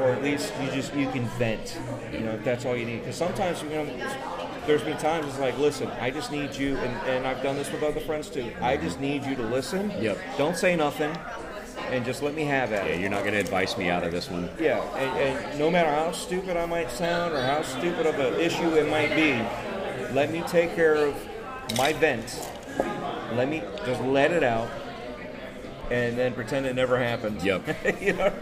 or 0.00 0.08
at 0.08 0.22
least 0.22 0.52
you 0.62 0.70
just 0.70 0.94
you 0.94 1.10
can 1.10 1.26
vent. 1.38 1.78
You 2.12 2.20
know, 2.20 2.32
if 2.32 2.44
that's 2.44 2.64
all 2.64 2.76
you 2.76 2.86
need. 2.86 3.00
Because 3.00 3.16
sometimes 3.16 3.62
you 3.62 3.68
know, 3.70 3.86
there's 4.66 4.82
been 4.82 4.96
times 4.98 5.26
it's 5.26 5.38
like, 5.38 5.58
listen, 5.58 5.88
I 6.00 6.10
just 6.10 6.30
need 6.32 6.54
you, 6.54 6.76
and, 6.76 7.08
and 7.08 7.26
I've 7.26 7.42
done 7.42 7.56
this 7.56 7.70
with 7.70 7.82
other 7.82 8.00
friends 8.00 8.30
too. 8.30 8.50
I 8.60 8.76
just 8.76 9.00
need 9.00 9.24
you 9.24 9.34
to 9.36 9.42
listen. 9.42 9.90
Yep. 10.00 10.18
Don't 10.38 10.56
say 10.56 10.76
nothing, 10.76 11.14
and 11.90 12.04
just 12.04 12.22
let 12.22 12.34
me 12.34 12.44
have 12.44 12.72
at 12.72 12.86
it. 12.86 12.90
Yeah, 12.90 13.00
you're 13.00 13.10
not 13.10 13.22
going 13.22 13.34
to 13.34 13.40
advise 13.40 13.76
me 13.76 13.90
out 13.90 14.04
of 14.04 14.12
this 14.12 14.30
one. 14.30 14.48
Yeah, 14.58 14.82
and, 14.96 15.38
and 15.38 15.58
no 15.58 15.70
matter 15.70 15.90
how 15.90 16.12
stupid 16.12 16.56
I 16.56 16.66
might 16.66 16.90
sound 16.90 17.34
or 17.34 17.42
how 17.42 17.62
stupid 17.62 18.06
of 18.06 18.18
an 18.18 18.40
issue 18.40 18.74
it 18.76 18.88
might 18.88 19.14
be, 19.14 19.32
let 20.14 20.30
me 20.30 20.42
take 20.46 20.74
care 20.74 20.94
of 20.94 21.14
my 21.76 21.92
vent. 21.92 22.48
Let 23.34 23.48
me 23.48 23.62
just 23.84 24.00
let 24.02 24.30
it 24.30 24.42
out, 24.42 24.68
and 25.92 26.16
then 26.16 26.32
pretend 26.32 26.64
it 26.64 26.74
never 26.74 26.98
happened. 26.98 27.42
Yep. 27.42 27.76
you 28.00 28.14
know. 28.14 28.32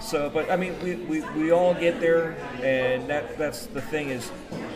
So, 0.00 0.30
but 0.30 0.50
I 0.50 0.56
mean, 0.56 0.78
we, 0.82 0.96
we, 0.96 1.20
we 1.32 1.52
all 1.52 1.72
get 1.74 2.00
there, 2.00 2.36
and 2.62 3.08
that 3.08 3.38
that's 3.38 3.66
the 3.66 3.80
thing 3.80 4.08
is 4.08 4.30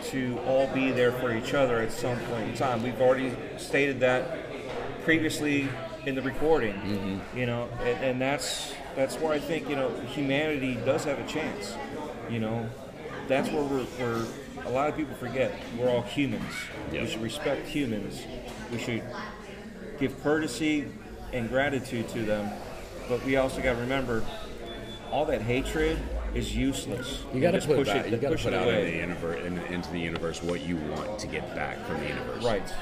to 0.05 0.39
all 0.45 0.67
be 0.67 0.91
there 0.91 1.11
for 1.11 1.35
each 1.35 1.53
other 1.53 1.81
at 1.81 1.91
some 1.91 2.17
point 2.19 2.49
in 2.49 2.55
time. 2.55 2.83
We've 2.83 3.01
already 3.01 3.35
stated 3.57 3.99
that 3.99 5.03
previously 5.03 5.67
in 6.05 6.15
the 6.15 6.21
recording, 6.21 6.73
mm-hmm. 6.75 7.37
you 7.37 7.45
know, 7.45 7.67
and, 7.81 8.03
and 8.03 8.21
that's 8.21 8.73
that's 8.95 9.15
where 9.17 9.33
I 9.33 9.39
think 9.39 9.69
you 9.69 9.75
know 9.75 9.89
humanity 10.01 10.75
does 10.85 11.03
have 11.03 11.19
a 11.19 11.27
chance. 11.27 11.75
You 12.29 12.39
know, 12.39 12.69
that's 13.27 13.49
where 13.49 13.63
we're, 13.63 13.85
we're 13.99 14.25
a 14.65 14.69
lot 14.69 14.87
of 14.87 14.95
people 14.95 15.15
forget 15.15 15.53
we're 15.77 15.89
all 15.89 16.01
humans. 16.01 16.53
Yep. 16.91 17.01
We 17.01 17.09
should 17.09 17.21
respect 17.21 17.67
humans. 17.67 18.23
We 18.71 18.79
should 18.79 19.03
give 19.99 20.21
courtesy 20.23 20.87
and 21.33 21.49
gratitude 21.49 22.07
to 22.09 22.23
them, 22.23 22.49
but 23.07 23.23
we 23.25 23.37
also 23.37 23.61
got 23.61 23.73
to 23.73 23.79
remember 23.81 24.23
all 25.11 25.25
that 25.25 25.41
hatred 25.41 25.99
is 26.33 26.55
useless. 26.55 27.23
You 27.33 27.41
got 27.41 27.51
to 27.51 27.61
put 27.61 27.77
push 27.77 27.87
back, 27.87 28.05
it, 28.05 28.11
you 28.11 28.17
got 28.17 28.29
to 28.29 28.37
put 28.37 28.53
it 28.53 28.53
out 28.53 28.67
away. 28.67 28.85
in 28.85 28.91
the 28.91 28.97
universe, 28.97 29.45
in, 29.45 29.57
into 29.73 29.91
the 29.91 29.99
universe 29.99 30.43
what 30.43 30.61
you 30.61 30.77
want 30.77 31.19
to 31.19 31.27
get 31.27 31.55
back 31.55 31.83
from 31.87 31.99
the 31.99 32.07
universe. 32.07 32.43
Right. 32.43 32.73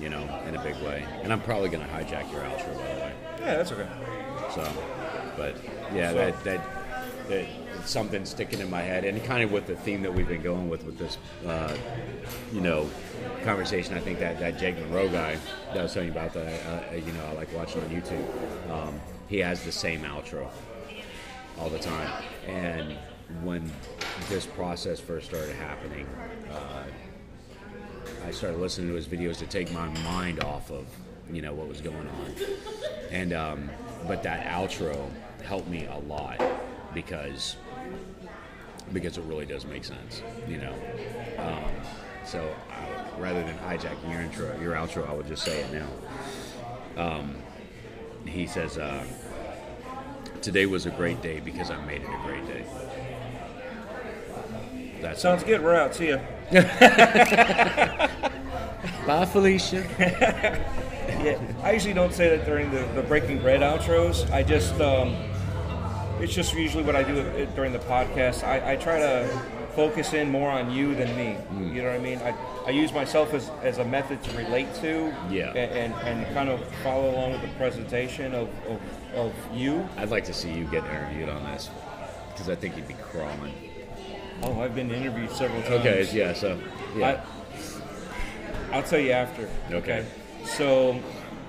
You 0.00 0.08
know, 0.08 0.40
in 0.48 0.54
a 0.54 0.62
big 0.62 0.76
way. 0.76 1.04
And 1.22 1.32
I'm 1.32 1.40
probably 1.40 1.68
going 1.68 1.84
to 1.86 1.92
hijack 1.92 2.30
your 2.32 2.42
outro, 2.42 2.76
by 2.76 2.94
the 2.94 3.00
way. 3.00 3.12
Yeah, 3.40 3.56
that's 3.56 3.72
okay. 3.72 3.88
So, 4.54 4.66
but 5.36 5.56
yeah, 5.92 6.10
So- 6.10 6.16
that 6.16 6.44
that 6.44 7.28
that 7.28 7.46
something 7.88 8.24
sticking 8.24 8.60
in 8.60 8.70
my 8.70 8.82
head, 8.82 9.04
and 9.04 9.22
kind 9.24 9.42
of 9.42 9.52
with 9.52 9.66
the 9.66 9.76
theme 9.76 10.02
that 10.02 10.12
we've 10.12 10.28
been 10.28 10.42
going 10.42 10.68
with 10.68 10.84
with 10.84 10.98
this, 10.98 11.18
uh, 11.46 11.76
you 12.52 12.60
know, 12.60 12.88
conversation. 13.44 13.94
I 13.94 14.00
think 14.00 14.18
that 14.20 14.38
that 14.40 14.58
Jake 14.58 14.78
Monroe 14.78 15.08
guy 15.08 15.38
that 15.68 15.78
I 15.78 15.82
was 15.82 15.92
telling 15.92 16.08
you 16.08 16.12
about 16.12 16.32
that 16.34 16.92
uh, 16.92 16.94
you 16.94 17.12
know 17.12 17.24
I 17.26 17.32
like 17.32 17.52
watching 17.54 17.82
on 17.82 17.88
YouTube. 17.88 18.70
Um, 18.70 19.00
he 19.28 19.38
has 19.38 19.64
the 19.64 19.72
same 19.72 20.02
outro 20.02 20.48
all 21.58 21.68
the 21.70 21.78
time, 21.78 22.10
and 22.46 22.96
when 23.42 23.70
this 24.28 24.46
process 24.46 25.00
first 25.00 25.28
started 25.28 25.54
happening. 25.56 26.06
Uh, 26.50 26.84
I 28.26 28.30
started 28.30 28.58
listening 28.58 28.88
to 28.88 28.94
his 28.94 29.06
videos 29.06 29.38
to 29.38 29.46
take 29.46 29.72
my 29.72 29.86
mind 30.02 30.42
off 30.42 30.70
of, 30.70 30.86
you 31.30 31.42
know, 31.42 31.54
what 31.54 31.68
was 31.68 31.80
going 31.80 31.96
on. 31.96 32.34
And 33.10 33.32
um, 33.32 33.70
but 34.06 34.22
that 34.22 34.46
outro 34.46 35.10
helped 35.44 35.68
me 35.68 35.86
a 35.86 35.98
lot 35.98 36.40
because 36.94 37.56
because 38.92 39.18
it 39.18 39.24
really 39.24 39.46
does 39.46 39.64
make 39.64 39.84
sense, 39.84 40.22
you 40.46 40.58
know. 40.58 40.74
Um, 41.38 41.70
so 42.24 42.54
I, 42.70 43.20
rather 43.20 43.42
than 43.42 43.56
hijacking 43.58 44.10
your 44.10 44.20
intro, 44.20 44.58
your 44.60 44.74
outro, 44.74 45.08
I 45.08 45.12
would 45.12 45.26
just 45.26 45.44
say 45.44 45.60
it 45.60 45.72
now. 45.72 45.88
Um, 47.02 47.36
he 48.26 48.46
says, 48.46 48.76
uh, 48.78 49.04
"Today 50.42 50.66
was 50.66 50.86
a 50.86 50.90
great 50.90 51.22
day 51.22 51.40
because 51.40 51.70
I 51.70 51.84
made 51.84 52.02
it 52.02 52.08
a 52.08 52.26
great 52.26 52.46
day." 52.46 52.64
That 55.00 55.18
Sounds 55.18 55.44
good. 55.44 55.62
We're 55.62 55.76
out. 55.76 55.94
See 55.94 56.08
ya. 56.08 56.18
Bye, 59.06 59.26
Felicia. 59.26 60.64
Yeah, 61.08 61.40
I 61.64 61.72
usually 61.72 61.94
don't 61.94 62.12
say 62.14 62.36
that 62.36 62.46
during 62.46 62.70
the, 62.70 62.82
the 62.94 63.02
Breaking 63.02 63.40
Bread 63.40 63.60
outros. 63.60 64.30
I 64.30 64.44
just, 64.44 64.80
um, 64.80 65.16
it's 66.20 66.34
just 66.34 66.54
usually 66.54 66.84
what 66.84 66.96
I 66.96 67.02
do 67.02 67.46
during 67.54 67.72
the 67.72 67.78
podcast. 67.80 68.42
I, 68.44 68.72
I 68.72 68.76
try 68.76 68.98
to 68.98 69.28
focus 69.74 70.12
in 70.12 70.30
more 70.30 70.50
on 70.50 70.70
you 70.72 70.94
than 70.94 71.16
me. 71.16 71.34
Hmm. 71.34 71.74
You 71.74 71.82
know 71.82 71.88
what 71.90 72.00
I 72.00 72.02
mean? 72.02 72.18
I, 72.18 72.34
I 72.66 72.70
use 72.70 72.92
myself 72.92 73.32
as, 73.34 73.48
as 73.62 73.78
a 73.78 73.84
method 73.84 74.22
to 74.24 74.36
relate 74.36 74.74
to 74.76 75.14
Yeah. 75.30 75.50
and, 75.52 75.94
and, 75.94 76.18
and 76.18 76.34
kind 76.34 76.48
of 76.48 76.64
follow 76.82 77.10
along 77.10 77.32
with 77.32 77.42
the 77.42 77.48
presentation 77.56 78.34
of, 78.34 78.48
of, 78.66 78.80
of 79.14 79.34
you. 79.54 79.88
I'd 79.96 80.10
like 80.10 80.24
to 80.24 80.32
see 80.34 80.50
you 80.52 80.64
get 80.64 80.84
interviewed 80.84 81.28
on 81.28 81.44
this 81.44 81.70
because 82.32 82.48
I 82.48 82.56
think 82.56 82.76
you'd 82.76 82.88
be 82.88 82.94
crawling. 82.94 83.52
Oh, 84.42 84.60
I've 84.60 84.74
been 84.74 84.90
interviewed 84.90 85.30
several 85.30 85.62
times. 85.62 85.74
Okay, 85.74 86.08
yeah. 86.12 86.32
So 86.32 86.58
yeah, 86.96 87.22
I, 88.72 88.76
I'll 88.76 88.82
tell 88.82 89.00
you 89.00 89.10
after. 89.12 89.48
Okay. 89.70 90.04
So 90.44 91.00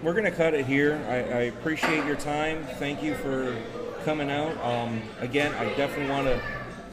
we're 0.01 0.13
gonna 0.15 0.31
cut 0.31 0.53
it 0.53 0.65
here. 0.65 0.99
I, 1.07 1.15
I 1.15 1.41
appreciate 1.43 2.05
your 2.05 2.15
time. 2.15 2.63
Thank 2.77 3.03
you 3.03 3.13
for 3.15 3.55
coming 4.03 4.30
out. 4.30 4.57
Um, 4.63 5.01
again, 5.19 5.53
I 5.55 5.65
definitely 5.76 6.09
want 6.09 6.27
to 6.27 6.41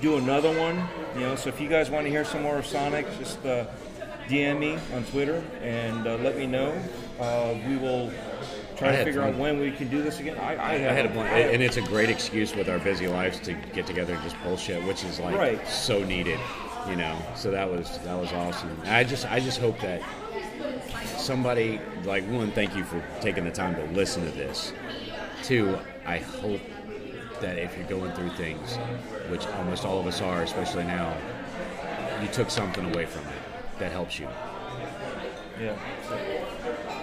do 0.00 0.16
another 0.16 0.56
one. 0.58 0.86
You 1.14 1.20
know, 1.20 1.36
so 1.36 1.48
if 1.48 1.60
you 1.60 1.68
guys 1.68 1.90
want 1.90 2.04
to 2.04 2.10
hear 2.10 2.24
some 2.24 2.42
more 2.42 2.58
of 2.58 2.64
Sonik, 2.66 3.06
just 3.18 3.44
uh, 3.46 3.64
DM 4.28 4.58
me 4.58 4.78
on 4.94 5.04
Twitter 5.04 5.42
and 5.62 6.06
uh, 6.06 6.16
let 6.16 6.36
me 6.36 6.46
know. 6.46 6.78
Uh, 7.18 7.54
we 7.66 7.76
will 7.76 8.12
try 8.76 8.88
I 8.92 8.96
to 8.96 9.04
figure 9.04 9.22
out 9.22 9.36
when 9.36 9.58
we 9.58 9.70
can 9.70 9.88
do 9.88 10.02
this 10.02 10.20
again. 10.20 10.36
I, 10.38 10.54
I, 10.56 10.72
I 10.74 10.78
had 10.78 11.06
a 11.06 11.10
and 11.20 11.62
it's 11.62 11.78
a 11.78 11.82
great 11.82 12.10
excuse 12.10 12.54
with 12.54 12.68
our 12.68 12.78
busy 12.78 13.06
lives 13.08 13.40
to 13.40 13.54
get 13.54 13.86
together 13.86 14.14
and 14.14 14.22
just 14.22 14.36
bullshit, 14.42 14.82
which 14.84 15.02
is 15.04 15.18
like 15.18 15.34
Right. 15.36 15.66
so 15.66 16.04
needed, 16.04 16.38
you 16.88 16.96
know. 16.96 17.16
So 17.34 17.50
that 17.50 17.70
was 17.70 17.98
that 18.00 18.18
was 18.20 18.32
awesome. 18.32 18.76
I 18.84 19.04
just 19.04 19.24
I 19.30 19.40
just 19.40 19.58
hope 19.60 19.80
that 19.80 20.02
somebody 21.16 21.80
like 22.04 22.24
one, 22.28 22.50
thank 22.52 22.76
you 22.76 22.84
for 22.84 23.02
taking 23.20 23.44
the 23.44 23.50
time 23.50 23.74
to 23.76 23.84
listen 23.94 24.24
to 24.24 24.30
this. 24.30 24.72
Two, 25.42 25.78
I 26.04 26.18
hope 26.18 26.60
that 27.40 27.58
if 27.58 27.76
you're 27.76 27.86
going 27.86 28.12
through 28.12 28.30
things, 28.30 28.76
which 29.28 29.46
almost 29.46 29.84
all 29.84 29.98
of 29.98 30.06
us 30.06 30.20
are, 30.20 30.42
especially 30.42 30.84
now, 30.84 31.16
you 32.22 32.28
took 32.28 32.50
something 32.50 32.84
away 32.92 33.06
from 33.06 33.22
it 33.22 33.78
that 33.78 33.92
helps 33.92 34.18
you. 34.18 34.28
Yeah. 35.60 35.76
So, 36.08 36.18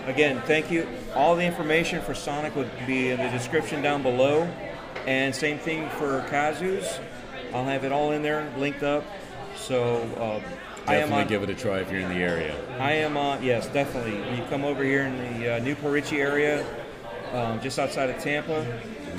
again, 0.07 0.41
thank 0.45 0.69
you. 0.71 0.87
All 1.15 1.35
the 1.35 1.43
information 1.43 2.01
for 2.01 2.13
Sonik 2.13 2.55
would 2.55 2.69
be 2.85 3.09
in 3.09 3.19
the 3.19 3.29
description 3.29 3.81
down 3.81 4.03
below, 4.03 4.47
and 5.05 5.33
same 5.33 5.57
thing 5.57 5.89
for 5.91 6.21
Kazu's. 6.29 6.99
I'll 7.53 7.65
have 7.65 7.83
it 7.83 7.91
all 7.91 8.11
in 8.11 8.21
there, 8.21 8.51
linked 8.57 8.83
up. 8.83 9.03
So 9.55 9.95
uh, 10.17 10.41
I 10.87 10.95
am 10.95 11.09
Definitely 11.09 11.21
on. 11.21 11.27
give 11.27 11.43
it 11.43 11.49
a 11.49 11.55
try 11.55 11.79
if 11.79 11.91
you're 11.91 12.01
in 12.01 12.09
the 12.09 12.15
area. 12.15 12.55
I 12.79 12.93
am 12.93 13.15
on. 13.17 13.43
Yes, 13.43 13.67
definitely. 13.67 14.17
You 14.35 14.43
come 14.49 14.65
over 14.65 14.83
here 14.83 15.03
in 15.03 15.39
the 15.39 15.55
uh, 15.55 15.59
New 15.59 15.75
Port 15.75 15.93
Richey 15.93 16.21
area, 16.21 16.65
um, 17.31 17.61
just 17.61 17.79
outside 17.79 18.09
of 18.09 18.19
Tampa. 18.21 18.65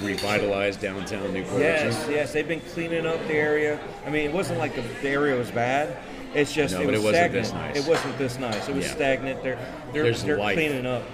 Revitalize 0.03 0.77
downtown 0.77 1.33
Newport 1.33 1.61
Yes, 1.61 2.07
yes, 2.11 2.33
they've 2.33 2.47
been 2.49 2.61
cleaning 2.61 3.07
up 3.07 3.19
the 3.27 3.35
area. 3.35 3.79
I 4.07 4.11
mean, 4.11 4.27
it 4.29 4.33
wasn't 4.33 4.59
like 4.59 4.75
the, 4.75 4.83
the 5.03 5.09
area 5.09 5.37
was 5.37 5.51
bad. 5.51 5.97
It's 6.35 6.53
just 6.53 6.75
No, 6.75 6.81
it 6.81 6.87
but 6.87 6.95
was 6.95 7.01
it 7.01 7.05
wasn't 7.05 7.16
stagnant. 7.16 7.45
this 7.45 7.53
nice. 7.53 7.77
It 7.77 7.89
wasn't 7.89 8.19
this 8.19 8.39
nice. 8.39 8.69
It 8.69 8.75
was 8.75 8.87
Yeah. 8.87 8.93
stagnant. 8.95 9.43
They're 9.43 9.59
they're, 9.93 10.03
There's 10.03 10.25
they're 10.25 10.39
life. 10.39 10.55
cleaning 10.57 10.85
up. 10.87 11.05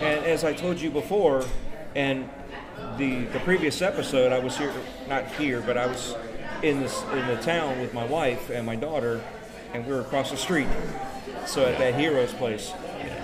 And 0.00 0.24
as 0.24 0.42
I 0.44 0.52
told 0.54 0.80
you 0.80 0.90
before, 0.90 1.44
and 1.94 2.28
the 2.98 3.24
the 3.26 3.40
previous 3.40 3.82
episode, 3.82 4.32
I 4.32 4.38
was 4.38 4.56
here, 4.56 4.72
not 5.08 5.26
here, 5.32 5.60
but 5.60 5.76
I 5.76 5.86
was 5.86 6.14
in 6.62 6.80
this 6.80 7.02
in 7.12 7.26
the 7.26 7.36
town 7.42 7.80
with 7.80 7.92
my 7.92 8.04
wife 8.06 8.48
and 8.50 8.64
my 8.64 8.74
daughter, 8.76 9.20
and 9.74 9.86
we 9.86 9.92
were 9.92 10.00
across 10.00 10.30
the 10.30 10.36
street. 10.38 10.68
So 11.46 11.66
at 11.66 11.78
that 11.78 11.94
hero's 11.94 12.32
place, 12.32 12.72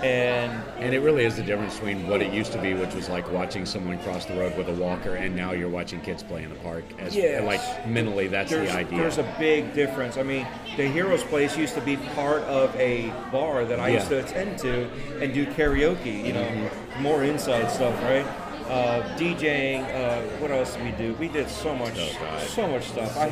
And 0.03 0.51
And 0.79 0.93
it 0.95 0.99
really 0.99 1.25
is 1.25 1.35
the 1.35 1.43
difference 1.43 1.75
between 1.75 2.07
what 2.07 2.21
it 2.21 2.33
used 2.33 2.51
to 2.53 2.57
be, 2.61 2.73
which 2.73 2.93
was 2.95 3.07
like 3.07 3.31
watching 3.31 3.65
someone 3.67 3.99
cross 3.99 4.25
the 4.25 4.33
road 4.33 4.57
with 4.57 4.67
a 4.67 4.73
walker, 4.73 5.15
and 5.15 5.35
now 5.35 5.51
you're 5.51 5.69
watching 5.69 6.01
kids 6.01 6.23
play 6.23 6.43
in 6.43 6.49
the 6.49 6.55
park. 6.55 6.83
As 6.99 7.15
Yes. 7.15 7.43
like 7.43 7.87
mentally, 7.87 8.27
that's 8.27 8.49
there's, 8.49 8.69
the 8.71 8.75
idea. 8.77 8.97
there's 8.99 9.19
a 9.19 9.35
big 9.37 9.73
difference. 9.75 10.17
I 10.17 10.23
mean, 10.23 10.47
the 10.75 10.87
Heroes 10.87 11.23
Place 11.23 11.55
used 11.55 11.75
to 11.75 11.81
be 11.81 11.97
part 12.15 12.41
of 12.43 12.75
a 12.77 13.09
bar 13.31 13.63
that 13.65 13.79
I 13.79 13.89
used 13.89 14.07
to 14.09 14.19
attend 14.19 14.57
to 14.59 14.89
and 15.21 15.33
do 15.33 15.45
karaoke. 15.45 16.25
You 16.25 16.33
know, 16.33 16.41
Mm-hmm. 16.41 17.03
more 17.03 17.23
inside 17.23 17.69
stuff, 17.71 17.93
right? 18.03 18.25
Uh, 18.67 19.03
DJing. 19.17 19.83
Uh, 19.93 20.21
what 20.39 20.49
else 20.51 20.75
did 20.75 20.83
we 20.85 20.91
do? 20.91 21.13
We 21.15 21.27
did 21.27 21.47
so 21.49 21.75
much, 21.75 21.93
Oh, 21.97 22.39
so 22.47 22.67
much 22.67 22.85
stuff. 22.89 23.15
I, 23.17 23.31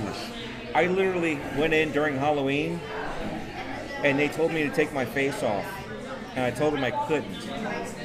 I 0.83 0.85
literally 0.87 1.39
went 1.57 1.73
in 1.73 1.91
during 1.91 2.15
Halloween, 2.17 2.79
and 4.03 4.19
they 4.19 4.27
told 4.27 4.51
me 4.51 4.63
to 4.63 4.69
take 4.69 4.93
my 4.93 5.05
face 5.05 5.41
off, 5.43 5.65
and 6.39 6.45
I 6.47 6.57
told 6.57 6.73
them 6.73 6.83
I 6.83 6.91
couldn't. 6.91 7.39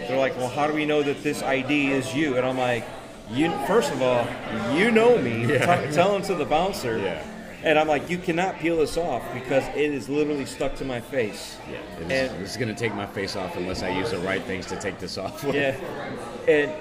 They're 0.08 0.18
like, 0.18 0.36
"Well, 0.36 0.48
how 0.48 0.66
do 0.66 0.74
we 0.74 0.84
know 0.84 1.02
that 1.02 1.22
this 1.22 1.42
ID 1.42 1.92
is 1.92 2.14
you?" 2.14 2.36
And 2.36 2.44
I'm 2.46 2.58
like, 2.58 2.84
"You 3.30 3.50
first 3.66 3.92
of 3.92 4.02
all, 4.02 4.26
you 4.74 4.90
know 4.90 5.16
me. 5.18 5.46
Yeah. 5.54 5.86
T- 5.86 5.92
tell 5.94 6.12
them 6.12 6.22
to 6.22 6.34
the 6.34 6.44
bouncer." 6.44 6.98
Yeah. 6.98 7.22
And 7.62 7.78
I'm 7.78 7.86
like, 7.88 8.10
"You 8.10 8.18
cannot 8.18 8.58
peel 8.58 8.78
this 8.78 8.96
off 8.96 9.22
because 9.32 9.64
it 9.68 9.90
is 9.92 10.08
literally 10.08 10.44
stuck 10.46 10.74
to 10.76 10.84
my 10.84 11.00
face." 11.00 11.56
Is- 12.00 12.10
And 12.10 12.42
this 12.42 12.50
is 12.50 12.56
going 12.56 12.74
to 12.74 12.78
take 12.78 12.94
my 12.94 13.06
face 13.06 13.36
off 13.36 13.56
unless 13.56 13.82
I 13.82 13.90
use 13.90 14.10
the 14.10 14.18
right 14.18 14.42
things 14.42 14.66
to 14.66 14.76
take 14.76 14.98
this 14.98 15.16
off. 15.16 15.44
with. 15.44 15.54
yeah, 15.54 15.76
and 16.48 16.72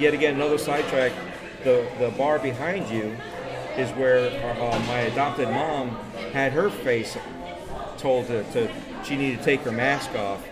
yet 0.00 0.12
again, 0.12 0.34
another 0.34 0.58
sidetrack. 0.58 1.12
The 1.64 1.86
the 1.98 2.10
bar 2.18 2.38
behind 2.40 2.88
you 2.90 3.16
is 3.76 3.90
where 3.92 4.18
uh, 4.60 4.78
my 4.86 5.00
adopted 5.00 5.48
mom 5.50 5.90
had 6.32 6.52
her 6.52 6.68
face 6.70 7.16
told 7.98 8.26
to, 8.26 8.42
to 8.52 8.68
she 9.04 9.16
needed 9.16 9.38
to 9.38 9.44
take 9.44 9.60
her 9.60 9.72
mask 9.72 10.14
off, 10.14 10.42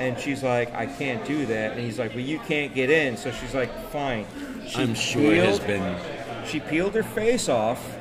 and 0.00 0.18
she's 0.18 0.42
like, 0.42 0.72
I 0.74 0.86
can't 0.86 1.24
do 1.24 1.46
that, 1.46 1.72
and 1.72 1.80
he's 1.80 1.98
like, 1.98 2.10
Well, 2.12 2.24
you 2.24 2.38
can't 2.40 2.74
get 2.74 2.90
in. 2.90 3.16
So 3.16 3.30
she's 3.30 3.54
like, 3.54 3.70
Fine. 3.90 4.26
She 4.66 4.80
I'm 4.82 4.94
sure 4.94 5.32
it 5.32 5.44
has 5.44 5.58
peeled- 5.58 5.66
been. 5.66 6.46
She 6.46 6.60
peeled 6.60 6.94
her 6.94 7.02
face 7.02 7.48
off 7.48 7.96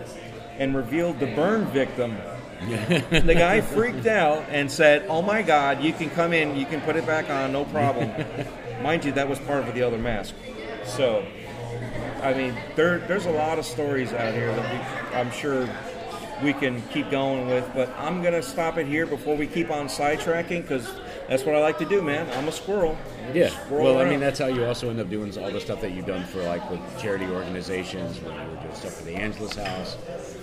and 0.57 0.75
revealed 0.75 1.19
the 1.19 1.27
burn 1.27 1.65
victim. 1.65 2.17
the 2.59 3.35
guy 3.37 3.61
freaked 3.61 4.05
out 4.05 4.43
and 4.49 4.69
said, 4.69 5.05
"Oh 5.07 5.21
my 5.21 5.41
God, 5.41 5.81
you 5.81 5.93
can 5.93 6.09
come 6.09 6.33
in, 6.33 6.57
you 6.57 6.65
can 6.65 6.81
put 6.81 6.97
it 6.97 7.05
back 7.05 7.29
on, 7.29 7.53
no 7.53 7.63
problem." 7.65 8.11
Mind 8.83 9.05
you, 9.05 9.11
that 9.13 9.29
was 9.29 9.39
part 9.39 9.67
of 9.67 9.73
the 9.73 9.81
other 9.81 9.97
mask. 9.97 10.33
So, 10.85 11.25
I 12.21 12.33
mean, 12.33 12.57
there, 12.75 12.99
there's 12.99 13.25
a 13.27 13.31
lot 13.31 13.59
of 13.59 13.65
stories 13.65 14.11
out 14.13 14.33
here 14.33 14.53
that 14.53 14.73
we, 14.73 15.15
I'm 15.17 15.31
sure 15.31 15.69
we 16.43 16.51
can 16.53 16.81
keep 16.89 17.09
going 17.09 17.47
with, 17.47 17.69
but 17.73 17.89
I'm 17.97 18.21
gonna 18.21 18.41
stop 18.43 18.77
it 18.77 18.87
here 18.87 19.05
before 19.05 19.35
we 19.37 19.47
keep 19.47 19.69
on 19.71 19.87
sidetracking 19.87 20.61
because 20.63 20.89
that's 21.29 21.43
what 21.45 21.55
I 21.55 21.59
like 21.59 21.77
to 21.77 21.85
do, 21.85 22.01
man. 22.01 22.27
I'm 22.37 22.47
a 22.47 22.51
squirrel. 22.51 22.97
Yeah. 23.33 23.49
Squirrel 23.49 23.83
Well, 23.85 23.99
I 23.99 24.09
mean, 24.09 24.19
that's 24.19 24.39
how 24.39 24.47
you 24.47 24.65
also 24.65 24.89
end 24.89 24.99
up 24.99 25.09
doing 25.09 25.37
all 25.37 25.51
the 25.51 25.59
stuff 25.61 25.79
that 25.81 25.91
you've 25.91 26.07
done 26.07 26.25
for 26.25 26.41
like 26.43 26.67
with 26.69 26.79
charity 26.99 27.25
organizations, 27.25 28.19
when 28.21 28.33
you 28.33 28.55
were 28.55 28.61
doing 28.61 28.75
stuff 28.75 28.95
for 28.95 29.03
the 29.05 29.15
Angelus 29.15 29.55
House, 29.55 29.97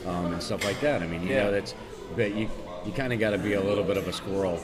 um, 0.06 0.32
and 0.32 0.42
stuff 0.42 0.64
like 0.64 0.80
that. 0.80 1.02
I 1.02 1.06
mean, 1.06 1.22
you 1.22 1.34
Yeah. 1.34 1.44
know, 1.44 1.50
that's 1.52 1.74
but 2.14 2.32
you 2.34 2.48
you 2.84 2.92
kind 2.92 3.12
of 3.12 3.18
got 3.18 3.30
to 3.30 3.38
be 3.38 3.54
a 3.54 3.60
little 3.60 3.82
bit 3.82 3.96
of 3.96 4.06
a 4.06 4.12
squirrel. 4.12 4.60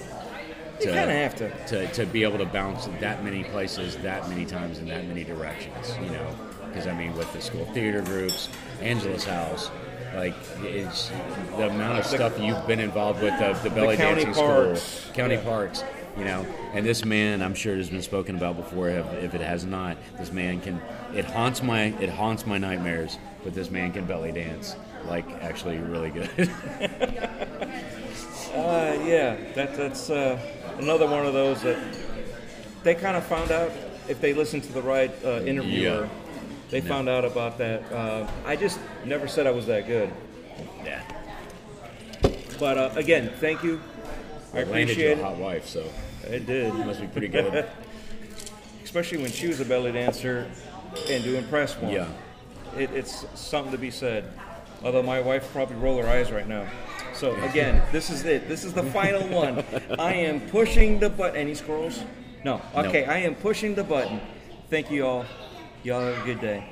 You 0.81 0.87
kinda 0.87 1.13
have 1.13 1.35
to. 1.37 1.51
to 1.67 1.87
to 1.89 2.07
be 2.07 2.23
able 2.23 2.39
to 2.39 2.45
bounce 2.47 2.87
that 3.01 3.23
many 3.25 3.45
places, 3.45 3.97
that 3.99 4.29
many 4.29 4.45
times, 4.45 4.79
in 4.79 4.87
that 4.89 5.07
many 5.07 5.25
directions. 5.25 5.95
You 6.03 6.11
know, 6.11 6.27
because 6.69 6.87
I 6.87 6.93
mean, 6.95 7.15
with 7.17 7.33
the 7.33 7.41
school 7.41 7.65
theater 7.75 8.01
groups, 8.03 8.49
Angelus 8.81 9.25
House. 9.25 9.71
Like 10.15 10.35
it's 10.63 11.11
the 11.57 11.69
amount 11.69 11.99
of 11.99 12.05
stuff 12.07 12.39
you've 12.39 12.67
been 12.67 12.81
involved 12.81 13.23
with 13.23 13.33
the, 13.39 13.55
the 13.67 13.75
belly 13.75 13.97
county 13.97 14.25
dancing 14.25 14.45
parks. 14.45 14.83
school, 14.83 15.15
county 15.15 15.35
Yeah. 15.37 15.41
parks, 15.45 15.85
you 16.17 16.25
know. 16.25 16.47
And 16.73 16.85
this 16.85 17.05
man, 17.05 17.43
I'm 17.43 17.55
sure, 17.55 17.75
it 17.75 17.79
has 17.79 17.91
been 17.91 18.03
spoken 18.03 18.37
about 18.37 18.57
before. 18.57 18.89
If, 18.91 19.07
if 19.15 19.35
it 19.35 19.41
has 19.41 19.65
not, 19.65 19.97
this 20.19 20.33
man 20.33 20.61
can. 20.61 20.81
It 21.15 21.25
haunts 21.25 21.63
my 21.63 21.85
it 22.01 22.09
haunts 22.09 22.47
my 22.47 22.59
nightmares. 22.59 23.19
But 23.45 23.55
this 23.55 23.71
man 23.71 23.93
can 23.93 24.05
belly 24.07 24.33
dance 24.33 24.77
like 25.07 25.29
actually 25.43 25.79
really 25.79 26.11
good. 26.11 26.51
Uh, 28.53 29.03
yeah, 29.07 29.35
that, 29.55 29.75
that's 29.75 30.11
uh, 30.11 30.39
another 30.77 31.07
one 31.07 31.25
of 31.25 31.33
those 31.33 31.63
that 31.63 31.79
they 32.83 32.95
kind 32.95 33.17
of 33.17 33.25
found 33.25 33.51
out 33.51 33.73
if 34.09 34.21
they 34.21 34.35
listened 34.35 34.63
to 34.63 34.73
the 34.73 34.83
right 34.83 35.11
uh, 35.25 35.41
interviewer. 35.41 36.03
Yeah. 36.03 36.09
They 36.69 36.83
found 36.83 37.09
out 37.09 37.25
about 37.25 37.57
that. 37.59 37.91
Uh, 37.91 38.31
I 38.45 38.57
just 38.57 38.79
never 39.07 39.27
said 39.27 39.47
I 39.47 39.53
was 39.53 39.67
that 39.67 39.87
good. 39.87 40.13
yeah, 40.85 41.03
But 42.59 42.77
uh, 42.77 42.91
again, 42.97 43.33
thank 43.41 43.63
you. 43.63 43.81
I 44.55 44.65
landed 44.65 44.97
you 44.97 45.13
a 45.13 45.17
hot 45.17 45.37
wife, 45.37 45.67
so 45.67 45.85
It 46.25 46.47
did. 46.47 46.75
must 46.75 47.01
be 47.01 47.07
pretty 47.07 47.29
good. 47.29 47.67
Especially 48.85 49.19
when 49.19 49.31
she 49.31 49.49
was 49.49 49.61
a 49.61 49.65
belly 49.65 49.93
dancer 49.93 50.51
and 51.09 51.25
to 51.25 51.37
impress 51.37 51.77
one. 51.77 51.93
Yeah. 51.93 52.09
It, 52.77 52.91
it's 52.93 53.25
something 53.35 53.73
to 53.73 53.79
be 53.79 53.91
said. 53.91 54.31
Although 54.85 55.03
my 55.03 55.21
wife 55.21 55.51
probably 55.53 55.77
roll 55.77 56.03
her 56.03 56.09
eyes 56.09 56.31
right 56.31 56.47
now. 56.47 56.67
So 57.15 57.35
again, 57.45 57.83
this 57.93 58.11
is 58.11 58.25
it. 58.25 58.49
This 58.49 58.65
is 58.65 58.73
the 58.75 58.83
final 58.83 59.27
one. 59.29 59.65
I 59.99 60.15
am 60.15 60.41
pushing 60.49 60.99
the 60.99 61.09
button. 61.09 61.37
Any 61.37 61.55
squirrels? 61.55 62.03
No. 62.45 62.61
Okay, 62.75 63.05
I 63.05 63.19
am 63.19 63.35
pushing 63.37 63.75
the 63.75 63.85
button. 63.85 64.21
Thank 64.69 64.91
you 64.91 65.07
all. 65.07 65.25
Y'all 65.85 66.01
have 66.01 66.23
a 66.23 66.25
good 66.25 66.41
day. 66.41 66.65